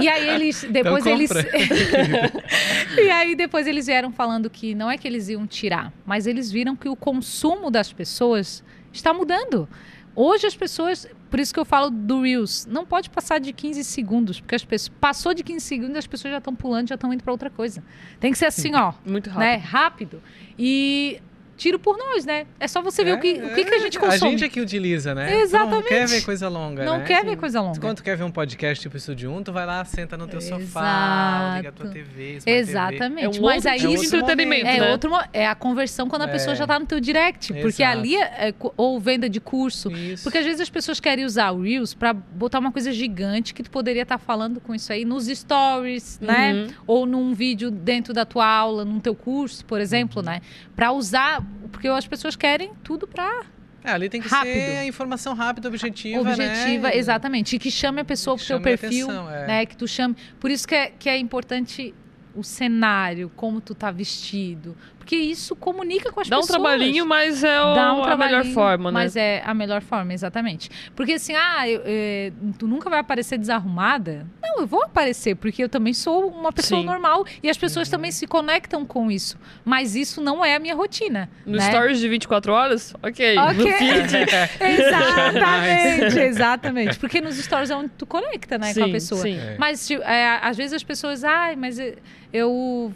E 0.00 0.08
aí 0.08 0.28
eles 0.28 0.64
depois 0.70 1.04
Então 1.06 1.12
eles. 1.18 1.30
E 2.98 3.10
aí 3.10 3.34
depois 3.34 3.66
eles 3.66 3.86
vieram 3.86 4.12
falando 4.12 4.50
que 4.50 4.74
não 4.74 4.90
é 4.90 4.96
que 4.98 5.06
eles 5.06 5.28
iam 5.28 5.46
tirar, 5.46 5.92
mas 6.04 6.26
eles 6.26 6.50
viram 6.50 6.74
que 6.76 6.88
o 6.88 6.96
consumo 6.96 7.70
das 7.70 7.92
pessoas 7.92 8.62
está 8.92 9.12
mudando. 9.14 9.68
Hoje 10.14 10.46
as 10.46 10.54
pessoas, 10.54 11.06
por 11.30 11.40
isso 11.40 11.54
que 11.54 11.58
eu 11.60 11.64
falo 11.64 11.88
do 11.90 12.22
Reels, 12.22 12.66
não 12.66 12.84
pode 12.84 13.08
passar 13.08 13.38
de 13.40 13.52
15 13.52 13.82
segundos, 13.84 14.40
porque 14.40 14.54
as 14.54 14.64
pessoas 14.64 14.88
passou 15.00 15.32
de 15.32 15.42
15 15.42 15.64
segundos, 15.64 15.96
as 15.96 16.06
pessoas 16.06 16.32
já 16.32 16.38
estão 16.38 16.54
pulando, 16.54 16.88
já 16.88 16.96
estão 16.96 17.12
indo 17.12 17.22
para 17.24 17.32
outra 17.32 17.48
coisa. 17.48 17.82
Tem 18.20 18.30
que 18.30 18.38
ser 18.38 18.46
assim, 18.46 18.74
ó, 18.74 18.92
Muito 19.06 19.30
rápido. 19.30 19.40
né, 19.40 19.56
rápido. 19.56 20.22
E 20.58 21.20
tiro 21.62 21.78
por 21.78 21.96
nós, 21.96 22.24
né? 22.24 22.44
É 22.58 22.66
só 22.66 22.82
você 22.82 23.04
ver 23.04 23.14
o, 23.14 23.20
que, 23.20 23.34
o 23.34 23.54
que, 23.54 23.64
que 23.64 23.74
a 23.74 23.78
gente 23.78 23.98
A 23.98 24.00
consome. 24.00 24.30
gente 24.32 24.44
é 24.44 24.48
que 24.48 24.60
utiliza, 24.60 25.14
né? 25.14 25.26
Tu 25.28 25.32
não 25.34 25.40
Exatamente. 25.42 25.88
quer 25.88 26.08
ver 26.08 26.24
coisa 26.24 26.48
longa, 26.48 26.84
não 26.84 26.98
né? 26.98 27.04
quer 27.04 27.24
ver 27.24 27.36
coisa 27.36 27.60
longa. 27.60 27.78
Quando 27.80 27.96
tu 27.98 28.02
quer 28.02 28.16
ver 28.16 28.24
um 28.24 28.30
podcast 28.30 28.82
tipo 28.82 28.96
Estúdio 28.96 29.30
1, 29.32 29.42
tu 29.44 29.52
vai 29.52 29.64
lá, 29.64 29.84
senta 29.84 30.16
no 30.16 30.26
teu 30.26 30.40
sofá, 30.40 31.54
liga 31.56 31.68
a 31.68 31.72
tua 31.72 31.86
Exato. 31.86 31.92
TV, 31.94 32.22
Smart 32.36 32.44
TV. 32.44 32.50
Exatamente. 32.58 33.38
É 33.38 33.40
um 33.40 33.42
mas 33.44 33.66
aí 33.66 33.78
tipo 33.78 33.90
outro 33.92 34.16
entretenimento, 34.16 34.66
É, 34.66 34.80
né? 34.80 34.90
outro, 34.90 35.12
é 35.32 35.46
a 35.46 35.54
conversão 35.54 36.08
quando 36.08 36.22
a 36.22 36.28
pessoa 36.28 36.52
É. 36.52 36.56
já 36.56 36.64
está 36.64 36.78
no 36.78 36.86
teu 36.86 36.98
direct. 37.00 37.52
Porque 37.52 37.82
Exato. 37.82 37.98
ali, 37.98 38.16
é, 38.16 38.48
é 38.48 38.54
ou 38.76 38.98
venda 38.98 39.28
de 39.28 39.40
curso. 39.40 39.90
Isso. 39.92 40.24
Porque 40.24 40.38
às 40.38 40.44
vezes 40.44 40.60
as 40.60 40.70
pessoas 40.70 40.98
querem 41.00 41.24
usar 41.24 41.50
o 41.52 41.62
Reels 41.62 41.94
para 41.94 42.12
botar 42.12 42.58
uma 42.58 42.72
coisa 42.72 42.90
gigante 42.92 43.54
que 43.54 43.62
tu 43.62 43.70
poderia 43.70 44.02
estar 44.02 44.18
falando 44.18 44.60
com 44.60 44.74
isso 44.74 44.92
aí 44.92 45.04
nos 45.04 45.26
stories, 45.26 46.18
né? 46.20 46.52
Uhum. 46.54 46.66
Ou 46.86 47.06
num 47.06 47.34
vídeo 47.34 47.70
dentro 47.70 48.12
da 48.12 48.24
tua 48.24 48.46
aula, 48.46 48.84
num 48.84 48.98
teu 49.00 49.14
curso, 49.14 49.64
por 49.64 49.80
exemplo, 49.80 50.20
Uhum. 50.20 50.26
né? 50.26 50.40
Para 50.74 50.92
usar, 50.92 51.44
porque 51.72 51.88
as 51.88 52.06
pessoas 52.06 52.36
querem 52.36 52.72
tudo 52.84 53.06
para 53.08 53.42
É, 53.82 53.90
ali 53.90 54.08
tem 54.08 54.20
que 54.22 54.28
Rápido. 54.28 54.52
ser 54.54 54.76
a 54.78 54.84
informação 54.86 55.34
rápida, 55.34 55.66
objetiva, 55.66 56.20
objetiva, 56.20 56.88
né? 56.88 56.96
exatamente, 56.96 57.56
e 57.56 57.58
que 57.58 57.70
chame 57.70 58.00
a 58.00 58.04
pessoa 58.04 58.36
Que 58.36 58.44
pro 58.44 58.46
teu 58.46 58.58
chame 58.58 58.74
a 58.74 58.78
perfil, 58.78 59.06
atenção, 59.10 59.30
é. 59.30 59.46
né? 59.46 59.66
Que 59.66 59.76
tu 59.76 59.88
chame. 59.88 60.14
Por 60.38 60.50
isso 60.50 60.68
que 60.68 60.74
é, 60.74 60.92
que 60.96 61.08
é 61.08 61.18
importante 61.18 61.92
o 62.34 62.44
cenário, 62.44 63.30
como 63.34 63.60
tu 63.60 63.74
tá 63.74 63.90
vestido, 63.90 64.76
porque 65.02 65.16
isso 65.16 65.56
comunica 65.56 66.12
com 66.12 66.20
as 66.20 66.28
Dá 66.28 66.36
um 66.38 66.42
pessoas. 66.42 66.60
trabalhinho, 66.60 67.04
mas 67.04 67.42
é 67.42 67.60
o- 67.60 67.74
Dá 67.74 67.92
um 67.92 68.04
a 68.04 68.16
melhor 68.16 68.44
forma, 68.44 68.92
né? 68.92 69.00
Mas 69.00 69.16
é 69.16 69.42
a 69.44 69.52
melhor 69.52 69.82
forma, 69.82 70.12
exatamente. 70.14 70.70
Porque 70.94 71.14
assim, 71.14 71.34
ah, 71.34 71.68
eu- 71.68 71.82
é, 71.84 72.30
tu 72.56 72.68
nunca 72.68 72.88
vai 72.88 73.00
aparecer 73.00 73.36
desarrumada? 73.36 74.24
Não, 74.40 74.60
eu 74.60 74.66
vou 74.66 74.80
aparecer, 74.84 75.34
porque 75.34 75.64
eu 75.64 75.68
também 75.68 75.92
sou 75.92 76.28
uma 76.28 76.52
pessoa 76.52 76.80
Sim. 76.80 76.86
normal 76.86 77.24
e 77.42 77.50
as 77.50 77.58
pessoas 77.58 77.88
também 77.88 78.12
se 78.12 78.28
conectam 78.28 78.86
com 78.86 79.10
isso. 79.10 79.36
Mas 79.64 79.96
isso 79.96 80.20
não 80.20 80.44
é 80.44 80.54
a 80.54 80.60
minha 80.60 80.74
rotina. 80.74 81.28
No 81.44 81.56
né? 81.58 81.68
stories 81.68 81.98
de 81.98 82.08
24 82.08 82.52
horas, 82.52 82.94
ok. 83.02 83.36
Ok. 83.38 83.54
No 83.56 83.66
feed, 83.72 84.16
Exatamente, 84.60 86.18
exatamente. 86.22 86.98
Porque 86.98 87.20
nos 87.20 87.36
stories 87.38 87.70
é 87.70 87.76
onde 87.76 87.90
tu 87.98 88.06
conecta, 88.06 88.56
né, 88.56 88.72
com 88.72 88.82
a 88.82 88.86
sim, 88.86 88.92
pessoa. 88.92 89.20
sim. 89.20 89.36
É. 89.36 89.56
Mas 89.58 89.84
tipo, 89.86 90.02
é, 90.04 90.38
às 90.42 90.56
vezes 90.56 90.74
as 90.74 90.84
pessoas, 90.84 91.24
ai, 91.24 91.56
mas 91.56 91.78
eu- 91.78 91.96
eu 92.32 92.94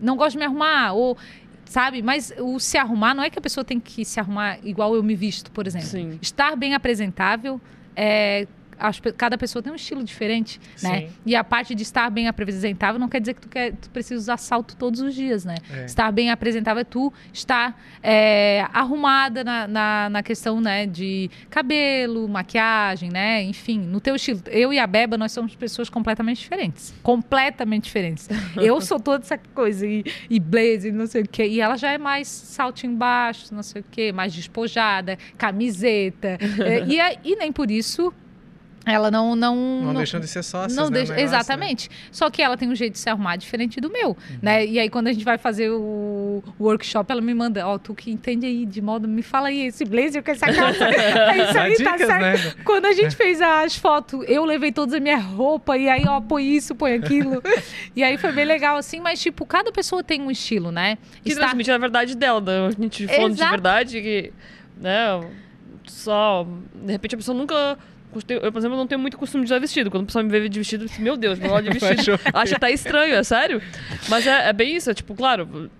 não 0.00 0.16
gosto 0.16 0.32
de 0.32 0.38
me 0.38 0.44
arrumar. 0.44 0.92
Ou 0.92 1.16
sabe? 1.64 2.02
Mas 2.02 2.32
o 2.38 2.58
se 2.58 2.78
arrumar 2.78 3.14
não 3.14 3.22
é 3.22 3.30
que 3.30 3.38
a 3.38 3.42
pessoa 3.42 3.64
tem 3.64 3.78
que 3.78 4.04
se 4.04 4.18
arrumar 4.18 4.58
igual 4.62 4.94
eu 4.94 5.02
me 5.02 5.14
visto, 5.14 5.50
por 5.50 5.66
exemplo. 5.66 5.88
Sim. 5.88 6.18
Estar 6.20 6.56
bem 6.56 6.74
apresentável 6.74 7.60
é 7.94 8.46
as 8.78 9.00
cada 9.16 9.36
pessoa 9.38 9.62
tem 9.62 9.72
um 9.72 9.76
estilo 9.76 10.02
diferente, 10.04 10.60
né? 10.82 11.00
Sim. 11.02 11.08
E 11.26 11.34
a 11.36 11.42
parte 11.44 11.74
de 11.74 11.82
estar 11.82 12.08
bem 12.10 12.28
apresentável 12.28 12.98
não 13.00 13.08
quer 13.08 13.20
dizer 13.20 13.34
que 13.34 13.40
tu, 13.40 13.48
quer, 13.48 13.72
tu 13.72 13.90
precisa 13.90 14.20
usar 14.20 14.36
salto 14.36 14.76
todos 14.76 15.00
os 15.00 15.14
dias, 15.14 15.44
né? 15.44 15.56
É. 15.72 15.84
Estar 15.84 16.10
bem 16.12 16.30
apresentável 16.30 16.80
é 16.80 16.84
tu 16.84 17.12
estar 17.32 17.80
é, 18.02 18.66
arrumada 18.72 19.42
na, 19.44 19.66
na, 19.66 20.08
na 20.10 20.22
questão, 20.22 20.60
né, 20.60 20.86
de 20.86 21.30
cabelo, 21.50 22.28
maquiagem, 22.28 23.10
né? 23.10 23.42
Enfim, 23.42 23.78
no 23.78 24.00
teu 24.00 24.14
estilo. 24.16 24.40
Eu 24.46 24.72
e 24.72 24.78
a 24.78 24.86
Beba, 24.86 25.16
nós 25.16 25.32
somos 25.32 25.54
pessoas 25.54 25.88
completamente 25.88 26.38
diferentes. 26.40 26.94
Completamente 27.02 27.84
diferentes. 27.84 28.28
Eu 28.56 28.80
sou 28.80 28.98
toda 29.00 29.24
essa 29.24 29.38
coisa, 29.54 29.86
e, 29.86 30.04
e 30.30 30.38
blazer, 30.40 30.92
não 30.92 31.06
sei 31.06 31.22
o 31.22 31.28
quê. 31.28 31.46
E 31.46 31.60
ela 31.60 31.76
já 31.76 31.90
é 31.92 31.98
mais 31.98 32.28
saltinho 32.28 32.94
baixo, 32.96 33.54
não 33.54 33.62
sei 33.62 33.80
o 33.82 33.84
quê, 33.90 34.12
mais 34.12 34.32
despojada, 34.32 35.18
camiseta. 35.36 36.38
é, 36.64 36.84
e, 36.86 37.00
a- 37.00 37.16
e 37.24 37.36
nem 37.36 37.52
por 37.52 37.70
isso 37.70 38.12
ela 38.92 39.10
não. 39.10 39.34
Não, 39.36 39.56
Não, 39.82 39.94
deixam 39.94 40.20
de 40.20 40.26
ser 40.28 40.42
sócios, 40.42 40.74
não 40.76 40.84
né, 40.90 40.98
deixa, 40.98 41.12
negócio, 41.14 41.36
exatamente. 41.36 41.90
Só 42.10 42.30
que 42.30 42.42
ela 42.42 42.56
tem 42.56 42.68
um 42.68 42.74
jeito 42.74 42.94
de 42.94 42.98
se 42.98 43.08
arrumar 43.08 43.36
diferente 43.36 43.80
do 43.80 43.90
meu, 43.90 44.16
né? 44.42 44.64
E 44.66 44.78
aí 44.78 44.88
quando 44.90 45.08
a 45.08 45.12
gente 45.12 45.24
vai 45.24 45.38
fazer 45.38 45.70
o 45.70 46.42
workshop, 46.58 47.10
ela 47.10 47.20
me 47.20 47.34
manda, 47.34 47.66
ó, 47.66 47.78
tu 47.78 47.94
que 47.94 48.10
entende 48.10 48.46
aí 48.46 48.64
de 48.66 48.80
moda, 48.80 49.06
me 49.06 49.22
fala 49.22 49.48
aí 49.48 49.66
esse 49.66 49.84
blazer 49.84 50.22
com 50.22 50.30
essa 50.30 50.46
calça. 50.52 50.84
é 50.84 51.38
isso 51.48 51.58
aí, 51.58 51.76
tá 51.76 51.92
dicas, 51.96 52.06
certo. 52.06 52.56
né? 52.58 52.62
Quando 52.64 52.86
a 52.86 52.92
gente 52.92 53.14
fez 53.16 53.40
as 53.40 53.76
fotos, 53.76 54.24
eu 54.28 54.44
levei 54.44 54.72
todas 54.72 54.94
a 54.94 55.00
minha 55.00 55.18
roupa 55.18 55.76
e 55.76 55.88
aí, 55.88 56.04
ó, 56.06 56.20
põe 56.20 56.56
isso, 56.56 56.74
põe 56.74 56.94
aquilo. 56.94 57.42
e 57.94 58.02
aí 58.02 58.16
foi 58.18 58.32
bem 58.32 58.44
legal 58.44 58.76
assim, 58.76 59.00
mas 59.00 59.20
tipo, 59.20 59.44
cada 59.46 59.70
pessoa 59.72 60.02
tem 60.02 60.20
um 60.20 60.30
estilo, 60.30 60.70
né? 60.72 60.98
Que 61.22 61.30
Estar- 61.30 61.46
transmite 61.46 61.70
a 61.70 61.78
verdade 61.78 62.16
dela, 62.16 62.40
né? 62.40 62.68
A 62.76 62.82
gente 62.82 63.06
falando 63.06 63.34
de 63.34 63.38
Exato. 63.38 63.50
verdade, 63.50 64.00
que, 64.02 64.32
né, 64.76 65.20
só, 65.86 66.46
de 66.74 66.92
repente 66.92 67.14
a 67.14 67.18
pessoa 67.18 67.36
nunca... 67.36 67.78
Eu, 68.28 68.52
por 68.52 68.58
exemplo, 68.58 68.76
não 68.76 68.86
tenho 68.86 69.00
muito 69.00 69.16
costume 69.16 69.44
de 69.44 69.52
usar 69.52 69.58
vestido. 69.58 69.90
Quando 69.90 70.04
a 70.04 70.06
pessoa 70.06 70.22
me 70.22 70.30
vê 70.30 70.48
de 70.48 70.58
vestido, 70.58 70.84
eu 70.84 70.88
fico, 70.88 71.02
meu 71.02 71.16
Deus, 71.16 71.38
meu 71.38 71.60
de 71.60 71.70
vestido. 71.78 72.18
Acha 72.32 72.56
até 72.56 72.70
estranho, 72.70 73.14
é 73.14 73.22
sério. 73.22 73.60
Mas 74.08 74.26
é, 74.26 74.48
é 74.48 74.52
bem 74.52 74.76
isso, 74.76 74.90
é 74.90 74.94
tipo, 74.94 75.14
claro, 75.14 75.70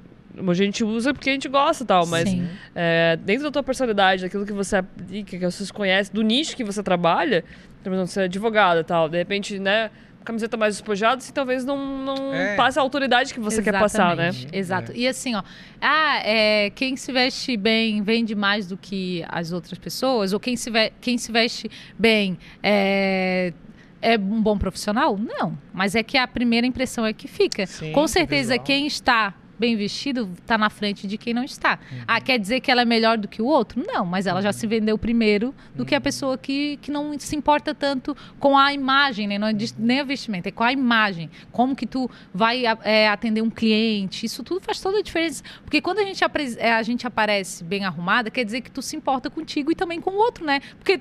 a 0.46 0.54
gente 0.54 0.84
usa 0.84 1.12
porque 1.12 1.30
a 1.30 1.32
gente 1.32 1.48
gosta 1.48 1.82
e 1.82 1.86
tal, 1.86 2.06
mas 2.06 2.28
é, 2.74 3.16
dentro 3.16 3.44
da 3.44 3.50
tua 3.50 3.62
personalidade, 3.62 4.22
daquilo 4.22 4.46
que 4.46 4.52
você 4.52 4.76
aplica, 4.76 5.30
que 5.30 5.38
pessoas 5.38 5.70
conhecem, 5.70 6.14
do 6.14 6.22
nicho 6.22 6.56
que 6.56 6.62
você 6.62 6.82
trabalha, 6.82 7.44
por 7.82 7.90
exemplo, 7.90 8.06
você 8.06 8.20
é 8.20 8.24
advogada 8.24 8.80
e 8.80 8.84
tal, 8.84 9.08
de 9.08 9.18
repente, 9.18 9.58
né, 9.58 9.90
camiseta 10.28 10.56
mais 10.56 10.74
despojada, 10.76 11.20
se 11.20 11.32
talvez 11.32 11.64
não, 11.64 12.04
não 12.04 12.32
É. 12.32 12.54
passe 12.54 12.78
a 12.78 12.82
autoridade 12.82 13.34
que 13.34 13.40
você 13.40 13.60
quer 13.62 13.72
passar, 13.78 14.14
né? 14.14 14.28
Exatamente, 14.28 14.56
Exato. 14.56 14.92
E 14.94 15.08
assim, 15.08 15.34
ó, 15.34 15.42
ah, 15.80 16.20
é, 16.24 16.70
quem 16.70 16.96
se 16.96 17.10
veste 17.10 17.56
bem 17.56 18.00
vende 18.02 18.34
mais 18.34 18.66
do 18.68 18.76
que 18.76 19.24
as 19.28 19.50
outras 19.52 19.78
pessoas, 19.78 20.32
ou 20.32 20.38
quem 20.38 20.56
se, 20.56 20.70
ve- 20.70 20.92
quem 21.00 21.18
se 21.18 21.32
veste 21.32 21.70
bem 21.98 22.38
é, 22.62 23.52
é 24.00 24.16
um 24.16 24.40
bom 24.42 24.56
profissional? 24.56 25.18
Não. 25.18 25.58
Mas 25.74 25.94
é 25.94 26.02
que 26.02 26.16
a 26.16 26.28
primeira 26.28 26.66
impressão 26.66 27.04
é 27.04 27.12
que 27.12 27.26
fica. 27.26 27.66
Sim, 27.66 27.92
Com 27.92 28.06
certeza, 28.06 28.50
visual. 28.52 28.64
quem 28.66 28.86
está 28.86 29.34
bem 29.58 29.76
vestido 29.76 30.30
está 30.40 30.56
na 30.56 30.70
frente 30.70 31.06
de 31.06 31.18
quem 31.18 31.34
não 31.34 31.42
está. 31.44 31.78
Uhum. 31.90 31.98
Ah, 32.06 32.20
quer 32.20 32.38
dizer 32.38 32.60
que 32.60 32.70
ela 32.70 32.82
é 32.82 32.84
melhor 32.84 33.18
do 33.18 33.26
que 33.28 33.42
o 33.42 33.46
outro? 33.46 33.82
Não, 33.86 34.04
mas 34.06 34.26
ela 34.26 34.40
já 34.40 34.52
se 34.52 34.66
vendeu 34.66 34.96
primeiro 34.96 35.54
do 35.74 35.80
Uhum. 35.80 35.84
que 35.86 35.94
a 35.94 36.00
pessoa 36.00 36.38
que, 36.38 36.76
que 36.82 36.90
não 36.90 37.18
se 37.18 37.34
importa 37.36 37.74
tanto 37.74 38.16
com 38.38 38.56
a 38.56 38.72
imagem, 38.72 39.26
né? 39.26 39.38
Não 39.38 39.48
é 39.48 39.52
de- 39.52 39.74
nem 39.78 40.00
o 40.00 40.06
vestimento, 40.06 40.46
é 40.46 40.50
com 40.50 40.62
a 40.64 40.72
imagem. 40.72 41.28
Como 41.50 41.74
que 41.74 41.86
tu 41.86 42.10
vai 42.32 42.64
a- 42.66 42.78
é, 42.84 43.08
atender 43.08 43.42
um 43.42 43.50
cliente. 43.50 44.24
Isso 44.26 44.42
tudo 44.42 44.60
faz 44.60 44.80
toda 44.80 44.98
a 44.98 45.02
diferença. 45.02 45.42
Porque 45.64 45.80
quando 45.80 45.98
a 45.98 46.04
gente, 46.04 46.22
é, 46.58 46.72
a 46.72 46.82
gente 46.82 47.06
aparece 47.06 47.64
bem 47.64 47.84
arrumada, 47.84 48.30
quer 48.30 48.44
dizer 48.44 48.60
que 48.60 48.70
tu 48.70 48.80
se 48.82 48.96
importa 48.96 49.28
contigo 49.28 49.72
e 49.72 49.74
também 49.74 50.00
com 50.00 50.10
o 50.10 50.16
outro, 50.16 50.44
né? 50.44 50.60
Porque 50.78 51.00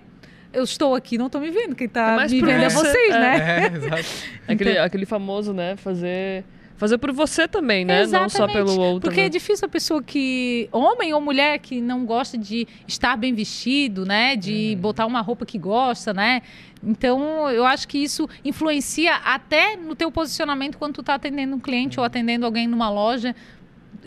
eu 0.53 0.63
estou 0.63 0.95
aqui, 0.95 1.17
não 1.17 1.25
estou 1.27 1.41
me 1.41 1.51
vendo. 1.51 1.75
Quem 1.75 1.85
É 1.85 1.87
está 1.87 2.15
mais 2.15 2.31
me 2.31 2.39
por 2.39 2.47
vendo 2.47 2.63
é 2.63 2.69
você, 2.69 2.87
vocês, 2.91 3.15
é. 3.15 3.19
né? 3.19 3.37
É, 3.37 3.67
exato. 3.77 4.03
Aquele, 4.47 4.71
Então- 4.71 4.83
aquele 4.85 5.05
famoso, 5.05 5.53
né, 5.53 5.75
fazer... 5.75 6.43
Fazer 6.77 6.99
por 6.99 7.11
você 7.11 7.47
também, 7.47 7.83
né? 7.83 8.03
Não 8.03 8.09
só 8.29 8.45
Exatamente. 8.45 8.53
pelo 8.53 8.79
outro. 8.79 9.01
Porque 9.01 9.19
é 9.19 9.23
né? 9.23 9.29
difícil 9.29 9.65
a 9.65 9.69
pessoa 9.69 10.01
que. 10.01 10.69
Homem 10.71 11.11
ou 11.11 11.19
mulher 11.19 11.57
que 11.57 11.81
não 11.81 12.05
gosta 12.05 12.37
de 12.37 12.67
estar 12.87 13.17
bem 13.17 13.33
vestido, 13.33 14.05
né? 14.05 14.35
De 14.35 14.73
Uhum. 14.75 14.81
botar 14.81 15.05
uma 15.07 15.19
roupa 15.21 15.43
que 15.43 15.57
gosta, 15.57 16.13
né? 16.13 16.43
Então, 16.83 17.49
eu 17.49 17.65
acho 17.65 17.87
que 17.87 17.97
isso 17.97 18.29
influencia 18.45 19.15
até 19.15 19.75
no 19.75 19.95
teu 19.95 20.11
posicionamento 20.11 20.77
quando 20.77 20.93
tu 20.93 21.03
tá 21.03 21.15
atendendo 21.15 21.55
um 21.55 21.59
cliente 21.59 21.99
ou 21.99 22.05
atendendo 22.05 22.45
alguém 22.45 22.67
numa 22.67 22.89
loja. 22.89 23.35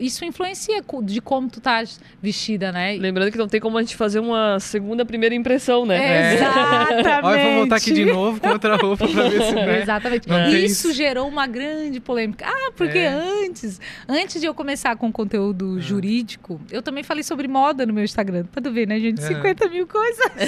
Isso 0.01 0.25
influencia 0.25 0.83
de 1.05 1.21
como 1.21 1.49
tu 1.49 1.59
estás 1.59 2.01
vestida, 2.23 2.73
né? 2.73 2.97
Lembrando 2.99 3.31
que 3.31 3.39
não 3.39 3.47
tem 3.47 3.61
como 3.61 3.77
a 3.79 3.83
gente 3.83 3.95
fazer 3.97 4.19
uma 4.19 4.59
segunda, 4.59 5.05
primeira 5.05 5.35
impressão, 5.35 5.85
né? 5.87 6.31
É. 6.31 6.35
Exatamente. 6.35 7.09
Olha, 7.27 7.41
eu 7.41 7.47
vou 7.51 7.55
voltar 7.61 7.77
aqui 7.77 7.93
de 7.93 8.05
novo 8.11 8.41
com 8.41 8.49
outra 8.49 8.77
roupa 8.77 9.07
pra 9.07 9.29
ver 9.29 9.43
se 9.43 9.55
né? 9.55 9.83
Exatamente. 9.83 10.29
Não 10.29 10.49
E 10.49 10.53
tem 10.53 10.65
isso 10.65 10.93
gerou 10.93 11.29
uma 11.29 11.47
grande 11.47 12.01
polêmica. 12.01 12.47
Ah, 12.49 12.73
porque 12.77 12.99
É. 12.99 13.09
antes, 13.09 13.81
antes 14.09 14.41
de 14.41 14.47
eu 14.47 14.55
começar 14.55 14.97
com 14.97 15.13
conteúdo 15.13 15.81
jurídico, 15.81 16.61
eu 16.71 16.83
também 16.83 17.03
falei 17.05 17.23
sobre 17.23 17.47
moda 17.47 17.85
no 17.85 17.93
meu 17.93 18.05
Instagram. 18.05 18.45
Pra 18.47 18.63
tu 18.63 18.71
ver, 18.73 18.87
né, 18.89 18.99
gente? 18.99 19.21
É. 19.21 19.27
50 19.27 19.69
mil 19.69 19.87
coisas. 19.87 20.27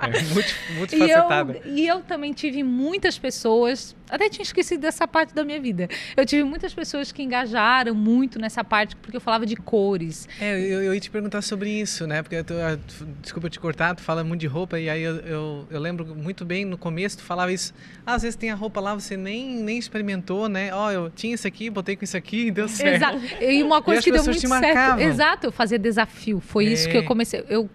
É, 0.00 0.22
multi- 0.34 0.54
E 0.70 0.72
multifacetada. 0.74 1.60
eu, 1.64 1.74
e 1.76 1.86
eu 1.86 2.00
também 2.00 2.32
tive 2.32 2.62
muitas 2.62 3.18
pessoas, 3.18 3.94
até 4.08 4.28
tinha 4.28 4.42
esquecido 4.42 4.80
dessa 4.80 5.06
parte 5.06 5.34
da 5.34 5.44
minha 5.44 5.60
vida. 5.60 5.88
Eu 6.16 6.24
tive 6.24 6.42
muitas 6.42 6.72
pessoas 6.72 7.12
que 7.12 7.22
engajaram 7.22 7.94
muito 8.00 8.38
nessa 8.38 8.64
parte, 8.64 8.96
porque 8.96 9.16
eu 9.16 9.20
falava 9.20 9.44
de 9.44 9.54
cores. 9.56 10.28
É, 10.40 10.58
eu, 10.58 10.82
eu 10.82 10.94
ia 10.94 11.00
te 11.00 11.10
perguntar 11.10 11.42
sobre 11.42 11.70
isso, 11.70 12.06
né? 12.06 12.22
Porque 12.22 12.42
tu, 12.42 12.54
ah, 12.54 12.78
desculpa 13.20 13.50
te 13.50 13.60
cortar, 13.60 13.94
tu 13.94 14.00
fala 14.02 14.24
muito 14.24 14.40
de 14.40 14.46
roupa 14.46 14.80
e 14.80 14.88
aí 14.88 15.02
eu, 15.02 15.16
eu, 15.16 15.66
eu 15.70 15.80
lembro 15.80 16.06
muito 16.16 16.44
bem 16.44 16.64
no 16.64 16.78
começo 16.78 17.18
tu 17.18 17.22
falava 17.22 17.52
isso. 17.52 17.72
Ah, 18.06 18.14
às 18.14 18.22
vezes 18.22 18.36
tem 18.36 18.50
a 18.50 18.54
roupa 18.54 18.80
lá, 18.80 18.94
você 18.94 19.16
nem, 19.16 19.56
nem 19.62 19.78
experimentou, 19.78 20.48
né? 20.48 20.72
Ó, 20.74 20.90
eu 20.90 21.10
tinha 21.10 21.34
isso 21.34 21.46
aqui, 21.46 21.68
botei 21.68 21.96
com 21.96 22.04
isso 22.04 22.16
aqui 22.16 22.46
e 22.46 22.50
deu 22.50 22.68
certo. 22.68 22.96
Exato. 22.96 23.44
E 23.44 23.62
uma 23.62 23.82
coisa 23.82 23.98
as 23.98 24.04
que 24.04 24.10
deu 24.12 24.24
muito 24.24 24.48
certo. 24.48 25.00
Exato, 25.00 25.46
eu 25.46 25.52
fazia 25.52 25.78
desafio. 25.78 26.40
Foi 26.40 26.64
isso 26.64 26.88
que 26.88 26.96
eu 26.96 27.02
É. 27.02 27.04
comecei. 27.04 27.44
Eu 27.48 27.68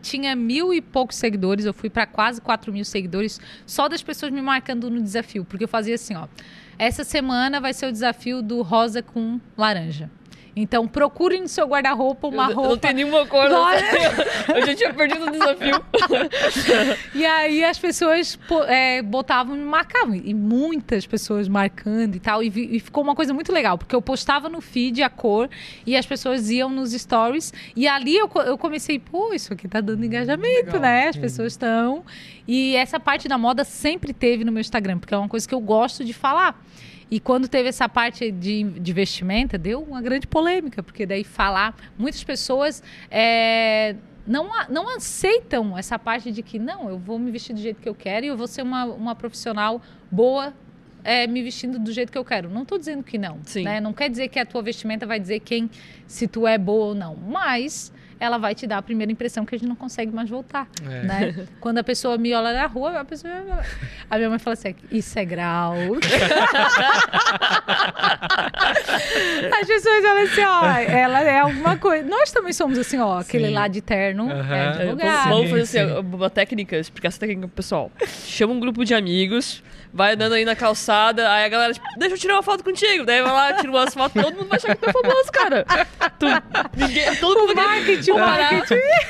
tinha 0.00 0.36
mil 0.36 0.72
e 0.72 0.80
poucos 0.80 1.16
seguidores, 1.16 1.64
eu 1.64 1.74
fui 1.74 1.90
para 1.90 2.06
quase 2.06 2.40
quatro 2.40 2.72
mil 2.72 2.84
seguidores 2.84 3.40
só 3.66 3.88
das 3.88 4.02
pessoas 4.02 4.30
me 4.30 4.40
marcando 4.40 4.88
no 4.90 5.02
desafio. 5.02 5.44
Porque 5.44 5.64
eu 5.64 5.68
fazia 5.68 5.94
assim, 5.94 6.14
ó. 6.14 6.28
Essa 6.80 7.04
semana 7.04 7.60
vai 7.60 7.74
ser 7.74 7.84
o 7.84 7.92
desafio 7.92 8.40
do 8.40 8.62
rosa 8.62 9.02
com 9.02 9.38
laranja. 9.54 10.10
Então 10.60 10.86
procure 10.86 11.40
no 11.40 11.48
seu 11.48 11.66
guarda-roupa 11.66 12.28
uma 12.28 12.44
eu, 12.44 12.50
eu 12.50 12.54
roupa. 12.56 12.68
não 12.70 12.76
tenho 12.78 12.94
nenhuma 12.94 13.26
cor. 13.26 13.46
sei. 13.48 14.00
Eu 14.60 14.66
já 14.66 14.74
tinha 14.74 14.92
perdido 14.94 15.26
o 15.26 15.30
desafio. 15.30 15.80
E 17.14 17.24
aí 17.26 17.64
as 17.64 17.78
pessoas 17.78 18.38
é, 18.68 19.02
botavam 19.02 19.54
e 19.54 19.58
me 19.58 19.64
marcavam. 19.64 20.14
E 20.14 20.34
muitas 20.34 21.06
pessoas 21.06 21.48
marcando 21.48 22.16
e 22.16 22.20
tal. 22.20 22.42
E, 22.42 22.50
vi- 22.50 22.68
e 22.76 22.80
ficou 22.80 23.02
uma 23.02 23.14
coisa 23.14 23.32
muito 23.34 23.52
legal, 23.52 23.78
porque 23.78 23.94
eu 23.94 24.02
postava 24.02 24.48
no 24.48 24.60
feed 24.60 25.02
a 25.02 25.08
cor 25.10 25.48
e 25.86 25.96
as 25.96 26.06
pessoas 26.06 26.50
iam 26.50 26.68
nos 26.68 26.92
stories. 26.92 27.52
E 27.74 27.86
ali 27.88 28.16
eu, 28.16 28.30
eu 28.46 28.58
comecei, 28.58 28.98
pô, 28.98 29.32
isso 29.32 29.52
aqui 29.52 29.68
tá 29.68 29.80
dando 29.80 30.04
engajamento, 30.04 30.66
Legal. 30.66 30.80
né? 30.80 31.08
As 31.08 31.16
pessoas 31.16 31.52
estão. 31.52 32.04
E 32.46 32.74
essa 32.76 32.98
parte 32.98 33.28
da 33.28 33.38
moda 33.38 33.64
sempre 33.64 34.12
teve 34.12 34.44
no 34.44 34.52
meu 34.52 34.60
Instagram, 34.60 34.98
porque 34.98 35.14
é 35.14 35.18
uma 35.18 35.28
coisa 35.28 35.46
que 35.48 35.54
eu 35.54 35.60
gosto 35.60 36.04
de 36.04 36.12
falar. 36.12 36.60
E 37.10 37.18
quando 37.18 37.48
teve 37.48 37.68
essa 37.68 37.88
parte 37.88 38.30
de, 38.30 38.62
de 38.62 38.92
vestimenta, 38.92 39.58
deu 39.58 39.82
uma 39.82 40.00
grande 40.00 40.26
polêmica, 40.26 40.82
porque 40.82 41.04
daí 41.04 41.24
falar, 41.24 41.74
muitas 41.98 42.22
pessoas 42.22 42.82
é, 43.10 43.96
não, 44.26 44.48
não 44.68 44.96
aceitam 44.96 45.76
essa 45.76 45.98
parte 45.98 46.30
de 46.30 46.42
que 46.42 46.58
não, 46.58 46.88
eu 46.88 46.98
vou 46.98 47.18
me 47.18 47.30
vestir 47.30 47.52
do 47.52 47.60
jeito 47.60 47.80
que 47.80 47.88
eu 47.88 47.94
quero 47.94 48.26
e 48.26 48.28
eu 48.28 48.36
vou 48.36 48.46
ser 48.46 48.62
uma, 48.62 48.84
uma 48.84 49.14
profissional 49.14 49.82
boa 50.10 50.54
é, 51.02 51.26
me 51.26 51.42
vestindo 51.42 51.78
do 51.78 51.92
jeito 51.92 52.12
que 52.12 52.18
eu 52.18 52.24
quero. 52.24 52.48
Não 52.48 52.62
estou 52.62 52.78
dizendo 52.78 53.02
que 53.02 53.18
não. 53.18 53.40
Né? 53.64 53.80
Não 53.80 53.92
quer 53.92 54.08
dizer 54.08 54.28
que 54.28 54.38
a 54.38 54.46
tua 54.46 54.62
vestimenta 54.62 55.06
vai 55.06 55.18
dizer 55.18 55.40
quem 55.40 55.68
se 56.06 56.28
tu 56.28 56.46
é 56.46 56.58
boa 56.58 56.86
ou 56.86 56.94
não. 56.94 57.16
Mas 57.16 57.92
ela 58.20 58.36
vai 58.36 58.54
te 58.54 58.66
dar 58.66 58.78
a 58.78 58.82
primeira 58.82 59.10
impressão 59.10 59.46
que 59.46 59.54
a 59.54 59.58
gente 59.58 59.66
não 59.66 59.74
consegue 59.74 60.14
mais 60.14 60.28
voltar. 60.28 60.68
É. 60.88 61.02
Né? 61.02 61.46
Quando 61.58 61.78
a 61.78 61.84
pessoa 61.84 62.18
me 62.18 62.34
olha 62.34 62.52
na 62.52 62.66
rua, 62.66 63.00
a 63.00 63.04
pessoa. 63.04 63.32
A 64.10 64.18
minha 64.18 64.28
mãe 64.28 64.38
fala 64.38 64.54
assim: 64.54 64.74
isso 64.92 65.18
é 65.18 65.24
grau. 65.24 65.74
As 69.60 69.66
pessoas 69.66 70.02
falam 70.04 70.22
assim: 70.24 70.44
ó, 70.44 70.66
ela 70.66 71.22
é 71.22 71.40
alguma 71.40 71.76
coisa. 71.78 72.06
Nós 72.06 72.30
também 72.30 72.52
somos 72.52 72.78
assim, 72.78 72.98
ó, 72.98 73.20
aquele 73.20 73.48
Sim. 73.48 73.54
lá 73.54 73.66
de 73.68 73.80
terno 73.80 74.30
Aham. 74.30 74.54
é 74.54 74.68
advogado. 74.68 75.28
Vamos 75.30 75.50
fazer 75.50 75.66
Sim, 75.66 75.78
assim, 75.78 75.92
uma 76.12 76.30
técnica, 76.30 76.76
explicar 76.76 77.08
essa 77.08 77.18
técnica 77.20 77.48
pro 77.48 77.56
pessoal. 77.56 77.90
Chama 78.26 78.52
um 78.52 78.60
grupo 78.60 78.84
de 78.84 78.94
amigos, 78.94 79.62
vai 79.92 80.14
andando 80.14 80.34
aí 80.34 80.44
na 80.44 80.54
calçada, 80.56 81.30
aí 81.32 81.44
a 81.44 81.48
galera, 81.48 81.72
tipo, 81.72 81.86
deixa 81.98 82.14
eu 82.14 82.18
tirar 82.18 82.34
uma 82.34 82.42
foto 82.42 82.62
contigo. 82.64 83.04
Daí 83.04 83.22
vai 83.22 83.32
lá, 83.32 83.52
tira 83.54 83.70
umas 83.70 83.92
fotos, 83.94 84.22
todo 84.22 84.34
mundo 84.36 84.48
vai 84.48 84.56
achar 84.58 84.76
que 84.76 84.82
tu 84.82 84.90
é 84.90 84.92
famoso, 84.92 85.32
cara. 85.32 85.64
Tu, 86.18 86.26
ninguém, 86.76 87.16
todo 87.16 87.40
mundo 87.40 87.54
marketing, 87.56 88.10
vou 88.10 88.18
parar, 88.20 88.62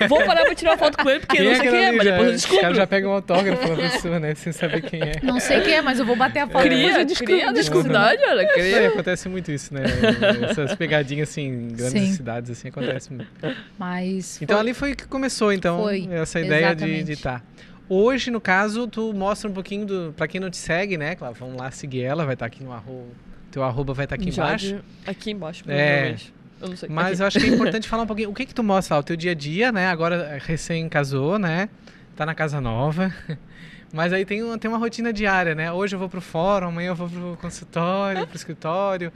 vou 0.09 0.25
parar 0.25 0.45
pra 0.45 0.55
tirar 0.55 0.71
uma 0.73 0.79
foto 0.79 0.99
com 1.03 1.11
ele, 1.11 1.21
porque 1.21 1.37
Quem 1.37 1.45
não 1.47 1.53
é 1.53 1.57
sei 1.57 1.71
quem 1.71 1.85
é, 1.85 1.93
mas 1.93 2.05
Já- 2.05 2.11
depois 2.11 2.29
eu 2.29 2.35
Os 2.35 2.41
descubro. 2.41 2.61
caras 2.63 2.77
já 2.77 2.87
pegam 2.87 3.11
um 3.11 3.15
autógrafo 3.15 3.69
da 3.69 3.77
pessoa, 3.77 4.19
né? 4.21 4.35
Sem 4.35 4.53
saber 4.53 4.83
quem 4.83 5.03
é. 5.03 5.13
Não 5.23 5.39
sei 5.41 5.61
quem 5.61 5.75
é, 5.75 5.83
mas 5.83 5.99
eu 5.99 6.05
vou 6.07 6.17
bater 6.17 6.41
a 6.41 6.47
foto. 6.47 6.63
Cria, 6.63 7.05
cria 7.17 7.49
a 7.49 7.53
descubro. 7.53 7.89
necessidade, 7.89 8.23
olha, 8.27 8.43
É, 8.43 8.47
cria. 8.47 8.89
acontece 8.89 9.29
muito 9.29 9.51
isso, 9.53 9.75
né? 9.75 9.83
Essas 10.51 10.75
pegadinhas 10.75 11.29
assim, 11.29 11.43
em 11.47 11.69
grandes 11.69 11.93
Sim. 12.03 12.13
cidades, 12.13 12.51
assim, 12.51 12.69
acontece 12.69 13.13
muito. 13.13 13.31
Mas 13.79 14.41
Então 14.41 14.57
foi- 14.57 14.61
ali 14.67 14.75
foi 14.75 14.95
que 14.95 15.07
começou, 15.07 15.53
então, 15.53 15.83
Foi, 15.83 16.09
essa 16.13 16.41
ideia 16.41 16.75
de 16.75 16.85
exatamente. 16.85 17.13
estar. 17.13 17.43
Hoje, 17.93 18.31
no 18.31 18.41
caso, 18.41 18.87
tu 18.87 19.13
mostra 19.13 19.51
um 19.51 19.53
pouquinho 19.53 19.85
do. 19.85 20.15
Pra 20.17 20.29
quem 20.29 20.41
não 20.41 20.49
te 20.49 20.57
segue, 20.57 20.97
né? 20.97 21.17
Claro, 21.17 21.35
vamos 21.35 21.57
lá 21.61 21.71
seguir 21.73 22.03
ela, 22.03 22.25
vai 22.25 22.35
estar 22.35 22.47
aqui 22.47 22.63
no 22.63 22.71
arroba. 22.73 23.09
Teu 23.51 23.65
arroba 23.65 23.93
vai 23.93 24.05
estar 24.07 24.15
aqui 24.15 24.29
embaixo. 24.31 24.81
Aqui 25.05 25.31
embaixo, 25.33 25.65
É. 25.67 25.75
provavelmente. 25.75 26.35
Eu 26.63 26.69
não 26.69 26.77
sei. 26.77 26.89
Mas 26.89 27.13
Aqui. 27.15 27.23
eu 27.23 27.27
acho 27.27 27.41
que 27.41 27.47
é 27.47 27.49
importante 27.55 27.89
falar 27.89 28.05
um 28.05 28.07
pouquinho. 28.07 28.31
O 28.31 28.35
que 28.35 28.47
que 28.47 28.55
tu 28.55 28.63
mostra 28.63 28.95
lá? 28.95 29.01
O 29.01 29.03
teu 29.03 29.17
dia 29.17 29.33
a 29.33 29.35
dia, 29.35 29.73
né? 29.73 29.89
Agora 29.89 30.15
eh, 30.15 30.39
recém 30.41 30.89
casou, 30.89 31.37
né? 31.37 31.69
Tá 32.15 32.25
na 32.25 32.35
casa 32.35 32.61
nova. 32.61 33.13
Mas 33.93 34.13
aí 34.13 34.25
tem, 34.25 34.41
uma- 34.41 34.57
tem 34.57 34.71
uma 34.71 34.79
rotina 34.79 35.13
diária, 35.13 35.53
né? 35.57 35.73
Hoje 35.73 35.97
eu 35.97 35.99
vou 35.99 36.09
pro 36.09 36.21
fórum, 36.21 36.69
amanhã 36.69 36.91
eu 36.91 36.95
vou 36.95 37.09
pro 37.09 37.37
consultório, 37.41 38.25
pro 38.25 38.37
escritório. 38.37 39.13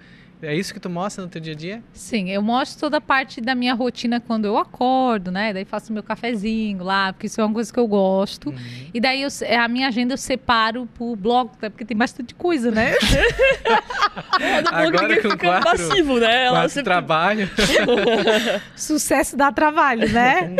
É 0.46 0.54
isso 0.54 0.72
que 0.74 0.80
tu 0.80 0.90
mostra 0.90 1.24
no 1.24 1.30
teu 1.30 1.40
dia 1.40 1.52
a 1.52 1.56
dia? 1.56 1.82
Sim, 1.92 2.30
eu 2.30 2.42
mostro 2.42 2.80
toda 2.80 2.98
a 2.98 3.00
parte 3.00 3.40
da 3.40 3.54
minha 3.54 3.74
rotina 3.74 4.20
quando 4.20 4.44
eu 4.44 4.56
acordo, 4.58 5.30
né? 5.30 5.52
Daí 5.52 5.64
faço 5.64 5.92
meu 5.92 6.02
cafezinho 6.02 6.82
lá, 6.82 7.12
porque 7.12 7.26
isso 7.26 7.40
é 7.40 7.44
uma 7.44 7.54
coisa 7.54 7.72
que 7.72 7.78
eu 7.78 7.86
gosto. 7.86 8.50
Uhum. 8.50 8.56
E 8.92 9.00
daí 9.00 9.22
eu 9.22 9.30
se- 9.30 9.46
a 9.46 9.66
minha 9.68 9.88
agenda 9.88 10.14
eu 10.14 10.18
separo 10.18 10.88
por 10.94 11.16
bloco, 11.16 11.56
né? 11.60 11.68
porque 11.68 11.84
tem 11.84 11.96
bastante 11.96 12.34
coisa, 12.34 12.70
né? 12.70 12.94
É, 14.40 14.58
Agora 14.58 15.16
com 15.16 15.30
fica 15.30 15.36
quatro- 15.36 15.70
passivo, 15.88 16.18
né? 16.18 16.44
Ela 16.46 16.68
sempre... 16.68 16.84
trabalho. 16.84 17.48
Sucesso 18.76 19.36
dá 19.36 19.50
trabalho, 19.52 20.08
né? 20.10 20.54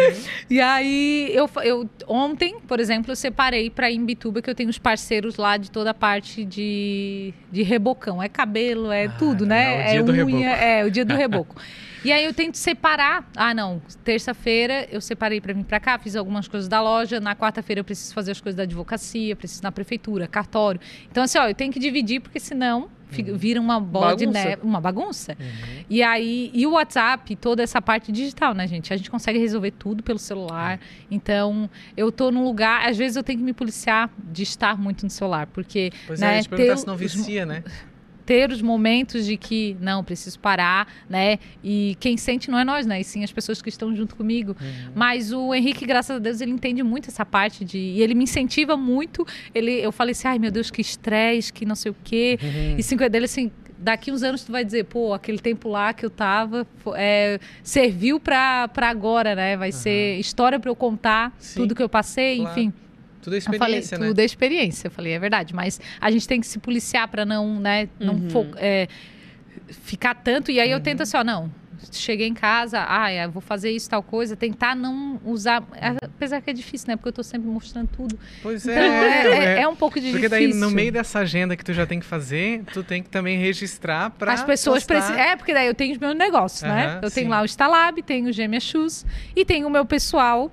e 0.49 0.61
aí 0.61 1.31
eu, 1.35 1.49
eu 1.63 1.89
ontem, 2.07 2.59
por 2.67 2.79
exemplo, 2.81 3.11
eu 3.13 3.17
separei 3.17 3.71
para 3.71 3.91
ir 3.91 3.97
em 3.97 4.05
Bituba 4.05 4.41
que 4.43 4.49
eu 4.51 4.55
tenho 4.55 4.71
os 4.71 4.79
parceiros 4.79 5.37
lá 5.37 5.57
de 5.57 5.71
toda 5.71 5.91
a 5.91 5.95
parte 5.95 6.45
de, 6.45 7.33
de 7.51 7.63
rebocão, 7.63 8.23
é 8.23 8.29
cabelo, 8.29 8.91
é 8.93 9.05
Ah, 9.07 9.09
tudo, 9.19 9.45
né? 9.47 9.74
É 9.75 9.87
o 9.89 9.93
dia 9.93 10.03
do 10.05 10.13
reboco. 10.13 10.43
é 10.45 10.85
o 10.85 10.91
dia 10.91 11.05
do 11.05 11.15
reboco. 11.15 11.57
E 12.05 12.13
aí 12.13 12.23
eu 12.25 12.35
tento 12.35 12.57
separar. 12.57 13.27
Ah, 13.35 13.55
não. 13.55 13.81
Terça-feira 14.05 14.87
eu 14.93 15.01
separei 15.01 15.41
para 15.41 15.55
vir 15.55 15.65
para 15.65 15.81
cá, 15.81 15.99
fiz 15.99 16.15
algumas 16.15 16.47
coisas 16.47 16.69
da 16.69 16.81
loja. 16.83 17.19
Na 17.19 17.35
quarta-feira 17.35 17.81
eu 17.81 17.85
preciso 17.85 18.13
fazer 18.13 18.33
as 18.33 18.41
coisas 18.41 18.57
da 18.57 18.63
advocacia, 18.65 19.35
preciso 19.35 19.63
ir 19.63 19.65
na 19.65 19.73
prefeitura, 19.73 20.29
cartório. 20.29 20.79
Então, 21.11 21.25
assim, 21.25 21.39
ó, 21.39 21.49
eu 21.49 21.55
tenho 21.55 21.73
que 21.73 21.79
dividir, 21.81 22.21
porque 22.21 22.39
senão 22.39 22.91
fica- 23.09 23.33
vira 23.33 23.59
uma 23.59 23.81
bola 23.81 24.15
de 24.15 24.27
Bagunça. 24.27 24.45
neve, 24.49 24.63
uma 24.63 24.81
bagunça. 24.83 25.37
Uhum. 25.41 25.85
E 25.89 26.03
aí, 26.03 26.51
e 26.53 26.67
o 26.67 26.73
WhatsApp, 26.73 27.35
toda 27.37 27.63
essa 27.63 27.81
parte 27.81 28.13
digital, 28.13 28.53
né, 28.53 28.67
gente? 28.67 28.93
A 28.93 28.97
gente 28.99 29.11
consegue 29.11 29.39
resolver 29.39 29.71
tudo 29.71 30.03
pelo 30.03 30.19
celular. 30.19 30.79
Então, 31.11 31.71
eu 31.97 32.13
tô 32.13 32.31
num 32.31 32.45
lugar, 32.45 32.87
às 32.87 32.99
vezes 32.99 33.17
eu 33.17 33.23
tenho 33.23 33.39
que 33.39 33.45
me 33.45 33.55
policiar 33.55 34.11
de 34.31 34.43
estar 34.43 34.77
muito 34.79 35.05
no 35.05 35.11
celular, 35.11 35.47
porque 35.47 35.91
Pois 36.07 36.21
Né, 36.21 36.27
é, 36.27 36.31
eu 36.33 36.37
ia 36.37 36.43
te 36.43 36.49
perguntar 36.51 36.77
se 36.77 36.87
não 36.87 36.97
vicia, 36.99 37.47
né? 37.47 37.65
ter 38.25 38.51
os 38.51 38.63
momentos 38.63 39.27
de 39.27 39.37
que 39.37 39.77
não, 39.81 40.03
preciso 40.03 40.39
parar, 40.39 40.89
né? 41.09 41.39
E 41.63 41.97
quem 42.01 42.17
sente 42.17 42.51
não 42.51 42.59
é 42.59 42.65
nós, 42.65 42.87
né? 42.87 43.01
E 43.01 43.05
sim 43.05 43.23
as 43.23 43.33
pessoas 43.33 43.61
que 43.61 43.69
estão 43.69 43.95
junto 43.95 44.17
comigo. 44.17 44.57
Uhum. 44.61 44.93
Mas 44.95 45.33
o 45.33 45.55
Henrique, 45.55 45.85
graças 45.87 46.17
a 46.17 46.19
Deus, 46.19 46.41
ele 46.41 46.53
entende 46.53 46.83
muito 46.83 47.09
essa 47.09 47.25
parte 47.25 47.65
de. 47.65 47.79
E 47.79 48.03
ele 48.03 48.15
me 48.15 48.25
incentiva 48.25 48.77
muito. 48.77 49.27
Ele, 49.55 49.73
eu 49.73 49.93
falei 49.93 50.13
assim, 50.13 50.29
ai 50.29 50.39
meu 50.39 50.51
Deus, 50.51 50.71
que 50.71 50.81
estresse, 50.81 51.53
que 51.53 51.65
não 51.65 51.75
sei 51.75 51.93
o 51.93 51.97
quê. 52.03 52.39
Uhum. 52.43 52.77
E 52.79 52.83
cinco 52.83 53.09
dele 53.09 53.27
assim, 53.27 53.51
daqui 53.79 54.11
uns 54.11 54.23
anos 54.23 54.43
tu 54.43 54.51
vai 54.51 54.65
dizer, 54.65 54.85
pô, 54.85 55.13
aquele 55.13 55.39
tempo 55.39 55.69
lá 55.69 55.93
que 55.93 56.05
eu 56.05 56.11
tava 56.11 56.67
é, 56.97 57.39
serviu 57.63 58.19
pra 58.19 58.69
agora, 58.77 59.35
né? 59.35 59.57
Vai 59.57 59.73
ser 59.73 60.19
história 60.19 60.59
pra 60.59 60.71
eu 60.71 60.77
contar 60.77 61.35
Sim, 61.39 61.61
tudo 61.61 61.75
que 61.75 61.83
eu 61.83 61.89
passei, 61.89 62.39
claro. 62.39 62.51
enfim. 62.51 62.73
Tudo 63.25 63.35
é 63.35 63.39
Eu 63.39 63.43
falei, 63.43 63.59
experiência, 63.79 63.99
né? 63.99 64.07
tudo 64.09 64.19
é 64.21 64.25
experiência. 64.25 64.87
Eu 64.89 64.91
falei, 64.93 65.13
é 65.15 65.19
verdade, 65.19 65.55
mas 65.55 65.81
a 66.01 66.11
gente 66.11 66.29
tem 66.29 66.41
que 66.41 66.47
se 66.47 66.59
policiar 66.59 67.09
pra 67.09 67.25
não, 67.25 67.59
né, 67.59 67.89
não 67.99 68.15
Uhum. 68.15 68.31
fo- 68.31 68.47
é, 68.57 68.87
ficar 69.83 70.15
tanto. 70.15 70.51
E 70.51 70.61
aí 70.61 70.71
eu 70.71 70.77
Uhum. 70.77 70.83
tento 70.83 71.03
assim, 71.03 71.17
ó, 71.17 71.25
não. 71.25 71.51
Cheguei 71.93 72.27
em 72.27 72.35
casa, 72.35 72.85
ah, 72.89 73.13
eu 73.13 73.31
vou 73.31 73.43
fazer 73.43 73.71
isso, 73.71 73.91
tal 73.91 74.03
coisa, 74.03 74.35
tentar 74.35 74.75
não 74.75 75.21
usar. 75.25 75.63
Apesar 76.03 76.41
que 76.41 76.49
é 76.49 76.53
difícil, 76.53 76.89
né? 76.89 76.97
Porque 76.97 77.09
eu 77.09 77.13
tô 77.13 77.23
sempre 77.23 77.47
mostrando 77.49 77.89
tudo. 77.89 78.19
Pois 78.43 78.65
Então 78.67 78.83
é, 78.83 79.27
é, 79.27 79.45
é- 79.59 79.61
é 79.63 79.69
um 79.69 79.77
pouco 79.77 80.01
de 80.01 80.11
Porque 80.11 80.29
daí, 80.29 80.47
difícil. 80.47 80.67
no 80.67 80.75
meio 80.75 80.91
dessa 80.91 81.19
agenda 81.19 81.55
que 81.57 81.65
tu 81.65 81.75
já 81.75 81.85
tem 81.87 82.01
que 82.01 82.07
fazer, 82.07 82.63
tu 82.73 82.83
tem 82.83 83.03
que 83.03 83.11
também 83.11 83.37
registrar 83.39 84.09
pra 84.11 84.33
As 84.33 84.43
pessoas 84.43 84.85
precisam. 84.85 85.17
É, 85.19 85.37
porque 85.37 85.53
daí 85.53 85.67
eu 85.67 85.75
tenho 85.75 85.93
os 85.93 85.99
meus 85.99 86.15
negócios, 86.17 86.63
né? 86.63 87.01
Eu 87.03 87.11
tenho 87.11 87.27
sim. 87.27 87.31
lá 87.31 87.43
o 87.43 87.45
Instalab, 87.45 88.03
tenho 88.03 88.29
o 88.29 88.33
Gêmea 88.33 88.61
Shoes 88.61 89.05
e 89.37 89.45
tenho 89.45 89.67
o 89.67 89.71
meu 89.71 89.85
pessoal, 89.85 90.51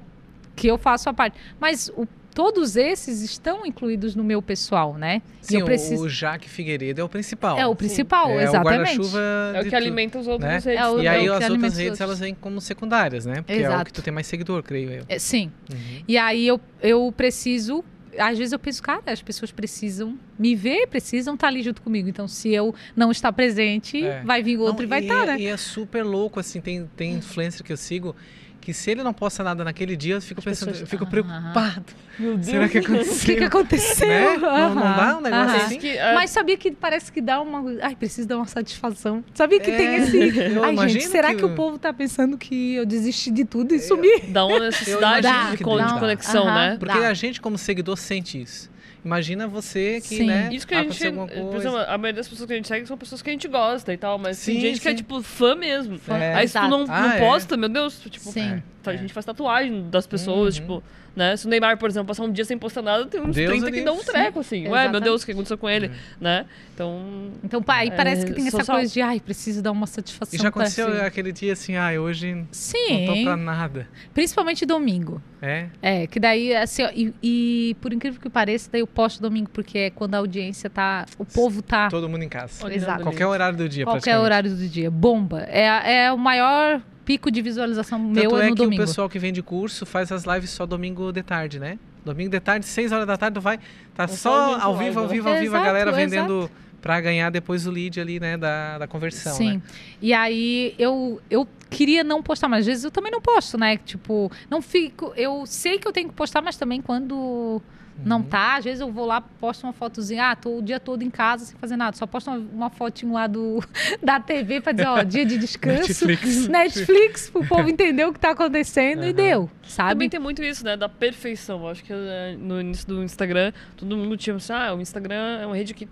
que 0.55 0.67
eu 0.67 0.77
faço 0.77 1.09
a 1.09 1.13
parte. 1.13 1.37
Mas 1.61 1.89
o- 1.95 2.07
todos 2.33 2.75
esses 2.75 3.21
estão 3.21 3.65
incluídos 3.65 4.15
no 4.15 4.23
meu 4.23 4.41
pessoal, 4.41 4.93
né? 4.95 5.21
E 5.43 5.47
Sim, 5.47 5.57
eu 5.57 5.61
o- 5.63 5.65
preciso. 5.65 6.03
o 6.03 6.09
Jaque 6.09 6.49
Figueiredo 6.49 7.01
é 7.01 7.03
o 7.03 7.09
principal. 7.09 7.57
É 7.57 7.67
o 7.67 7.75
principal, 7.75 8.29
É 8.31 8.35
o 8.35 8.39
exatamente. 8.41 8.77
guarda-chuva 8.97 9.19
É 9.19 9.59
o 9.59 9.63
de 9.63 9.63
que 9.65 9.69
tu- 9.69 9.75
alimenta 9.75 10.19
os 10.19 10.27
outros 10.27 10.47
né? 10.47 10.53
redes. 10.59 10.65
É 10.67 10.87
o- 10.89 11.01
E 11.01 11.07
aí 11.07 11.19
que 11.21 11.25
as 11.27 11.31
outras 11.33 11.49
alimenta 11.49 11.67
os 11.67 11.77
redes, 11.77 11.91
outros. 11.91 12.01
elas 12.01 12.19
vêm 12.19 12.33
como 12.35 12.61
secundárias, 12.61 13.25
né? 13.25 13.35
Porque 13.41 13.53
é 13.53 13.55
o 13.57 13.59
Exato. 13.61 13.85
que 13.85 13.93
tu 13.93 14.01
tem 14.01 14.13
mais 14.13 14.27
seguidor, 14.27 14.63
creio 14.63 14.91
eu. 14.91 15.03
É, 15.09 15.19
sim. 15.19 15.51
Uhum. 15.71 16.03
E 16.07 16.17
aí 16.17 16.47
eu, 16.47 16.59
eu 16.81 17.13
preciso. 17.15 17.83
Às 18.17 18.37
vezes 18.37 18.51
eu 18.51 18.59
penso, 18.59 18.83
cara, 18.83 19.01
as 19.07 19.21
pessoas 19.21 19.51
precisam 19.51 20.19
me 20.37 20.53
ver, 20.53 20.85
precisam 20.87 21.33
estar 21.33 21.47
ali 21.47 21.63
junto 21.63 21.81
comigo. 21.81 22.09
Então, 22.09 22.27
se 22.27 22.49
eu 22.53 22.75
não 22.93 23.09
estar 23.09 23.31
presente, 23.31 24.03
É. 24.05 24.21
vai 24.25 24.43
vir 24.43 24.57
outro 24.57 24.79
Não, 24.79 24.83
e 24.83 24.85
vai 24.85 24.99
e 24.99 25.03
estar, 25.03 25.23
é, 25.23 25.25
né? 25.27 25.39
E 25.39 25.47
é 25.47 25.55
super 25.55 26.03
louco, 26.03 26.37
assim, 26.37 26.59
tem, 26.59 26.89
tem 26.97 27.13
influencer 27.13 27.63
que 27.63 27.71
eu 27.71 27.77
sigo 27.77 28.13
que 28.61 28.73
se 28.73 28.91
ele 28.91 29.01
não 29.03 29.11
posta 29.13 29.43
nada 29.43 29.63
naquele 29.63 29.95
dia, 29.97 30.13
eu 30.15 30.21
fico 30.21 30.39
As 30.39 30.45
pensando, 30.45 30.67
pessoas- 30.69 30.81
eu 30.81 30.87
fico 30.87 31.05
preocupado. 31.07 31.83
Meu 32.19 32.33
Deus. 32.35 32.45
Será 32.45 32.69
que 32.69 32.77
O 32.79 32.81
que, 32.83 32.87
aconteceu? 32.93 33.35
que 33.37 33.43
aconteceu? 33.43 34.07
Né? 34.07 34.37
Não- 34.37 34.75
não 34.75 34.81
dá 34.95 35.17
um 35.17 35.21
negócio 35.21 35.55
assim? 35.65 35.79
Que, 35.79 35.97
é, 35.97 36.13
Mas 36.13 36.29
sabia 36.29 36.55
que 36.55 36.71
parece 36.71 37.11
que 37.11 37.19
dá 37.19 37.41
uma. 37.41 37.63
Ai, 37.81 37.95
preciso 37.95 38.27
dar 38.27 38.37
uma 38.37 38.45
satisfação. 38.45 39.23
Sabia 39.33 39.59
que 39.59 39.71
tem 39.71 39.87
É, 39.87 39.97
esse. 39.97 40.17
eu 40.53 40.63
Ai, 40.63 40.89
gente, 40.89 41.07
será 41.07 41.29
que 41.29 41.37
que, 41.37 41.45
o 41.45 41.55
povo 41.55 41.79
tá 41.79 41.91
pensando 41.91 42.37
que 42.37 42.75
eu 42.75 42.85
desisti 42.85 43.31
de 43.31 43.43
tudo 43.43 43.73
e 43.73 43.79
sumi? 43.79 44.07
Dá 44.27 44.45
uma 44.45 44.59
necessidade 44.69 45.27
de, 45.27 45.33
dá. 45.33 45.55
de 45.55 45.63
conexão, 45.99 46.43
Aham. 46.47 46.53
né? 46.71 46.77
Porque 46.79 46.99
Dá. 46.99 47.07
a 47.09 47.13
gente, 47.15 47.41
como 47.41 47.57
seguidor, 47.57 47.97
sente 47.97 48.39
isso. 48.41 48.69
Imagina 49.03 49.47
você 49.47 49.99
que, 49.99 50.17
Sim. 50.17 50.27
né? 50.27 50.49
Isso 50.51 50.67
que 50.67 50.75
a 50.75 50.83
gente. 50.83 51.05
alguma 51.07 51.25
Por 51.27 51.35
coisa. 51.35 51.57
exemplo, 51.57 51.77
a 51.79 51.97
maioria 51.97 52.13
das 52.13 52.27
pessoas 52.27 52.45
que 52.47 52.53
a 52.53 52.55
gente 52.55 52.67
segue 52.67 52.85
são 52.85 52.97
pessoas 52.97 53.21
que 53.21 53.29
a 53.29 53.33
gente 53.33 53.47
gosta 53.47 53.91
e 53.91 53.97
tal, 53.97 54.19
mas 54.19 54.37
Sim, 54.37 54.53
tem 54.53 54.61
gente 54.61 54.79
que 54.81 54.87
é 54.87 54.91
sim. 54.91 54.97
tipo 54.97 55.21
fã 55.23 55.55
mesmo. 55.55 55.99
É. 56.07 56.35
Aí 56.35 56.47
se 56.47 56.59
tu 56.59 56.67
não, 56.67 56.85
Ah, 56.87 57.01
não 57.01 57.11
é. 57.13 57.19
posta, 57.19 57.57
meu 57.57 57.67
Deus, 57.69 57.99
tipo, 57.99 58.31
Sim. 58.31 58.61
a 58.85 58.91
É. 58.93 58.97
gente 58.97 59.11
faz 59.11 59.25
tatuagem 59.25 59.89
das 59.89 60.05
pessoas, 60.05 60.55
Uhum. 60.57 60.61
tipo, 60.61 60.83
né? 61.15 61.35
Se 61.35 61.45
o 61.45 61.49
Neymar, 61.49 61.77
por 61.77 61.89
exemplo, 61.89 62.07
passar 62.07 62.23
um 62.23 62.31
dia 62.31 62.45
sem 62.45 62.57
postar 62.57 62.81
nada, 62.81 63.05
tem 63.05 63.21
uns 63.21 63.35
Deus 63.35 63.49
30 63.51 63.67
ali, 63.67 63.77
que 63.79 63.83
dão 63.83 63.95
um 63.95 63.99
sim. 63.99 64.05
treco, 64.05 64.39
assim. 64.39 64.63
Ué, 64.63 64.69
meu 64.69 64.75
Exatamente. 64.77 65.03
Deus, 65.03 65.23
o 65.23 65.25
que 65.25 65.31
aconteceu 65.31 65.57
com 65.57 65.69
ele, 65.69 65.87
É. 65.87 65.91
né? 66.19 66.45
Então. 66.73 67.31
Então, 67.43 67.61
pai, 67.61 67.87
É, 67.87 67.91
parece 67.91 68.25
que 68.25 68.33
tem 68.33 68.47
essa 68.47 68.57
social. 68.57 68.77
coisa 68.77 68.93
de, 68.93 69.01
ai, 69.01 69.19
preciso 69.19 69.61
dar 69.61 69.71
uma 69.71 69.87
satisfação. 69.87 70.37
E 70.37 70.41
já 70.41 70.49
aconteceu 70.49 70.89
si. 70.93 71.01
aquele 71.01 71.31
dia 71.31 71.53
assim, 71.53 71.75
ah, 71.75 71.89
hoje 71.99 72.33
não 72.35 72.43
tô 72.43 72.47
Sim, 72.53 73.23
pra 73.23 73.37
nada. 73.37 73.87
principalmente 74.13 74.65
domingo. 74.65 75.21
É? 75.41 75.67
É, 75.81 76.07
que 76.07 76.19
daí, 76.19 76.55
assim, 76.55 76.83
ó, 76.83 76.89
e, 76.93 77.13
e 77.21 77.75
por 77.81 77.91
incrível 77.91 78.21
que 78.21 78.29
pareça, 78.29 78.69
daí 78.71 78.81
eu 78.81 78.87
posto 78.87 79.21
domingo, 79.21 79.49
porque 79.51 79.77
é 79.77 79.89
quando 79.89 80.13
a 80.15 80.19
audiência 80.19 80.69
tá. 80.69 81.05
O 81.17 81.25
povo 81.25 81.61
tá. 81.61 81.89
Todo 81.89 82.07
mundo 82.07 82.23
em 82.23 82.29
casa. 82.29 82.63
olhando 82.63 82.77
Exato. 82.77 83.03
Qualquer 83.03 83.25
horário 83.25 83.57
do 83.57 83.67
dia, 83.67 83.83
Qualquer 83.85 84.17
horário 84.19 84.49
do 84.55 84.67
dia. 84.67 84.91
Bomba. 84.91 85.41
É, 85.49 86.03
é 86.05 86.11
o 86.11 86.17
maior 86.17 86.81
pico 87.11 87.29
de 87.29 87.41
visualização 87.41 87.99
meu 87.99 88.23
Tanto 88.29 88.37
é 88.37 88.45
é 88.45 88.49
no 88.49 88.55
que 88.55 88.61
domingo. 88.63 88.81
o 88.81 88.85
pessoal 88.85 89.09
que 89.09 89.19
vende 89.19 89.41
curso 89.43 89.85
faz 89.85 90.11
as 90.11 90.23
lives 90.23 90.49
só 90.49 90.65
domingo 90.65 91.11
de 91.11 91.21
tarde, 91.21 91.59
né? 91.59 91.77
Domingo 92.05 92.29
de 92.29 92.39
tarde, 92.39 92.65
6 92.65 92.91
horas 92.91 93.05
da 93.05 93.17
tarde, 93.17 93.35
tu 93.35 93.41
vai. 93.41 93.59
Tá 93.93 94.07
só 94.07 94.15
só 94.15 94.59
ao 94.61 94.77
vivo, 94.77 94.99
ao 95.01 95.07
vivo, 95.07 95.27
ao 95.29 95.35
vivo, 95.35 95.55
a 95.55 95.59
Exato, 95.59 95.65
galera 95.65 95.91
vendendo 95.91 96.49
pra 96.81 96.99
ganhar 97.01 97.29
depois 97.29 97.67
o 97.67 97.71
lead 97.71 97.99
ali, 97.99 98.19
né? 98.19 98.37
Da, 98.37 98.77
da 98.79 98.87
conversão. 98.87 99.33
Sim. 99.33 99.55
Né? 99.55 99.61
E 100.01 100.13
aí 100.13 100.73
eu, 100.79 101.21
eu 101.29 101.47
queria 101.69 102.03
não 102.03 102.23
postar, 102.23 102.47
mas 102.47 102.61
às 102.61 102.65
vezes 102.65 102.83
eu 102.85 102.91
também 102.91 103.11
não 103.11 103.21
posto, 103.21 103.57
né? 103.57 103.77
Tipo, 103.77 104.31
não 104.49 104.61
fico. 104.61 105.13
Eu 105.15 105.45
sei 105.45 105.77
que 105.77 105.87
eu 105.87 105.91
tenho 105.91 106.07
que 106.09 106.15
postar, 106.15 106.41
mas 106.41 106.55
também 106.57 106.81
quando 106.81 107.61
não 108.05 108.17
Uhum. 108.17 108.23
tá, 108.23 108.55
às 108.57 108.63
vezes 108.65 108.81
eu 108.81 108.91
vou 108.91 109.05
lá, 109.05 109.21
posto 109.21 109.63
uma 109.65 109.73
fotozinha, 109.73 110.31
ah, 110.31 110.35
tô 110.35 110.57
o 110.57 110.61
dia 110.61 110.79
todo 110.79 111.03
em 111.03 111.09
casa 111.09 111.45
sem 111.45 111.57
fazer 111.57 111.75
nada. 111.77 111.95
Só 111.97 112.05
posto 112.07 112.29
uma, 112.29 112.37
uma 112.37 112.69
fotinho 112.69 113.13
lá 113.13 113.27
do, 113.27 113.59
da 114.01 114.19
TV 114.19 114.61
pra 114.61 114.71
dizer, 114.71 114.87
ó, 114.87 115.03
dia 115.03 115.25
de 115.25 115.37
descanso. 115.37 116.05
Netflix. 116.07 116.47
Netflix, 116.49 117.29
pro 117.29 117.45
povo 117.45 117.67
entender 117.69 118.05
o 118.05 118.13
que 118.13 118.19
tá 118.19 118.31
acontecendo 118.31 119.03
e 119.03 119.07
Aham. 119.07 119.13
deu, 119.13 119.49
sabe? 119.63 119.91
Também 119.91 120.09
tem 120.09 120.19
muito 120.19 120.43
isso, 120.43 120.63
né? 120.65 120.75
Da 120.75 120.89
perfeição. 120.89 121.59
Eu 121.61 121.67
acho 121.69 121.83
que 121.83 121.93
eh, 121.93 122.35
no 122.39 122.59
início 122.59 122.87
do 122.87 123.03
Instagram, 123.03 123.51
todo 123.77 123.95
mundo 123.97 124.17
tinha 124.17 124.35
assim, 124.35 124.53
ah, 124.53 124.73
o 124.73 124.81
Instagram 124.81 125.39
é 125.41 125.45
uma 125.45 125.55
rede 125.55 125.73
que. 125.73 125.87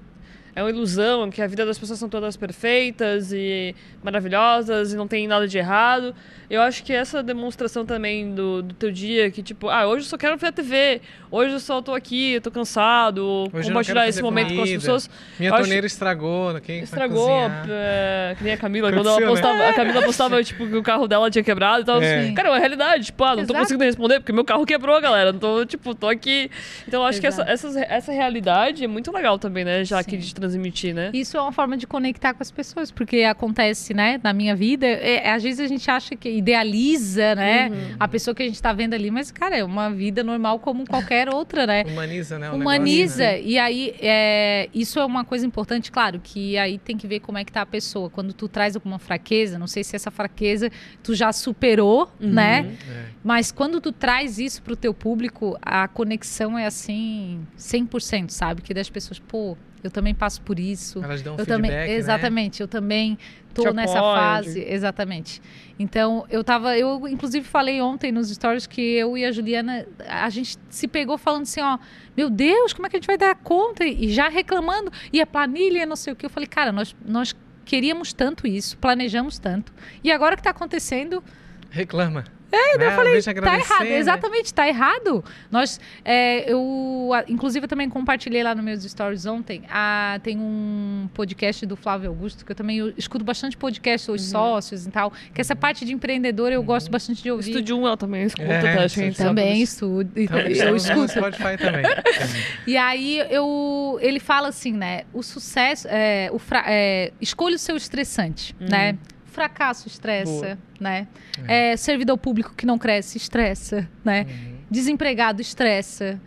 É 0.60 0.64
uma 0.64 0.70
ilusão, 0.70 1.30
que 1.30 1.42
a 1.42 1.48
vida 1.48 1.66
das 1.66 1.78
pessoas 1.80 1.98
são 2.00 2.10
todas 2.10 2.36
perfeitas 2.36 3.32
e 3.32 3.74
maravilhosas 4.04 4.92
e 4.94 4.96
não 4.98 5.08
tem 5.08 5.28
nada 5.28 5.48
de 5.48 5.58
errado. 5.58 6.14
Eu 6.50 6.62
acho 6.62 6.84
que 6.84 6.92
essa 6.92 7.22
demonstração 7.22 7.86
também 7.86 8.34
do, 8.34 8.64
do 8.64 8.74
teu 8.74 8.92
dia, 8.92 9.30
que 9.30 9.44
tipo, 9.44 9.70
ah, 9.70 9.86
hoje 9.88 10.06
eu 10.06 10.10
só 10.10 10.18
quero 10.18 10.36
ver 10.36 10.48
a 10.48 10.52
TV, 10.52 11.00
hoje 11.30 11.54
eu 11.54 11.60
só 11.60 11.80
tô 11.80 11.94
aqui, 11.94 12.34
eu 12.34 12.42
tô 12.42 12.50
cansado, 12.50 13.48
Hoje 13.54 13.68
compartilhar 13.68 14.08
esse 14.08 14.22
momento 14.22 14.48
com 14.48 14.54
as 14.54 14.60
comida. 14.62 14.80
pessoas. 14.80 15.10
Minha 15.38 15.52
Eu 15.52 15.54
acho- 15.54 15.64
torneira 15.64 15.86
estragou, 15.86 16.60
quem 16.62 16.78
vai 16.78 16.84
Estragou, 16.86 17.52
é, 17.70 18.36
que 18.38 18.44
nem 18.44 18.54
a 18.54 18.58
Camila, 18.58 18.92
quando 18.92 19.08
ela 19.08 19.18
Aconteceu, 19.20 19.36
né? 19.36 19.42
postava, 19.42 19.70
a 19.70 19.74
Camila 19.74 20.02
postava, 20.04 20.44
tipo, 20.44 20.68
que 20.68 20.76
o 20.76 20.82
carro 20.84 21.08
dela 21.08 21.30
tinha 21.30 21.44
quebrado 21.44 21.84
e 21.84 21.86
tal. 21.86 22.02
É. 22.02 22.20
assim, 22.20 22.34
Cara, 22.34 22.48
é 22.50 22.52
uma 22.52 22.60
realidade, 22.60 23.06
tipo, 23.06 23.24
ah, 23.24 23.30
não 23.36 23.36
tô 23.38 23.42
Exato. 23.54 23.60
conseguindo 23.60 23.84
responder 23.84 24.20
porque 24.20 24.34
meu 24.34 24.44
carro 24.44 24.66
quebrou, 24.66 25.00
galera. 25.00 25.32
Não 25.32 25.40
tô, 25.40 25.66
tipo, 25.66 25.94
tô 25.94 26.08
aqui. 26.08 26.50
Então, 26.88 27.02
eu 27.04 27.08
acho 27.08 27.22
que 27.22 27.28
essa, 27.28 27.44
Exato. 27.44 27.52
essas- 27.52 27.76
essa 27.78 28.12
realidade 28.12 28.84
é 28.84 28.88
muito 28.88 29.12
legal 29.12 29.38
também, 29.38 29.64
né? 29.64 29.86
Já 29.86 30.04
que 30.04 30.12
Sim. 30.12 30.18
de 30.18 30.34
transmitir, 30.50 30.94
né? 30.94 31.12
Isso 31.14 31.38
é 31.38 31.42
uma 31.42 31.52
forma 31.52 31.78
de 31.78 31.86
conectar 31.86 32.34
com 32.34 32.42
as 32.42 32.52
pessoas, 32.52 32.92
porque 32.92 33.24
acontece, 33.24 33.94
né, 33.94 34.20
na 34.24 34.34
minha 34.34 34.56
vida, 34.56 34.86
é, 34.86 35.26
é, 35.28 35.32
às 35.32 35.44
vezes 35.44 35.60
a 35.60 35.68
gente 35.68 35.90
acha 35.90 36.16
que 36.16 36.30
idealiza, 36.30 37.36
né, 37.36 37.70
Uhum. 37.70 37.96
a 38.00 38.08
pessoa 38.08 38.34
que 38.34 38.44
a 38.44 38.46
gente 38.48 38.62
tá 38.62 38.74
vendo 38.74 38.94
ali, 38.94 39.12
mas, 39.12 39.32
cara, 39.32 39.58
é 39.58 39.64
uma 39.64 39.90
vida 39.90 40.24
normal 40.24 40.60
como 40.60 40.86
qualquer 40.88 41.30
outra, 41.34 41.66
né? 41.68 41.84
Humaniza, 41.88 42.40
né? 42.40 42.50
Humaniza. 42.52 43.24
negócio, 43.24 43.44
né? 43.44 43.50
E 43.50 43.60
aí, 43.60 43.94
é, 44.02 44.70
isso 44.74 45.00
é 45.00 45.06
uma 45.06 45.24
coisa 45.24 45.46
importante, 45.46 45.92
claro, 45.92 46.20
que 46.24 46.58
aí 46.58 46.78
tem 46.78 46.98
que 46.98 47.08
ver 47.08 47.20
como 47.20 47.38
é 47.38 47.44
que 47.46 47.52
tá 47.52 47.62
a 47.62 47.66
pessoa. 47.66 48.10
Quando 48.10 48.34
tu 48.34 48.48
traz 48.48 48.76
alguma 48.76 49.00
fraqueza, 49.00 49.58
não 49.60 49.68
sei 49.68 49.84
se 49.84 49.96
essa 49.96 50.12
fraqueza 50.12 50.72
tu 51.04 51.14
já 51.14 51.32
superou, 51.32 52.10
Uhum. 52.20 52.30
né? 52.32 52.76
É. 52.90 53.06
Mas 53.24 53.52
quando 53.52 53.80
tu 53.82 53.92
traz 53.92 54.40
isso 54.40 54.62
pro 54.62 54.76
teu 54.76 54.94
público, 54.94 55.58
a 55.62 55.88
conexão 55.88 56.58
é 56.58 56.66
assim, 56.66 57.46
100%, 57.58 58.30
sabe? 58.32 58.62
Que 58.62 58.74
das 58.74 58.90
pessoas, 58.90 59.20
pô, 59.20 59.58
eu 59.84 59.90
também 59.90 60.14
passo 60.14 60.42
por 60.42 60.60
isso. 60.60 61.04
Elas 61.04 61.22
dão 61.22 61.34
um 61.34 61.38
eu 61.38 61.46
feedback, 61.46 61.70
também, 61.70 61.72
né? 61.72 61.94
exatamente, 61.94 62.62
eu 62.62 62.68
também 62.68 63.18
tô 63.54 63.64
Te 63.64 63.74
nessa 63.74 64.00
fase, 64.00 64.64
exatamente. 64.68 65.42
Então, 65.78 66.26
eu 66.30 66.44
tava, 66.44 66.78
eu 66.78 67.08
inclusive 67.08 67.46
falei 67.46 67.82
ontem 67.82 68.12
nos 68.12 68.30
stories 68.30 68.68
que 68.68 68.82
eu 68.82 69.18
e 69.18 69.26
a 69.26 69.32
Juliana, 69.32 69.86
a 70.08 70.30
gente 70.30 70.58
se 70.70 70.88
pegou 70.88 71.18
falando 71.18 71.44
assim, 71.44 71.62
ó, 71.62 71.78
meu 72.16 72.30
Deus, 72.30 72.74
como 72.74 72.88
é 72.88 72.90
que 72.90 72.98
a 72.98 73.00
gente 73.00 73.08
vai 73.08 73.18
dar 73.18 73.36
conta? 73.36 73.86
E 73.86 74.12
já 74.12 74.30
reclamando, 74.30 74.92
e 75.12 75.22
a 75.22 75.26
planilha, 75.26 75.86
não 75.86 75.96
sei 75.96 76.14
o 76.14 76.16
que. 76.16 76.26
Eu 76.26 76.30
falei, 76.30 76.48
cara, 76.48 76.72
nós, 76.72 76.96
nós 77.06 77.36
queríamos 77.66 78.14
tanto 78.14 78.48
isso, 78.48 78.78
planejamos 78.78 79.40
tanto, 79.40 79.72
e 80.04 80.12
agora 80.12 80.36
que 80.36 80.44
tá 80.44 80.50
acontecendo, 80.50 81.24
Reclama. 81.72 82.24
É, 82.52 82.76
eu 82.76 82.92
falei, 82.92 83.22
Tá 83.22 83.56
errado, 83.58 83.84
né? 83.84 83.98
exatamente, 83.98 84.54
tá 84.54 84.68
errado. 84.68 85.24
Nós, 85.52 85.80
é, 86.04 86.52
eu, 86.52 87.12
a- 87.14 87.24
inclusive, 87.28 87.66
eu 87.66 87.68
também 87.68 87.90
compartilhei 87.90 88.42
lá 88.44 88.56
nos 88.56 88.64
meus 88.64 88.84
stories 88.84 89.26
ontem. 89.26 89.64
ah, 89.70 90.20
tem 90.24 90.38
um 90.40 91.08
podcast 91.14 91.66
do 91.66 91.76
Flávio 91.76 92.10
Augusto, 92.10 92.44
que 92.46 92.52
eu 92.52 92.56
também 92.56 92.78
eu 92.78 92.94
escuto 92.98 93.24
bastante 93.24 93.56
podcast, 93.56 94.10
os 94.10 94.22
sócios 94.30 94.86
e 94.86 94.90
tal. 94.90 95.12
Que 95.34 95.42
essa 95.42 95.56
parte 95.56 95.86
de 95.86 95.94
empreendedor 95.94 96.52
eu 96.52 96.64
gosto 96.64 96.90
bastante 96.90 97.22
de 97.22 97.30
ouvir. 97.32 97.52
Estúdio 97.52 97.78
1 97.78 97.86
ela 97.88 97.98
também 97.98 98.24
escuta, 98.24 98.48
É, 98.52 98.62
tá? 98.76 98.84
Acho 98.84 98.96
que 98.96 99.02
a 99.02 99.04
gente 99.06 99.18
Também 99.18 99.62
estudo. 99.62 100.12
Então, 100.16 100.40
eu 100.40 100.76
escuto. 100.76 101.08
Spotify 101.10 101.58
também. 101.58 101.84
E 102.66 102.78
aí 102.78 103.20
eu, 103.30 103.98
ele 104.02 104.20
fala 104.20 104.48
assim, 104.50 104.74
né? 104.74 105.02
O 105.14 105.22
sucesso, 105.24 105.88
é, 105.90 106.30
o 106.32 106.40
fra- 106.40 106.64
é, 106.68 107.12
escolha 107.22 107.56
o 107.56 107.60
seu 107.60 107.76
estressante, 107.76 108.56
né? 108.60 108.98
Fracasso 109.40 109.88
estressa, 109.88 110.58
né? 110.82 111.08
É, 111.48 111.78
servidor 111.78 112.18
público 112.18 112.54
que 112.58 112.66
não 112.66 112.78
cresce 112.78 113.18
estressa, 113.18 113.88
né? 114.04 114.26
Uhum. 114.30 114.56
Desempregado 114.70 115.42
estressa. 115.42 116.20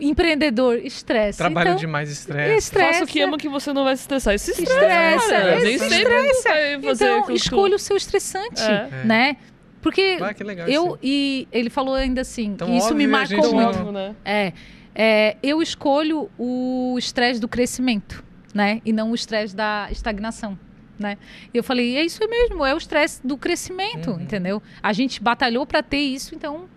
Empreendedor 0.00 0.78
estressa. 0.78 1.38
Trabalho 1.38 1.68
então, 1.70 1.78
demais 1.78 2.10
estresse. 2.10 2.56
estressa. 2.56 2.92
Faça 2.92 3.04
o 3.04 3.06
que 3.06 3.20
ama 3.20 3.36
que 3.36 3.50
você 3.50 3.70
não 3.74 3.84
vai 3.84 3.94
se 3.96 4.02
estressar. 4.02 4.34
Isso 4.34 4.50
estressa, 4.52 5.24
Estressa. 5.24 5.64
Nem 5.64 5.74
estressa. 5.74 6.72
Então, 6.94 7.30
escolha 7.34 7.76
o 7.76 7.78
seu 7.78 7.96
estressante, 7.98 8.62
É. 8.62 8.88
É. 8.92 9.04
né? 9.04 9.36
Porque 9.82 10.16
Ah, 10.22 10.32
que 10.32 10.42
legal 10.42 10.66
eu 10.68 10.86
isso. 10.86 10.98
e 11.02 11.48
ele 11.52 11.68
falou 11.68 11.94
ainda 11.96 12.22
assim, 12.22 12.46
Então, 12.46 12.68
que 12.68 12.76
isso 12.78 12.94
me 12.94 13.04
óbvio, 13.06 13.16
a 13.16 13.18
marcou 13.40 13.54
muito. 13.54 13.78
óbvio, 13.78 13.92
né? 13.92 14.14
É, 14.24 14.52
é, 14.94 15.36
eu 15.42 15.60
escolho 15.60 16.30
o 16.38 16.96
estresse 16.98 17.38
do 17.40 17.46
crescimento, 17.48 18.24
né? 18.54 18.80
E 18.86 18.92
não 18.92 19.10
o 19.10 19.14
estresse 19.14 19.54
da 19.54 19.88
estagnação. 19.90 20.58
Né? 20.98 21.16
E 21.54 21.56
eu 21.56 21.62
falei, 21.62 21.96
é 21.96 22.04
isso 22.04 22.20
mesmo, 22.28 22.64
é 22.64 22.74
o 22.74 22.78
estresse 22.78 23.24
do 23.24 23.36
crescimento, 23.36 24.10
Uhum. 24.10 24.20
entendeu? 24.20 24.60
A 24.82 24.92
gente 24.92 25.22
batalhou 25.22 25.64
para 25.64 25.82
ter 25.82 25.98
isso, 26.00 26.34
então 26.34 26.68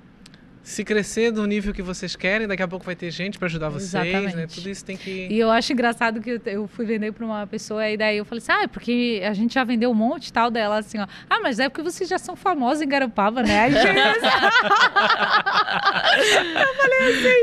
Se 0.64 0.84
crescer 0.84 1.32
do 1.32 1.46
nível 1.48 1.74
que 1.74 1.82
vocês 1.82 2.16
querem, 2.16 2.48
daqui 2.48 2.62
a 2.62 2.68
pouco 2.68 2.86
vai 2.86 2.96
ter 2.96 3.10
gente 3.10 3.40
pra 3.40 3.48
ajudar 3.48 3.70
vocês, 3.70 3.94
né? 3.94 4.20
Exatamente. 4.20 4.56
Tudo 4.56 4.70
isso 4.70 4.86
tem 4.86 4.96
que... 4.96 5.28
E 5.30 5.40
eu 5.40 5.50
acho 5.50 5.74
engraçado 5.74 6.22
que 6.22 6.40
eu, 6.46 6.68
fui 6.68 6.86
vender 6.86 7.12
para 7.14 7.26
uma 7.26 7.48
pessoa 7.48 7.90
e 7.90 7.98
daí 7.98 8.18
eu 8.18 8.26
falei 8.26 8.44
assim, 8.44 8.52
ah, 8.52 8.64
é 8.64 8.68
porque 8.68 9.22
a 9.26 9.34
gente 9.34 9.56
já 9.56 9.64
vendeu 9.64 9.90
um 9.90 9.96
monte 9.96 10.28
e 10.28 10.34
tal 10.34 10.52
dela, 10.52 10.78
assim, 10.78 11.00
ó. 11.00 11.08
Ah, 11.30 11.40
mas 11.42 11.58
é 11.60 11.68
porque 11.68 11.82
vocês 11.82 12.08
já 12.08 12.20
são 12.20 12.36
famosos 12.36 12.84
em 12.84 12.88
Garopaba, 12.88 13.42
né? 13.42 13.60
Aí 13.60 13.74
chega 13.74 14.12
assim, 14.12 14.28
eu 16.60 16.74
falei 16.76 17.00
assim, 17.10 17.42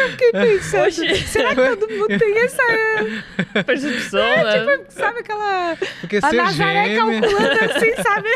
eu 0.00 0.10
fiquei 0.10 0.32
pensando, 0.32 0.86
Oxi. 0.86 1.16
será 1.26 1.54
que 1.54 1.76
todo 1.76 1.90
mundo 1.90 2.18
tem 2.18 2.38
essa, 2.38 2.62
Percepção, 3.66 4.20
É, 4.20 4.64
né? 4.64 4.78
sabe 4.88 5.18
aquela... 5.20 5.76
Porque 6.00 6.18
A 6.22 6.32
Nazaré 6.32 6.94
gêmeo... 6.94 7.20
calculando 7.20 7.64
assim, 7.64 8.02
sabe? 8.02 8.28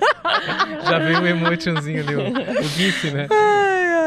Já 0.88 0.98
veio 0.98 1.22
o 1.22 1.26
emotionzinho 1.26 2.00
ali, 2.02 2.14
o, 2.16 2.60
o 2.60 2.62
GIF, 2.62 3.10
né? 3.10 3.26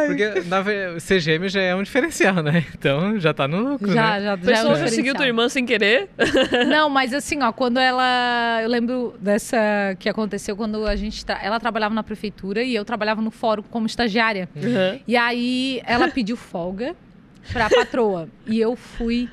Porque 0.08 0.42
na 0.48 0.64
ser 1.00 1.20
gêmeo 1.20 1.50
já 1.50 1.62
é 1.62 1.76
um 1.76 1.84
diferencial, 1.84 2.36
né? 2.36 2.66
Então 2.78 3.20
já 3.20 3.34
tá 3.34 3.48
no 3.48 3.60
lucro, 3.72 3.92
Já, 3.92 4.20
né? 4.20 4.24
já, 4.24 4.34
A 4.34 4.38
já 4.38 4.52
é 4.52 4.56
pessoa 4.56 4.74
um 4.74 4.76
já 4.78 4.88
seguiu 4.88 5.16
tua 5.16 5.26
irmã 5.26 5.48
sem 5.50 5.66
querer. 5.66 6.10
Não, 6.68 6.90
mas 6.90 7.14
assim, 7.14 7.42
ó, 7.42 7.52
quando 7.52 7.80
ela. 7.80 8.60
Eu 8.62 8.70
lembro 8.70 9.16
dessa 9.20 9.58
que 10.00 10.08
aconteceu 10.10 10.56
quando 10.56 10.86
a 10.86 10.96
gente. 10.96 11.26
tra- 11.26 11.40
Ela 11.44 11.60
trabalhava 11.60 11.94
na 11.96 12.04
prefeitura 12.04 12.62
e 12.64 12.74
eu 12.76 12.86
trabalhava 12.86 13.22
no 13.22 13.32
fórum 13.32 13.64
como 13.64 13.86
estagiária. 13.86 14.50
Uhum. 14.56 15.00
E 15.08 15.16
aí 15.18 15.82
ela 15.86 16.08
pediu 16.10 16.36
folga 16.38 16.96
pra 17.52 17.70
patroa. 17.70 18.28
e 18.48 18.60
eu 18.60 18.76
fui 18.76 19.30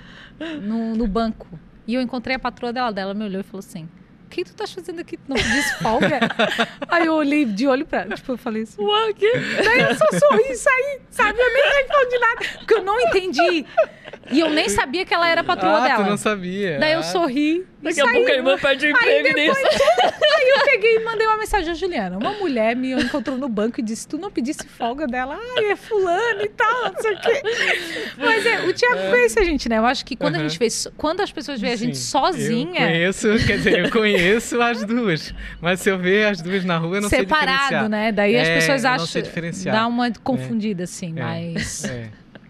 no, 0.62 0.94
no 0.96 1.06
banco. 1.06 1.46
E 1.86 1.94
eu 1.94 2.00
encontrei 2.00 2.36
a 2.36 2.38
patroa 2.38 2.72
dela. 2.72 2.92
Dela 2.92 3.14
me 3.14 3.24
olhou 3.24 3.40
e 3.40 3.44
falou 3.44 3.60
assim: 3.60 3.88
O 4.30 4.32
que 4.32 4.44
tu 4.44 4.54
tá 4.54 4.64
fazendo 4.64 5.00
aqui? 5.00 5.16
Tu 5.16 5.24
não 5.28 5.34
pedisse 5.36 5.74
folga? 5.82 6.20
aí 6.88 7.06
eu 7.06 7.14
olhei 7.14 7.44
de 7.44 7.66
olho 7.66 7.84
pra. 7.84 8.06
Tipo, 8.06 8.32
eu 8.32 8.36
falei 8.38 8.62
assim. 8.62 8.80
Ué, 8.80 9.12
que? 9.12 9.28
Daí 9.28 9.80
eu 9.80 9.94
só 9.96 10.06
sorri 10.20 10.52
e 10.52 10.54
saí, 10.54 11.00
sabe? 11.10 11.36
Eu 11.36 11.52
nem 11.52 11.62
respondi 11.64 12.18
nada. 12.20 12.58
Porque 12.58 12.74
eu 12.74 12.84
não 12.84 13.00
entendi. 13.00 13.66
E 14.30 14.38
eu 14.38 14.48
nem 14.50 14.68
sabia 14.68 15.04
que 15.04 15.12
ela 15.12 15.28
era 15.28 15.40
a 15.40 15.44
patroa 15.44 15.78
ah, 15.78 15.80
dela. 15.80 16.04
tu 16.04 16.10
não 16.10 16.16
sabia. 16.16 16.78
Daí 16.78 16.92
eu 16.92 17.00
Ah, 17.00 17.02
sorri. 17.02 17.66
Daqui 17.82 18.00
a 18.00 18.08
pouco 18.08 18.28
a 18.30 18.34
irmã 18.34 18.58
perde 18.58 18.86
o 18.86 18.90
emprego 18.90 19.28
e 19.28 19.32
nem 19.32 19.50
Aí 20.40 20.48
eu 20.56 20.64
peguei 20.64 20.96
e 20.96 21.04
mandei 21.04 21.26
uma 21.26 21.38
mensagem 21.38 21.70
a 21.70 21.74
Juliana. 21.74 22.16
Uma 22.18 22.32
mulher 22.32 22.74
me 22.76 22.92
encontrou 22.92 23.36
no 23.38 23.48
banco 23.48 23.80
e 23.80 23.82
disse: 23.82 24.06
Tu 24.06 24.16
não 24.18 24.30
pedisse 24.30 24.66
folga 24.66 25.06
dela? 25.06 25.38
Ai, 25.56 25.64
é 25.72 25.76
fulano 25.76 26.42
e 26.42 26.48
tal, 26.48 26.92
não 26.92 27.00
sei 27.00 27.14
o 27.14 27.20
quê. 27.20 27.42
Mas 28.18 28.46
é, 28.46 28.60
o 28.66 28.72
Tiago 28.72 29.10
conhece 29.10 29.38
a 29.38 29.44
gente, 29.44 29.68
né? 29.68 29.78
Eu 29.78 29.86
acho 29.86 30.04
que 30.04 30.16
quando 30.16 30.36
a 30.36 30.38
Aham. 30.38 30.48
gente 30.48 30.58
vê, 30.58 30.68
quando 30.96 31.20
as 31.20 31.32
pessoas 31.32 31.60
veem 31.60 31.72
a 31.72 31.76
gente 31.76 31.96
sozinha, 31.98 32.80
Eu 32.80 32.86
conheço, 32.86 33.28
quer 33.46 33.56
dizer, 33.58 33.78
eu 33.86 33.90
conheço 33.90 34.60
as 34.60 34.84
duas. 34.84 35.34
Mas 35.60 35.80
se 35.80 35.90
eu 35.90 35.98
ver 35.98 36.26
as 36.26 36.40
duas 36.40 36.64
na 36.64 36.76
rua, 36.78 36.96
eu 36.98 37.02
não 37.02 37.08
sei 37.08 37.20
separado, 37.20 37.52
diferenciar. 37.58 37.88
né? 37.88 38.12
Daí 38.12 38.36
as 38.36 38.48
É, 38.48 38.54
pessoas 38.56 38.84
eu 38.84 38.88
não 38.90 38.94
acham. 38.96 39.52
sei. 39.52 39.72
Dá 39.72 39.86
uma 39.86 40.10
confundida, 40.22 40.84
assim, 40.84 41.12
É. 41.16 41.22
mas. 41.22 41.82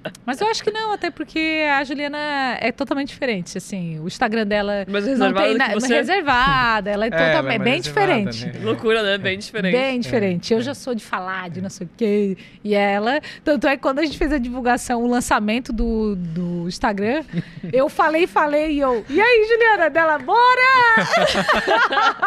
É. 0.02 0.10
Mas 0.24 0.40
eu 0.40 0.48
acho 0.48 0.64
que 0.64 0.70
não, 0.70 0.92
até 0.92 1.10
porque 1.10 1.64
a 1.70 1.84
Juliana 1.84 2.56
é 2.60 2.72
totalmente 2.72 3.08
diferente, 3.08 3.58
assim. 3.58 3.98
O 4.00 4.06
Instagram 4.06 4.46
dela. 4.46 4.86
Mais 4.88 5.04
não 5.04 5.12
reservada 5.12 5.46
tem 5.46 5.58
na- 5.58 5.68
que 5.68 5.74
você? 5.74 5.94
reservada, 5.94 6.90
ela 6.90 7.04
é 7.04 7.08
É, 7.08 7.12
ela 7.12 7.22
é 7.22 7.26
totalmente 7.32 7.62
bem 7.62 7.76
reservada, 7.76 8.30
diferente. 8.30 8.58
né? 8.58 8.64
Loucura, 8.64 9.02
né? 9.02 9.18
Bem 9.18 9.38
diferente. 9.38 9.72
Bem 9.76 10.00
diferente. 10.00 10.54
Eu 10.54 10.62
já 10.62 10.72
sou 10.74 10.94
de 10.94 11.04
falar, 11.04 11.50
de 11.50 11.60
não 11.60 11.68
sei 11.68 11.86
o 11.86 11.90
quê. 11.96 12.36
E 12.64 12.74
ela. 12.74 13.20
Tanto 13.44 13.66
é 13.66 13.76
que 13.76 13.82
quando 13.82 13.98
a 13.98 14.04
gente 14.04 14.16
fez 14.16 14.32
a 14.32 14.38
divulgação, 14.38 15.02
o 15.02 15.06
lançamento 15.06 15.70
do, 15.72 16.16
do 16.16 16.66
Instagram, 16.68 17.22
eu 17.72 17.88
falei, 17.90 18.26
falei, 18.26 18.72
e 18.72 18.80
eu. 18.80 19.04
E 19.08 19.20
aí, 19.20 19.46
Juliana? 19.48 19.90
Dela, 19.90 20.18
bora! 20.18 20.40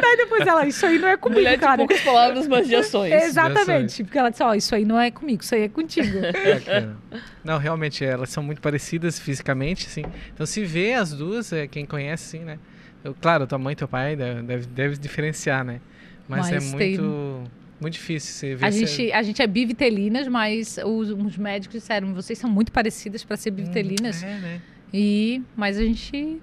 Daí 0.00 0.16
depois 0.16 0.46
ela, 0.46 0.66
isso 0.66 0.84
aí 0.86 0.98
não 0.98 1.08
é 1.08 1.16
comigo, 1.16 1.40
Mulher 1.40 1.54
de 1.56 1.60
cara. 1.60 1.76
poucas 1.78 2.00
palavras, 2.00 2.46
mas 2.46 2.66
de 2.68 2.76
ações. 2.86 3.12
Exatamente. 3.12 4.04
Porque 4.04 4.18
ela 4.18 4.30
disse, 4.30 4.42
ó, 4.42 4.54
isso 4.54 4.74
aí 4.74 4.84
não 4.84 5.00
é 5.00 5.10
comigo, 5.10 5.42
isso 5.42 5.54
aí 5.54 5.62
é 5.62 5.68
contigo. 5.68 6.18
Bacana. 6.44 6.96
Não, 7.44 7.58
realmente, 7.58 8.04
elas 8.04 8.30
são 8.30 8.42
muito 8.42 8.60
parecidas 8.60 9.18
fisicamente, 9.18 9.86
assim. 9.86 10.02
Então, 10.34 10.44
se 10.46 10.64
vê 10.64 10.94
as 10.94 11.12
duas, 11.12 11.52
é, 11.52 11.66
quem 11.66 11.84
conhece, 11.86 12.24
sim, 12.38 12.40
né? 12.44 12.58
Eu, 13.04 13.14
claro, 13.14 13.46
tua 13.46 13.58
mãe 13.58 13.72
e 13.72 13.76
teu 13.76 13.86
pai 13.88 14.16
deve, 14.16 14.66
deve, 14.66 14.96
diferenciar, 14.96 15.64
né? 15.64 15.80
Mas, 16.28 16.50
Mas 16.50 16.74
é 16.74 16.76
tem- 16.78 16.98
muito, 16.98 17.42
muito 17.80 17.92
difícil 17.94 18.32
você 18.34 18.54
ver. 18.56 18.66
A 18.66 18.72
se- 18.72 18.86
gente, 18.86 19.12
a 19.12 19.22
gente 19.22 19.42
é 19.42 19.46
bivitelinas, 19.46 20.26
mas 20.28 20.78
os, 20.84 21.10
os 21.10 21.36
médicos 21.36 21.80
disseram, 21.80 22.12
vocês 22.14 22.38
são 22.38 22.50
muito 22.50 22.72
parecidas 22.72 23.22
para 23.24 23.36
ser 23.36 23.50
bivitelinas. 23.52 24.22
É, 24.22 24.38
né? 24.38 24.60
E, 24.92 25.42
mas 25.56 25.76
a 25.78 25.82
gente 25.84 26.40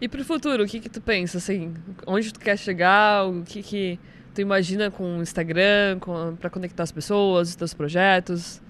E 0.00 0.08
pro 0.08 0.24
futuro, 0.24 0.64
o 0.64 0.66
que 0.66 0.80
que 0.80 0.88
tu 0.88 1.00
pensa, 1.00 1.38
assim? 1.38 1.74
Onde 2.06 2.32
tu 2.32 2.40
quer 2.40 2.56
chegar? 2.58 3.26
O 3.28 3.42
que 3.44 3.62
que 3.62 3.98
tu 4.34 4.40
imagina 4.40 4.90
com 4.90 5.18
o 5.18 5.22
Instagram, 5.22 5.98
com, 6.00 6.34
pra 6.36 6.48
conectar 6.48 6.82
as 6.82 6.90
pessoas, 6.90 7.50
os 7.50 7.54
teus 7.54 7.74
projetos? 7.74 8.60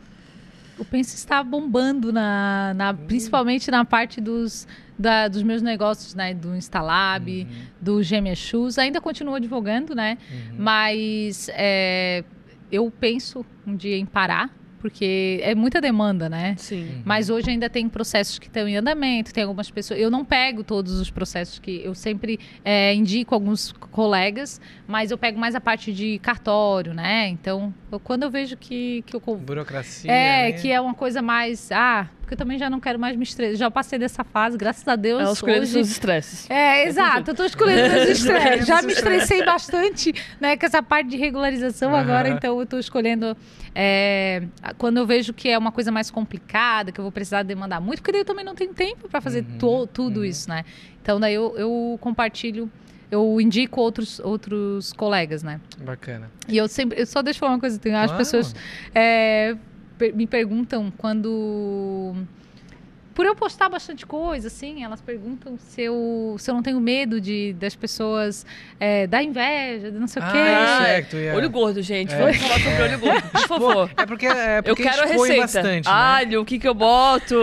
O 0.78 0.84
Pense 0.84 1.14
está 1.14 1.42
bombando, 1.42 2.12
na, 2.12 2.72
na, 2.74 2.94
principalmente 2.94 3.70
na 3.70 3.84
parte 3.84 4.20
dos, 4.20 4.66
da, 4.98 5.28
dos 5.28 5.42
meus 5.42 5.62
negócios, 5.62 6.14
né? 6.14 6.34
Do 6.34 6.54
Instalab, 6.54 7.28
uhum. 7.28 7.46
do 7.80 8.02
Gêmea 8.02 8.34
Shoes. 8.34 8.78
Ainda 8.78 9.00
continuo 9.00 9.34
advogando, 9.34 9.94
né? 9.94 10.18
Uhum. 10.30 10.56
Mas 10.58 11.50
é, 11.52 12.24
eu 12.70 12.90
penso 12.90 13.44
um 13.66 13.76
dia 13.76 13.96
em 13.96 14.06
parar 14.06 14.50
porque 14.82 15.38
é 15.44 15.54
muita 15.54 15.80
demanda, 15.80 16.28
né? 16.28 16.56
Sim. 16.58 16.82
Uhum. 16.82 17.02
Mas 17.04 17.30
hoje 17.30 17.48
ainda 17.48 17.70
tem 17.70 17.88
processos 17.88 18.36
que 18.36 18.48
estão 18.48 18.66
em 18.66 18.76
andamento, 18.76 19.32
tem 19.32 19.44
algumas 19.44 19.70
pessoas. 19.70 20.00
Eu 20.00 20.10
não 20.10 20.24
pego 20.24 20.64
todos 20.64 20.98
os 20.98 21.08
processos 21.08 21.60
que 21.60 21.80
eu 21.84 21.94
sempre 21.94 22.40
é, 22.64 22.92
indico 22.92 23.32
alguns 23.32 23.70
colegas, 23.70 24.60
mas 24.88 25.12
eu 25.12 25.16
pego 25.16 25.38
mais 25.38 25.54
a 25.54 25.60
parte 25.60 25.92
de 25.92 26.18
cartório, 26.18 26.92
né? 26.92 27.28
Então, 27.28 27.72
eu, 27.92 28.00
quando 28.00 28.24
eu 28.24 28.30
vejo 28.30 28.56
que, 28.56 29.04
que 29.06 29.14
eu. 29.14 29.20
Burocracia. 29.20 30.10
É, 30.10 30.50
né? 30.50 30.52
que 30.52 30.68
é 30.72 30.80
uma 30.80 30.94
coisa 30.94 31.22
mais. 31.22 31.70
Ah, 31.70 32.08
porque 32.32 32.34
eu 32.34 32.38
também 32.38 32.58
já 32.58 32.70
não 32.70 32.80
quero 32.80 32.98
mais 32.98 33.16
me 33.16 33.22
estressar. 33.22 33.56
Já 33.56 33.70
passei 33.70 33.98
dessa 33.98 34.24
fase, 34.24 34.56
graças 34.56 34.86
a 34.88 34.96
Deus. 34.96 35.20
Ela 35.20 35.32
escolhendo 35.32 35.62
hoje... 35.62 35.72
seus 35.72 35.90
estresses. 35.90 36.50
É, 36.50 36.86
exato. 36.86 37.30
Eu 37.30 37.34
tô 37.34 37.44
escolhendo 37.44 37.94
meus 37.94 38.08
estresses. 38.18 38.66
Já 38.66 38.82
me 38.82 38.92
estressei 38.92 39.44
bastante, 39.44 40.14
né, 40.40 40.56
com 40.56 40.64
essa 40.64 40.82
parte 40.82 41.10
de 41.10 41.16
regularização 41.16 41.90
uhum. 41.90 41.96
agora, 41.96 42.28
então 42.28 42.58
eu 42.58 42.66
tô 42.66 42.78
escolhendo. 42.78 43.36
É, 43.74 44.42
quando 44.76 44.98
eu 44.98 45.06
vejo 45.06 45.32
que 45.32 45.48
é 45.48 45.56
uma 45.56 45.72
coisa 45.72 45.90
mais 45.90 46.10
complicada, 46.10 46.92
que 46.92 47.00
eu 47.00 47.02
vou 47.02 47.12
precisar 47.12 47.42
demandar 47.42 47.80
muito, 47.80 48.00
porque 48.00 48.12
daí 48.12 48.20
eu 48.20 48.24
também 48.24 48.44
não 48.44 48.54
tenho 48.54 48.72
tempo 48.74 49.08
para 49.08 49.20
fazer 49.20 49.44
uhum. 49.44 49.58
to, 49.58 49.86
tudo 49.86 50.20
uhum. 50.20 50.24
isso, 50.24 50.48
né? 50.48 50.64
Então 51.02 51.18
daí 51.18 51.34
eu, 51.34 51.54
eu 51.56 51.98
compartilho 52.00 52.70
eu 53.10 53.38
indico 53.42 53.78
outros, 53.78 54.18
outros 54.20 54.90
colegas, 54.94 55.42
né? 55.42 55.60
Bacana. 55.84 56.30
E 56.48 56.56
eu 56.56 56.66
sempre, 56.66 56.98
eu 56.98 57.04
só 57.04 57.20
deixo 57.20 57.38
falar 57.40 57.52
uma 57.52 57.60
coisa, 57.60 57.78
tem, 57.78 57.94
as 57.94 58.10
pessoas 58.10 58.54
é, 58.94 59.54
me 60.14 60.26
perguntam 60.26 60.92
quando 60.96 62.14
por 63.14 63.26
eu 63.26 63.34
postar 63.34 63.68
bastante 63.68 64.06
coisa, 64.06 64.48
assim, 64.48 64.82
elas 64.82 65.00
perguntam 65.00 65.56
se 65.58 65.82
eu, 65.82 66.36
se 66.38 66.50
eu 66.50 66.54
não 66.54 66.62
tenho 66.62 66.80
medo 66.80 67.20
de 67.20 67.52
das 67.54 67.76
pessoas 67.76 68.44
é, 68.80 69.06
da 69.06 69.22
inveja, 69.22 69.90
de 69.90 69.98
não 69.98 70.06
sei 70.06 70.22
ah, 70.22 70.28
o 70.28 70.32
quê. 70.32 70.38
É 70.38 70.84
certo, 70.84 71.16
yeah. 71.16 71.38
Olho 71.38 71.50
gordo, 71.50 71.82
gente. 71.82 72.12
É. 72.12 72.18
Vamos 72.18 72.36
falar 72.36 72.58
sobre 72.58 72.82
olho 72.82 72.98
gordo, 72.98 73.30
por 73.30 73.48
favor. 73.48 73.90
É 73.96 74.06
porque, 74.06 74.26
é 74.26 74.62
porque 74.62 74.82
eu 74.82 74.86
quero 74.86 75.02
a 75.02 75.06
receita. 75.06 75.42
Bastante, 75.42 75.86
né? 75.86 75.94
Alho, 75.94 76.40
o 76.40 76.44
que 76.44 76.58
que 76.58 76.66
eu 76.66 76.74
boto? 76.74 77.34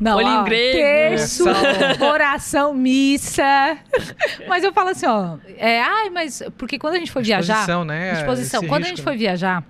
Não, 0.00 0.16
Olho 0.16 0.40
ó, 0.40 0.42
grego. 0.42 0.78
Terço, 0.78 1.44
oração, 2.02 2.74
missa. 2.74 3.78
mas 4.48 4.64
eu 4.64 4.72
falo 4.72 4.90
assim, 4.90 5.06
ó, 5.06 5.38
é, 5.56 5.80
ai, 5.80 6.10
mas 6.10 6.42
porque 6.58 6.78
quando 6.78 6.94
a 6.94 6.98
gente 6.98 7.10
foi 7.10 7.22
viajar, 7.22 7.54
exposição, 7.54 7.84
né? 7.84 8.12
Exposição. 8.12 8.66
Quando 8.66 8.84
a 8.84 8.88
gente 8.88 9.02
foi 9.02 9.16
viajar, 9.16 9.64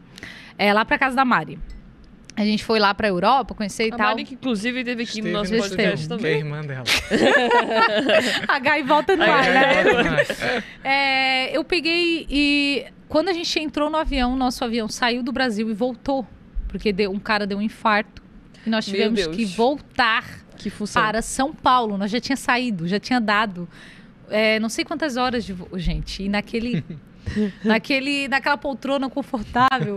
é 0.59 0.72
lá 0.72 0.84
para 0.84 0.98
casa 0.98 1.16
da 1.16 1.24
Mari. 1.24 1.59
A 2.37 2.45
gente 2.45 2.64
foi 2.64 2.78
lá 2.78 2.95
pra 2.95 3.09
Europa 3.09 3.55
conhecer 3.55 3.89
e 3.89 3.93
a 3.93 3.97
tal. 3.97 4.09
Mari, 4.09 4.24
que 4.24 4.35
inclusive 4.35 4.85
teve 4.85 5.03
aqui 5.03 5.18
Esteve 5.18 5.28
no 5.28 5.39
nosso 5.39 5.55
podcast 5.55 6.09
também. 6.09 6.22
Que 6.22 6.28
é 6.28 6.35
a 6.35 6.39
irmã 6.39 6.61
dela. 6.62 6.85
a 8.49 8.59
Gai 8.59 8.83
volta 8.83 9.16
no 9.16 9.24
ar, 9.24 9.45
né? 9.45 10.26
É, 10.83 11.57
eu 11.57 11.64
peguei 11.64 12.26
e 12.31 12.87
quando 13.09 13.28
a 13.28 13.33
gente 13.33 13.59
entrou 13.59 13.91
no 13.91 13.97
avião, 13.97 14.37
nosso 14.37 14.64
avião 14.64 14.89
saiu 14.89 15.22
do 15.22 15.33
Brasil 15.33 15.68
e 15.68 15.74
voltou. 15.74 16.26
Porque 16.68 16.93
deu, 16.93 17.11
um 17.11 17.18
cara 17.18 17.47
deu 17.47 17.59
um 17.59 17.62
infarto. 17.62 18.22
E 18.64 18.70
nós 18.70 18.85
tivemos 18.85 19.26
que 19.26 19.45
voltar 19.45 20.24
que 20.57 20.70
para 20.95 21.20
São 21.20 21.53
Paulo. 21.53 21.99
Nós 21.99 22.11
já 22.11 22.20
tinha 22.20 22.37
saído, 22.37 22.87
já 22.87 23.01
tinha 23.01 23.20
dado 23.20 23.68
é, 24.31 24.61
não 24.61 24.68
sei 24.68 24.85
quantas 24.85 25.16
horas 25.16 25.45
de 25.45 25.55
gente. 25.74 26.22
E 26.22 26.28
naquele 26.28 26.85
naquele, 27.64 28.28
naquela 28.28 28.56
poltrona 28.56 29.08
confortável. 29.08 29.96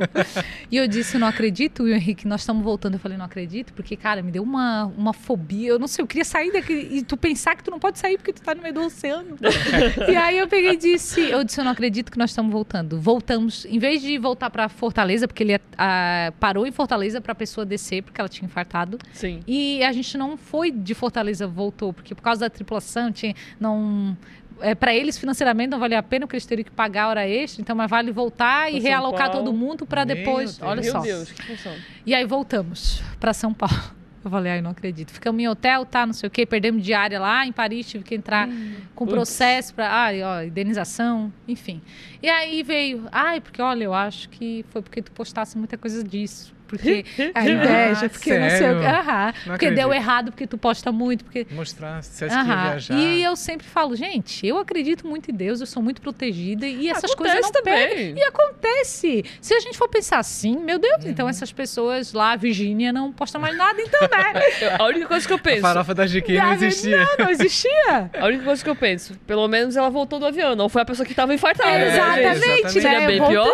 e 0.70 0.78
eu 0.78 0.88
disse, 0.88 1.18
não 1.18 1.28
acredito, 1.28 1.88
e 1.88 1.92
o 1.92 1.96
Henrique, 1.96 2.28
nós 2.28 2.42
estamos 2.42 2.64
voltando. 2.64 2.96
Eu 2.96 3.00
falei, 3.00 3.18
não 3.18 3.26
acredito, 3.26 3.74
porque, 3.74 3.96
cara, 3.96 4.22
me 4.22 4.32
deu 4.32 4.44
uma, 4.44 4.86
uma 4.98 5.14
fobia. 5.14 5.70
Eu 5.70 5.80
não 5.80 5.88
sei, 5.88 6.04
eu 6.04 6.08
queria 6.08 6.26
sair 6.26 6.52
daqui 6.52 6.74
e 6.74 7.04
tu 7.04 7.18
pensar 7.18 7.56
que 7.56 7.64
tu 7.64 7.72
não 7.72 7.80
pode 7.80 8.00
sair 8.00 8.18
porque 8.18 8.34
tu 8.34 8.42
tá 8.42 8.54
no 8.56 8.62
meio 8.62 8.74
do 8.74 8.82
oceano. 8.82 9.38
e 10.10 10.16
aí 10.16 10.38
eu 10.38 10.48
peguei 10.48 10.72
e 10.72 10.78
disse, 10.78 11.22
eu 11.22 11.44
disse, 11.44 11.60
eu 11.60 11.64
não 11.64 11.72
acredito 11.72 12.12
que 12.12 12.18
nós 12.18 12.32
estamos 12.32 12.52
voltando. 12.52 13.00
Voltamos, 13.00 13.66
em 13.66 13.80
vez 13.80 14.02
de 14.02 14.18
voltar 14.18 14.50
para 14.50 14.70
Fortaleza, 14.70 15.28
porque 15.28 15.44
ele 15.44 15.60
a, 15.78 16.34
parou 16.40 16.66
em 16.66 16.72
Fortaleza 16.72 17.22
para 17.22 17.32
a 17.32 17.36
pessoa 17.36 17.66
descer, 17.66 18.04
porque 18.04 18.20
ela 18.20 18.30
tinha 18.30 18.46
infartado. 18.46 18.98
Sim. 19.12 19.42
E 19.48 19.84
a 19.84 19.92
gente 19.92 20.18
não 20.18 20.38
foi 20.38 20.72
de 20.72 20.94
Fortaleza, 20.94 21.48
voltou, 21.48 21.94
porque 21.94 22.14
por 22.16 22.22
causa 22.22 22.42
da 22.42 22.50
tripulação, 22.50 23.12
tinha, 23.12 23.36
não 23.60 24.18
é, 24.62 24.76
para 24.76 24.94
eles 24.94 25.18
financeiramente 25.18 25.70
não 25.70 25.80
valia 25.80 26.00
a 26.00 26.04
pena, 26.04 26.26
porque 26.26 26.36
eles 26.36 26.46
teriam 26.46 26.64
que 26.64 26.72
pagar 26.72 27.04
a 27.04 27.08
hora 27.10 27.28
extra, 27.28 27.62
então 27.62 27.76
mas 27.76 27.90
vale 27.90 28.12
voltar 28.12 28.72
e 28.72 28.80
realocar 28.80 29.30
Paulo. 29.32 29.46
todo 29.46 29.54
mundo 29.56 29.86
para 29.86 30.04
depois. 30.04 30.60
Olha 30.62 30.82
Meu 30.82 30.92
só. 30.92 31.00
Deus, 31.00 31.32
que 31.32 31.42
função. 31.44 31.74
E 32.06 32.14
aí 32.14 32.26
voltamos 32.26 33.02
para 33.20 33.34
São 33.34 33.54
Paulo. 33.54 33.76
Eu 34.24 34.32
falei, 34.32 34.54
ai, 34.54 34.62
não 34.62 34.72
acredito. 34.72 35.12
Ficamos 35.12 35.42
em 35.42 35.50
hotel, 35.50 35.86
tá, 35.86 36.06
não 36.06 36.14
sei 36.14 36.28
o 36.28 36.32
quê, 36.32 36.46
perdemos 36.46 36.82
diária 36.82 37.20
lá 37.20 37.46
em 37.46 37.52
Paris, 37.52 37.90
tive 37.90 38.06
que 38.06 38.16
entrar 38.16 38.48
hum, 38.48 38.76
com 38.96 39.06
putz. 39.06 39.16
processo 39.16 39.74
para, 39.74 39.92
ai, 39.92 40.24
ó, 40.24 40.42
indenização, 40.42 41.32
enfim. 41.46 41.82
E 42.22 42.30
aí 42.30 42.64
veio, 42.64 43.06
ai, 43.12 43.42
porque 43.42 43.62
olha, 43.62 43.84
eu 43.84 43.94
acho 43.94 44.30
que 44.30 44.64
foi 44.70 44.82
porque 44.82 45.02
tu 45.02 45.12
postasse 45.12 45.58
muita 45.58 45.78
coisa 45.78 46.02
disso 46.02 46.54
porque 46.74 47.06
a 47.36 47.48
inveja, 47.48 48.10
porque 48.10 48.30
Sério? 48.30 48.44
não 48.44 48.58
sei 48.58 48.72
o 48.72 48.80
que. 48.80 48.86
Aham, 48.86 49.34
porque 49.46 49.72
deu 49.72 49.94
errado, 49.94 50.32
porque 50.32 50.48
tu 50.48 50.58
posta 50.58 50.92
muito. 50.92 51.24
Porque... 51.24 51.46
Mostrar, 51.52 52.04
se 52.04 52.26
acha 52.26 52.44
que 52.44 52.50
ia 52.50 52.56
viajar. 52.56 52.94
E 52.96 53.24
eu 53.24 53.36
sempre 53.36 53.68
falo, 53.68 53.96
gente, 53.96 54.46
eu 54.46 54.58
acredito 54.58 55.08
muito 55.08 55.30
em 55.30 55.34
Deus, 55.34 55.62
eu 55.62 55.68
sou 55.68 55.84
muito 55.84 56.02
protegida 56.02 56.66
e 56.68 56.90
essas 56.90 57.12
acontece 57.12 57.42
coisas 57.42 57.42
não 57.42 57.52
também. 57.52 57.88
Pegam. 57.88 58.18
E 58.18 58.24
acontece. 58.24 59.26
Se 59.40 59.54
a 59.54 59.60
gente 59.60 59.78
for 59.78 59.88
pensar 59.88 60.18
assim, 60.18 60.58
meu 60.58 60.80
Deus, 60.80 61.04
uhum. 61.04 61.12
então 61.12 61.30
essas 61.30 61.52
pessoas 61.52 62.14
lá, 62.14 62.32
a 62.32 62.36
Virgínia, 62.36 62.92
não 62.92 63.12
posta 63.12 63.38
mais 63.38 63.56
nada, 63.56 63.80
então, 63.80 64.02
né? 64.02 64.34
a 64.80 64.84
única 64.86 65.08
coisa 65.08 65.28
que 65.28 65.34
eu 65.34 65.40
penso. 65.40 65.66
A 65.66 65.70
farofa 65.70 65.94
da 65.94 66.06
GQ 66.06 66.34
não 66.34 66.54
existia. 66.54 66.98
Não, 66.98 67.26
não 67.26 67.32
existia. 67.32 68.10
a 68.20 68.26
única 68.26 68.44
coisa 68.44 68.64
que 68.64 68.70
eu 68.70 68.76
penso, 68.76 69.16
pelo 69.28 69.48
menos 69.48 69.76
ela 69.76 69.90
voltou 69.90 70.20
do 70.20 70.26
avião, 70.26 70.56
não 70.56 70.70
foi 70.70 70.82
a 70.82 70.86
pessoa 70.86 71.06
que 71.06 71.12
estava 71.12 71.34
infartada. 71.34 71.70
É, 71.70 71.88
exatamente, 71.88 72.64
né? 72.64 72.70
Seria 72.70 73.08
bem 73.08 73.24
pior. 73.24 73.54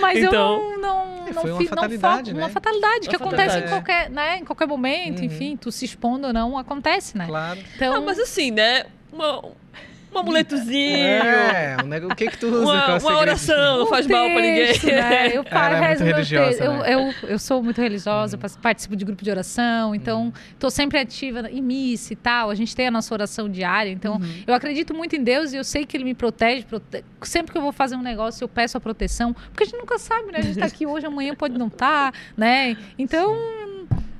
Mas 0.00 0.18
então... 0.18 0.72
eu 0.72 0.78
não, 0.78 0.80
não 0.80 1.18
não 1.44 1.58
uma 2.08 2.16
fatalidade, 2.16 2.34
né? 2.34 2.42
Uma 2.42 2.48
fatalidade 2.48 2.94
uma 2.94 3.00
que 3.00 3.18
fatalidade. 3.18 3.50
acontece 3.50 3.66
em 3.66 3.68
qualquer, 3.68 4.10
né, 4.10 4.38
em 4.38 4.44
qualquer 4.44 4.66
momento, 4.66 5.18
uhum. 5.20 5.24
enfim, 5.24 5.56
tu 5.56 5.70
se 5.70 5.84
expondo 5.84 6.26
ou 6.28 6.32
não, 6.32 6.56
acontece, 6.56 7.16
né? 7.16 7.26
Claro. 7.26 7.60
Então... 7.74 7.94
Ah, 7.94 8.00
mas 8.00 8.18
assim, 8.18 8.50
né? 8.50 8.86
Uma, 9.12 9.42
um 10.14 10.18
amuletozinho. 10.18 10.96
É, 10.96 11.76
o 12.10 12.14
que 12.14 12.28
que 12.28 12.38
tu 12.38 12.46
usa? 12.46 12.60
Uma, 12.60 12.98
uma 12.98 13.18
oração, 13.18 13.78
não 13.78 13.86
faz 13.86 14.06
texto, 14.06 14.18
mal 14.18 14.26
pra 14.30 14.40
ninguém. 14.40 14.94
Né? 14.94 15.28
Eu, 15.38 15.44
Ela 15.50 15.76
é 15.76 15.88
muito 15.88 16.04
religiosa, 16.04 16.64
eu, 16.64 16.72
né? 16.72 16.94
eu, 16.94 17.28
eu, 17.28 17.38
sou 17.38 17.62
muito 17.62 17.80
religiosa, 17.80 18.36
uhum. 18.36 18.60
participo 18.60 18.96
de 18.96 19.04
grupo 19.04 19.22
de 19.22 19.30
oração, 19.30 19.94
então 19.94 20.24
uhum. 20.24 20.32
tô 20.58 20.70
sempre 20.70 20.98
ativa 20.98 21.48
em 21.50 21.60
missa 21.60 22.12
e 22.12 22.16
tal. 22.16 22.50
A 22.50 22.54
gente 22.54 22.74
tem 22.74 22.86
a 22.86 22.90
nossa 22.90 23.12
oração 23.14 23.48
diária, 23.48 23.90
então 23.90 24.16
uhum. 24.16 24.42
eu 24.46 24.54
acredito 24.54 24.94
muito 24.94 25.14
em 25.14 25.22
Deus 25.22 25.52
e 25.52 25.56
eu 25.56 25.64
sei 25.64 25.84
que 25.84 25.96
Ele 25.96 26.04
me 26.04 26.14
protege. 26.14 26.64
Prote... 26.64 27.04
Sempre 27.22 27.52
que 27.52 27.58
eu 27.58 27.62
vou 27.62 27.72
fazer 27.72 27.96
um 27.96 28.02
negócio, 28.02 28.44
eu 28.44 28.48
peço 28.48 28.76
a 28.76 28.80
proteção, 28.80 29.34
porque 29.34 29.64
a 29.64 29.66
gente 29.66 29.78
nunca 29.78 29.98
sabe, 29.98 30.32
né? 30.32 30.38
A 30.38 30.42
gente 30.42 30.58
tá 30.58 30.66
aqui 30.66 30.86
hoje, 30.86 31.06
amanhã 31.06 31.34
pode 31.34 31.58
não 31.58 31.68
estar, 31.68 32.12
tá, 32.12 32.18
né? 32.36 32.76
Então... 32.98 33.34
Sim 33.34 33.67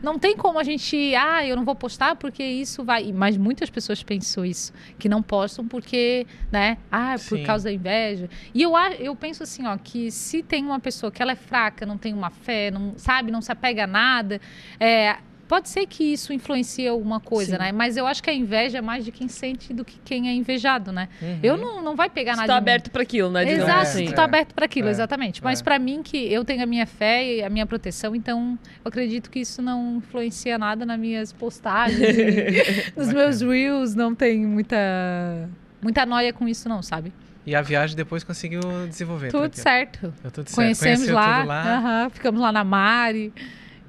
não 0.03 0.19
tem 0.19 0.37
como 0.37 0.59
a 0.59 0.65
gente, 0.65 1.15
ah, 1.15 1.45
eu 1.45 1.57
não 1.57 1.65
vou 1.65 1.75
postar 1.75 2.17
porque 2.17 2.43
isso 2.43 2.85
vai. 2.85 3.13
Mas 3.13 3.37
muitas 3.37 3.69
pessoas 3.71 4.03
pensam 4.03 4.45
isso, 4.45 4.73
que 4.99 5.09
não 5.09 5.23
postam 5.23 5.67
porque, 5.67 6.27
né, 6.51 6.79
ah, 6.91 7.15
por 7.29 7.39
Sim. 7.39 7.45
causa 7.45 7.65
da 7.65 7.73
inveja. 7.73 8.29
E 8.55 8.63
eu, 8.63 8.73
eu 8.99 9.15
penso 9.17 9.43
assim, 9.43 9.67
ó, 9.67 9.77
que 9.77 10.11
se 10.11 10.43
tem 10.43 10.65
uma 10.65 10.81
pessoa 10.81 11.11
que 11.11 11.21
ela 11.21 11.33
é 11.33 11.37
fraca, 11.37 11.85
não 11.85 11.99
tem 11.99 12.15
uma 12.15 12.31
fé, 12.31 12.71
não 12.71 12.95
sabe, 12.97 13.31
não 13.31 13.43
se 13.43 13.51
apega 13.51 13.85
a 13.85 13.87
nada, 13.87 14.41
é, 14.79 15.17
Pode 15.49 15.71
ser 15.71 15.87
que 15.87 16.05
isso 16.05 16.31
influencie 16.31 16.87
alguma 16.87 17.19
coisa, 17.19 17.53
Sim. 17.53 17.59
né? 17.59 17.73
Mas 17.73 17.97
eu 17.97 18.07
acho 18.07 18.23
que 18.23 18.29
a 18.29 18.35
inveja 18.35 18.79
é 18.79 18.81
mais 18.83 19.03
de 19.03 19.11
quem 19.11 19.29
sente 19.29 19.73
do 19.73 19.83
que 19.83 19.99
quem 20.05 20.29
é 20.29 20.35
invejado, 20.35 20.93
né? 20.93 21.09
Uhum. 21.23 21.41
Eu 21.43 21.57
não, 21.57 21.83
não 21.83 21.97
vai 21.97 22.11
pegar 22.11 22.33
nada. 22.33 22.45
Tu 22.45 22.49
tá 22.49 22.57
aberto 22.57 22.91
para 22.91 23.03
aquilo, 23.03 23.31
né? 23.31 23.51
Exato, 23.51 23.81
assim. 23.81 24.05
tu 24.05 24.13
tá 24.13 24.25
aberto 24.25 24.55
para 24.55 24.67
aquilo, 24.67 24.89
é. 24.89 24.91
exatamente. 24.91 25.43
Mas 25.43 25.61
é. 25.61 25.65
para 25.65 25.79
mim 25.79 26.03
que 26.03 26.31
eu 26.31 26.45
tenho 26.45 26.63
a 26.63 26.67
minha 26.67 26.87
fé 26.87 27.37
e 27.37 27.43
a 27.43 27.49
minha 27.49 27.65
proteção, 27.65 28.15
então 28.15 28.59
eu 28.85 28.89
acredito 28.89 29.31
que 29.31 29.41
isso 29.41 29.63
não 29.63 29.97
influencia 29.97 30.59
nada 30.59 30.85
nas 30.85 30.99
minhas 30.99 31.33
postagens, 31.33 31.99
nos 32.95 33.11
meus 33.11 33.41
reels, 33.41 33.95
não 33.95 34.15
tem 34.15 34.47
muita 34.47 35.49
muita 35.81 36.05
noia 36.05 36.31
com 36.31 36.47
isso 36.47 36.69
não, 36.69 36.83
sabe? 36.83 37.11
E 37.47 37.55
a 37.55 37.63
viagem 37.63 37.97
depois 37.97 38.23
conseguiu 38.23 38.61
desenvolver. 38.87 39.31
Tudo 39.31 39.55
certo. 39.55 40.13
Tudo 40.31 40.51
certo. 40.51 40.55
Conhecemos 40.55 41.09
lá, 41.09 41.45
lá. 41.45 41.63
Uh 41.63 42.09
-huh, 42.09 42.11
ficamos 42.11 42.39
lá 42.39 42.53
na 42.53 42.63
Mari. 42.63 43.33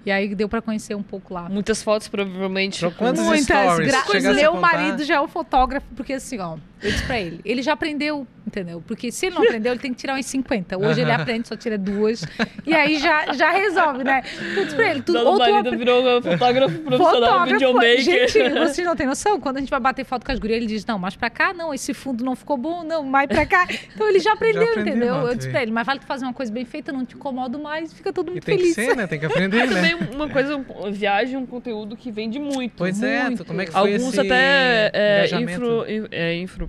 E 0.06 0.12
aí 0.12 0.34
deu 0.34 0.48
para 0.48 0.62
conhecer 0.62 0.96
um 0.96 1.04
pouco 1.04 1.34
lá. 1.34 1.50
Muitas 1.50 1.84
fotos, 1.84 2.08
provavelmente. 2.08 2.80
Pro 2.80 2.92
quantos 2.92 3.24
Muitas. 3.24 3.46
stories? 3.46 3.92
Gra 4.24 4.34
Meu 4.34 4.56
marido 4.56 5.04
já 5.04 5.16
é 5.16 5.22
um 5.22 5.28
fotógrafo, 5.28 5.86
porque 5.96 6.14
assim, 6.14 6.40
ó, 6.40 6.58
eu 6.82 6.92
disse 6.92 7.04
pra 7.06 7.20
ele, 7.20 7.40
ele 7.46 7.62
já 7.62 7.74
aprendeu 7.74 8.28
entendeu? 8.48 8.84
Porque 8.88 9.12
se 9.12 9.28
ele 9.28 9.36
não 9.36 9.44
aprendeu, 9.44 9.72
ele 9.74 9.80
tem 9.80 9.92
que 9.94 10.00
tirar 10.00 10.16
uns 10.18 10.26
50. 10.26 10.76
Hoje 10.76 11.02
ele 11.02 11.12
aprende, 11.12 11.48
só 11.48 11.56
tira 11.56 11.78
duas. 11.78 12.24
E 12.66 12.74
aí 12.74 12.98
já, 12.98 13.32
já 13.32 13.52
resolve, 13.52 14.04
né? 14.04 14.24
Eu 14.58 14.64
disse 14.64 14.76
pra 14.76 14.90
ele, 14.90 15.04
tu, 15.04 15.16
ou 15.16 15.36
o 15.36 15.38
tu 15.38 15.44
apre- 15.44 15.78
virou 15.78 16.20
fotógrafo 16.20 16.80
profissional, 16.82 17.46
videomaker. 17.46 18.02
Gente, 18.02 18.50
vocês 18.50 18.88
não 18.88 18.96
têm 18.96 19.06
noção. 19.06 19.40
Quando 19.40 19.58
a 19.58 19.60
gente 19.60 19.70
vai 19.70 19.80
bater 19.80 20.04
foto 20.04 20.26
com 20.26 20.32
as 20.32 20.40
gurias, 20.40 20.58
ele 20.58 20.66
diz: 20.66 20.84
Não, 20.84 20.98
mais 20.98 21.16
pra 21.16 21.30
cá, 21.30 21.54
não, 21.54 21.72
esse 21.72 21.94
fundo 21.94 22.26
não 22.26 22.36
ficou 22.36 22.58
bom, 22.58 22.84
não, 22.84 23.04
mais 23.04 23.28
pra 23.28 23.46
cá. 23.46 23.68
Então 23.94 24.10
ele 24.10 24.20
já 24.20 24.34
aprendeu, 24.34 24.64
aprendeu, 24.64 24.94
entendeu? 24.96 25.16
Eu 25.28 25.36
disse 25.36 25.50
pra 25.52 25.62
ele: 25.62 25.72
Mas 25.72 25.86
vale 25.86 26.00
tu 26.00 26.08
fazer 26.08 26.26
uma 26.26 26.34
coisa 26.34 26.52
bem 26.52 26.66
feita, 26.66 26.92
não 26.92 27.06
te 27.06 27.14
incomodo 27.16 27.60
mais, 27.60 27.94
fica 27.94 28.12
todo 28.12 28.30
E 28.30 28.34
mundo 28.34 28.44
tem 28.44 28.58
que 28.58 28.74
feliz. 28.74 28.76
ser, 28.76 28.96
né? 28.96 29.06
Tem 29.06 29.20
que 29.20 29.28
aprender, 29.28 29.58
Mas 29.68 29.70
né? 29.70 29.76
também 29.92 30.10
uma 30.16 30.28
coisa, 30.28 30.56
um- 30.56 30.92
viagem, 30.92 31.38
um 31.38 31.46
conteúdo 31.46 31.96
que 31.96 32.10
vende 32.10 32.40
muito. 32.40 32.74
Pois 32.78 33.04
é, 33.04 33.26
muito. 33.26 33.44
tu- 33.44 33.46
como 33.46 33.62
é 33.62 33.66
que 33.66 33.72
foi 33.72 33.94
Alguns 33.94 34.08
esse 34.10 34.20
até 34.22 34.90
é, 34.92 35.18
engajamento? 35.20 35.52
infro, 35.52 35.86
in- 35.88 36.08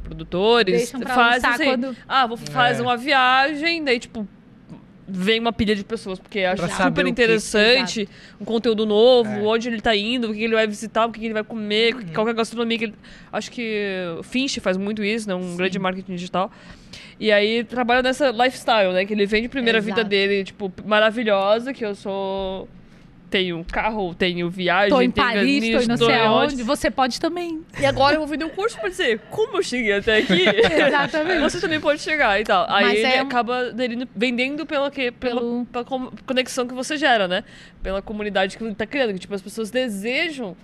é, 0.01 0.07
infoprodutores 0.07 0.75
Deixam 0.77 1.01
pra 1.01 1.17
lançar 1.17 1.55
assim, 1.55 1.65
quando. 1.65 1.97
ah, 2.09 2.27
vou 2.27 2.37
fazer 2.37 2.81
É. 2.81 2.83
uma 2.83 2.97
viagem, 2.97 3.85
daí 3.85 3.99
tipo 3.99 4.27
vem 5.13 5.41
uma 5.41 5.53
pilha 5.53 5.75
de 5.75 5.83
pessoas, 5.83 6.21
porque 6.21 6.45
saber 6.57 6.73
super 6.85 7.01
o 7.01 7.05
que- 7.05 7.11
interessante, 7.11 8.09
um 8.41 8.45
conteúdo 8.45 8.87
novo, 8.87 9.29
É. 9.29 9.43
onde 9.43 9.67
ele 9.69 9.81
tá 9.81 9.95
indo, 9.97 10.31
o 10.31 10.35
que 10.35 10.45
ele 10.45 10.55
vai 10.55 10.69
visitar, 10.69 11.05
o 11.07 11.11
que 11.11 11.25
ele 11.25 11.35
vai 11.35 11.43
comer, 11.43 11.95
qual 12.15 12.25
que 12.25 12.31
é 12.31 12.33
a 12.33 12.37
gastronomia 12.37 12.79
que 12.79 12.85
ele... 12.85 12.95
Acho 13.33 13.51
que 13.51 14.05
o 14.21 14.23
Finch 14.23 14.61
faz 14.61 14.77
muito 14.77 15.03
isso, 15.03 15.27
né? 15.29 15.35
Um 15.35 15.43
Sim. 15.43 15.57
grande 15.57 15.79
marketing 15.81 16.15
digital. 16.15 16.53
E 17.19 17.33
aí 17.33 17.65
trabalha 17.65 18.03
nessa 18.03 18.31
lifestyle, 18.31 18.93
né? 18.93 19.05
Que 19.05 19.13
ele 19.13 19.27
vende 19.27 19.47
a 19.47 19.51
primeira 19.51 19.81
vida 19.81 19.97
Exato. 20.03 20.09
dele, 20.11 20.45
tipo, 20.45 20.73
maravilhosa, 20.87 21.73
que 21.75 21.85
eu 21.85 21.95
sou... 21.97 22.69
Tenho 23.31 23.65
carro, 23.65 24.13
tenho 24.15 24.51
viagem, 24.51 24.91
Tô 24.91 25.01
em 25.01 25.11
tenho 25.11 25.27
Paris, 25.27 25.41
tô 25.43 25.49
em 25.49 25.61
nisso, 25.61 25.89
não 25.89 25.97
tô 25.97 26.07
sei 26.07 26.15
aonde. 26.17 26.63
Você 26.65 26.91
pode 26.91 27.21
também. 27.21 27.63
E 27.81 27.87
agora 27.87 28.17
eu 28.17 28.19
vou 28.19 28.27
vender 28.27 28.45
um 28.45 28.49
curso 28.51 28.77
pra 28.79 28.89
dizer 28.89 29.21
como 29.31 29.59
eu 29.59 29.63
cheguei 29.63 29.93
até 29.93 30.19
aqui. 30.19 30.43
Exatamente. 30.87 31.41
Você 31.41 31.61
também 31.61 31.81
pode 31.81 32.01
chegar 32.03 32.41
e 32.41 32.45
tal. 32.45 32.67
Aí 32.69 32.85
Mas 32.87 32.99
ele 32.99 33.07
é 33.07 33.21
acaba 33.21 33.73
vendendo 34.17 34.67
pela, 34.67 34.91
que, 34.91 35.13
pela, 35.13 35.41
Pelo- 35.41 35.65
pela 35.67 35.85
conexão 36.27 36.67
que 36.67 36.75
você 36.75 36.97
gera, 36.97 37.29
né? 37.29 37.45
Pela 37.83 38.03
comunidade 38.03 38.59
que 38.59 38.65
ele 38.65 38.75
tá 38.75 38.85
criando. 38.87 39.13
Que, 39.13 39.21
tipo, 39.21 39.35
as 39.35 39.41
pessoas 39.43 39.71
desejam 39.71 40.57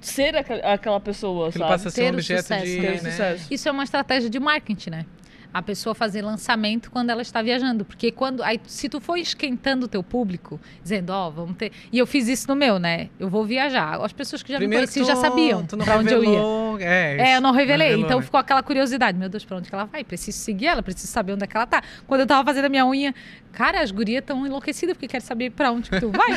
ser 0.00 0.34
aquela 0.36 0.98
pessoa, 0.98 1.48
Aquilo 1.48 1.64
sabe? 1.64 1.72
passa 1.74 1.88
a 1.88 1.90
ser 1.92 2.00
Ter 2.00 2.06
um 2.06 2.10
o 2.10 2.14
objeto 2.14 2.42
sucesso, 2.42 2.64
de. 2.66 2.80
Né? 2.80 2.96
sucesso. 2.98 3.46
Isso 3.54 3.68
é 3.68 3.72
uma 3.72 3.84
estratégia 3.84 4.28
de 4.28 4.40
marketing, 4.40 4.90
né? 4.90 5.06
A 5.52 5.60
pessoa 5.62 5.94
fazer 5.94 6.22
lançamento 6.22 6.90
quando 6.90 7.10
ela 7.10 7.22
está 7.22 7.42
viajando. 7.42 7.84
Porque 7.84 8.10
quando. 8.10 8.42
Aí, 8.42 8.60
se 8.66 8.88
tu 8.88 9.00
for 9.00 9.16
esquentando 9.16 9.86
o 9.86 9.88
teu 9.88 10.02
público, 10.02 10.60
dizendo, 10.82 11.10
ó, 11.10 11.28
vamos 11.30 11.56
ter. 11.56 11.72
E 11.92 11.98
eu 11.98 12.06
fiz 12.06 12.28
isso 12.28 12.46
no 12.48 12.54
meu, 12.54 12.78
né? 12.78 13.08
Eu 13.18 13.28
vou 13.28 13.44
viajar. 13.44 14.00
As 14.00 14.12
pessoas 14.12 14.42
que 14.42 14.52
já 14.52 14.58
Primeiro 14.58 14.82
me 14.82 14.86
conheciam 14.86 15.06
já 15.06 15.16
sabiam 15.16 15.64
pra 15.66 15.98
onde 15.98 16.12
eu 16.12 16.22
ia. 16.24 16.84
É, 16.86 17.30
É, 17.32 17.36
eu 17.36 17.40
não 17.40 17.52
revelei. 17.52 17.88
revelou, 17.88 18.06
então 18.06 18.18
né? 18.18 18.24
ficou 18.24 18.38
aquela 18.38 18.62
curiosidade. 18.62 19.18
Meu 19.18 19.28
Deus, 19.28 19.44
pra 19.44 19.56
onde 19.56 19.68
que 19.68 19.74
ela 19.74 19.84
vai? 19.84 20.04
Preciso 20.04 20.38
seguir 20.38 20.66
ela, 20.66 20.82
preciso 20.82 21.08
saber 21.12 21.32
onde 21.32 21.44
é 21.44 21.46
que 21.46 21.56
ela 21.56 21.66
tá. 21.66 21.82
Quando 22.06 22.20
eu 22.20 22.26
tava 22.26 22.44
fazendo 22.44 22.66
a 22.66 22.68
minha 22.68 22.86
unha, 22.86 23.14
cara, 23.52 23.80
as 23.80 23.90
gurias 23.90 24.20
estão 24.20 24.46
enlouquecidas 24.46 24.94
porque 24.94 25.08
querem 25.08 25.24
saber 25.26 25.50
pra 25.50 25.70
onde 25.70 25.90
que 25.90 26.00
tu 26.00 26.10
vai. 26.10 26.30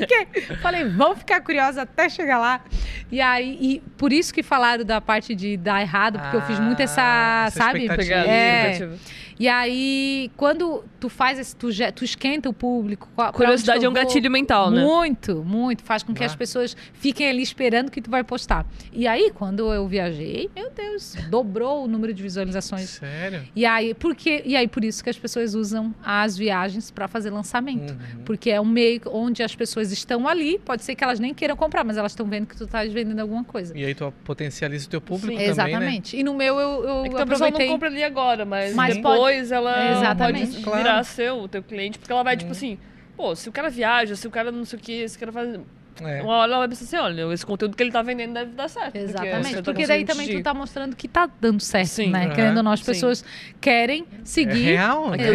Falei, 0.62 0.84
vamos 0.84 1.18
ficar 1.18 1.40
curiosa 1.40 1.82
até 1.82 2.08
chegar 2.08 2.38
lá. 2.38 2.64
E 3.10 3.20
aí, 3.20 3.58
e 3.60 3.82
por 3.96 4.12
isso 4.12 4.32
que 4.32 4.42
falaram 4.42 4.84
da 4.84 5.00
parte 5.00 5.34
de 5.34 5.56
dar 5.56 5.80
errado, 5.80 6.18
porque 6.18 6.36
eu 6.36 6.42
fiz 6.42 6.58
muito 6.58 6.80
essa, 6.80 7.02
Ah, 7.02 7.44
essa 7.48 7.58
sabe? 7.58 7.80
expectativa. 7.84 8.14
Pegar 8.22 8.28
É. 8.28 8.70
expectativa. 8.72 9.24
E 9.36 9.48
aí, 9.48 10.30
quando 10.36 10.84
tu 11.00 11.08
faz 11.08 11.40
esse, 11.40 11.56
tu, 11.56 11.68
tu 11.92 12.04
esquenta 12.04 12.48
o 12.48 12.52
público. 12.52 13.08
Curiosidade 13.32 13.84
é 13.84 13.88
um 13.88 13.92
vou, 13.92 14.00
gatilho 14.00 14.30
mental, 14.30 14.70
né? 14.70 14.80
Muito, 14.80 15.42
muito. 15.44 15.82
Faz 15.82 16.04
com 16.04 16.14
que 16.14 16.22
Ah. 16.22 16.26
as 16.26 16.36
pessoas 16.36 16.76
fiquem 16.92 17.28
ali 17.28 17.42
esperando 17.42 17.90
que 17.90 18.00
tu 18.00 18.08
vai 18.08 18.22
postar. 18.22 18.64
E 18.92 19.08
aí, 19.08 19.32
quando 19.34 19.72
eu 19.72 19.88
viajei, 19.88 20.48
meu 20.54 20.70
Deus, 20.70 21.16
dobrou 21.28 21.84
o 21.84 21.88
número 21.88 22.14
de 22.14 22.22
visualizações. 22.22 22.90
Sério? 22.90 23.42
E 23.56 23.66
aí, 23.66 23.92
por 23.92 24.14
quê? 24.14 24.40
E 24.46 24.54
aí, 24.54 24.68
por 24.68 24.84
isso 24.84 25.02
que 25.02 25.10
as 25.10 25.18
pessoas 25.18 25.52
usam 25.54 25.92
as 26.04 26.36
viagens 26.36 26.53
para 26.94 27.08
fazer 27.08 27.30
lançamento. 27.30 27.92
Uhum. 27.92 28.22
Porque 28.24 28.50
é 28.50 28.60
um 28.60 28.64
meio 28.64 29.00
onde 29.06 29.42
as 29.42 29.54
pessoas 29.54 29.92
estão 29.92 30.26
ali, 30.28 30.58
pode 30.58 30.82
ser 30.82 30.94
que 30.94 31.02
elas 31.04 31.18
nem 31.20 31.32
queiram 31.34 31.56
comprar, 31.56 31.84
mas 31.84 31.96
elas 31.96 32.12
estão 32.12 32.26
vendo 32.26 32.46
que 32.46 32.56
tu 32.56 32.64
estás 32.64 32.92
vendendo 32.92 33.20
alguma 33.20 33.44
coisa. 33.44 33.76
E 33.76 33.84
aí 33.84 33.94
tu 33.94 34.12
potencializa 34.24 34.86
o 34.86 34.90
teu 34.90 35.00
público 35.00 35.26
Sim. 35.28 35.32
também, 35.34 35.48
Exatamente. 35.50 36.16
E 36.16 36.22
no 36.24 36.34
meu 36.34 36.58
eu, 36.60 36.84
eu 36.84 37.04
É 37.04 37.08
que 37.08 37.16
a 37.16 37.26
pessoa 37.26 37.48
aproveitei. 37.48 37.66
não 37.66 37.72
compra 37.74 37.88
ali 37.88 38.02
agora, 38.04 38.44
mas, 38.44 38.74
Mas 38.74 38.96
depois 38.96 39.50
ela 39.52 39.92
Exatamente. 39.98 40.52
pode 40.52 40.62
Claro. 40.64 40.78
virar 40.82 41.04
seu, 41.04 41.38
o 41.40 41.48
teu 41.48 41.62
cliente, 41.62 41.98
porque 41.98 42.12
ela 42.12 42.22
vai, 42.22 42.36
tipo 42.36 42.48
Hum. 42.50 42.52
assim, 42.52 42.78
pô, 43.16 43.34
se 43.36 43.48
o 43.48 43.52
cara 43.52 43.68
viaja, 43.70 44.16
se 44.16 44.26
o 44.26 44.30
cara 44.30 44.50
não 44.50 44.64
sei 44.64 44.78
o 44.78 44.82
que, 44.82 45.08
se 45.08 45.16
o 45.16 45.20
cara 45.20 45.32
faz. 45.32 45.58
Né? 46.02 46.18
É. 46.18 46.22
Uma 46.22 46.34
hora 46.36 46.50
ela 46.52 46.58
vai 46.60 46.68
pensar 46.68 46.84
assim, 46.84 46.96
olha, 46.96 47.32
esse 47.32 47.44
conteúdo 47.46 47.76
que 47.76 47.82
ele 47.82 47.92
tá 47.92 48.02
vendendo 48.02 48.34
deve 48.34 48.52
dar 48.52 48.68
certo. 48.68 48.92
porque 48.92 48.98
Exatamente. 49.04 49.48
você 49.48 49.56
tá 49.56 49.62
Porque 49.62 49.86
daí 49.86 50.04
também 50.04 50.28
tu 50.28 50.42
tá 50.42 50.54
mostrando 50.54 50.96
que 50.96 51.06
tá 51.08 51.28
dando 51.40 51.60
certo, 51.60 51.88
Sim. 51.88 52.10
né? 52.10 52.26
Aham. 52.26 52.34
Querendo 52.34 52.56
ou 52.58 52.62
não, 52.62 52.72
as 52.72 52.80
Sim. 52.80 52.86
pessoas 52.86 53.24
querem 53.60 54.02
É 54.12 54.16
seguir. 54.24 54.62
real, 54.62 55.10
né? 55.10 55.18
Que 55.18 55.24
é 55.24 55.26
Não 55.28 55.34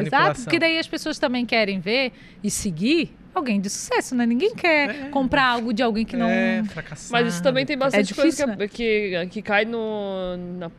exato. 0.06 0.40
Porque 0.42 0.58
daí 0.58 0.78
as 0.78 0.86
pessoas 0.88 1.18
também 1.18 1.44
querem 1.44 1.80
ver 1.80 2.12
e 2.42 2.50
seguir 2.50 3.14
alguém 3.34 3.60
de 3.60 3.68
sucesso, 3.68 4.14
né? 4.14 4.24
Ninguém 4.24 4.54
quer 4.54 4.88
É. 4.88 4.92
comprar 5.10 5.44
algo 5.44 5.72
de 5.74 5.82
alguém 5.82 6.06
que 6.06 6.16
não. 6.16 6.28
É, 6.28 6.64
fracassado. 6.64 7.12
Mas 7.12 7.34
isso 7.34 7.42
também 7.42 7.66
tem 7.66 7.76
bastante 7.76 8.06
difícil, 8.14 8.46
coisa 8.46 8.66
que, 8.68 9.10
que, 9.10 9.26
que 9.26 9.42
cai 9.42 9.64
no, 9.66 10.36
na- 10.58 10.70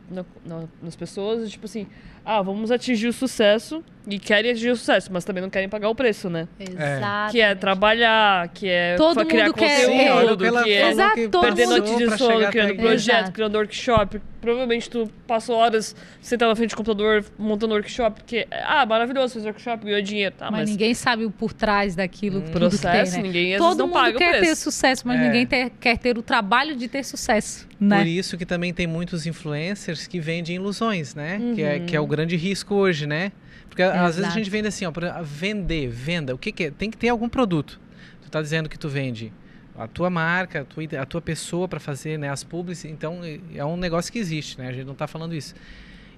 na- 0.44 0.64
nas 0.82 0.96
pessoas, 0.96 1.48
tipo 1.50 1.66
assim, 1.66 1.86
ah, 2.24 2.42
vamos 2.42 2.72
atingir 2.72 3.06
o 3.06 3.12
sucesso 3.12 3.84
e 4.10 4.18
querem 4.18 4.50
atingir 4.52 4.70
o 4.70 4.76
sucesso, 4.76 5.10
mas 5.12 5.24
também 5.24 5.42
não 5.42 5.50
querem 5.50 5.68
pagar 5.68 5.88
o 5.90 5.94
preço, 5.94 6.30
né? 6.30 6.48
Exato. 6.58 7.32
Que 7.32 7.40
é 7.40 7.54
trabalhar, 7.54 8.48
que 8.48 8.66
é 8.68 8.96
Todo 8.96 9.24
criar 9.26 9.44
mundo 9.46 9.54
quer- 9.54 9.80
conteúdo, 9.84 10.00
é. 10.00 10.12
olha 10.12 10.32
o 10.32 10.64
que 10.64 10.72
é 10.72 10.90
Exato, 10.90 11.40
perder 11.40 11.66
noite 11.66 11.96
de 11.96 12.16
sono, 12.16 12.46
criando 12.48 12.74
projeto, 12.76 13.16
Exato. 13.18 13.32
criando 13.32 13.54
workshop. 13.56 14.20
Provavelmente 14.40 14.88
tu 14.88 15.10
passou 15.26 15.56
horas 15.56 15.96
sentado 16.22 16.48
na 16.50 16.54
frente 16.56 16.70
do 16.70 16.76
computador 16.76 17.24
montando 17.36 17.74
workshop, 17.74 18.20
porque, 18.20 18.46
ah, 18.52 18.86
maravilhoso 18.86 19.34
fazer 19.34 19.46
workshop, 19.48 19.84
ganhou 19.84 20.00
dinheiro. 20.00 20.34
Tá, 20.38 20.48
mas, 20.50 20.60
mas, 20.60 20.70
ninguém 20.70 20.94
sabe 20.94 21.24
o 21.24 21.30
por 21.30 21.52
trás 21.52 21.94
daquilo. 21.96 22.38
Hum. 22.38 22.42
tudo 22.42 22.52
que 22.70 22.78
processo, 22.78 23.12
tem, 23.14 23.22
né? 23.22 23.26
ninguém 23.28 23.54
às 23.56 23.60
Todo 23.60 23.78
não 23.78 23.88
mundo 23.88 24.16
quer 24.16 24.40
ter 24.40 24.54
sucesso, 24.54 25.02
mas 25.06 25.20
É. 25.20 25.24
ninguém 25.26 25.44
ter- 25.46 25.70
quer 25.80 25.98
ter 25.98 26.16
o 26.16 26.22
trabalho 26.22 26.76
de 26.76 26.86
ter 26.88 27.04
sucesso, 27.04 27.66
Por 27.78 27.84
né? 27.84 28.06
isso 28.08 28.38
que 28.38 28.46
também 28.46 28.72
tem 28.72 28.86
muitos 28.86 29.26
influencers 29.26 30.06
que 30.06 30.20
vendem 30.20 30.54
ilusões, 30.56 31.14
né? 31.16 31.40
Que, 31.54 31.62
é, 31.62 31.74
Uhum. 31.76 31.86
que 31.86 31.96
é 31.96 32.00
o 32.00 32.06
grande 32.06 32.36
risco 32.36 32.74
hoje, 32.76 33.06
né? 33.06 33.32
Porque 33.68 33.82
às 33.82 34.16
vezes 34.16 34.30
a 34.30 34.34
gente 34.34 34.50
vende 34.50 34.68
assim, 34.68 34.84
ó, 34.86 34.92
vender, 35.22 35.88
venda. 35.88 36.34
O 36.34 36.38
que, 36.38 36.50
que 36.50 36.64
é? 36.64 36.70
Tem 36.70 36.90
que 36.90 36.96
ter 36.96 37.08
algum 37.08 37.28
produto. 37.28 37.80
Tu 38.22 38.30
tá 38.30 38.42
dizendo 38.42 38.68
que 38.68 38.78
tu 38.78 38.88
vende 38.88 39.32
a 39.78 39.86
tua 39.86 40.10
marca, 40.10 40.62
a 40.62 40.64
tua, 40.64 40.82
a 41.00 41.06
tua 41.06 41.20
pessoa 41.20 41.68
para 41.68 41.78
fazer 41.78 42.18
né, 42.18 42.28
as 42.28 42.42
publics, 42.42 42.84
então 42.84 43.20
é 43.54 43.64
um 43.64 43.76
negócio 43.76 44.12
que 44.12 44.18
existe, 44.18 44.58
né? 44.58 44.68
A 44.68 44.72
gente 44.72 44.86
não 44.86 44.94
tá 44.94 45.06
falando 45.06 45.34
isso. 45.34 45.54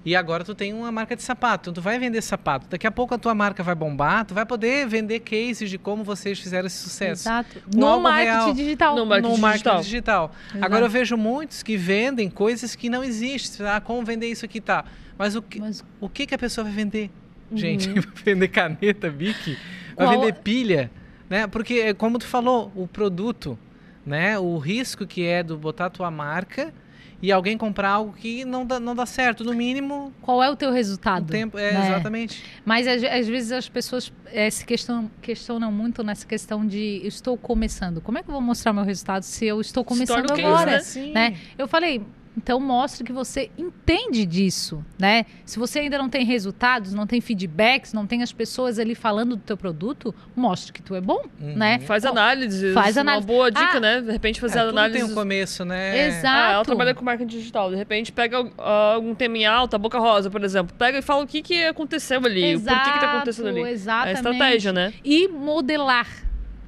E 0.03 0.15
agora 0.15 0.43
tu 0.43 0.55
tem 0.55 0.73
uma 0.73 0.91
marca 0.91 1.15
de 1.15 1.21
sapato, 1.21 1.69
então 1.69 1.73
tu 1.75 1.81
vai 1.81 1.99
vender 1.99 2.21
sapato. 2.23 2.65
Daqui 2.67 2.87
a 2.87 2.91
pouco 2.91 3.13
a 3.13 3.19
tua 3.19 3.35
marca 3.35 3.61
vai 3.61 3.75
bombar, 3.75 4.25
tu 4.25 4.33
vai 4.33 4.45
poder 4.47 4.87
vender 4.87 5.19
cases 5.19 5.69
de 5.69 5.77
como 5.77 6.03
vocês 6.03 6.39
fizeram 6.39 6.65
esse 6.65 6.77
sucesso. 6.77 7.29
Exato. 7.29 7.61
No 7.75 7.99
marketing 7.99 8.25
real. 8.25 8.53
digital. 8.53 8.95
No 8.95 9.05
marketing 9.05 9.31
no 9.31 9.37
marketing 9.37 9.77
digital. 9.77 10.27
digital. 10.29 10.65
Agora 10.65 10.85
eu 10.85 10.89
vejo 10.89 11.15
muitos 11.15 11.61
que 11.61 11.77
vendem 11.77 12.31
coisas 12.31 12.75
que 12.75 12.89
não 12.89 13.03
existem. 13.03 13.63
Ah, 13.67 13.79
como 13.79 14.03
vender 14.03 14.25
isso 14.25 14.43
aqui 14.43 14.59
tá? 14.59 14.85
Mas 15.19 15.35
o 15.35 15.41
que, 15.41 15.59
Mas 15.59 15.85
o 15.99 16.09
que, 16.09 16.25
que 16.25 16.33
a 16.33 16.37
pessoa 16.37 16.65
vai 16.65 16.73
vender? 16.73 17.11
Gente, 17.53 17.87
Uhum. 17.89 17.95
vai 17.95 18.03
vender 18.25 18.47
caneta, 18.47 19.09
Bic, 19.09 19.57
vai 19.95 20.07
Qual- 20.07 20.19
vender 20.19 20.33
pilha, 20.39 20.91
né? 21.29 21.47
Porque, 21.47 21.73
é 21.75 21.93
como 21.93 22.17
tu 22.19 22.25
falou, 22.25 22.71
o 22.75 22.87
produto, 22.87 23.57
né? 24.05 24.37
O 24.39 24.57
risco 24.57 25.05
que 25.05 25.25
é 25.25 25.43
do 25.43 25.57
botar 25.57 25.85
a 25.87 25.89
tua 25.89 26.09
marca 26.11 26.73
e 27.21 27.31
alguém 27.31 27.55
comprar 27.55 27.89
algo 27.89 28.13
que 28.13 28.43
não 28.43 28.65
dá, 28.65 28.79
não 28.79 28.95
dá 28.95 29.05
certo. 29.05 29.43
No 29.43 29.53
mínimo, 29.53 30.11
qual 30.21 30.41
é 30.41 30.49
o 30.49 30.55
teu 30.55 30.69
o 30.69 30.73
resultado? 30.73 31.27
tempo. 31.31 31.55
É, 31.57 31.71
né? 31.73 31.85
exatamente. 31.87 32.43
Mas 32.65 32.87
às, 32.87 33.03
às 33.03 33.27
vezes 33.27 33.51
as 33.51 33.69
pessoas 33.69 34.11
eh, 34.25 34.49
se 34.49 34.65
questionam, 34.65 35.11
questionam 35.21 35.71
muito 35.71 36.03
nessa 36.03 36.25
questão 36.25 36.65
de 36.65 36.99
eu 37.03 37.07
estou 37.07 37.37
começando. 37.37 38.01
Como 38.01 38.17
é 38.17 38.23
que 38.23 38.29
eu 38.29 38.33
vou 38.33 38.41
mostrar 38.41 38.73
meu 38.73 38.83
resultado 38.83 39.21
se 39.21 39.45
eu 39.45 39.61
estou 39.61 39.83
começando 39.85 40.31
o 40.31 40.33
case, 40.33 40.41
agora? 40.47 40.71
né? 40.71 40.79
Sim. 40.79 41.11
né? 41.11 41.37
Eu 41.59 41.67
falei, 41.67 42.01
então 42.37 42.59
mostre 42.59 43.03
que 43.03 43.11
você 43.11 43.51
entende 43.57 44.25
disso, 44.25 44.83
né? 44.97 45.25
Se 45.45 45.59
você 45.59 45.79
ainda 45.79 45.97
não 45.97 46.09
tem 46.09 46.23
resultados, 46.25 46.93
não 46.93 47.05
tem 47.05 47.19
feedbacks, 47.19 47.91
não 47.93 48.07
tem 48.07 48.23
as 48.23 48.31
pessoas 48.31 48.79
ali 48.79 48.95
falando 48.95 49.35
do 49.35 49.41
teu 49.41 49.57
produto, 49.57 50.15
mostre 50.35 50.71
que 50.71 50.81
tu 50.81 50.95
é 50.95 51.01
bom, 51.01 51.21
Uhum. 51.39 51.55
né? 51.57 51.79
Faz 51.79 52.03
Bom, 52.03 52.09
análise. 52.11 52.71
faz 52.73 52.95
Uma 52.95 53.01
análise. 53.01 53.27
boa 53.27 53.51
dica, 53.51 53.77
Ah, 53.77 53.79
né? 53.79 54.01
De 54.01 54.11
repente 54.11 54.39
fazer 54.39 54.59
É, 54.59 54.61
tudo 54.61 54.69
análise. 54.71 54.99
tem 54.99 55.11
um 55.11 55.13
começo, 55.13 55.65
né? 55.65 56.07
Exato. 56.07 56.27
Ah, 56.27 56.51
ela 56.53 56.65
trabalha 56.65 56.93
com 56.95 57.03
marketing 57.03 57.27
digital. 57.37 57.69
De 57.69 57.75
repente 57.75 58.11
pega 58.11 58.49
ah, 58.57 58.93
algum 58.95 59.13
tema 59.13 59.37
em 59.37 59.45
alta, 59.45 59.77
boca 59.77 59.99
rosa, 59.99 60.29
por 60.29 60.43
exemplo. 60.43 60.73
Pega 60.77 60.99
e 60.99 61.01
fala 61.01 61.23
o 61.23 61.27
que, 61.27 61.41
que 61.41 61.63
aconteceu 61.65 62.19
ali, 62.25 62.55
o 62.55 62.61
porquê 62.61 62.91
que 62.93 62.99
tá 62.99 63.11
acontecendo 63.13 63.49
ali. 63.49 63.61
É 63.63 63.71
Exatamente. 63.71 64.15
estratégia, 64.15 64.71
né? 64.71 64.93
E 65.03 65.27
modelar. 65.27 66.07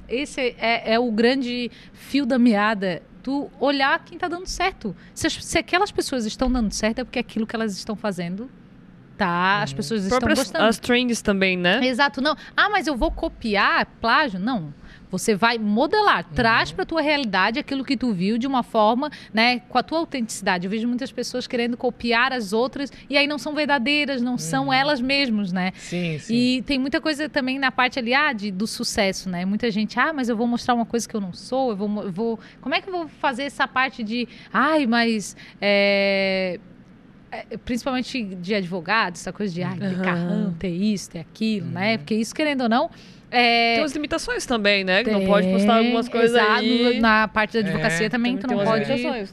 Esse 0.06 0.54
é, 0.58 0.92
é 0.92 0.98
o 0.98 1.10
grande 1.10 1.70
fio 1.94 2.26
da 2.26 2.38
meada. 2.38 3.02
Tu 3.24 3.50
olhar 3.58 3.98
quem 4.04 4.18
tá 4.18 4.28
dando 4.28 4.46
certo. 4.46 4.94
Se, 5.14 5.28
se 5.30 5.58
aquelas 5.58 5.90
pessoas 5.90 6.26
estão 6.26 6.52
dando 6.52 6.70
certo, 6.72 6.98
é 7.00 7.04
porque 7.04 7.18
aquilo 7.18 7.46
que 7.46 7.56
elas 7.56 7.74
estão 7.76 7.96
fazendo, 7.96 8.50
tá? 9.16 9.62
As 9.62 9.70
Uhum. 9.70 9.76
pessoas 9.76 10.04
estão 10.04 10.28
gostando. 10.28 10.64
as 10.64 10.78
trends 10.78 11.22
também, 11.22 11.56
né? 11.56 11.84
Exato, 11.86 12.20
não. 12.20 12.36
Ah, 12.56 12.68
mas 12.68 12.86
eu 12.86 12.94
vou 12.96 13.10
copiar 13.10 13.86
plágio? 14.00 14.38
Não. 14.38 14.74
Você 15.18 15.34
vai 15.34 15.58
modelar, 15.58 16.24
traz 16.24 16.72
para 16.72 16.84
tua 16.84 17.00
realidade 17.00 17.58
aquilo 17.60 17.84
que 17.84 17.96
tu 17.96 18.12
viu 18.12 18.36
de 18.36 18.46
uma 18.46 18.62
forma, 18.64 19.10
né, 19.32 19.60
com 19.60 19.78
a 19.78 19.82
tua 19.82 19.98
autenticidade. 19.98 20.66
Eu 20.66 20.70
vejo 20.70 20.88
muitas 20.88 21.12
pessoas 21.12 21.46
querendo 21.46 21.76
copiar 21.76 22.32
as 22.32 22.52
outras 22.52 22.92
e 23.08 23.16
aí 23.16 23.26
não 23.26 23.38
são 23.38 23.54
verdadeiras, 23.54 24.20
não 24.20 24.36
são 24.36 24.72
elas 24.72 25.00
mesmas, 25.00 25.52
né? 25.52 25.72
Sim, 25.76 26.18
sim. 26.18 26.34
E 26.34 26.62
tem 26.62 26.78
muita 26.78 27.00
coisa 27.00 27.28
também 27.28 27.58
na 27.58 27.70
parte 27.70 27.98
ali 27.98 28.12
ah, 28.12 28.32
de, 28.32 28.50
do 28.50 28.66
sucesso, 28.66 29.28
né? 29.30 29.44
Muita 29.44 29.70
gente, 29.70 29.98
ah, 30.00 30.12
mas 30.12 30.28
eu 30.28 30.36
vou 30.36 30.46
mostrar 30.46 30.74
uma 30.74 30.86
coisa 30.86 31.08
que 31.08 31.14
eu 31.14 31.20
não 31.20 31.32
sou, 31.32 31.70
eu 31.70 31.76
vou, 31.76 32.02
eu 32.02 32.12
vou. 32.12 32.40
Como 32.60 32.74
é 32.74 32.80
que 32.80 32.88
eu 32.88 32.92
vou 32.92 33.08
fazer 33.08 33.44
essa 33.44 33.68
parte 33.68 34.02
de. 34.02 34.28
Ai, 34.52 34.86
mas. 34.86 35.36
é, 35.60 36.58
Principalmente 37.64 38.22
de 38.22 38.54
advogado, 38.54 39.14
essa 39.14 39.32
coisa 39.32 39.52
de 39.52 39.62
ai, 39.62 39.76
ter 39.76 39.86
Aham. 39.86 40.04
carrão, 40.04 40.54
ter 40.56 40.68
isso, 40.68 41.10
ter 41.10 41.18
aquilo, 41.18 41.66
né? 41.66 41.98
Porque 41.98 42.14
isso, 42.14 42.32
querendo 42.34 42.62
ou 42.62 42.68
não. 42.68 42.90
É, 43.36 43.74
Tem 43.74 43.82
umas 43.82 43.92
limitações 43.92 44.46
também, 44.46 44.84
né? 44.84 45.02
Que 45.02 45.10
não 45.10 45.26
pode 45.26 45.48
postar 45.48 45.78
algumas 45.78 46.08
coisas 46.08 46.30
exato, 46.36 46.60
aí. 46.60 47.00
Na 47.00 47.26
parte 47.26 47.54
da 47.54 47.68
advocacia 47.68 48.06
É, 48.06 48.08
também, 48.08 48.36
tu 48.36 48.46
não 48.46 48.64
pode 48.64 48.84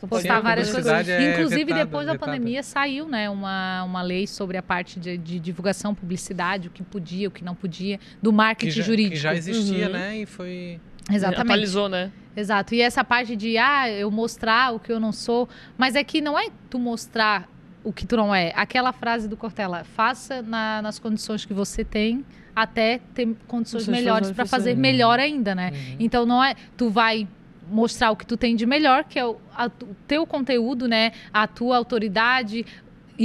postar 0.10 0.38
Sim, 0.38 0.42
várias 0.44 0.72
coisas. 0.72 1.08
é 1.08 1.32
Inclusive, 1.34 1.66
vetada, 1.66 1.86
depois 1.86 2.06
da 2.08 2.14
vetada. 2.14 2.32
pandemia, 2.32 2.64
saiu 2.64 3.08
né, 3.08 3.30
uma, 3.30 3.84
uma 3.84 4.02
lei 4.02 4.26
sobre 4.26 4.58
a 4.58 4.64
parte 4.64 5.00
de, 5.00 5.18
de 5.18 5.40
divulgação, 5.40 5.94
publicidade, 5.94 6.68
o 6.68 6.72
que 6.72 6.82
podia, 6.84 7.28
o 7.28 7.32
que 7.32 7.44
não 7.44 7.54
podia, 7.56 8.00
do 8.22 8.32
que 8.32 8.36
marketing 8.36 8.72
já, 8.72 8.84
jurídico. 8.84 9.16
que 9.16 9.22
já 9.22 9.36
existia, 9.36 9.86
Uhum. 9.86 9.92
né? 9.94 10.18
E 10.18 10.26
foi. 10.26 10.80
Exatamente. 11.12 11.42
Atualizou, 11.42 11.88
né? 11.90 12.12
Exato. 12.36 12.74
E 12.74 12.82
essa 12.82 13.04
parte 13.04 13.36
de, 13.36 13.58
ah, 13.58 13.90
eu 13.90 14.10
mostrar 14.10 14.74
o 14.74 14.80
que 14.80 14.92
eu 14.92 15.00
não 15.00 15.12
sou. 15.12 15.48
Mas 15.78 15.96
é 15.96 16.04
que 16.04 16.22
não 16.22 16.40
é 16.40 16.48
tu 16.70 16.80
mostrar 16.80 17.48
o 17.84 17.92
que 17.92 18.06
tu 18.06 18.16
não 18.16 18.34
é. 18.34 18.54
Aquela 18.56 18.94
frase 18.94 19.28
do 19.28 19.36
Cortella, 19.36 19.84
faça 19.84 20.42
na- 20.42 20.82
nas 20.82 20.98
condições 21.00 21.44
que 21.46 21.54
você 21.54 21.84
tem 21.84 22.24
até 22.56 23.00
ter 23.14 23.36
condições 23.48 23.88
melhores 23.88 24.32
para 24.32 24.46
fazer 24.46 24.76
melhor 24.76 25.20
ainda, 25.20 25.56
né? 25.56 25.72
Uhum. 25.72 25.96
Então 26.00 26.26
não 26.26 26.44
é, 26.44 26.56
tu 26.76 26.90
vai 26.90 27.28
mostrar 27.70 28.12
o 28.12 28.16
que 28.16 28.26
tu 28.26 28.36
tem 28.36 28.56
de 28.56 28.66
melhor, 28.66 29.06
que 29.06 29.18
é 29.18 29.26
o 29.26 29.38
a 29.56 29.68
o 29.68 29.96
teu 30.08 30.26
conteúdo, 30.26 30.88
né? 30.88 31.12
A 31.34 31.48
tua 31.48 31.78
autoridade, 31.78 32.66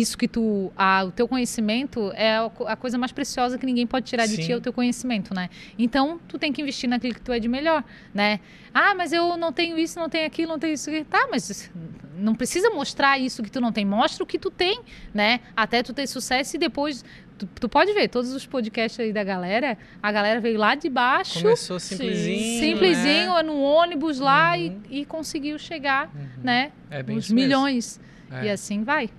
isso 0.01 0.16
que 0.18 0.28
tu, 0.28 0.70
a- 0.77 1.05
o 1.05 1.10
teu 1.12 1.27
conhecimento 1.27 2.12
é 2.14 2.36
a, 2.36 2.51
co- 2.51 2.66
a 2.66 2.77
coisa 2.77 2.98
mais 2.98 3.12
preciosa 3.12 3.56
que 3.59 3.64
ninguém 3.64 3.86
pode 3.86 4.06
tirar 4.06 4.27
de 4.27 4.36
ti 4.36 4.44
Sim. 4.44 4.52
é 4.52 4.56
o 4.56 4.60
teu 4.60 4.73
conhecimento, 4.73 5.35
né? 5.35 5.48
Então 5.78 6.20
tu 6.28 6.39
tem 6.39 6.52
que 6.52 6.60
investir 6.60 6.89
naquilo 6.89 7.14
que 7.14 7.20
tu 7.20 7.32
é 7.32 7.39
de 7.39 7.48
melhor, 7.48 7.82
né? 8.12 8.40
Ah, 8.74 8.94
mas 8.94 9.12
eu 9.12 9.36
não 9.36 9.52
tenho 9.52 9.78
isso, 9.78 9.98
não 9.98 10.09
tenho 10.09 10.27
aquilo, 10.27 10.48
não 10.52 10.59
tenho 10.59 10.74
isso. 10.74 10.90
Tá, 11.09 11.27
mas 11.31 11.70
não 12.18 12.35
precisa 12.35 12.68
mostrar 12.70 13.18
isso 13.18 13.43
que 13.43 13.51
tu 13.51 13.60
não 13.60 13.73
tem, 13.73 13.85
mostra 13.85 14.23
o 14.23 14.27
que 14.27 14.39
tu 14.39 14.51
tem, 14.51 14.81
né? 15.14 15.40
Até 15.56 15.82
tu 15.82 15.93
ter 15.94 16.06
sucesso 16.06 16.56
e 16.56 16.59
depois 16.59 17.05
Tu, 17.39 17.47
tu 17.60 17.68
pode 17.68 17.93
ver, 17.93 18.09
todos 18.09 18.32
os 18.32 18.47
podcasts 18.47 18.98
aí 18.98 19.12
da 19.12 19.23
galera, 19.23 19.77
a 20.02 20.10
galera 20.10 20.40
veio 20.40 20.59
lá 20.59 20.74
de 20.74 20.89
baixo, 20.89 21.43
Começou 21.43 21.78
simplesinho. 21.78 22.60
simplesinho, 22.60 23.35
né? 23.35 23.43
no 23.43 23.60
ônibus 23.60 24.18
lá 24.18 24.56
Uhum. 24.56 24.81
e, 24.89 25.01
e 25.01 25.05
conseguiu 25.05 25.59
chegar, 25.59 26.06
Uhum. 26.14 26.27
né? 26.43 26.73
É 26.90 27.02
bem 27.02 27.16
mesmo. 27.16 27.35
milhões. 27.35 28.01
É. 28.31 28.47
E 28.47 28.48
assim 28.51 28.82
vai. 28.85 29.10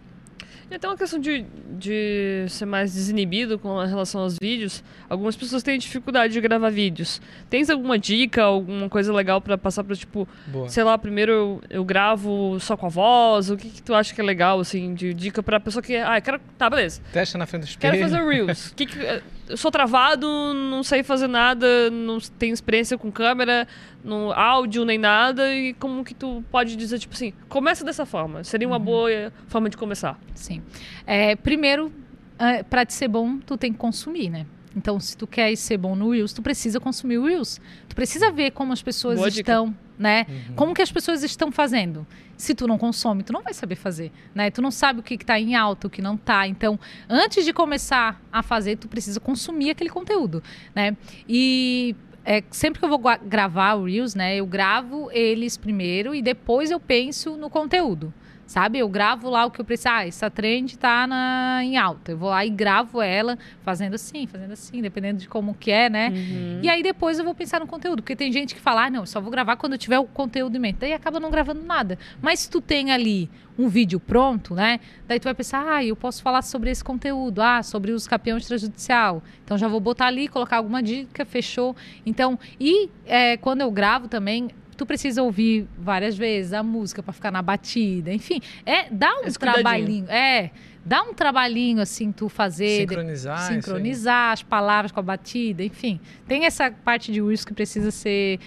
E 0.70 0.76
até 0.76 0.86
uma 0.88 0.98
questão 0.98 1.18
de, 1.18 1.46
de 1.80 2.46
ser 2.50 2.66
mais 2.66 2.94
desinibido 2.94 3.58
com 3.58 3.78
relação 3.86 4.22
aos 4.22 4.36
vídeos. 4.42 4.84
Algumas 5.10 5.36
pessoas 5.36 5.64
têm 5.64 5.78
dificuldade 5.80 6.34
de 6.34 6.42
gravar 6.42 6.70
vídeos. 6.70 7.22
Tens 7.50 7.70
alguma 7.70 7.98
dica, 7.98 8.44
alguma 8.44 8.90
coisa 8.90 9.14
legal 9.14 9.40
pra 9.40 9.58
passar 9.58 9.84
pra, 9.86 9.96
tipo, 9.96 10.28
Boa. 10.48 10.68
sei 10.68 10.84
lá, 10.84 10.98
primeiro 10.98 11.32
eu, 11.32 11.62
eu 11.70 11.86
gravo 11.86 12.60
só 12.60 12.76
com 12.76 12.86
a 12.86 12.90
voz? 12.90 13.50
O 13.50 13.56
que, 13.56 13.70
que 13.70 13.82
tu 13.82 13.94
acha 13.94 14.14
que 14.14 14.20
é 14.20 14.24
legal, 14.24 14.60
assim, 14.60 14.94
de 14.94 15.14
dica 15.14 15.42
pra 15.42 15.58
pessoa 15.60 15.82
que. 15.82 15.96
Ah, 15.96 16.18
eu 16.18 16.22
quero. 16.22 16.40
Tá, 16.58 16.70
beleza. 16.70 17.02
Testa 17.14 17.38
na 17.38 17.46
frente 17.46 17.62
do 17.64 17.68
espelho. 17.70 17.94
Quero 17.94 18.10
fazer 18.10 18.24
Reels. 18.28 18.74
que 18.76 18.86
que- 18.86 19.22
eu 19.48 19.58
sou 19.58 19.72
travado, 19.72 20.28
não 20.54 20.84
sei 20.84 21.04
fazer 21.04 21.28
nada, 21.28 21.90
não 21.90 22.20
tenho 22.38 22.54
experiência 22.54 22.98
com 22.98 23.12
câmera, 23.12 23.68
no 24.04 24.32
áudio 24.32 24.86
nem 24.86 24.98
nada. 24.98 25.54
E 25.54 25.74
como 25.74 26.04
que 26.04 26.14
tu 26.14 26.44
pode 26.52 26.76
dizer, 26.76 27.00
tipo 27.00 27.14
assim, 27.14 27.34
começa 27.48 27.84
dessa 27.84 28.06
forma? 28.06 28.44
Seria 28.44 28.68
uma 28.68 28.80
boa 28.80 29.12
eh, 29.12 29.32
forma 29.48 29.70
de 29.70 29.78
começar. 29.78 30.20
Sim. 30.36 30.62
É, 31.06 31.36
primeiro, 31.36 31.92
é, 32.38 32.64
para 32.64 32.86
te 32.86 32.94
ser 32.94 33.08
bom, 33.08 33.38
tu 33.40 33.58
tem 33.58 33.72
que 33.72 33.78
consumir, 33.78 34.30
né? 34.30 34.46
Então, 34.76 35.00
se 35.00 35.18
tu 35.18 35.26
quer 35.26 35.56
ser 35.56 35.78
bom 35.78 35.96
no 35.96 36.12
Reels, 36.12 36.34
tu 36.34 36.42
precisa 36.42 36.80
consumir 36.80 37.18
o 37.18 37.26
Reels. 37.26 37.60
Tu 37.90 37.96
precisa 37.96 38.32
ver 38.32 38.52
como 38.52 38.74
as 38.74 38.84
pessoas 38.84 39.18
Boa 39.18 39.32
dica. 39.32 39.52
Né? 39.98 40.26
Uhum. 40.28 40.56
Como 40.56 40.74
que 40.74 40.82
as 40.82 40.92
pessoas 40.92 41.24
estão 41.24 41.52
fazendo. 41.52 42.06
Se 42.36 42.54
tu 42.54 42.68
não 42.68 42.78
consome, 42.78 43.24
tu 43.24 43.34
não 43.34 43.42
vai 43.42 43.54
saber 43.54 43.76
fazer, 43.76 44.12
né? 44.36 44.52
Tu 44.52 44.62
não 44.62 44.70
sabe 44.70 45.00
o 45.00 45.04
que 45.04 45.16
está 45.16 45.40
em 45.40 45.56
alta, 45.56 45.88
o 45.88 45.90
que 45.90 46.02
não 46.02 46.16
tá. 46.16 46.48
Então, 46.48 46.80
antes 47.10 47.44
de 47.44 47.52
começar 47.52 48.22
a 48.32 48.44
fazer, 48.44 48.78
tu 48.78 48.88
precisa 48.88 49.20
consumir 49.20 49.72
aquele 49.72 49.90
conteúdo, 49.90 50.44
né? 50.76 50.96
E 51.28 51.96
é, 52.24 52.44
sempre 52.52 52.80
que 52.80 52.86
eu 52.86 52.90
vou 52.90 53.02
gravar 53.26 53.76
o 53.76 53.86
Reels, 53.86 54.14
né? 54.14 54.36
Eu 54.36 54.46
gravo 54.46 55.10
eles 55.12 55.58
primeiro 55.58 56.14
e 56.14 56.22
depois 56.22 56.70
eu 56.70 56.80
penso 56.80 57.38
no 57.38 57.50
conteúdo. 57.50 58.14
Sabe? 58.48 58.80
Eu 58.80 58.88
gravo 58.88 59.30
lá 59.30 59.46
o 59.46 59.52
que 59.52 59.60
eu 59.60 59.66
preciso. 59.66 59.90
Ah, 59.90 60.08
essa 60.08 60.30
trend 60.30 60.78
tá 60.78 61.06
na, 61.06 61.60
em 61.62 61.78
alta. 61.78 62.14
Eu 62.14 62.18
vou 62.18 62.30
lá 62.30 62.46
e 62.46 62.50
gravo 62.50 63.02
ela 63.02 63.38
fazendo 63.62 63.96
assim, 63.96 64.26
fazendo 64.26 64.54
assim, 64.54 64.82
dependendo 64.82 65.20
de 65.20 65.28
como 65.28 65.54
que 65.54 65.70
é, 65.70 65.90
né? 65.90 66.10
Uhum. 66.10 66.60
E 66.64 66.70
aí 66.70 66.82
depois 66.82 67.20
eu 67.20 67.26
vou 67.26 67.36
pensar 67.36 67.60
no 67.60 67.68
conteúdo, 67.68 68.02
porque 68.02 68.16
tem 68.16 68.32
gente 68.32 68.56
que 68.56 68.62
fala, 68.62 68.86
ah, 68.86 68.90
não, 68.90 69.02
eu 69.02 69.06
só 69.06 69.20
vou 69.20 69.30
gravar 69.30 69.58
quando 69.58 69.74
eu 69.74 69.78
tiver 69.78 70.00
o 70.00 70.06
conteúdo 70.06 70.56
em 70.56 70.60
mente. 70.60 70.78
Daí 70.80 70.94
acaba 70.94 71.20
não 71.20 71.30
gravando 71.30 71.62
nada. 71.62 72.00
Mas 72.22 72.40
se 72.40 72.50
tu 72.50 72.62
tem 72.62 72.92
ali 72.92 73.30
um 73.60 73.68
vídeo 73.68 74.00
pronto, 74.00 74.56
né? 74.56 74.80
Daí 75.08 75.20
tu 75.20 75.26
vai 75.26 75.34
pensar, 75.34 75.66
ah, 75.68 75.84
eu 75.84 75.96
posso 75.96 76.22
falar 76.22 76.42
sobre 76.42 76.70
esse 76.70 76.84
conteúdo, 76.84 77.42
ah, 77.42 77.62
sobre 77.62 77.92
os 77.92 78.08
campeões 78.08 78.44
extrajudicial. 78.44 79.22
Então 79.44 79.58
já 79.58 79.68
vou 79.68 79.82
botar 79.82 80.06
ali, 80.08 80.30
colocar 80.30 80.58
alguma 80.58 80.82
dica, 80.82 81.26
fechou. 81.26 81.76
Então, 82.06 82.40
e 82.60 82.90
é, 83.06 83.36
quando 83.36 83.62
eu 83.62 83.72
gravo 83.72 84.08
também, 84.08 84.50
tu 84.78 84.86
precisa 84.86 85.24
ouvir 85.24 85.68
várias 85.78 86.16
vezes 86.16 86.54
a 86.54 86.62
música 86.64 87.02
para 87.04 87.12
ficar 87.12 87.32
na 87.32 87.42
batida, 87.42 88.14
enfim, 88.14 88.40
é 88.66 88.90
dá 88.92 89.12
um 89.20 89.24
Esse 89.26 89.38
cuidadinho. 89.40 89.64
trabalhinho, 89.64 90.06
é, 90.10 90.52
dá 90.86 91.02
um 91.04 91.14
trabalhinho 91.14 91.82
assim 91.82 92.12
tu 92.12 92.30
fazer, 92.30 92.82
Sincronizar. 92.88 93.40
sincronizar 93.54 94.32
as 94.34 94.44
palavras 94.44 94.92
com 94.92 95.00
a 95.00 95.04
batida, 95.04 95.64
enfim. 95.64 96.00
Tem 96.28 96.46
essa 96.46 96.72
parte 96.72 97.12
de 97.12 97.20
Reels 97.22 97.44
que 97.44 97.54
precisa 97.54 97.92
ser 97.92 98.40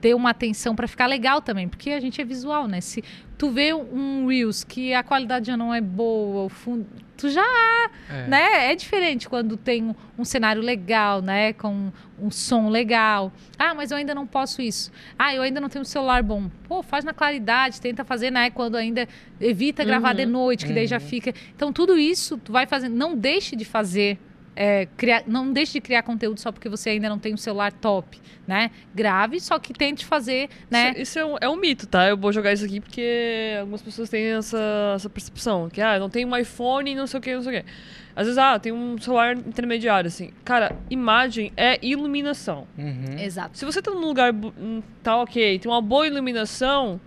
ter 0.00 0.14
uma 0.14 0.30
atenção 0.30 0.74
para 0.74 0.88
ficar 0.88 1.06
legal 1.06 1.40
também, 1.40 1.68
porque 1.68 1.90
a 1.90 2.00
gente 2.00 2.20
é 2.20 2.24
visual, 2.24 2.66
né? 2.66 2.80
Se 2.80 3.04
tu 3.38 3.50
vê 3.50 3.72
um 3.72 4.26
Reels 4.26 4.64
que 4.64 4.92
a 4.92 5.02
qualidade 5.02 5.46
já 5.46 5.56
não 5.56 5.72
é 5.72 5.80
boa, 5.80 6.44
o 6.44 6.48
fundo, 6.48 6.84
tu 7.22 7.30
já, 7.30 7.90
É. 8.10 8.26
né? 8.26 8.72
É 8.72 8.74
diferente 8.74 9.28
quando 9.28 9.56
tem 9.56 9.82
um, 9.84 9.94
um 10.18 10.24
cenário 10.24 10.60
legal, 10.60 11.22
né? 11.22 11.52
Com 11.54 11.90
um 12.20 12.30
som 12.30 12.68
legal. 12.68 13.32
Ah, 13.58 13.74
mas 13.74 13.90
eu 13.90 13.96
ainda 13.96 14.14
não 14.14 14.26
posso 14.26 14.60
isso. 14.60 14.90
Ah, 15.18 15.34
eu 15.34 15.42
ainda 15.42 15.60
não 15.60 15.68
tenho 15.68 15.82
um 15.82 15.86
celular 15.86 16.22
bom. 16.22 16.50
Pô, 16.68 16.82
faz 16.82 17.04
na 17.04 17.12
claridade, 17.14 17.80
tenta 17.80 18.04
fazer, 18.04 18.30
né? 18.30 18.50
Quando 18.50 18.76
ainda 18.76 19.08
evita 19.40 19.84
gravar 19.84 20.10
Uhum. 20.10 20.16
de 20.16 20.26
noite, 20.26 20.66
que 20.66 20.72
daí 20.72 20.86
já 20.86 20.96
Uhum. 20.98 21.00
fica. 21.00 21.34
Então 21.56 21.72
tudo 21.72 21.98
isso 21.98 22.36
tu 22.38 22.52
vai 22.52 22.66
fazendo. 22.66 22.94
Não 22.94 23.16
deixe 23.16 23.56
de 23.56 23.64
fazer 23.64 24.18
é, 24.54 24.86
criar, 24.96 25.22
não 25.26 25.50
deixe 25.52 25.74
de 25.74 25.80
criar 25.80 26.02
conteúdo 26.02 26.38
só 26.38 26.52
porque 26.52 26.68
você 26.68 26.90
ainda 26.90 27.08
não 27.08 27.18
tem 27.18 27.32
um 27.32 27.36
celular 27.38 27.72
top, 27.72 28.20
né? 28.46 28.70
Grave, 28.94 29.40
só 29.40 29.58
que 29.58 29.72
tente 29.72 30.04
fazer, 30.04 30.48
né? 30.70 30.90
Isso, 30.90 31.00
isso 31.02 31.18
é, 31.18 31.24
um, 31.24 31.36
é 31.42 31.48
um 31.48 31.56
mito, 31.56 31.86
tá? 31.86 32.06
Eu 32.08 32.16
vou 32.16 32.32
jogar 32.32 32.52
isso 32.52 32.64
aqui 32.64 32.80
porque 32.80 33.56
algumas 33.58 33.80
pessoas 33.80 34.08
têm 34.10 34.24
essa, 34.26 34.92
essa 34.96 35.08
percepção. 35.08 35.68
Que, 35.70 35.80
ah, 35.80 35.98
não 35.98 36.10
tenho 36.10 36.28
um 36.28 36.36
iPhone, 36.36 36.94
não 36.94 37.06
sei 37.06 37.18
o 37.18 37.22
que, 37.22 37.34
não 37.34 37.42
sei 37.42 37.60
o 37.60 37.62
que. 37.64 37.70
Às 38.14 38.26
vezes, 38.26 38.36
ah, 38.36 38.58
tem 38.58 38.72
um 38.72 38.98
celular 38.98 39.34
intermediário, 39.36 40.06
assim. 40.08 40.32
Cara, 40.44 40.76
imagem 40.90 41.50
é 41.56 41.78
iluminação. 41.80 42.66
Uhum. 42.76 43.18
Exato. 43.18 43.56
Se 43.56 43.64
você 43.64 43.80
tá 43.80 43.90
num 43.90 44.00
lugar, 44.06 44.34
hum, 44.34 44.82
tá 45.02 45.16
ok, 45.16 45.58
tem 45.58 45.70
uma 45.72 45.80
boa 45.80 46.06
iluminação, 46.06 47.00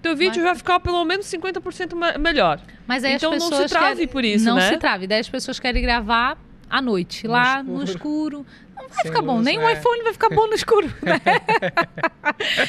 teu 0.00 0.14
vídeo 0.14 0.36
Vai. 0.42 0.52
vai 0.52 0.54
ficar 0.54 0.78
pelo 0.78 1.04
menos 1.04 1.26
50% 1.26 1.96
me- 1.96 2.18
melhor. 2.18 2.60
Mas 2.86 3.02
aí 3.02 3.14
Então 3.14 3.32
as 3.32 3.40
não 3.42 3.50
pessoas 3.50 3.68
se 3.70 3.76
trave 3.76 3.94
querem- 3.96 4.08
por 4.08 4.24
isso, 4.24 4.44
não 4.44 4.54
né? 4.54 4.68
se 4.68 4.76
trave. 4.76 5.08
Daí 5.08 5.18
as 5.18 5.28
pessoas 5.28 5.58
querem 5.58 5.82
gravar 5.82 6.38
à 6.76 6.82
noite, 6.82 7.26
No 7.26 7.32
lá 7.32 7.62
no 7.62 7.82
escuro. 7.84 7.90
escuro. 7.92 8.46
Não 8.76 8.88
vai 8.88 9.02
Sem 9.02 9.10
ficar 9.12 9.22
bom. 9.22 9.34
luz, 9.36 9.44
Nem 9.44 9.58
o 9.58 9.62
é. 9.68 9.72
iPhone 9.74 10.02
vai 10.02 10.12
ficar 10.12 10.28
bom 10.30 10.46
no 10.48 10.54
escuro. 10.54 10.86
né? 11.02 11.20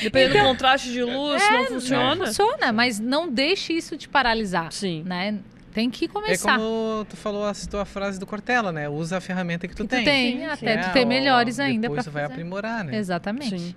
Dependendo 0.02 0.40
do 0.40 0.45
contraste 0.45 0.91
de 0.91 1.03
luz, 1.03 1.41
não 1.49 1.60
Não 1.60 1.65
funciona. 1.68 2.26
funciona, 2.27 2.72
mas 2.72 2.99
não 2.99 3.30
deixe 3.30 3.73
isso 3.73 3.98
te 3.98 4.07
paralisar, 4.07 4.72
Sim. 4.72 5.03
né? 5.06 5.40
Tem 5.73 5.90
que 5.90 6.06
É 6.06 6.07
começar. 6.07 6.57
como 6.57 7.06
tu 7.10 7.18
falou, 7.18 7.53
citou 7.53 7.80
a 7.82 7.86
frase 7.86 8.18
do 8.19 8.26
Cortella, 8.26 8.72
né? 8.72 8.88
Usa 8.88 9.18
a 9.18 9.22
ferramenta 9.22 9.68
que 9.68 9.76
tu 9.76 9.84
que 9.84 9.90
tu 9.90 9.95
tem. 9.95 10.06
tem, 10.06 10.38
Sim, 10.40 10.45
até 10.45 10.73
É, 10.73 10.77
tu 10.77 10.94
ter 10.94 11.03
ó, 11.03 11.07
melhores 11.07 11.60
ainda 11.60 11.82
Depois 11.90 12.06
tu 12.06 12.11
vai 12.11 12.23
aprimorar, 12.23 12.84
né? 12.84 12.95
Exatamente. 12.98 13.60
Sim. 13.60 13.76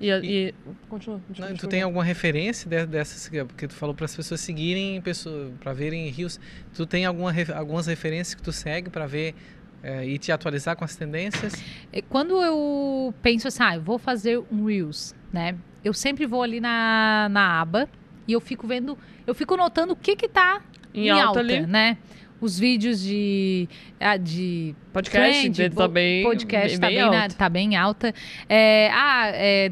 E, 0.00 0.10
a- 0.10 0.18
e... 0.18 0.54
Continua. 0.88 1.20
desculpa, 1.28 1.50
Não, 1.50 1.56
tu 1.58 1.66
tem 1.68 1.82
alguma 1.82 2.02
referência 2.02 2.68
de- 2.68 2.86
dessas 2.86 3.28
que 3.28 3.44
porque 3.44 3.68
tu 3.68 3.74
falou 3.74 3.94
para 3.94 4.06
as 4.06 4.16
pessoas 4.16 4.40
seguirem 4.40 5.00
pessoa 5.02 5.52
para 5.60 5.72
verem 5.74 6.08
rios 6.08 6.40
tu 6.74 6.86
tem 6.86 7.04
alguma 7.04 7.32
algumas 7.54 7.86
referências 7.86 8.34
que 8.34 8.42
tu 8.42 8.50
segue 8.52 8.88
para 8.88 9.06
ver 9.06 9.34
eh, 9.82 10.06
e 10.06 10.18
te 10.18 10.32
atualizar 10.32 10.74
com 10.76 10.84
as 10.84 10.96
tendências 10.96 11.52
É, 11.92 12.00
Quando 12.00 12.42
eu 12.42 13.14
penso 13.22 13.48
assim, 13.48 13.62
ah, 13.62 13.76
eu 13.76 13.82
vou 13.82 13.98
fazer 13.98 14.38
um 14.50 14.64
Reels, 14.66 15.14
né? 15.32 15.54
Eu 15.84 15.92
sempre 15.94 16.26
vou 16.26 16.42
ali 16.42 16.60
na, 16.60 17.28
na 17.30 17.60
aba 17.60 17.88
e 18.26 18.32
eu 18.32 18.40
fico 18.40 18.66
vendo, 18.66 18.96
eu 19.26 19.34
fico 19.34 19.56
notando 19.56 19.92
o 19.92 19.96
que 19.96 20.16
que 20.16 20.28
tá 20.28 20.60
Em 20.94 21.06
em, 21.06 21.10
alta 21.10 21.26
alta, 21.28 21.40
ali. 21.40 21.60
né? 21.66 21.96
Os 22.40 22.58
vídeos 22.58 23.00
de, 23.02 23.68
ah, 24.00 24.16
de 24.16 24.74
Podcast 24.92 25.40
trend, 25.52 25.70
tá 25.70 25.88
bem- 25.88 26.22
podcast 26.24 26.68
bem- 26.68 26.80
tá 26.80 26.86
bem 26.88 26.98
na- 27.10 27.28
tá 27.28 27.48
bem 27.48 27.76
alta. 27.76 28.14
É, 28.48 28.90
ah, 28.92 29.28
é, 29.32 29.70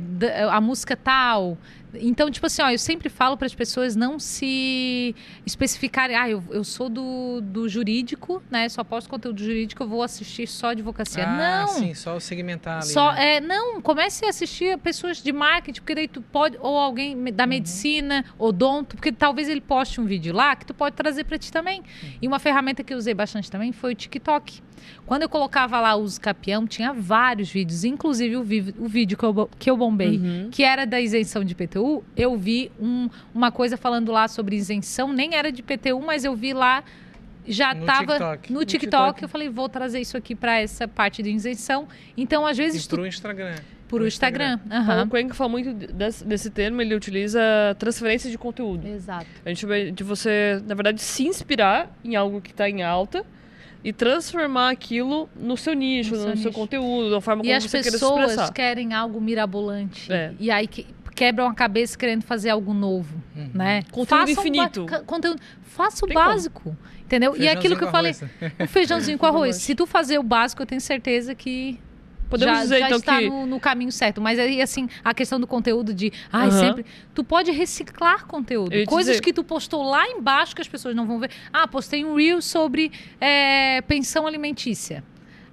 a 0.50 0.60
música 0.60 0.96
tal. 0.96 1.56
Então, 1.94 2.30
tipo 2.30 2.46
assim, 2.46 2.60
ó, 2.62 2.70
eu 2.70 2.78
sempre 2.78 3.08
falo 3.08 3.36
para 3.36 3.46
as 3.46 3.54
pessoas 3.54 3.96
não 3.96 4.18
se 4.18 5.14
especificarem. 5.46 6.16
Ah, 6.16 6.28
eu, 6.28 6.42
eu 6.50 6.62
sou 6.64 6.88
do, 6.88 7.40
do 7.40 7.68
jurídico, 7.68 8.42
né? 8.50 8.68
Só 8.68 8.84
posto 8.84 9.08
conteúdo 9.08 9.42
jurídico, 9.42 9.82
eu 9.82 9.88
vou 9.88 10.02
assistir 10.02 10.46
só 10.46 10.68
advocacia. 10.70 11.24
Ah, 11.26 11.60
não. 11.62 11.68
sim, 11.68 11.94
só 11.94 12.16
o 12.16 12.20
segmentar 12.20 12.82
ali. 12.82 12.86
Só, 12.92 13.12
né? 13.12 13.36
é, 13.36 13.40
não, 13.40 13.80
comece 13.80 14.24
a 14.26 14.28
assistir 14.28 14.76
pessoas 14.78 15.22
de 15.22 15.32
marketing, 15.32 15.80
porque 15.80 15.94
daí 15.94 16.08
tu 16.08 16.20
pode, 16.20 16.56
ou 16.60 16.76
alguém 16.76 17.14
me- 17.16 17.30
Uhum. 17.30 17.36
da 17.36 17.46
medicina, 17.46 18.24
odonto, 18.38 18.96
porque 18.96 19.12
talvez 19.12 19.48
ele 19.48 19.60
poste 19.60 20.00
um 20.00 20.04
vídeo 20.04 20.34
lá 20.34 20.54
que 20.56 20.66
tu 20.66 20.74
pode 20.74 20.94
trazer 20.96 21.24
para 21.24 21.38
ti 21.38 21.50
também. 21.52 21.80
Uhum. 21.80 22.10
E 22.22 22.28
uma 22.28 22.38
ferramenta 22.38 22.82
que 22.84 22.92
eu 22.92 22.98
usei 22.98 23.14
bastante 23.14 23.50
também 23.50 23.72
foi 23.72 23.92
o 23.92 23.94
TikTok. 23.94 24.60
Quando 25.06 25.22
eu 25.22 25.28
colocava 25.28 25.80
lá 25.80 25.96
os 25.96 26.18
capião, 26.18 26.66
tinha 26.66 26.92
vários 26.92 27.50
vídeos, 27.50 27.84
inclusive 27.84 28.36
o, 28.36 28.42
vi- 28.42 28.74
o 28.78 28.86
vídeo 28.88 29.16
que 29.16 29.24
eu, 29.24 29.50
que 29.58 29.70
eu 29.70 29.76
bombei, 29.76 30.18
Uhum. 30.18 30.48
que 30.50 30.62
era 30.64 30.84
da 30.86 31.00
isenção 31.00 31.44
de 31.44 31.52
IPTU, 31.52 32.02
eu 32.16 32.36
vi 32.36 32.70
um- 32.80 33.08
uma 33.34 33.50
coisa 33.50 33.76
falando 33.76 34.12
lá 34.12 34.28
sobre 34.28 34.56
isenção, 34.56 35.12
nem 35.12 35.34
era 35.34 35.50
de 35.52 35.60
IPTU, 35.60 36.00
mas 36.00 36.24
eu 36.24 36.34
vi 36.34 36.52
lá, 36.52 36.82
já 37.46 37.72
No 37.72 37.80
estava 37.80 38.06
TikTok. 38.12 38.52
no 38.52 38.58
No 38.60 38.64
TikTok, 38.64 39.22
eu 39.22 39.28
falei, 39.28 39.48
vou 39.48 39.68
trazer 39.68 40.00
isso 40.00 40.16
aqui 40.16 40.34
para 40.34 40.58
essa 40.60 40.86
parte 40.86 41.22
de 41.22 41.30
isenção. 41.30 41.88
Então, 42.16 42.46
às 42.46 42.56
vezes, 42.58 42.84
E 42.84 42.88
tu 42.88 42.96
pro 42.96 43.06
Instagram. 43.06 43.54
por 43.88 44.00
pro 44.00 44.06
Instagram. 44.06 44.58
O 44.70 44.74
Aham. 44.74 45.08
Paulo 45.08 45.34
fala 45.34 45.48
muito 45.48 45.72
desse, 45.72 46.22
desse 46.26 46.50
termo, 46.50 46.82
ele 46.82 46.94
utiliza 46.94 47.40
transferência 47.78 48.30
de 48.30 48.36
conteúdo. 48.36 48.86
Exato. 48.86 49.24
A 49.46 49.48
gente 49.48 49.64
vai 49.64 49.90
de 49.90 50.04
você, 50.04 50.62
na 50.66 50.74
verdade, 50.74 51.00
se 51.00 51.26
inspirar 51.26 51.90
em 52.04 52.14
algo 52.16 52.42
que 52.42 52.50
está 52.50 52.68
em 52.68 52.82
alta 52.82 53.24
e 53.84 53.92
transformar 53.92 54.70
aquilo 54.70 55.28
no 55.36 55.56
seu 55.56 55.72
nicho, 55.74 56.10
No 56.12 56.16
no, 56.18 56.22
seu 56.24 56.36
seu 56.36 56.44
nicho. 56.50 56.58
conteúdo, 56.58 57.10
da 57.10 57.20
forma 57.20 57.42
E 57.42 57.46
como 57.46 57.56
as 57.56 57.62
você 57.64 57.70
queira 57.70 57.84
se 57.84 57.92
pessoas 57.92 58.30
expressar. 58.30 58.52
querem 58.52 58.92
algo 58.94 59.20
mirabolante. 59.20 60.12
É. 60.12 60.32
E 60.40 60.50
aí 60.50 60.66
que 60.66 60.86
quebram 61.14 61.46
a 61.48 61.54
cabeça 61.54 61.96
querendo 61.98 62.22
fazer 62.22 62.50
algo 62.50 62.72
novo, 62.72 63.20
Uhum. 63.36 63.50
né? 63.54 63.82
Conteúdo 63.90 64.06
Faça 64.08 64.28
um 64.28 64.32
infinito. 64.32 64.84
ca- 64.86 65.00
conteúdo, 65.00 65.40
faça 65.64 66.04
o 66.04 66.08
Tem 66.08 66.16
como. 66.16 66.28
básico, 66.28 66.76
entendeu? 67.02 67.36
e 67.36 67.48
aquilo 67.48 67.76
que 67.76 67.82
eu 67.84 67.90
falei, 67.90 68.12
o 68.60 68.66
feijãozinho 68.68 69.18
com 69.18 69.26
arroz. 69.26 69.56
Se 69.56 69.74
tu 69.74 69.84
fazer 69.86 70.18
o 70.18 70.22
básico, 70.22 70.62
eu 70.62 70.66
tenho 70.66 70.80
certeza 70.80 71.34
que 71.34 71.78
Podemos 72.28 72.56
já, 72.56 72.62
dizer, 72.62 72.78
já 72.80 72.86
então, 72.86 72.98
está 72.98 73.18
que... 73.18 73.28
no, 73.28 73.46
no 73.46 73.60
caminho 73.60 73.90
certo. 73.90 74.20
Mas 74.20 74.38
aí, 74.38 74.60
assim, 74.60 74.88
a 75.02 75.14
questão 75.14 75.40
do 75.40 75.46
conteúdo 75.46 75.94
de. 75.94 76.12
Ai, 76.32 76.48
Aham. 76.48 76.58
sempre. 76.60 76.86
Tu 77.14 77.24
pode 77.24 77.50
reciclar 77.50 78.26
conteúdo. 78.26 78.70
Coisas 78.86 79.12
dizer- 79.12 79.22
que 79.22 79.32
tu 79.32 79.42
postou 79.42 79.82
lá 79.82 80.06
embaixo 80.08 80.54
que 80.54 80.60
as 80.62 80.68
pessoas 80.68 80.94
não 80.94 81.06
vão 81.06 81.18
ver. 81.18 81.30
Ah, 81.52 81.66
postei 81.66 82.04
um 82.04 82.14
reel 82.16 82.40
sobre 82.42 82.92
é, 83.20 83.80
pensão 83.82 84.26
alimentícia. 84.26 85.02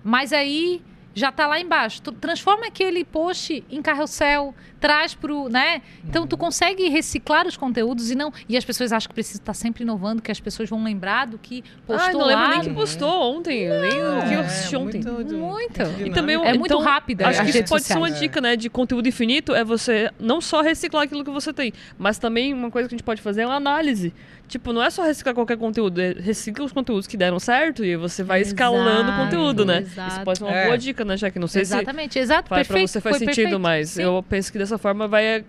Mas 0.04 0.34
aí 0.34 0.82
já 1.14 1.32
tá 1.32 1.48
lá 1.48 1.60
embaixo. 1.60 2.02
Tu 2.02 2.12
transforma 2.12 2.68
aquele 2.68 3.06
post 3.06 3.64
em 3.72 3.82
carrossel, 3.82 4.54
traz 4.86 5.16
pro, 5.16 5.50
né? 5.50 5.82
Então 6.08 6.28
tu 6.28 6.38
consegue 6.38 6.88
reciclar 6.90 7.48
os 7.48 7.58
conteúdos 7.58 8.12
e 8.12 8.16
não. 8.16 8.32
E 8.48 8.56
as 8.56 8.64
pessoas 8.64 8.92
acham 8.92 9.08
que 9.10 9.16
precisa 9.16 9.40
estar 9.40 9.54
sempre 9.56 9.82
inovando, 9.84 10.22
que 10.22 10.32
as 10.32 10.40
pessoas 10.40 10.70
vão 10.70 10.84
lembrar 10.84 11.26
do 11.26 11.40
que 11.40 11.64
postou 11.88 12.08
Ah, 12.10 12.14
não 12.14 12.26
lembro 12.28 12.44
lá. 12.44 12.50
nem 12.52 12.62
que 12.62 12.70
postou 12.70 13.36
ontem, 13.36 13.68
nem 13.68 13.92
o 13.94 14.28
que 14.28 14.34
eu 14.36 14.40
assisti 14.42 14.76
ontem. 14.76 15.02
Muito. 15.04 15.82
E 16.06 16.12
também 16.12 16.36
É 16.36 16.54
muito 16.54 16.66
então, 16.66 16.80
rápida 16.82 17.28
Acho 17.28 17.44
que 17.44 17.50
isso 17.50 17.64
pode 17.68 17.84
ser 17.84 17.98
uma 17.98 18.12
dica, 18.12 18.40
né, 18.40 18.56
de 18.56 18.70
conteúdo 18.70 19.08
infinito, 19.08 19.56
é 19.56 19.64
você 19.64 20.12
não 20.20 20.40
só 20.40 20.62
reciclar 20.62 21.04
aquilo 21.06 21.24
que 21.24 21.32
você 21.32 21.52
tem, 21.52 21.74
mas 21.98 22.20
também 22.20 22.54
uma 22.54 22.70
coisa 22.70 22.88
que 22.88 22.94
a 22.94 22.98
gente 22.98 23.06
pode 23.06 23.22
fazer 23.24 23.42
é 23.42 23.46
uma 23.48 23.56
análise. 23.56 24.14
Tipo, 24.48 24.72
não 24.72 24.84
é 24.84 24.92
só 24.92 25.02
reciclar 25.04 25.34
qualquer 25.34 25.58
conteúdo, 25.58 26.00
é 26.00 26.12
recicla 26.20 26.64
os 26.64 26.72
conteúdos 26.72 27.08
que 27.08 27.18
deram 27.18 27.40
certo 27.40 27.84
e 27.84 27.96
você 27.98 28.22
vai 28.24 28.42
escalando 28.42 29.10
o 29.10 29.14
Exato, 29.14 29.24
conteúdo, 29.24 29.66
né? 29.66 29.80
exato. 29.80 30.10
Isso 30.12 30.22
pode 30.24 30.38
ser 30.38 30.44
uma 30.44 30.54
É. 30.56 30.66
boa 30.66 30.78
dica, 30.78 31.04
né, 31.04 31.18
já 31.18 31.32
que 31.32 31.40
não 31.40 31.48
sei 31.48 31.66
se 31.66 31.74
Exatamente, 31.74 32.20
exato, 32.20 32.50
faz 32.50 32.68
perfeito. 32.68 32.84
pra 32.84 32.88
você 32.92 33.02
faz 33.02 33.18
foi 33.18 33.26
sentido, 33.26 33.36
perfeito. 33.46 33.60
mas 33.60 33.90
Sim. 33.90 34.04
eu 34.04 34.24
penso 34.30 34.52
que 34.52 34.60
dessa 34.60 34.75
forma 34.78 35.08
vai 35.08 35.44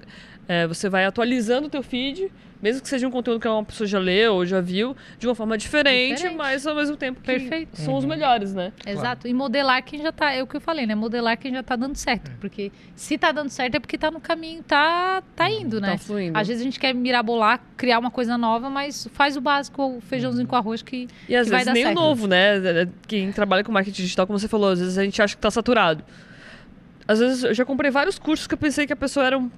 é, 0.48 0.66
você 0.66 0.88
vai 0.88 1.04
atualizando 1.04 1.66
o 1.66 1.70
teu 1.70 1.82
feed, 1.82 2.30
mesmo 2.62 2.80
que 2.80 2.88
seja 2.88 3.06
um 3.06 3.10
conteúdo 3.10 3.40
que 3.40 3.48
uma 3.48 3.64
pessoa 3.64 3.86
já 3.86 3.98
leu 3.98 4.34
ou 4.34 4.46
já 4.46 4.60
viu, 4.60 4.96
de 5.18 5.26
uma 5.26 5.34
forma 5.34 5.58
diferente, 5.58 6.16
Diferente. 6.16 6.36
mas 6.38 6.66
ao 6.66 6.74
mesmo 6.74 6.96
tempo 6.96 7.20
que 7.20 7.26
Perfeito. 7.26 7.76
são 7.80 7.94
os 7.96 8.04
melhores, 8.04 8.54
né? 8.54 8.72
Exato. 8.86 9.28
E 9.28 9.34
modelar 9.34 9.82
quem 9.82 10.00
já 10.00 10.12
tá, 10.12 10.32
é 10.32 10.42
o 10.42 10.46
que 10.46 10.56
eu 10.56 10.60
falei, 10.60 10.86
né? 10.86 10.94
Modelar 10.94 11.36
quem 11.36 11.52
já 11.52 11.62
tá 11.62 11.76
dando 11.76 11.96
certo. 11.96 12.30
Porque 12.40 12.70
se 12.94 13.18
tá 13.18 13.32
dando 13.32 13.50
certo 13.50 13.74
é 13.74 13.80
porque 13.80 13.98
tá 13.98 14.10
no 14.10 14.20
caminho, 14.20 14.62
tá, 14.62 15.22
tá 15.34 15.50
indo, 15.50 15.80
né? 15.80 15.92
Tá 15.92 15.98
fluindo. 15.98 16.38
Às 16.38 16.46
vezes 16.46 16.62
a 16.62 16.64
gente 16.64 16.78
quer 16.78 16.94
mirabolar, 16.94 17.60
criar 17.76 17.98
uma 17.98 18.10
coisa 18.10 18.38
nova, 18.38 18.70
mas 18.70 19.08
faz 19.12 19.36
o 19.36 19.40
básico, 19.40 19.96
o 19.96 20.00
feijãozinho 20.00 20.46
com 20.46 20.56
arroz 20.56 20.80
que, 20.80 21.08
E 21.28 21.36
às 21.36 21.46
que 21.46 21.50
vai 21.50 21.64
vezes 21.64 21.66
dar 21.66 21.72
nem 21.74 21.86
o 21.86 21.94
novo, 21.94 22.26
né? 22.26 22.88
Quem 23.06 23.32
trabalha 23.32 23.64
com 23.64 23.72
marketing 23.72 24.02
digital, 24.02 24.26
como 24.26 24.38
você 24.38 24.48
falou, 24.48 24.70
às 24.70 24.78
vezes 24.78 24.96
a 24.96 25.04
gente 25.04 25.20
acha 25.20 25.34
que 25.34 25.42
tá 25.42 25.50
saturado. 25.50 26.04
Às 27.08 27.18
vezes 27.20 27.44
eu 27.44 27.54
já 27.54 27.64
comprei 27.64 27.90
vários 27.90 28.18
cursos 28.18 28.46
que 28.46 28.54
eu 28.54 28.58
pensei 28.58 28.86
que 28.86 28.92
a 28.92 28.96
pessoa 28.96 29.26
era 29.26 29.38
um. 29.38 29.50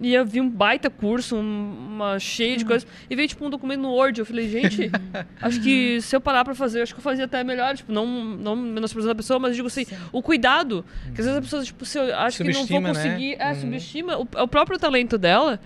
Ia 0.00 0.24
vir 0.24 0.40
um 0.40 0.48
baita 0.48 0.88
curso, 0.88 1.36
um- 1.36 1.76
uma 1.94 2.18
cheia 2.18 2.52
Uhum. 2.52 2.56
de 2.56 2.64
coisas, 2.64 2.88
e 3.10 3.14
veio 3.14 3.28
tipo 3.28 3.44
um 3.44 3.50
documento 3.50 3.80
no 3.82 3.90
Word. 3.90 4.18
Eu 4.18 4.26
falei, 4.26 4.48
gente, 4.48 4.90
acho 5.40 5.60
que 5.60 6.00
se 6.00 6.16
eu 6.16 6.20
parar 6.20 6.44
pra 6.44 6.54
fazer, 6.54 6.80
acho 6.82 6.94
que 6.94 6.98
eu 6.98 7.02
fazia 7.04 7.26
até 7.26 7.44
melhor. 7.44 7.76
Tipo, 7.76 7.92
não, 7.92 8.06
não 8.06 8.56
menosprezando 8.56 9.12
a 9.12 9.14
pessoa, 9.14 9.38
mas 9.38 9.54
digo 9.54 9.68
assim, 9.68 9.84
o 10.10 10.22
cuidado. 10.22 10.84
Que 11.14 11.20
às 11.20 11.26
vezes 11.26 11.36
a 11.36 11.42
pessoa, 11.42 11.62
tipo, 11.62 11.84
se 11.84 11.98
eu 11.98 12.16
acho 12.18 12.38
que 12.38 12.44
não 12.44 12.52
vou 12.52 12.62
Subestima, 12.62 12.88
né? 12.88 12.94
conseguir. 12.94 13.36
É, 13.38 13.48
Uhum. 13.50 13.54
subestima 13.60 14.16
o, 14.18 14.22
o 14.22 14.48
próprio 14.48 14.78
talento 14.78 15.18
dela. 15.18 15.60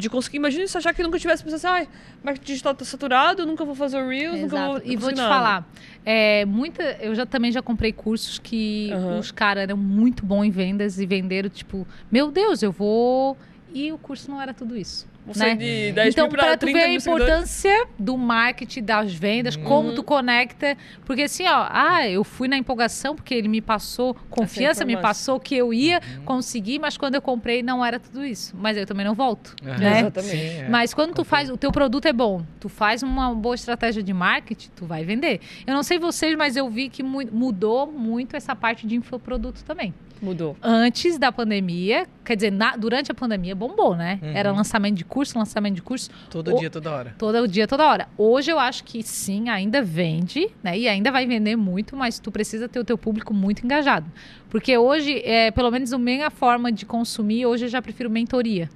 De 0.00 0.08
conseguir, 0.10 0.38
imagina 0.38 0.66
se 0.66 0.76
achar 0.76 0.94
que 0.94 1.02
nunca 1.02 1.18
tivesse 1.18 1.44
pensado 1.44 1.56
assim, 1.56 1.82
ai, 1.82 1.88
marketing 2.22 2.46
digital 2.46 2.74
tá 2.74 2.84
saturado, 2.84 3.44
nunca 3.44 3.64
vou 3.64 3.74
fazer 3.74 3.98
o 3.98 4.08
Reels, 4.08 4.40
nunca 4.40 4.56
vou. 4.56 4.76
Exato. 4.76 4.90
E 4.90 4.96
vou 4.96 5.12
te 5.12 5.16
nada. 5.16 5.28
falar, 5.28 5.68
é, 6.04 6.44
muita, 6.44 6.82
eu 7.00 7.14
já 7.14 7.26
também 7.26 7.52
já 7.52 7.60
comprei 7.60 7.92
cursos 7.92 8.38
que 8.38 8.90
Aham. 8.92 9.18
os 9.18 9.30
caras 9.30 9.64
eram 9.64 9.76
muito 9.76 10.24
bons 10.24 10.44
em 10.44 10.50
vendas 10.50 10.98
e 10.98 11.06
venderam, 11.06 11.48
tipo, 11.48 11.86
meu 12.10 12.30
Deus, 12.30 12.62
eu 12.62 12.72
vou. 12.72 13.36
E 13.72 13.92
o 13.92 13.98
curso 13.98 14.30
não 14.30 14.40
era 14.40 14.52
tudo 14.52 14.76
isso. 14.76 15.06
Né? 15.36 15.54
de 15.54 15.92
10 15.92 16.14
então, 16.14 16.24
mil 16.26 16.32
pra 16.32 16.42
para 16.44 16.56
tu 16.56 16.60
30 16.60 16.78
ver 16.78 16.84
a 16.86 16.92
importância 16.94 17.86
do 17.98 18.16
marketing, 18.16 18.82
das 18.82 19.14
vendas, 19.14 19.54
Uhum. 19.54 19.62
como 19.64 19.92
tu 19.94 20.02
conecta. 20.02 20.76
Porque 21.04 21.22
assim, 21.22 21.44
ó, 21.46 21.66
ah, 21.70 22.08
eu 22.08 22.24
fui 22.24 22.48
na 22.48 22.56
empolgação 22.56 23.14
porque 23.14 23.34
ele 23.34 23.46
me 23.46 23.60
passou 23.60 24.14
confiança, 24.28 24.84
me 24.84 24.96
passou 24.96 25.38
que 25.38 25.54
eu 25.54 25.72
ia 25.72 26.00
Uhum. 26.18 26.24
conseguir, 26.24 26.78
mas 26.78 26.96
quando 26.96 27.14
eu 27.14 27.22
comprei 27.22 27.62
não 27.62 27.84
era 27.84 28.00
tudo 28.00 28.24
isso. 28.24 28.56
Mas 28.58 28.76
eu 28.76 28.86
também 28.86 29.04
não 29.04 29.14
volto. 29.14 29.54
Aham. 29.64 29.78
né? 29.78 30.00
Exatamente. 30.00 30.30
Sim, 30.36 30.58
é. 30.62 30.68
Mas 30.68 30.94
quando 30.94 31.14
tu 31.14 31.24
faz, 31.24 31.48
o 31.50 31.56
teu 31.56 31.70
produto 31.70 32.06
é 32.06 32.12
bom, 32.12 32.42
tu 32.58 32.68
faz 32.68 33.02
uma 33.02 33.34
boa 33.34 33.54
estratégia 33.54 34.02
de 34.02 34.12
marketing, 34.12 34.70
tu 34.74 34.86
vai 34.86 35.04
vender. 35.04 35.40
Eu 35.66 35.74
não 35.74 35.82
sei 35.82 35.98
vocês, 35.98 36.34
mas 36.36 36.56
eu 36.56 36.68
vi 36.68 36.88
que 36.88 37.02
mu- 37.02 37.28
mudou 37.30 37.86
muito 37.86 38.34
essa 38.36 38.56
parte 38.56 38.86
de 38.86 38.96
infoproduto 38.96 39.62
também. 39.64 39.94
Mudou. 40.22 40.56
Antes 40.62 41.18
da 41.18 41.32
pandemia, 41.32 42.06
quer 42.24 42.36
dizer, 42.36 42.50
na- 42.52 42.76
durante 42.76 43.10
a 43.10 43.14
pandemia 43.14 43.54
bombou, 43.54 43.96
né? 43.96 44.18
Uhum. 44.22 44.28
Era 44.34 44.52
lançamento 44.52 44.96
de 44.96 45.04
curso, 45.04 45.38
lançamento 45.38 45.74
de 45.76 45.82
curso, 45.82 46.10
Todo 46.28 46.54
O- 46.54 46.58
dia, 46.58 46.68
toda 46.70 46.90
hora. 46.92 47.14
todo 47.18 47.48
dia, 47.48 47.66
toda 47.66 47.86
hora. 47.88 48.08
Hoje 48.18 48.50
eu 48.52 48.58
acho 48.58 48.84
que 48.84 49.02
sim, 49.02 49.48
ainda 49.48 49.80
vende, 49.82 50.48
né? 50.62 50.78
E 50.78 50.86
ainda 50.88 51.10
vai 51.10 51.26
vender 51.26 51.56
muito, 51.56 51.96
mas 51.96 52.18
tu 52.18 52.30
precisa 52.30 52.68
ter 52.68 52.78
o 52.78 52.84
teu 52.84 52.98
público 52.98 53.32
muito 53.32 53.64
engajado. 53.64 54.06
Porque 54.48 54.76
hoje, 54.76 55.22
é, 55.24 55.50
pelo 55.50 55.70
menos 55.70 55.92
a 55.92 55.98
minha 55.98 56.28
forma 56.30 56.70
de 56.70 56.84
consumir, 56.84 57.46
hoje 57.46 57.64
eu 57.66 57.68
já 57.68 57.80
prefiro 57.80 58.10
mentoria. 58.10 58.68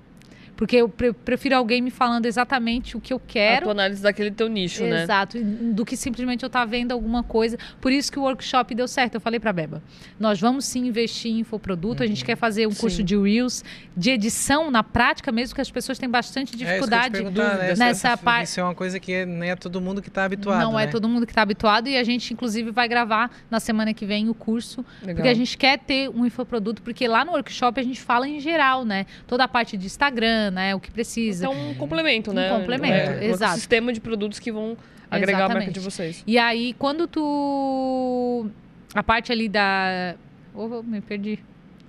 Porque 0.56 0.76
eu 0.76 0.88
pre- 0.88 1.12
prefiro 1.12 1.56
alguém 1.56 1.82
me 1.82 1.90
falando 1.90 2.26
exatamente 2.26 2.96
o 2.96 3.00
que 3.00 3.12
eu 3.12 3.16
A 3.16 3.20
quero. 3.26 3.62
tua 3.64 3.72
análise 3.72 4.02
daquele 4.02 4.30
teu 4.30 4.48
nicho, 4.48 4.84
né? 4.84 5.02
Exato, 5.02 5.36
do 5.42 5.84
que 5.84 5.96
simplesmente 5.96 6.42
eu 6.42 6.46
estar 6.46 6.64
vendo 6.64 6.92
alguma 6.92 7.22
coisa. 7.22 7.58
Por 7.80 7.90
isso 7.90 8.10
que 8.12 8.18
o 8.18 8.22
workshop 8.22 8.74
deu 8.74 8.86
certo. 8.86 9.14
Eu 9.14 9.20
falei 9.20 9.40
para 9.40 9.52
Beba, 9.52 9.82
nós 10.18 10.40
vamos 10.40 10.64
sim 10.64 10.86
investir 10.86 11.32
em 11.32 11.40
infoproduto, 11.40 12.02
a 12.02 12.06
gente 12.06 12.24
quer 12.24 12.36
fazer 12.36 12.66
um 12.66 12.74
curso 12.74 12.98
Sim. 12.98 13.04
de 13.04 13.16
Reels, 13.16 13.64
de 13.96 14.10
edição 14.10 14.70
na 14.70 14.82
prática 14.82 15.32
mesmo, 15.32 15.54
que 15.54 15.60
as 15.60 15.70
pessoas 15.70 15.98
têm 15.98 16.08
bastante 16.08 16.54
É, 16.54 16.56
dificuldade. 16.56 17.22
né? 17.22 17.74
nessa 17.76 17.84
Essa- 18.10 18.16
parte. 18.16 18.48
Isso 18.48 18.60
é 18.60 18.62
uma 18.64 18.74
coisa 18.74 19.00
que 19.00 19.24
nem 19.26 19.50
é 19.50 19.56
todo 19.56 19.80
mundo 19.80 20.00
que 20.00 20.08
está 20.08 20.24
habituado. 20.24 20.60
Não 20.62 20.78
é 20.78 20.86
né? 20.86 20.92
todo 20.92 21.08
mundo 21.08 21.26
que 21.26 21.32
está 21.32 21.42
habituado 21.42 21.88
e 21.88 21.96
a 21.96 22.04
gente, 22.04 22.32
inclusive, 22.32 22.70
vai 22.70 22.86
gravar 22.88 23.30
na 23.50 23.58
semana 23.60 23.92
que 23.92 24.06
vem 24.06 24.28
o 24.28 24.34
curso. 24.34 24.84
Legal. 25.00 25.16
Porque 25.16 25.28
a 25.28 25.34
gente 25.34 25.58
quer 25.58 25.78
ter 25.78 26.08
um 26.10 26.24
infoproduto, 26.24 26.80
porque 26.82 27.06
lá 27.08 27.24
no 27.24 27.32
workshop 27.32 27.80
a 27.80 27.82
gente 27.82 28.00
fala 28.00 28.28
em 28.28 28.38
geral, 28.40 28.84
né? 28.84 29.06
Toda 29.26 29.44
a 29.44 29.48
parte 29.48 29.76
de 29.76 29.86
Instagram, 29.86 30.43
né? 30.50 30.74
O 30.74 30.80
que 30.80 30.90
precisa. 30.90 31.46
Então, 31.46 31.70
um 31.70 31.74
complemento, 31.74 32.30
Um 32.30 32.34
né? 32.34 32.48
complemento, 32.50 32.94
É, 32.94 33.26
exato. 33.26 33.52
Um 33.52 33.56
sistema 33.56 33.92
de 33.92 34.00
produtos 34.00 34.38
que 34.38 34.50
vão 34.52 34.76
agregar 35.10 35.38
a 35.38 35.40
marca 35.48 35.54
Exatamente. 35.54 35.74
de 35.74 35.80
vocês. 35.80 36.24
E 36.26 36.38
aí, 36.38 36.74
quando 36.78 37.06
tu. 37.06 38.48
A 38.94 39.02
parte 39.02 39.32
ali 39.32 39.48
da. 39.48 40.14
Oh, 40.54 40.82
me 40.82 41.00
perdi. 41.00 41.38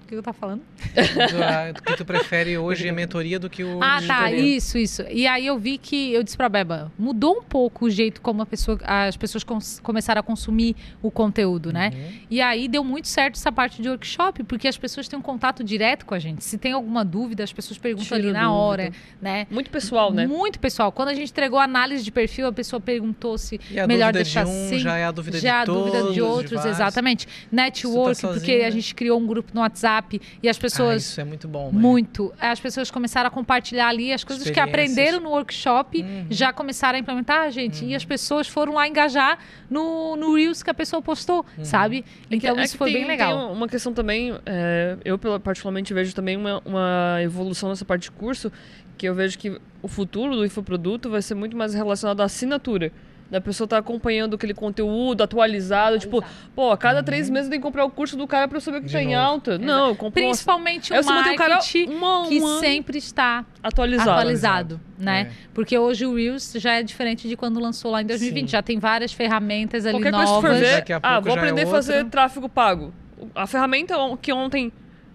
O 0.05 0.07
que 0.07 0.13
eu 0.13 0.21
tava 0.21 0.37
falando? 0.37 0.61
Do, 0.93 1.43
a- 1.43 1.71
do 1.71 1.81
que 1.81 1.97
tu 1.97 2.05
prefere 2.05 2.55
hoje 2.59 2.87
a 2.87 2.93
mentoria 2.93 3.39
do 3.39 3.49
que 3.49 3.63
o 3.63 3.79
Ah, 3.81 3.99
tá, 4.05 4.31
isso, 4.31 4.77
isso. 4.77 5.01
E 5.09 5.25
aí 5.25 5.47
eu 5.47 5.57
vi 5.57 5.79
que, 5.79 6.13
eu 6.13 6.21
disse 6.21 6.37
pra 6.37 6.47
Beba, 6.47 6.91
mudou 6.97 7.39
um 7.39 7.41
pouco 7.41 7.85
o 7.85 7.89
jeito 7.89 8.21
como 8.21 8.39
a 8.43 8.45
pessoa, 8.45 8.77
as 8.83 9.17
pessoas 9.17 9.43
cons- 9.43 9.79
começaram 9.81 10.19
a 10.19 10.23
consumir 10.23 10.75
o 11.01 11.09
conteúdo, 11.09 11.73
né? 11.73 11.91
Uhum. 11.91 12.19
E 12.29 12.39
aí 12.39 12.67
deu 12.67 12.83
muito 12.83 13.07
certo 13.07 13.35
essa 13.37 13.51
parte 13.51 13.81
de 13.81 13.89
workshop, 13.89 14.43
porque 14.43 14.67
as 14.67 14.77
pessoas 14.77 15.07
têm 15.07 15.17
um 15.17 15.23
contato 15.23 15.63
direto 15.63 16.05
com 16.05 16.13
a 16.13 16.19
gente. 16.19 16.43
Se 16.43 16.55
tem 16.59 16.73
alguma 16.73 17.03
dúvida, 17.03 17.43
as 17.43 17.51
pessoas 17.51 17.79
perguntam 17.79 18.05
Tira 18.05 18.19
ali 18.19 18.31
na 18.31 18.41
dúvida. 18.43 18.51
hora, 18.53 18.91
né? 19.19 19.47
Muito 19.49 19.71
pessoal, 19.71 20.13
né? 20.13 20.27
Muito 20.27 20.59
pessoal. 20.59 20.91
Quando 20.91 21.09
a 21.09 21.13
gente 21.15 21.31
entregou 21.31 21.57
a 21.57 21.63
análise 21.63 22.03
de 22.03 22.11
perfil, 22.11 22.45
a 22.45 22.53
pessoa 22.53 22.79
perguntou 22.79 23.39
se 23.39 23.59
E 23.71 23.79
a 23.79 23.87
melhor 23.87 24.13
dúvida 24.13 24.23
deixar 24.23 24.43
de 24.45 24.51
um 24.51 24.65
assim. 24.67 24.77
já 24.77 24.97
é 24.97 25.05
a 25.05 25.11
dúvida 25.11 25.39
já 25.39 25.63
de 25.63 25.63
a 25.63 25.65
todos, 25.65 25.91
dúvida 25.91 26.07
de 26.09 26.13
de 26.13 26.21
outros, 26.21 26.51
vários. 26.51 26.75
exatamente. 26.77 27.27
Network, 27.51 28.21
porque 28.21 28.39
sozinha. 28.51 28.67
a 28.67 28.69
gente 28.69 28.93
criou 28.93 29.19
um 29.19 29.25
grupo 29.25 29.49
no 29.51 29.61
WhatsApp 29.61 29.94
e 30.41 30.49
as 30.49 30.57
Ah, 30.57 30.61
pessoas 30.61 31.03
isso 31.03 31.21
é 31.21 31.23
muito 31.23 31.47
bom. 31.47 31.71
né? 31.71 31.79
muito. 31.79 32.33
As 32.39 32.59
pessoas 32.59 32.89
começaram 32.91 33.27
a 33.27 33.31
compartilhar 33.31 33.87
ali 33.87 34.11
as 34.13 34.23
coisas 34.23 34.49
que 34.49 34.59
aprenderam 34.59 35.19
no 35.19 35.29
workshop, 35.29 36.01
Uhum. 36.01 36.25
já 36.29 36.51
começaram 36.53 36.97
a 36.97 36.99
implementar, 36.99 37.49
gente. 37.51 37.85
E 37.85 37.95
as 37.95 38.03
pessoas 38.05 38.47
foram 38.47 38.73
lá 38.73 38.87
engajar 38.87 39.37
no, 39.69 40.15
no 40.15 40.35
Reels 40.35 40.61
que 40.63 40.69
a 40.69 40.73
pessoa 40.73 41.01
postou, 41.01 41.45
Uhum. 41.57 41.65
sabe? 41.65 42.03
É 42.29 42.29
que- 42.29 42.35
Então 42.47 42.57
é 42.59 42.63
isso 42.63 42.73
que 42.73 42.77
foi 42.77 42.91
tem- 42.91 43.01
bem 43.01 43.07
legal. 43.07 43.47
Tem 43.47 43.55
uma 43.57 43.67
questão 43.67 43.93
também, 43.93 44.33
é, 44.45 44.97
eu 45.05 45.17
particularmente 45.17 45.93
vejo 45.93 46.13
também 46.13 46.35
uma, 46.37 46.61
uma 46.65 47.17
evolução 47.21 47.69
nessa 47.69 47.85
parte 47.85 48.03
de 48.03 48.11
curso, 48.11 48.51
que 48.97 49.07
eu 49.07 49.13
vejo 49.13 49.37
que 49.37 49.59
o 49.81 49.87
futuro 49.87 50.35
do 50.35 50.45
infoproduto 50.45 51.09
vai 51.09 51.21
ser 51.21 51.35
muito 51.35 51.55
mais 51.57 51.73
relacionado 51.73 52.21
à 52.21 52.25
assinatura. 52.25 52.91
Da 53.29 53.41
pessoa 53.41 53.65
estar 53.65 53.79
acompanhando 53.79 54.35
aquele 54.35 54.53
conteúdo 54.53 55.23
atualizado, 55.23 55.97
tipo, 55.97 56.23
pô, 56.55 56.71
a 56.71 56.77
cada 56.77 57.01
três 57.01 57.27
meses 57.27 57.47
eu 57.47 57.51
tenho 57.51 57.61
que 57.61 57.65
comprar 57.65 57.83
o 57.83 57.89
curso 57.89 58.15
do 58.15 58.27
cara 58.27 58.47
pra 58.47 58.57
eu 58.57 58.61
saber 58.61 58.77
o 58.77 58.81
que 58.81 58.87
De 58.87 58.93
tá 58.93 59.01
em 59.01 59.07
novo. 59.15 59.17
alta. 59.19 59.57
Não, 59.57 59.87
eu 59.89 59.95
compro 59.95 60.21
uma- 60.21 60.29
Principalmente 60.29 60.93
Aí 60.93 60.99
o 60.99 61.03
o 61.03 61.05
cara 61.35 61.55
marketing 61.55 61.89
uma, 61.89 62.19
um 62.21 62.29
que 62.29 62.39
sempre 62.59 62.99
está 62.99 63.43
atualizado. 63.63 64.11
atualizado, 64.11 64.81
né? 64.97 65.31
É. 65.31 65.47
Porque 65.55 65.75
hoje 65.75 66.05
o 66.05 66.13
Reels 66.15 66.53
já 66.57 66.73
é 66.73 66.83
diferente 66.83 67.27
de 67.27 67.35
quando 67.35 67.59
lançou 67.59 67.89
lá 67.89 68.01
em 68.03 68.05
2020. 68.05 68.41
Sim. 68.45 68.51
Já 68.51 68.61
tem 68.61 68.77
várias 68.77 69.11
ferramentas 69.11 69.85
ali 69.87 69.95
Qualquer 69.95 70.11
coisa 70.11 70.25
que 70.27 70.31
novas. 70.31 70.51
for 70.51 70.59
ver, 70.59 70.75
Daqui 70.75 70.93
a 70.93 70.99
ah, 71.01 71.19
vou 71.19 71.33
é 71.33 71.37
aprender 71.37 71.61
a 71.63 71.67
fazer 71.67 72.05
tráfego 72.05 72.47
pago. 72.47 72.93
A 73.33 73.47
ferramenta 73.47 73.95
que 74.21 74.31
ontem 74.31 74.71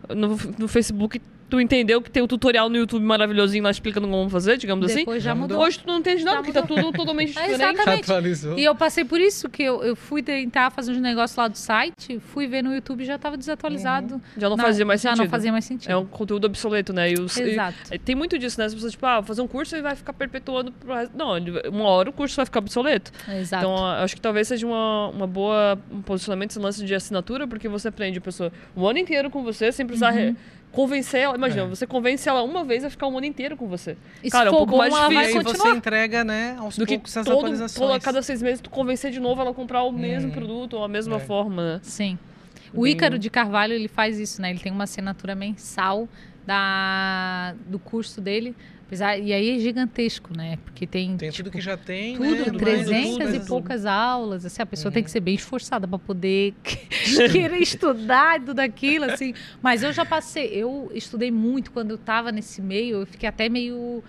no, 0.08 0.36
no 0.58 0.66
Facebook 0.66 1.20
tu 1.50 1.60
entendeu 1.60 2.00
que 2.00 2.10
tem 2.10 2.22
um 2.22 2.26
tutorial 2.26 2.68
no 2.70 2.76
YouTube 2.76 3.02
maravilhosinho 3.04 3.62
lá 3.64 3.70
explicando 3.70 4.06
como 4.08 4.30
fazer, 4.30 4.56
digamos 4.56 4.86
assim. 4.86 5.00
Depois 5.00 5.22
já 5.22 5.30
Já 5.30 5.34
mudou. 5.34 5.58
Hoje 5.60 5.78
tu 5.80 5.86
não 5.86 5.98
entende 5.98 6.24
nada, 6.24 6.36
Já 6.38 6.42
porque 6.42 6.52
tá 6.58 6.62
tudo 6.66 6.92
totalmente 6.92 7.36
É, 7.38 7.42
diferente. 7.48 7.74
exatamente. 7.74 8.04
Atualizou. 8.04 8.58
E 8.58 8.64
eu 8.64 8.74
passei 8.74 9.04
por 9.04 9.20
isso, 9.20 9.48
que 9.48 9.62
eu, 9.62 9.82
eu 9.82 9.94
fui 9.96 10.22
tentar 10.22 10.70
fazer 10.70 10.92
uns 10.92 10.98
negócios 11.00 11.36
lá 11.36 11.48
do 11.48 11.58
site, 11.58 12.18
fui 12.20 12.46
ver 12.46 12.62
no 12.62 12.72
YouTube 12.74 13.02
e 13.02 13.04
já 13.04 13.16
estava 13.16 13.36
desatualizado. 13.36 14.20
Já 14.36 14.48
não 14.48 14.56
Na- 14.56 14.62
fazia 14.64 14.84
mais 14.86 15.00
já 15.00 15.10
sentido. 15.10 15.24
não 15.24 15.30
fazia 15.30 15.52
mais 15.52 15.64
sentido. 15.64 15.90
É 15.90 15.96
um 15.96 16.06
conteúdo 16.06 16.44
obsoleto, 16.46 16.92
né? 16.92 17.10
E 17.12 17.14
os- 17.20 17.36
Exato. 17.36 17.76
e 17.92 17.98
tem 17.98 18.14
muito 18.14 18.38
disso, 18.38 18.58
né? 18.58 18.66
As 18.66 18.74
pessoas, 18.74 18.92
tipo, 18.92 19.04
ah, 19.06 19.16
vou 19.20 19.24
fazer 19.26 19.42
um 19.42 19.48
curso 19.48 19.76
e 19.76 19.82
vai 19.82 19.94
ficar 19.96 20.12
perpetuando 20.12 20.72
pro 20.72 20.94
resto. 20.94 21.16
Não, 21.16 21.30
uma 21.72 21.84
hora 21.88 22.10
o 22.10 22.12
curso 22.12 22.36
vai 22.36 22.44
ficar 22.44 22.60
obsoleto. 22.60 23.10
Exato. 23.28 23.64
Então, 23.64 23.84
acho 23.86 24.14
que 24.14 24.20
talvez 24.20 24.48
seja 24.48 24.66
uma, 24.66 25.08
uma 25.08 25.26
boa 25.26 25.78
um 25.90 26.00
posicionamento 26.02 26.50
esse 26.50 26.58
lance 26.58 26.84
de 26.84 26.94
assinatura, 26.94 27.46
porque 27.46 27.68
você 27.68 27.88
aprende 27.88 28.18
a 28.18 28.20
pessoa 28.20 28.52
o 28.74 28.86
ano 28.86 28.98
inteiro 28.98 29.30
com 29.30 29.42
você, 29.42 29.70
sem 29.72 29.86
precisar 29.86 30.14
Uhum. 30.14 30.36
Convencer 30.72 31.20
ela. 31.20 31.36
Imagina, 31.36 31.62
É. 31.62 31.66
você 31.66 31.86
convence 31.86 32.28
ela 32.28 32.42
uma 32.42 32.64
vez 32.64 32.84
a 32.84 32.90
ficar 32.90 33.06
um 33.08 33.16
ano 33.16 33.26
inteiro 33.26 33.56
com 33.56 33.66
você. 33.66 33.96
E 34.22 34.26
se 34.26 34.30
Cara, 34.30 34.48
é 34.48 34.52
um 34.52 34.56
pouco 34.56 34.72
bom, 34.72 34.78
mais 34.78 34.92
ela 34.94 35.12
E 35.12 35.16
aí 35.16 35.26
difícil. 35.32 35.42
você 35.42 35.68
entrega, 35.70 36.22
né, 36.24 36.56
aos 36.58 36.76
Do 36.76 36.86
que 36.86 36.94
poucos 36.94 37.12
essas 37.12 37.24
todo, 37.26 37.38
atualizações. 37.38 37.88
todo- 37.88 37.96
a 37.96 38.00
cada 38.00 38.22
seis 38.22 38.40
meses 38.42 38.60
tu 38.60 38.70
convencer 38.70 39.10
de 39.10 39.20
novo 39.20 39.40
ela 39.40 39.50
a 39.50 39.54
comprar 39.54 39.82
o 39.82 39.92
mesmo 39.92 40.28
Uhum. 40.28 40.34
produto 40.34 40.74
ou 40.74 40.84
a 40.84 40.88
mesma 40.88 41.16
É. 41.16 41.20
forma, 41.20 41.74
né? 41.74 41.80
Sim. 41.82 42.18
O 42.72 42.82
Bem- 42.82 42.92
Ícaro 42.92 43.18
de 43.18 43.28
Carvalho, 43.30 43.72
ele 43.74 43.88
faz 43.88 44.18
isso, 44.18 44.40
né? 44.40 44.50
Ele 44.50 44.58
tem 44.60 44.70
uma 44.72 44.84
assinatura 44.84 45.34
mensal 45.34 46.08
da, 46.46 47.54
do 47.66 47.78
curso 47.78 48.20
dele. 48.20 48.54
Apesar, 48.86 49.16
e 49.18 49.32
aí 49.32 49.56
é 49.56 49.58
gigantesco, 49.60 50.36
né? 50.36 50.58
Porque 50.64 50.84
tem, 50.84 51.16
Tem 51.16 51.30
tipo, 51.30 51.44
tudo 51.48 51.52
que 51.52 51.60
já 51.60 51.76
tem, 51.76 52.16
tudo, 52.16 52.28
né? 52.28 52.36
mais 52.46 52.56
300 52.58 53.10
outras- 53.12 53.34
e 53.34 53.40
poucas 53.46 53.86
aulas. 53.86 54.44
Assim, 54.44 54.60
a 54.62 54.66
pessoa 54.66 54.90
Uhum. 54.90 54.94
tem 54.94 55.04
que 55.04 55.10
ser 55.12 55.20
bem 55.20 55.36
esforçada 55.36 55.86
para 55.86 55.98
poder 55.98 56.54
querer 57.32 57.58
estudar 57.58 58.40
tudo 58.42 58.58
aquilo, 58.58 59.04
assim. 59.04 59.32
Mas 59.62 59.84
eu 59.84 59.92
já 59.92 60.04
passei, 60.04 60.46
eu 60.46 60.90
estudei 60.92 61.30
muito 61.30 61.70
quando 61.70 61.92
eu 61.92 61.98
tava 61.98 62.32
nesse 62.32 62.60
meio, 62.60 63.02
eu 63.02 63.06
fiquei 63.06 63.28
até 63.28 63.48
meio. 63.48 64.02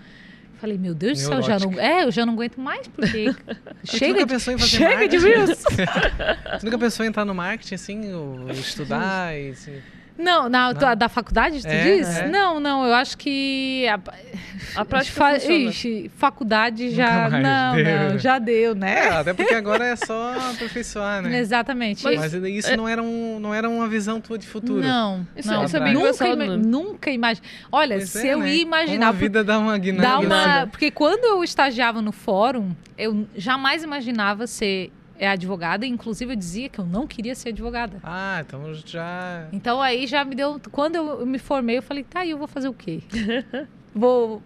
Falei, 0.62 0.78
meu 0.78 0.94
Deus 0.94 1.18
do 1.18 1.24
céu, 1.26 1.38
eu 1.38 1.42
já 1.42 1.58
não, 1.58 1.72
é, 1.80 2.04
eu 2.04 2.12
já 2.12 2.24
não 2.24 2.34
aguento 2.34 2.60
mais, 2.60 2.86
porque 2.86 3.34
chega 3.84 4.12
nunca 4.12 4.26
de, 4.26 4.32
pensou 4.32 4.54
em 4.54 4.58
fazer 4.58 4.76
chega 4.76 5.08
de 5.08 5.18
marketing? 5.18 5.24
Reels. 5.26 5.64
Tu 6.60 6.64
nunca 6.66 6.78
pensou 6.78 7.04
em 7.04 7.08
entrar 7.08 7.24
no 7.24 7.34
marketing, 7.34 7.74
assim, 7.74 8.12
ou 8.14 8.48
estudar 8.52 9.36
e... 9.36 9.56
se- 9.56 9.82
Não, 10.18 10.48
na, 10.48 10.72
Não? 10.72 10.96
da 10.96 11.08
faculdade, 11.08 11.62
tu 11.62 11.66
É, 11.68 11.82
diz? 11.96 12.16
é. 12.18 12.28
Não, 12.28 12.60
não, 12.60 12.84
eu 12.86 12.94
acho 12.94 13.16
que. 13.16 13.86
A, 13.88 14.80
A 14.80 14.84
prática 14.84 15.16
fa-. 15.16 15.36
Ixi, 15.38 16.10
faculdade 16.16 16.90
já. 16.90 17.28
Não, 17.28 17.74
deu, 17.74 17.84
não, 17.84 18.08
né? 18.12 18.18
já 18.18 18.38
deu, 18.38 18.72
É, 18.72 18.74
né? 18.74 19.08
até 19.08 19.32
porque 19.34 19.54
agora 19.54 19.84
é 19.86 19.96
só 19.96 20.34
aperfeiçoar, 20.50 21.22
né? 21.22 21.38
Exatamente. 21.38 22.04
Mas, 22.04 22.32
isso 22.34 22.76
não, 22.76 22.86
era 22.88 23.02
um, 23.02 23.38
não 23.40 23.54
era 23.54 23.68
uma 23.68 23.88
visão 23.88 24.20
tua 24.20 24.38
de 24.38 24.46
futuro. 24.46 24.82
Não, 24.82 25.26
Isso- 25.36 25.50
não. 25.50 25.64
isso 25.64 25.76
é 25.76 25.80
bem 25.80 25.94
nunca, 25.94 26.28
ima- 26.28 26.56
nunca 26.56 27.10
imagina. 27.10 27.46
Olha, 27.70 27.96
Pois 27.96 28.10
se 28.10 28.28
é, 28.28 28.34
eu 28.34 28.38
né? 28.38 28.54
ia 28.54 28.62
imaginar. 28.62 29.06
Como 29.06 29.08
a 29.08 29.12
vida 29.20 29.42
dá 29.44 29.58
uma 29.58 29.72
Dá 29.72 29.78
guinada. 29.78 30.20
uma... 30.20 30.66
Porque 30.68 30.90
quando 30.90 31.24
eu 31.24 31.42
estagiava 31.42 32.00
no 32.00 32.12
fórum, 32.12 32.70
eu 32.96 33.26
jamais 33.36 33.82
imaginava 33.82 34.46
ser 34.46 34.92
é, 35.22 35.28
advogada. 35.28 35.86
Inclusive, 35.86 36.32
eu 36.32 36.36
dizia 36.36 36.68
que 36.68 36.80
eu 36.80 36.84
não 36.84 37.06
queria 37.06 37.32
ser 37.36 37.50
advogada. 37.50 38.00
Ah, 38.02 38.42
então 38.44 38.74
já... 38.74 39.46
Então 39.52 39.80
aí 39.80 40.04
já 40.08 40.24
me 40.24 40.34
deu. 40.34 40.60
Quando 40.72 40.96
eu 40.96 41.24
me 41.24 41.38
formei, 41.38 41.78
eu 41.78 41.82
falei, 41.82 42.02
tá, 42.02 42.26
e 42.26 42.30
eu 42.30 42.38
vou 42.38 42.48
fazer 42.48 42.66
o 42.68 42.74
quê? 42.74 43.00
vou. 43.94 44.42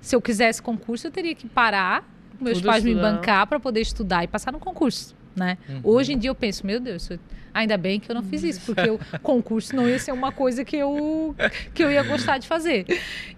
Se 0.00 0.16
eu 0.16 0.22
quisesse 0.22 0.62
concurso, 0.62 1.06
eu 1.06 1.10
teria 1.10 1.34
que 1.34 1.46
parar, 1.46 2.08
meus 2.40 2.58
Tudo 2.58 2.68
pais 2.68 2.82
me 2.82 2.92
estudar. 2.92 3.12
bancar 3.12 3.46
para 3.46 3.60
poder 3.60 3.82
estudar 3.82 4.24
e 4.24 4.26
passar 4.26 4.50
no 4.50 4.58
concurso, 4.58 5.14
né? 5.36 5.58
Uhum. 5.68 5.80
Hoje 5.84 6.12
em 6.12 6.18
dia 6.18 6.30
eu 6.30 6.34
penso, 6.34 6.66
meu 6.66 6.78
Deus, 6.80 7.08
eu- 7.10 7.18
ainda 7.52 7.76
bem 7.76 8.00
que 8.00 8.10
eu 8.10 8.14
não 8.16 8.22
fiz 8.22 8.42
isso, 8.42 8.60
porque 8.74 8.90
o 8.90 8.98
concurso 9.22 9.76
não 9.76 9.88
ia 9.88 9.96
ser 9.98 10.10
uma 10.12 10.32
coisa 10.32 10.64
que 10.64 10.76
eu 10.76 11.36
que 11.72 11.84
eu 11.84 11.90
ia 11.90 12.02
gostar 12.02 12.38
de 12.38 12.48
fazer. 12.48 12.84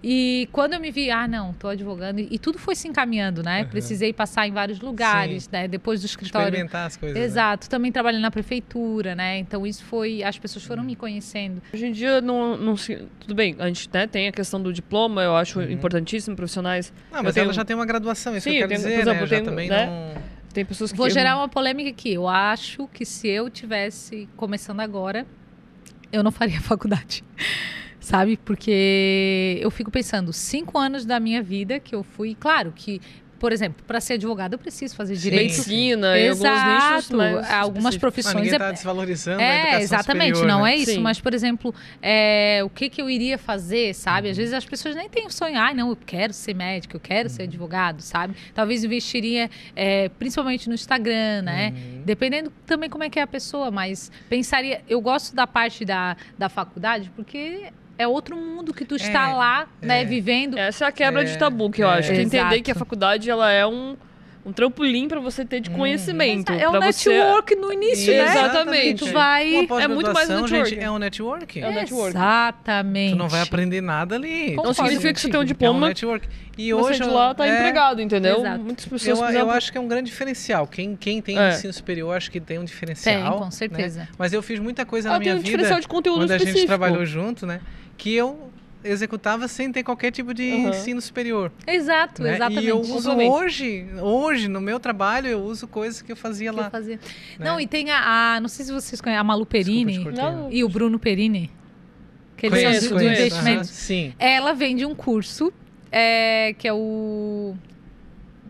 E 0.03 0.49
quando 0.51 0.73
eu 0.73 0.79
me 0.79 0.89
vi, 0.91 1.11
ah, 1.11 1.27
não, 1.27 1.53
tô 1.53 1.67
advogando 1.67 2.19
e, 2.19 2.39
tudo 2.39 2.57
foi 2.57 2.75
se 2.75 2.87
encaminhando, 2.87 3.43
né? 3.43 3.61
Uhum. 3.61 3.67
Precisei 3.69 4.11
passar 4.13 4.47
em 4.47 4.51
vários 4.51 4.79
lugares, 4.79 5.47
né? 5.49 5.67
Depois 5.67 6.01
do 6.01 6.05
escritório 6.05 6.47
Experimentar 6.47 6.87
as 6.87 6.97
coisas. 6.97 7.17
né? 7.17 7.23
Exato, 7.25 7.69
também 7.69 7.91
trabalhei 7.91 8.19
na 8.19 8.31
prefeitura, 8.31 9.13
né? 9.15 9.37
Então 9.37 9.65
isso 9.67 9.83
foi, 9.83 10.23
as 10.23 10.37
pessoas 10.39 10.65
foram 10.65 10.83
me 10.83 10.95
conhecendo. 10.95 11.61
Hoje 11.73 11.85
em 11.85 11.91
dia, 11.91 12.19
não, 12.21 12.57
não 12.57 12.75
se... 12.75 12.95
tudo 13.19 13.35
bem, 13.35 13.55
a 13.59 13.67
gente 13.67 13.87
né, 13.93 14.07
tem 14.07 14.27
a 14.27 14.31
questão 14.31 14.61
do 14.61 14.73
diploma, 14.73 15.21
eu 15.21 15.35
acho 15.35 15.59
Uhum. 15.59 15.69
importantíssimo, 15.71 16.35
profissionais. 16.35 16.91
Não, 17.11 17.21
mas 17.23 17.35
Eu 17.37 17.41
ela 17.43 17.49
tenho- 17.51 17.53
já 17.55 17.65
tem 17.65 17.75
uma 17.75 17.85
graduação, 17.85 18.35
isso 18.35 18.43
Sim, 18.45 18.51
que 18.51 18.57
eu 18.57 18.61
eu 18.63 18.67
quero 18.67 18.81
tenho- 18.81 18.89
dizer, 18.95 18.99
por 19.03 19.05
né? 19.05 19.11
exemplo, 19.11 19.27
Já 19.27 19.35
eu 19.35 19.39
tenho, 19.43 19.49
também 19.51 19.69
né? 19.69 19.85
não... 19.85 20.36
Tem 20.53 20.65
pessoas 20.65 20.91
que. 20.91 20.97
Vou 20.97 21.09
gerar 21.09 21.37
uma 21.37 21.47
polêmica 21.49 21.89
aqui. 21.89 22.13
Eu 22.13 22.27
acho 22.27 22.87
que 22.87 23.05
se 23.05 23.27
eu 23.27 23.49
tivesse 23.49 24.27
começando 24.35 24.79
agora, 24.79 25.25
eu 26.11 26.23
não 26.23 26.31
faria 26.31 26.59
faculdade. 26.61 27.23
Sabe? 27.99 28.37
Porque 28.37 29.59
eu 29.61 29.69
fico 29.69 29.91
pensando, 29.91 30.31
cinco 30.31 30.77
anos 30.77 31.05
da 31.05 31.19
minha 31.19 31.43
vida 31.43 31.79
que 31.79 31.93
eu 31.93 32.03
fui. 32.03 32.35
Claro 32.39 32.71
que, 32.73 33.01
por 33.39 33.51
exemplo, 33.51 33.83
para 33.87 33.99
ser 34.01 34.13
advogado 34.13 34.53
eu 34.53 34.59
preciso 34.59 34.95
fazer 34.95 35.15
Sim, 35.15 35.21
direito. 35.21 35.51
medicina 35.51 36.17
e 36.17 36.29
alguns 36.29 36.43
nichos, 36.43 37.11
Exato. 37.11 37.17
mas 37.17 37.51
Algumas. 37.51 37.83
Mas 37.83 37.97
profissões 37.97 38.35
ninguém 38.35 38.53
é, 38.53 38.57
tá 38.59 38.71
desvalorizando 38.71 39.39
a 39.41 39.43
É, 39.43 39.59
educação 39.61 39.81
exatamente, 39.81 40.35
superior, 40.37 40.47
não 40.57 40.63
né? 40.63 40.73
é 40.73 40.75
isso. 40.77 40.91
Sim. 40.93 40.99
Mas, 40.99 41.19
por 41.21 41.33
exemplo, 41.33 41.73
é, 42.01 42.61
o 42.63 42.69
que, 42.69 42.89
que 42.89 43.01
eu 43.01 43.09
iria 43.09 43.37
fazer, 43.37 43.93
sabe? 43.93 44.27
Uhum. 44.27 44.31
Às 44.31 44.37
vezes 44.37 44.53
as 44.53 44.65
pessoas 44.65 44.95
nem 44.95 45.07
têm 45.09 45.25
o 45.25 45.31
sonho, 45.31 45.57
ai, 45.57 45.73
não, 45.73 45.89
eu 45.89 45.95
quero 46.05 46.33
ser 46.33 46.53
médico, 46.53 46.95
eu 46.95 46.99
quero 46.99 47.29
Uhum. 47.29 47.35
ser 47.35 47.43
advogado, 47.43 48.01
sabe? 48.01 48.35
Talvez 48.53 48.83
investiria, 48.83 49.49
é, 49.75 50.09
principalmente 50.09 50.67
no 50.67 50.75
Instagram, 50.75 51.41
né? 51.43 51.73
Uhum. 51.75 52.01
Dependendo 52.05 52.51
também 52.65 52.89
como 52.89 53.03
é 53.03 53.09
que 53.09 53.19
é 53.19 53.21
a 53.21 53.27
pessoa, 53.27 53.69
mas 53.71 54.11
pensaria. 54.29 54.81
Eu 54.89 54.99
gosto 55.01 55.35
da 55.35 55.45
parte 55.47 55.85
da, 55.85 56.15
da 56.37 56.49
faculdade 56.49 57.11
porque 57.15 57.71
é 57.97 58.07
outro 58.07 58.35
mundo 58.35 58.73
que 58.73 58.85
tu 58.85 58.95
está 58.95 59.29
É, 59.29 59.33
lá, 59.33 59.67
né, 59.81 60.01
é. 60.01 60.05
vivendo. 60.05 60.57
Essa 60.57 60.85
é 60.85 60.87
a 60.87 60.91
quebra 60.91 61.21
É, 61.21 61.25
de 61.25 61.37
tabu 61.37 61.69
que 61.69 61.83
eu 61.83 61.89
é. 61.89 61.99
acho. 61.99 62.09
Que 62.11 62.17
entender 62.21 62.37
Exato. 62.37 62.63
que 62.63 62.71
a 62.71 62.75
faculdade 62.75 63.29
ela 63.29 63.51
é 63.51 63.65
um, 63.65 63.95
um 64.47 64.53
trampolim 64.53 65.07
pra 65.09 65.19
você 65.19 65.43
ter 65.43 65.59
de 65.59 65.69
Uhum. 65.69 65.75
conhecimento. 65.75 66.51
É 66.53 66.67
um 66.69 66.71
pra 66.71 66.91
você... 66.91 67.09
network 67.09 67.55
no 67.55 67.73
início, 67.73 68.13
né? 68.13 68.23
Exatamente. 68.23 69.05
Tu 69.05 69.11
vai. 69.11 69.55
É 69.55 69.57
muito 69.57 69.69
mais 69.69 69.87
pós-graduação, 69.89 70.41
network. 70.41 70.69
gente, 70.69 70.79
é 70.83 70.89
um 70.91 70.97
network. 70.97 71.59
É 71.59 71.67
um 71.67 71.73
network. 71.73 72.09
Exatamente. 72.09 73.11
Tu 73.11 73.17
não 73.17 73.27
vai 73.27 73.41
aprender 73.41 73.81
nada 73.81 74.15
ali. 74.15 74.55
Não 74.55 74.73
significa 74.73 75.13
que 75.13 75.19
você 75.19 75.27
tem 75.29 75.37
um 75.37 75.41
É 75.41 75.43
um 75.43 75.45
diploma, 75.45 75.87
network. 75.89 76.27
E 76.57 76.73
você 76.73 76.89
hoje 76.91 77.03
de 77.03 77.09
lá 77.09 77.35
tá 77.35 77.45
é, 77.45 77.55
empregado, 77.59 78.01
entendeu? 78.01 78.39
Exato. 78.39 78.63
Muitas 78.63 78.85
pessoas, 78.85 79.19
Eu, 79.35 79.41
eu 79.41 79.51
acho 79.51 79.71
que 79.71 79.77
é 79.77 79.81
um 79.81 79.87
grande 79.87 80.09
diferencial. 80.09 80.65
Quem, 80.65 80.95
quem 80.95 81.21
tem 81.21 81.37
É. 81.37 81.49
ensino 81.49 81.73
superior, 81.73 82.15
acho 82.15 82.31
que 82.31 82.39
tem 82.39 82.57
um 82.57 82.63
diferencial. 82.65 83.13
Tem, 83.31 83.37
com 83.39 83.45
né? 83.45 83.51
certeza. 83.51 84.07
Mas 84.17 84.33
eu 84.33 84.41
fiz 84.41 84.59
muita 84.59 84.85
coisa 84.85 85.09
ah, 85.09 85.11
na 85.13 85.17
tem 85.19 85.25
minha 85.27 85.35
um 85.35 85.37
vida, 85.37 85.45
diferencial 85.51 85.79
de 85.79 85.87
conteúdo 85.87 86.19
quando 86.21 86.31
a 86.31 86.35
específico. 86.37 86.57
gente 86.59 86.67
trabalhou 86.67 87.05
junto, 87.05 87.45
né? 87.45 87.59
Que 87.97 88.15
eu 88.15 88.49
executava 88.83 89.47
sem 89.47 89.71
ter 89.71 89.83
qualquer 89.83 90.11
tipo 90.11 90.33
de 90.33 90.43
Uhum. 90.51 90.69
ensino 90.69 91.01
superior. 91.01 91.51
Exato, 91.65 92.21
né? 92.23 92.35
exatamente. 92.35 92.63
E 92.65 92.67
eu 92.69 92.79
uso 92.79 93.11
hoje, 93.11 93.85
hoje, 94.01 94.47
no 94.47 94.61
meu 94.61 94.79
trabalho, 94.79 95.27
eu 95.27 95.39
uso 95.41 95.67
coisas 95.67 96.01
que 96.01 96.11
eu 96.11 96.15
fazia 96.15 96.51
que 96.51 96.57
eu 96.59 96.63
lá. 96.63 96.69
fazia. 96.69 96.99
né? 97.39 97.45
Não, 97.45 97.59
e 97.59 97.67
tem 97.67 97.89
a, 97.91 98.35
a- 98.35 98.39
Não 98.39 98.47
sei 98.47 98.65
se 98.65 98.71
vocês 98.71 99.01
conhecem 99.01 99.19
a 99.19 99.23
Malu 99.23 99.45
Perini 99.45 100.05
e 100.51 100.63
o 100.63 100.69
Bruno 100.69 100.97
Perini. 100.99 101.51
que 102.37 102.45
eles 102.45 102.61
Conheço, 102.63 102.89
são 102.89 102.97
de 102.97 103.03
conheço, 103.03 103.21
investimento. 103.21 103.55
aham, 103.57 103.63
sim. 103.63 104.13
Ela 104.19 104.53
vende 104.53 104.85
um 104.85 104.93
curso 104.93 105.51
é, 105.91 106.53
que 106.57 106.67
é 106.67 106.73
o 106.73 107.55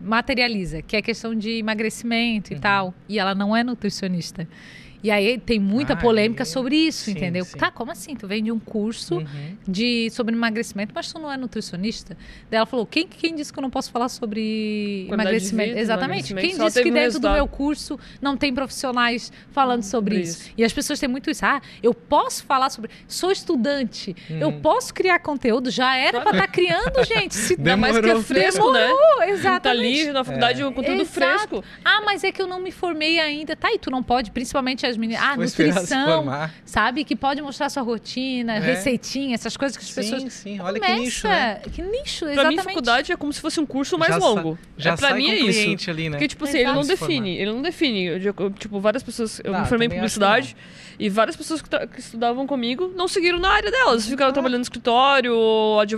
Materializa, 0.00 0.80
que 0.82 0.94
é 0.96 1.02
questão 1.02 1.34
de 1.34 1.52
emagrecimento 1.58 2.52
e 2.52 2.54
Uhum. 2.56 2.60
tal. 2.60 2.94
E 3.08 3.18
ela 3.18 3.34
não 3.34 3.56
é 3.56 3.64
nutricionista. 3.64 4.46
E 5.02 5.10
aí 5.10 5.38
tem 5.38 5.60
muita 5.60 5.92
Ah, 5.92 5.96
polêmica 5.96 6.42
e- 6.42 6.46
sobre 6.46 6.74
isso, 6.76 7.04
sim, 7.04 7.12
entendeu? 7.12 7.44
sim. 7.44 7.56
Tá, 7.56 7.70
como 7.70 7.92
assim? 7.92 8.16
Tu 8.16 8.26
vende 8.26 8.50
um 8.50 8.58
curso 8.58 9.16
Uhum. 9.18 9.56
de, 9.66 10.10
sobre 10.10 10.34
emagrecimento, 10.34 10.92
mas 10.94 11.12
tu 11.12 11.18
não 11.20 11.30
é 11.30 11.36
nutricionista? 11.36 12.16
Daí 12.50 12.56
ela 12.58 12.66
falou: 12.66 12.84
quem, 12.86 13.06
quem 13.06 13.34
disse 13.34 13.52
que 13.52 13.58
eu 13.58 13.62
não 13.62 13.70
posso 13.70 13.90
falar 13.92 14.08
sobre 14.08 15.04
Qualidade 15.08 15.28
emagrecimento? 15.30 15.68
vida, 15.70 15.80
Exatamente. 15.80 16.32
emagrecimento, 16.32 16.56
Quem 16.56 16.66
disse 16.66 16.82
que 16.82 16.88
um 16.90 16.92
dentro 16.92 17.10
do 17.20 17.28
resultado. 17.28 17.34
meu 17.34 17.46
curso 17.48 17.98
não 18.20 18.36
tem 18.36 18.52
profissionais 18.52 19.32
falando 19.52 19.82
sobre 19.82 19.98
Sobre 19.98 20.20
isso? 20.20 20.42
isso. 20.42 20.52
E 20.56 20.64
as 20.64 20.72
pessoas 20.72 20.98
têm 20.98 21.08
muito 21.08 21.30
isso. 21.30 21.44
Ah, 21.44 21.60
eu 21.82 21.92
posso 21.94 22.44
falar 22.44 22.70
sobre. 22.70 22.90
Sou 23.06 23.30
estudante, 23.32 24.14
eu 24.28 24.48
Uhum. 24.48 24.60
posso 24.60 24.92
criar 24.94 25.18
conteúdo. 25.20 25.70
Já 25.70 25.96
era 25.96 26.20
pra 26.20 26.30
estar 26.32 26.46
criando, 26.48 27.04
gente. 27.04 27.34
Se 27.34 27.54
Ainda 27.54 27.76
mais 27.76 27.92
que 27.92 27.98
é 27.98 28.02
Demorou. 28.02 28.22
fresco, 28.22 28.72
né? 28.72 28.80
Demorou, 28.86 29.16
Tá 29.18 29.28
exatamente. 29.28 30.00
ali 30.02 30.12
na 30.12 30.24
faculdade, 30.24 30.64
o 30.64 30.72
conteúdo 30.72 31.02
Exato. 31.02 31.12
fresco. 31.14 31.64
Ah, 31.84 32.00
mas 32.04 32.22
é 32.24 32.30
que 32.32 32.40
eu 32.40 32.46
não 32.46 32.60
me 32.60 32.70
formei 32.70 33.18
ainda. 33.18 33.56
Tá, 33.56 33.72
e 33.72 33.78
tu 33.78 33.90
não 33.90 34.02
pode, 34.02 34.30
principalmente 34.30 34.86
as 34.88 34.96
meninas. 34.96 35.22
Ah, 35.22 35.32
se 35.32 35.38
nutrição, 35.62 36.26
sabe? 36.64 37.04
Que 37.04 37.14
pode 37.16 37.40
mostrar 37.42 37.68
sua 37.68 37.82
rotina, 37.82 38.56
É. 38.56 38.58
receitinha, 38.60 39.34
essas 39.34 39.56
coisas 39.56 39.76
que 39.76 39.84
as 39.84 39.90
pessoas. 39.90 40.22
Sim, 40.22 40.28
sim. 40.30 40.60
Olha 40.60 40.74
que 40.80 40.86
Começa. 40.86 41.02
nicho, 41.02 41.28
né? 41.28 41.54
Que 41.72 41.82
nicho, 41.82 42.24
Pra 42.24 42.32
exatamente. 42.32 42.58
mim, 42.58 42.64
faculdade 42.64 43.12
é 43.12 43.16
como 43.16 43.32
se 43.32 43.40
fosse 43.40 43.60
um 43.60 43.66
curso 43.66 43.98
mais 43.98 44.14
Já 44.14 44.20
sa- 44.20 44.26
longo. 44.26 44.58
Já 44.76 44.92
é, 44.92 44.96
pra 44.96 45.08
sai 45.10 45.18
mim 45.18 45.26
com 45.26 45.32
é 45.32 45.36
isso. 45.36 45.60
cliente 45.62 45.90
ali, 45.90 46.04
né? 46.08 46.10
Porque, 46.16 46.28
tipo 46.28 46.44
assim, 46.44 46.58
ele 46.58 46.72
não 46.72 46.82
define. 46.82 47.36
Ele 47.36 47.52
não 47.52 47.62
define. 47.62 48.04
Eu, 48.04 48.50
tipo, 48.50 48.80
várias 48.80 49.02
pessoas. 49.02 49.40
Eu 49.44 49.52
Não, 49.52 49.60
me 49.60 49.66
formei 49.66 49.86
em 49.86 49.90
também 49.90 50.04
acho 50.04 50.14
que 50.14 50.20
publicidade 50.20 50.56
e 50.98 51.08
várias 51.08 51.36
pessoas 51.36 51.62
que, 51.62 51.68
que 51.68 52.00
estudavam 52.00 52.46
comigo 52.46 52.92
não 52.96 53.06
seguiram 53.06 53.38
na 53.38 53.50
área 53.50 53.70
delas. 53.70 54.06
Ficaram 54.08 54.32
trabalhando 54.32 54.58
no 54.58 54.62
escritório, 54.62 55.34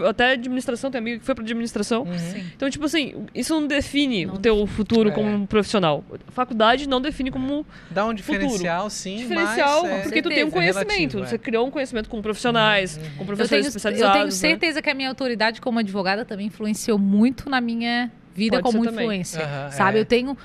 até 0.09 0.33
administração. 0.33 0.91
Tem 0.91 0.99
amiga 0.99 1.19
que 1.21 1.25
foi 1.25 1.35
pra 1.35 1.43
administração. 1.43 2.03
Uhum. 2.03 2.45
Então, 2.55 2.69
tipo 2.69 2.85
assim, 2.85 3.27
isso 3.35 3.55
não 3.59 3.67
define 3.67 4.27
Não 4.27 4.35
o 4.35 4.39
teu 4.39 4.67
futuro 4.67 5.09
É. 5.09 5.13
como 5.13 5.29
um 5.29 5.47
profissional. 5.47 6.05
Faculdade 6.29 6.89
não 6.89 7.01
define 7.01 7.31
como 7.31 7.65
Dá 7.91 8.05
um 8.05 8.13
diferencial, 8.15 8.91
sim, 8.91 9.17
diferencial, 9.17 9.83
mas 9.83 9.93
é- 9.93 10.03
porque 10.03 10.23
tu 10.23 10.29
tem 10.29 10.45
um 10.45 10.51
certeza. 10.51 10.75
conhecimento. 10.85 10.91
relativo, 11.15 11.23
é. 11.25 11.27
Você 11.27 11.39
criou 11.39 11.67
um 11.67 11.71
conhecimento 11.71 12.09
com 12.09 12.21
profissionais, 12.21 12.97
Uhum. 12.97 13.03
com 13.17 13.23
Eu 13.23 13.27
professores 13.27 13.49
tenho, 13.51 13.65
eu 13.65 13.69
especializados. 13.69 14.13
tenho 14.15 14.25
né? 14.27 14.31
certeza 14.31 14.83
que 14.83 14.91
a 14.91 14.95
minha 14.95 15.09
autoridade 15.09 15.61
como 15.61 15.79
advogada 15.79 16.25
também 16.25 16.47
influenciou 16.47 16.99
muito 16.99 17.49
na 17.49 17.61
minha 17.61 18.11
vida 18.35 18.61
Pode 18.61 18.77
como 18.77 18.89
influência. 18.89 19.43
Aham, 19.45 19.71
sabe? 19.71 19.99
é. 19.99 20.01
Eu 20.03 20.05
tenho 20.05 20.37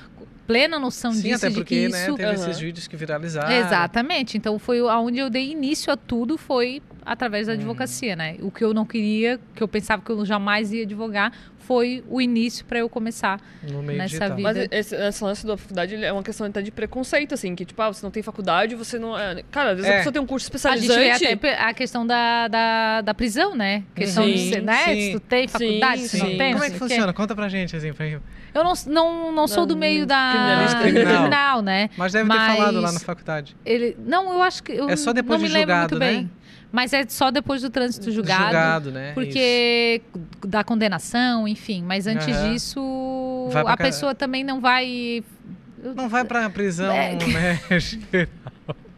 plena 0.46 0.78
noção 0.78 1.12
Sim, 1.12 1.22
disso 1.22 1.36
até 1.44 1.48
de 1.48 1.54
porque, 1.56 1.74
que 1.74 1.88
né, 1.88 2.06
isso 2.06 2.14
teve 2.14 2.32
esses 2.34 2.46
Aham. 2.56 2.58
vídeos 2.60 2.86
que 2.86 2.96
viralizaram. 2.96 3.50
Exatamente. 3.52 4.36
Então 4.36 4.58
foi 4.58 4.78
aonde 4.80 5.18
eu 5.18 5.28
dei 5.28 5.50
início 5.50 5.92
a 5.92 5.96
tudo 5.96 6.38
foi 6.38 6.80
através 7.04 7.46
da 7.46 7.52
Uhum. 7.52 7.58
advocacia, 7.58 8.16
né? 8.16 8.36
O 8.40 8.50
que 8.50 8.64
eu 8.64 8.72
não 8.74 8.84
queria, 8.84 9.38
que 9.54 9.62
eu 9.62 9.68
pensava 9.68 10.02
que 10.02 10.10
eu 10.10 10.24
jamais 10.24 10.72
ia 10.72 10.82
advogar, 10.84 11.32
foi 11.66 12.04
o 12.08 12.20
início 12.20 12.64
para 12.64 12.78
eu 12.78 12.88
começar. 12.88 13.40
No 13.62 13.82
meio 13.82 13.98
Nessa 13.98 14.08
digital. 14.28 14.36
vida. 14.36 14.42
Mas 14.42 14.68
esse, 14.70 14.94
esse 14.94 15.24
lance 15.24 15.46
da 15.46 15.56
faculdade 15.56 15.94
é 16.04 16.12
uma 16.12 16.22
questão 16.22 16.46
até 16.46 16.62
de 16.62 16.70
preconceito, 16.70 17.34
assim, 17.34 17.54
que 17.54 17.64
tipo, 17.64 17.80
ah, 17.82 17.92
você 17.92 18.04
não 18.04 18.10
tem 18.10 18.22
faculdade, 18.22 18.74
você 18.74 18.98
não. 18.98 19.18
É... 19.18 19.42
Cara, 19.50 19.70
às 19.70 19.76
vezes 19.76 19.90
É. 19.90 19.94
a 19.94 19.96
pessoa 19.98 20.12
tem 20.12 20.22
um 20.22 20.26
curso 20.26 20.48
A 20.54 20.76
gente 20.76 20.86
vê 20.88 21.08
especializante. 21.10 21.26
até 21.34 21.60
a 21.62 21.74
questão 21.74 22.06
da, 22.06 22.48
da, 22.48 23.00
da 23.02 23.14
prisão, 23.14 23.54
né? 23.56 23.82
Questão 23.94 24.24
de 24.24 24.38
Sim, 24.38 24.52
ser, 24.52 24.62
né? 24.62 24.84
sim. 24.84 25.00
Se 25.00 25.12
tu 25.12 25.20
tem 25.20 25.48
faculdade, 25.48 26.02
se 26.02 26.08
sim. 26.18 26.18
não 26.30 26.38
tem. 26.38 26.52
Como 26.52 26.64
é 26.64 26.70
que 26.70 26.78
funciona? 26.78 27.12
Conta 27.12 27.34
pra 27.34 27.48
gente, 27.48 27.74
assim, 27.76 27.92
pra... 27.92 28.06
Eu 28.06 28.20
não, 28.64 28.72
não, 28.86 29.32
não 29.32 29.48
sou 29.48 29.66
do 29.66 29.74
Não, 29.74 29.80
meio 29.80 30.06
da. 30.06 30.76
Criminal. 30.80 31.12
criminal, 31.14 31.62
né? 31.62 31.90
Mas 31.96 32.12
deve 32.12 32.28
ter 32.30 32.36
Mas- 32.36 32.56
falado 32.56 32.80
lá 32.80 32.92
na 32.92 33.00
faculdade. 33.00 33.54
Ele, 33.66 33.94
não, 34.06 34.32
eu 34.32 34.42
acho 34.42 34.62
que 34.62 34.72
eu 34.72 34.88
É 34.88 34.96
só 34.96 35.12
depois 35.12 35.38
não 35.40 35.42
me 35.42 35.48
de 35.48 35.54
lembro 35.54 35.74
julgado, 35.74 35.94
muito 35.96 36.00
né? 36.04 36.12
bem. 36.20 36.30
Mas 36.72 36.92
é 36.92 37.04
só 37.08 37.30
depois 37.30 37.62
do 37.62 37.70
trânsito 37.70 38.10
julgado. 38.10 38.44
Julgado, 38.44 38.90
né? 38.92 39.06
Isso. 39.06 39.14
Porque 39.14 40.02
da 40.46 40.62
condenação, 40.64 41.46
enfim. 41.48 41.82
Mas 41.82 42.06
antes 42.06 42.28
Aham. 42.28 42.52
disso, 42.52 43.48
a 43.54 43.64
ca- 43.64 43.76
pessoa 43.76 44.14
também 44.14 44.42
não 44.44 44.60
vai. 44.60 45.22
Não 45.94 46.08
vai 46.08 46.24
pra 46.24 46.50
prisão, 46.50 46.92
É. 46.92 47.14
né? 47.14 47.60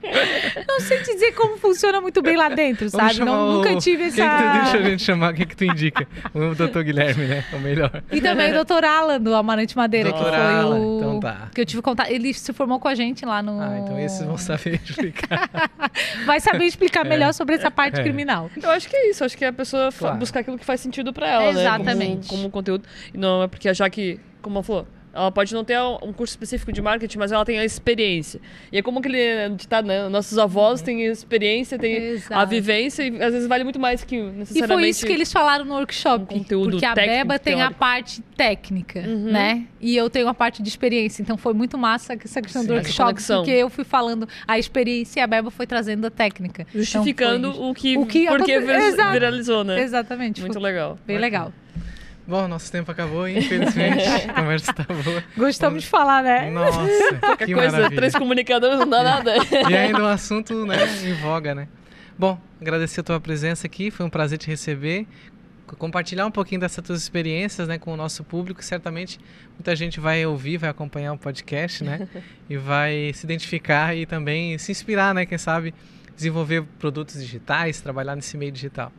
Não 0.68 0.80
sei 0.80 0.98
te 1.02 1.12
dizer 1.14 1.32
como 1.32 1.56
funciona 1.58 2.00
muito 2.00 2.20
bem 2.22 2.36
lá 2.36 2.48
dentro, 2.48 2.88
sabe? 2.88 3.20
Não, 3.20 3.48
o- 3.48 3.52
nunca 3.58 3.76
tive 3.76 4.04
Quem 4.04 4.12
que 4.12 4.16
tu 4.16 4.22
essa. 4.22 4.52
deixa 4.62 4.76
a 4.78 4.82
gente 4.82 5.02
chamar? 5.02 5.32
Quem 5.34 5.46
que 5.46 5.56
tu 5.56 5.64
indica? 5.64 6.06
O 6.34 6.54
doutor 6.54 6.82
Guilherme, 6.84 7.26
né? 7.26 7.44
O 7.52 7.58
melhor. 7.58 8.02
E 8.10 8.20
também 8.20 8.50
o 8.50 8.54
doutor 8.54 8.84
Alan, 8.84 9.20
do 9.20 9.34
Amarante 9.34 9.76
Madeira, 9.76 10.10
Doutor 10.10 10.30
que 10.30 10.36
foi 10.36 10.44
Alan, 10.46 10.76
o. 10.78 10.98
então 10.98 11.20
tá. 11.20 11.48
Que 11.54 11.60
eu 11.60 11.66
tive 11.66 11.82
contato. 11.82 12.10
Ele 12.10 12.32
se 12.34 12.52
formou 12.52 12.78
com 12.80 12.88
a 12.88 12.94
gente 12.94 13.24
lá 13.26 13.42
no. 13.42 13.60
Ah, 13.60 13.78
então 13.82 13.98
esses 13.98 14.22
vão 14.24 14.38
saber 14.38 14.80
explicar. 14.84 15.50
Vai 16.26 16.40
saber 16.40 16.64
explicar 16.64 17.04
É. 17.04 17.08
melhor 17.08 17.32
sobre 17.34 17.54
essa 17.54 17.70
parte 17.70 18.00
É. 18.00 18.02
criminal. 18.02 18.50
Eu 18.62 18.70
acho 18.70 18.88
que 18.88 18.96
é 18.96 19.10
isso, 19.10 19.24
acho 19.24 19.36
que 19.36 19.44
é 19.44 19.48
a 19.48 19.52
pessoa 19.52 19.90
Claro. 19.96 20.16
buscar 20.18 20.40
aquilo 20.40 20.58
que 20.58 20.64
faz 20.64 20.80
sentido 20.80 21.12
pra 21.12 21.28
ela, 21.28 21.52
né? 21.52 21.60
Exatamente. 21.60 22.28
Como, 22.28 22.42
como 22.42 22.50
conteúdo. 22.50 22.84
Não 23.14 23.42
é 23.42 23.48
porque 23.48 23.68
achar 23.68 23.88
que, 23.90 24.18
como 24.42 24.56
ela 24.58 24.62
falou, 24.64 24.86
ela 25.12 25.30
pode 25.32 25.52
não 25.54 25.64
ter 25.64 25.78
um 26.02 26.12
curso 26.12 26.32
específico 26.32 26.72
de 26.72 26.80
marketing, 26.82 27.18
mas 27.18 27.32
ela 27.32 27.44
tem 27.44 27.58
a 27.58 27.64
experiência. 27.64 28.40
E 28.72 28.78
é 28.78 28.82
como 28.82 28.98
aquele 28.98 29.48
ditado, 29.56 29.86
né? 29.86 30.08
Nossos 30.08 30.38
avós 30.38 30.82
têm 30.82 31.04
experiência, 31.06 31.78
têm 31.78 31.96
a 31.96 32.00
Exato. 32.10 32.46
vivência 32.50 33.02
e 33.02 33.22
às 33.22 33.32
vezes 33.32 33.48
vale 33.48 33.64
muito 33.64 33.78
mais 33.80 34.04
que 34.04 34.16
E 34.16 34.22
necessariamente... 34.22 34.80
foi 34.82 34.88
isso 34.88 35.06
que 35.06 35.12
eles 35.12 35.32
falaram 35.32 35.64
no 35.64 35.74
workshop. 35.74 36.34
um 36.34 36.38
conteúdo 36.38 36.70
porque 36.72 36.84
a 36.86 36.94
técnico, 36.94 37.18
Beba 37.18 37.38
tem 37.38 37.54
a 37.54 37.56
teórico. 37.58 37.78
parte 37.80 38.22
técnica, 38.36 39.00
Uhum. 39.00 39.32
né? 39.32 39.64
E 39.80 39.96
eu 39.96 40.08
tenho 40.10 40.28
a 40.28 40.34
parte 40.34 40.62
de 40.62 40.68
experiência. 40.68 41.22
Então 41.22 41.36
foi 41.36 41.54
muito 41.54 41.76
massa 41.78 42.12
essa 42.22 42.40
questão 42.42 42.62
Sim. 42.62 42.68
do 42.68 42.74
workshop, 42.74 43.22
porque 43.22 43.50
eu 43.50 43.68
fui 43.70 43.84
falando 43.84 44.28
a 44.46 44.58
experiência 44.58 45.20
e 45.20 45.22
a 45.22 45.26
Beba 45.26 45.50
foi 45.50 45.66
trazendo 45.66 46.06
a 46.06 46.10
técnica. 46.10 46.62
Então, 46.68 46.80
Justificando 46.82 47.52
foi- 47.54 47.70
o 47.70 47.74
que, 47.74 47.96
o 47.98 48.06
que 48.06 48.26
porque 48.26 48.52
aconte- 48.52 48.66
vir- 48.66 48.80
Exato. 48.88 49.12
viralizou, 49.12 49.64
né? 49.64 49.80
Exatamente. 49.82 50.40
Muito 50.40 50.54
foi 50.54 50.62
legal. 50.62 50.98
bem 51.06 51.18
legal. 51.18 51.52
Bom, 52.28 52.46
nosso 52.46 52.70
tempo 52.70 52.92
acabou, 52.92 53.26
infelizmente. 53.26 54.04
a 54.28 54.34
conversa 54.34 54.70
tá 54.74 54.84
boa. 54.84 55.24
Gostamos 55.34 55.82
de 55.82 55.88
falar, 55.88 56.22
né? 56.22 56.50
Nossa, 56.50 56.86
que 57.40 57.54
coisa, 57.54 57.72
maravilha. 57.72 57.96
três 57.96 58.14
comunicadores 58.14 58.78
não 58.78 58.86
dá 58.90 59.02
nada. 59.02 59.32
E 59.70 59.74
ainda 59.74 60.02
um 60.02 60.06
assunto 60.06 60.66
né, 60.66 60.76
em 61.06 61.14
voga, 61.14 61.54
né? 61.54 61.68
Bom, 62.18 62.38
agradecer 62.60 63.00
a 63.00 63.02
tua 63.02 63.18
presença 63.18 63.66
aqui, 63.66 63.90
foi 63.90 64.04
um 64.04 64.10
prazer 64.10 64.36
te 64.36 64.46
receber. 64.46 65.06
Compartilhar 65.78 66.26
um 66.26 66.30
pouquinho 66.30 66.60
dessas 66.60 66.84
tuas 66.84 67.00
experiências 67.00 67.66
né, 67.66 67.78
com 67.78 67.94
o 67.94 67.96
nosso 67.96 68.22
público. 68.22 68.62
Certamente 68.62 69.18
muita 69.52 69.74
gente 69.74 69.98
vai 69.98 70.26
ouvir, 70.26 70.58
vai 70.58 70.68
acompanhar 70.68 71.14
o 71.14 71.18
podcast, 71.18 71.82
né? 71.82 72.06
e 72.48 72.58
vai 72.58 73.10
se 73.14 73.24
identificar 73.24 73.96
e 73.96 74.04
também 74.04 74.58
se 74.58 74.70
inspirar, 74.70 75.14
né? 75.14 75.24
Quem 75.24 75.38
sabe 75.38 75.72
desenvolver 76.14 76.62
produtos 76.78 77.18
digitais, 77.22 77.80
trabalhar 77.80 78.14
nesse 78.14 78.36
meio 78.36 78.52
digital. 78.52 78.92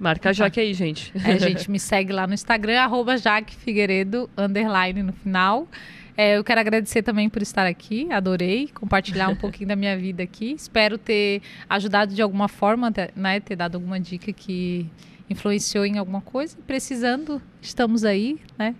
Marca 0.00 0.30
a 0.30 0.32
Jaque 0.32 0.58
aí, 0.58 0.72
gente. 0.72 1.12
É, 1.22 1.38
gente, 1.38 1.70
me 1.70 1.78
segue 1.78 2.10
lá 2.10 2.26
no 2.26 2.32
Instagram, 2.32 2.80
arroba 2.80 3.18
Jaque 3.18 3.54
Figueiredo, 3.54 4.30
underline 4.34 5.02
no 5.02 5.12
final. 5.12 5.68
É, 6.16 6.38
eu 6.38 6.42
quero 6.42 6.58
agradecer 6.58 7.02
também 7.02 7.28
por 7.28 7.42
estar 7.42 7.66
aqui, 7.66 8.10
adorei 8.10 8.68
compartilhar 8.68 9.28
um 9.28 9.36
pouquinho 9.36 9.68
da 9.68 9.76
minha 9.76 9.96
vida 9.98 10.22
aqui. 10.22 10.52
Espero 10.52 10.96
ter 10.96 11.42
ajudado 11.68 12.14
de 12.14 12.22
alguma 12.22 12.48
forma, 12.48 12.90
né, 13.14 13.40
ter 13.40 13.56
dado 13.56 13.74
alguma 13.74 14.00
dica 14.00 14.32
que 14.32 14.86
influenciou 15.28 15.84
em 15.84 15.98
alguma 15.98 16.22
coisa. 16.22 16.56
Precisando, 16.66 17.40
estamos 17.60 18.02
aí, 18.02 18.38
né? 18.58 18.74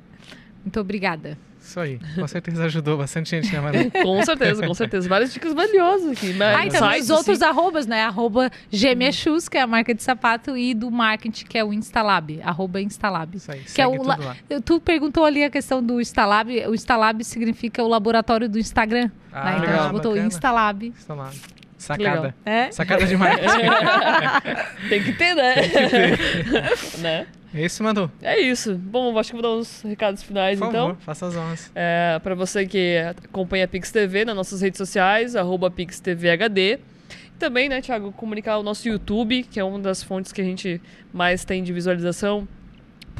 Muito 0.64 0.80
obrigada. 0.80 1.36
Isso 1.70 1.78
aí, 1.78 2.00
com 2.16 2.26
certeza 2.26 2.64
ajudou 2.64 2.98
bastante 2.98 3.30
gente, 3.30 3.52
né, 3.52 3.60
Manu? 3.60 3.90
Com 4.02 4.24
certeza, 4.24 4.66
com 4.66 4.74
certeza. 4.74 5.08
Várias 5.08 5.32
dicas 5.32 5.52
valiosas 5.54 6.10
aqui. 6.10 6.32
Mas 6.32 6.56
Ah, 6.58 6.66
então 6.66 6.88
sites, 6.90 7.04
os 7.04 7.10
outros 7.10 7.40
assim. 7.40 7.48
arrobas, 7.48 7.86
né? 7.86 8.02
Arroba 8.02 8.50
Gêmea 8.72 9.12
Shoes, 9.12 9.48
que 9.48 9.56
é 9.56 9.60
a 9.60 9.68
marca 9.68 9.94
de 9.94 10.02
sapato, 10.02 10.56
e 10.56 10.74
do 10.74 10.90
marketing, 10.90 11.44
que 11.46 11.56
é 11.56 11.62
o 11.64 11.72
Instalab, 11.72 12.40
arroba 12.42 12.80
Instalab. 12.80 13.36
Isso 13.36 13.52
aí, 13.52 13.60
Que 13.60 13.70
segue 13.70 13.82
é 13.96 14.00
o 14.00 14.02
la- 14.02 14.18
Tu 14.64 14.80
perguntou 14.80 15.24
ali 15.24 15.44
a 15.44 15.50
questão 15.50 15.80
do 15.80 16.00
Instalab. 16.00 16.50
O 16.66 16.74
Instalab 16.74 17.22
significa 17.22 17.84
o 17.84 17.88
laboratório 17.88 18.48
do 18.48 18.58
Instagram. 18.58 19.08
Ah, 19.32 19.44
né? 19.44 19.50
Então 19.52 19.62
a 19.64 19.66
legal, 19.70 19.82
gente 19.84 19.92
botou 19.92 20.10
bacana. 20.10 20.26
Instalab. 20.26 20.82
Legal. 21.08 21.30
Sacada. 21.78 22.34
É? 22.44 22.70
Sacada 22.72 23.06
de 23.06 23.16
marketing. 23.16 23.46
Tem 24.90 25.02
que 25.04 25.12
ter, 25.12 25.34
né? 25.36 25.54
né? 26.98 27.26
É 27.52 27.64
isso, 27.64 27.82
Manu. 27.82 28.10
É 28.22 28.38
isso. 28.40 28.74
Bom, 28.76 29.18
acho 29.18 29.30
que 29.30 29.40
vou 29.40 29.42
dar 29.42 29.58
uns 29.58 29.82
recados 29.82 30.22
finais, 30.22 30.58
Por 30.58 30.68
então. 30.68 30.88
favor, 30.90 31.02
faça 31.02 31.26
as 31.26 31.36
honras. 31.36 31.70
É, 31.74 32.18
para 32.22 32.34
você 32.34 32.66
que 32.66 32.96
acompanha 33.24 33.64
a 33.64 33.68
Pix 33.68 33.90
TV 33.90 34.24
nas 34.24 34.36
nossas 34.36 34.60
redes 34.60 34.78
sociais, 34.78 35.34
arroba 35.34 35.70
PixTVHD. 35.70 36.78
E 37.34 37.38
também, 37.38 37.68
né, 37.68 37.80
Thiago, 37.80 38.12
comunicar 38.12 38.58
o 38.58 38.62
nosso 38.62 38.88
YouTube, 38.88 39.42
que 39.44 39.58
é 39.58 39.64
uma 39.64 39.78
das 39.78 40.02
fontes 40.02 40.30
que 40.32 40.40
a 40.40 40.44
gente 40.44 40.80
mais 41.12 41.44
tem 41.44 41.62
de 41.64 41.72
visualização, 41.72 42.46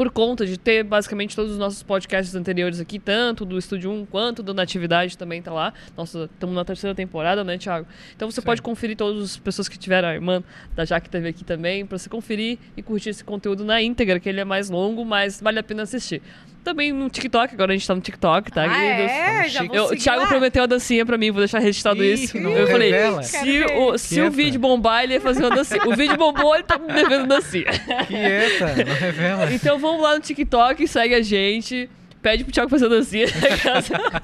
por 0.01 0.11
conta 0.11 0.47
de 0.47 0.57
ter 0.57 0.83
basicamente 0.83 1.37
todos 1.37 1.53
os 1.53 1.59
nossos 1.59 1.83
podcasts 1.83 2.35
anteriores 2.35 2.81
aqui, 2.81 2.99
tanto 2.99 3.45
do 3.45 3.59
Estúdio 3.59 3.91
1 3.91 4.07
quanto 4.07 4.43
do 4.43 4.55
Natividade 4.55 5.19
também 5.19 5.43
tá 5.43 5.53
lá. 5.53 5.75
Nossa, 5.95 6.25
estamos 6.25 6.57
na 6.57 6.65
terceira 6.65 6.95
temporada, 6.95 7.45
né, 7.45 7.59
Thiago? 7.59 7.87
Então 8.17 8.31
você 8.31 8.41
Sim. 8.41 8.47
pode 8.47 8.63
conferir 8.63 8.97
todas 8.97 9.23
as 9.23 9.37
pessoas 9.37 9.69
que 9.69 9.79
tiveram, 9.79 10.09
a 10.09 10.15
irmã 10.15 10.43
da 10.75 10.87
Jaque 10.87 11.11
teve 11.11 11.29
aqui 11.29 11.45
também, 11.45 11.85
para 11.85 11.99
você 11.99 12.09
conferir 12.09 12.59
e 12.75 12.83
curtir 12.83 13.11
esse 13.11 13.23
conteúdo 13.23 13.63
na 13.63 13.83
íntegra, 13.83 14.19
que 14.19 14.27
ele 14.27 14.41
é 14.41 14.45
mais 14.45 14.71
longo, 14.71 15.05
mas 15.05 15.39
vale 15.39 15.59
a 15.59 15.63
pena 15.63 15.83
assistir. 15.83 16.23
Também 16.65 16.93
no 16.93 17.09
TikTok, 17.09 17.55
agora 17.55 17.73
a 17.73 17.77
gente 17.77 17.87
tá 17.87 17.95
no 17.95 18.01
TikTok, 18.01 18.51
tá, 18.53 18.65
ah, 18.65 18.69
queridos? 18.69 19.11
é? 19.11 19.49
Já 19.49 19.63
vou 19.65 19.75
Eu, 19.77 19.85
o 19.87 19.97
Thiago 19.97 20.23
lá. 20.23 20.29
prometeu 20.29 20.63
a 20.63 20.67
dancinha 20.67 21.05
pra 21.07 21.17
mim, 21.19 21.31
vou 21.31 21.41
deixar 21.41 21.59
registrado 21.59 22.03
Ih, 22.05 22.13
isso. 22.13 22.39
não 22.39 22.53
eu 22.53 22.67
falei, 22.67 22.91
revela. 22.91 23.23
se, 23.23 23.65
o, 23.77 23.99
se 23.99 24.21
o 24.21 24.31
vídeo 24.31 24.61
bombar, 24.61 25.03
ele 25.05 25.15
ia 25.15 25.21
fazer 25.21 25.41
uma 25.43 25.51
dancinha. 25.55 25.83
O 25.87 25.97
vídeo 25.97 26.17
bombou, 26.17 26.55
ele 26.55 26.65
tá 26.65 26.79
me 26.79 26.93
devendo 26.93 27.27
dancinha. 27.27 27.67
Quieta, 28.07 28.85
não 28.85 28.95
revela. 28.95 29.53
Então 29.53 29.79
vamos 29.79 30.03
lá 30.03 30.15
no 30.15 30.21
TikTok, 30.21 30.87
segue 30.87 31.15
a 31.15 31.23
gente. 31.23 31.89
Pede 32.23 32.45
pro 32.45 32.53
Thiago 32.53 32.69
fazer 32.69 32.85
a 32.87 32.89
dancinha. 32.91 33.27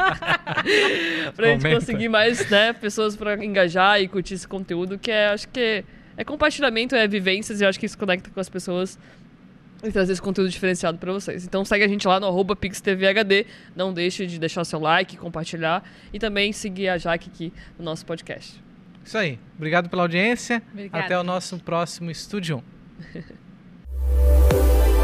pra 1.34 1.48
gente 1.48 1.62
Comenta. 1.62 1.80
conseguir 1.80 2.08
mais 2.08 2.48
né, 2.50 2.72
pessoas 2.72 3.16
pra 3.16 3.42
engajar 3.44 4.00
e 4.00 4.08
curtir 4.08 4.34
esse 4.34 4.46
conteúdo, 4.46 4.98
que 4.98 5.10
é, 5.10 5.28
acho 5.28 5.48
que 5.48 5.84
é 6.16 6.24
compartilhamento, 6.24 6.94
é 6.94 7.06
vivências, 7.06 7.60
e 7.60 7.64
eu 7.64 7.68
acho 7.68 7.78
que 7.78 7.86
isso 7.86 7.96
conecta 7.98 8.30
com 8.30 8.40
as 8.40 8.48
pessoas 8.48 8.98
e 9.88 9.92
trazer 9.92 10.12
esse 10.12 10.22
conteúdo 10.22 10.50
diferenciado 10.50 10.98
pra 10.98 11.12
vocês. 11.12 11.44
Então 11.44 11.64
segue 11.64 11.84
a 11.84 11.88
gente 11.88 12.06
lá 12.06 12.20
no 12.20 12.26
arroba 12.26 12.54
PixTVHD. 12.56 13.46
Não 13.74 13.92
deixe 13.92 14.26
de 14.26 14.38
deixar 14.38 14.64
seu 14.64 14.80
like, 14.80 15.16
compartilhar 15.16 15.82
e 16.12 16.18
também 16.18 16.52
seguir 16.52 16.88
a 16.88 16.98
Jaque 16.98 17.30
aqui 17.32 17.52
no 17.78 17.84
nosso 17.84 18.04
podcast. 18.04 18.62
Isso 19.04 19.16
aí. 19.16 19.38
Obrigado 19.56 19.88
pela 19.88 20.02
audiência. 20.02 20.62
Obrigada, 20.72 21.04
Até 21.04 21.18
o 21.18 21.22
nosso 21.22 21.58
próximo 21.58 22.10
Estúdio 22.10 22.62
1. 23.12 23.46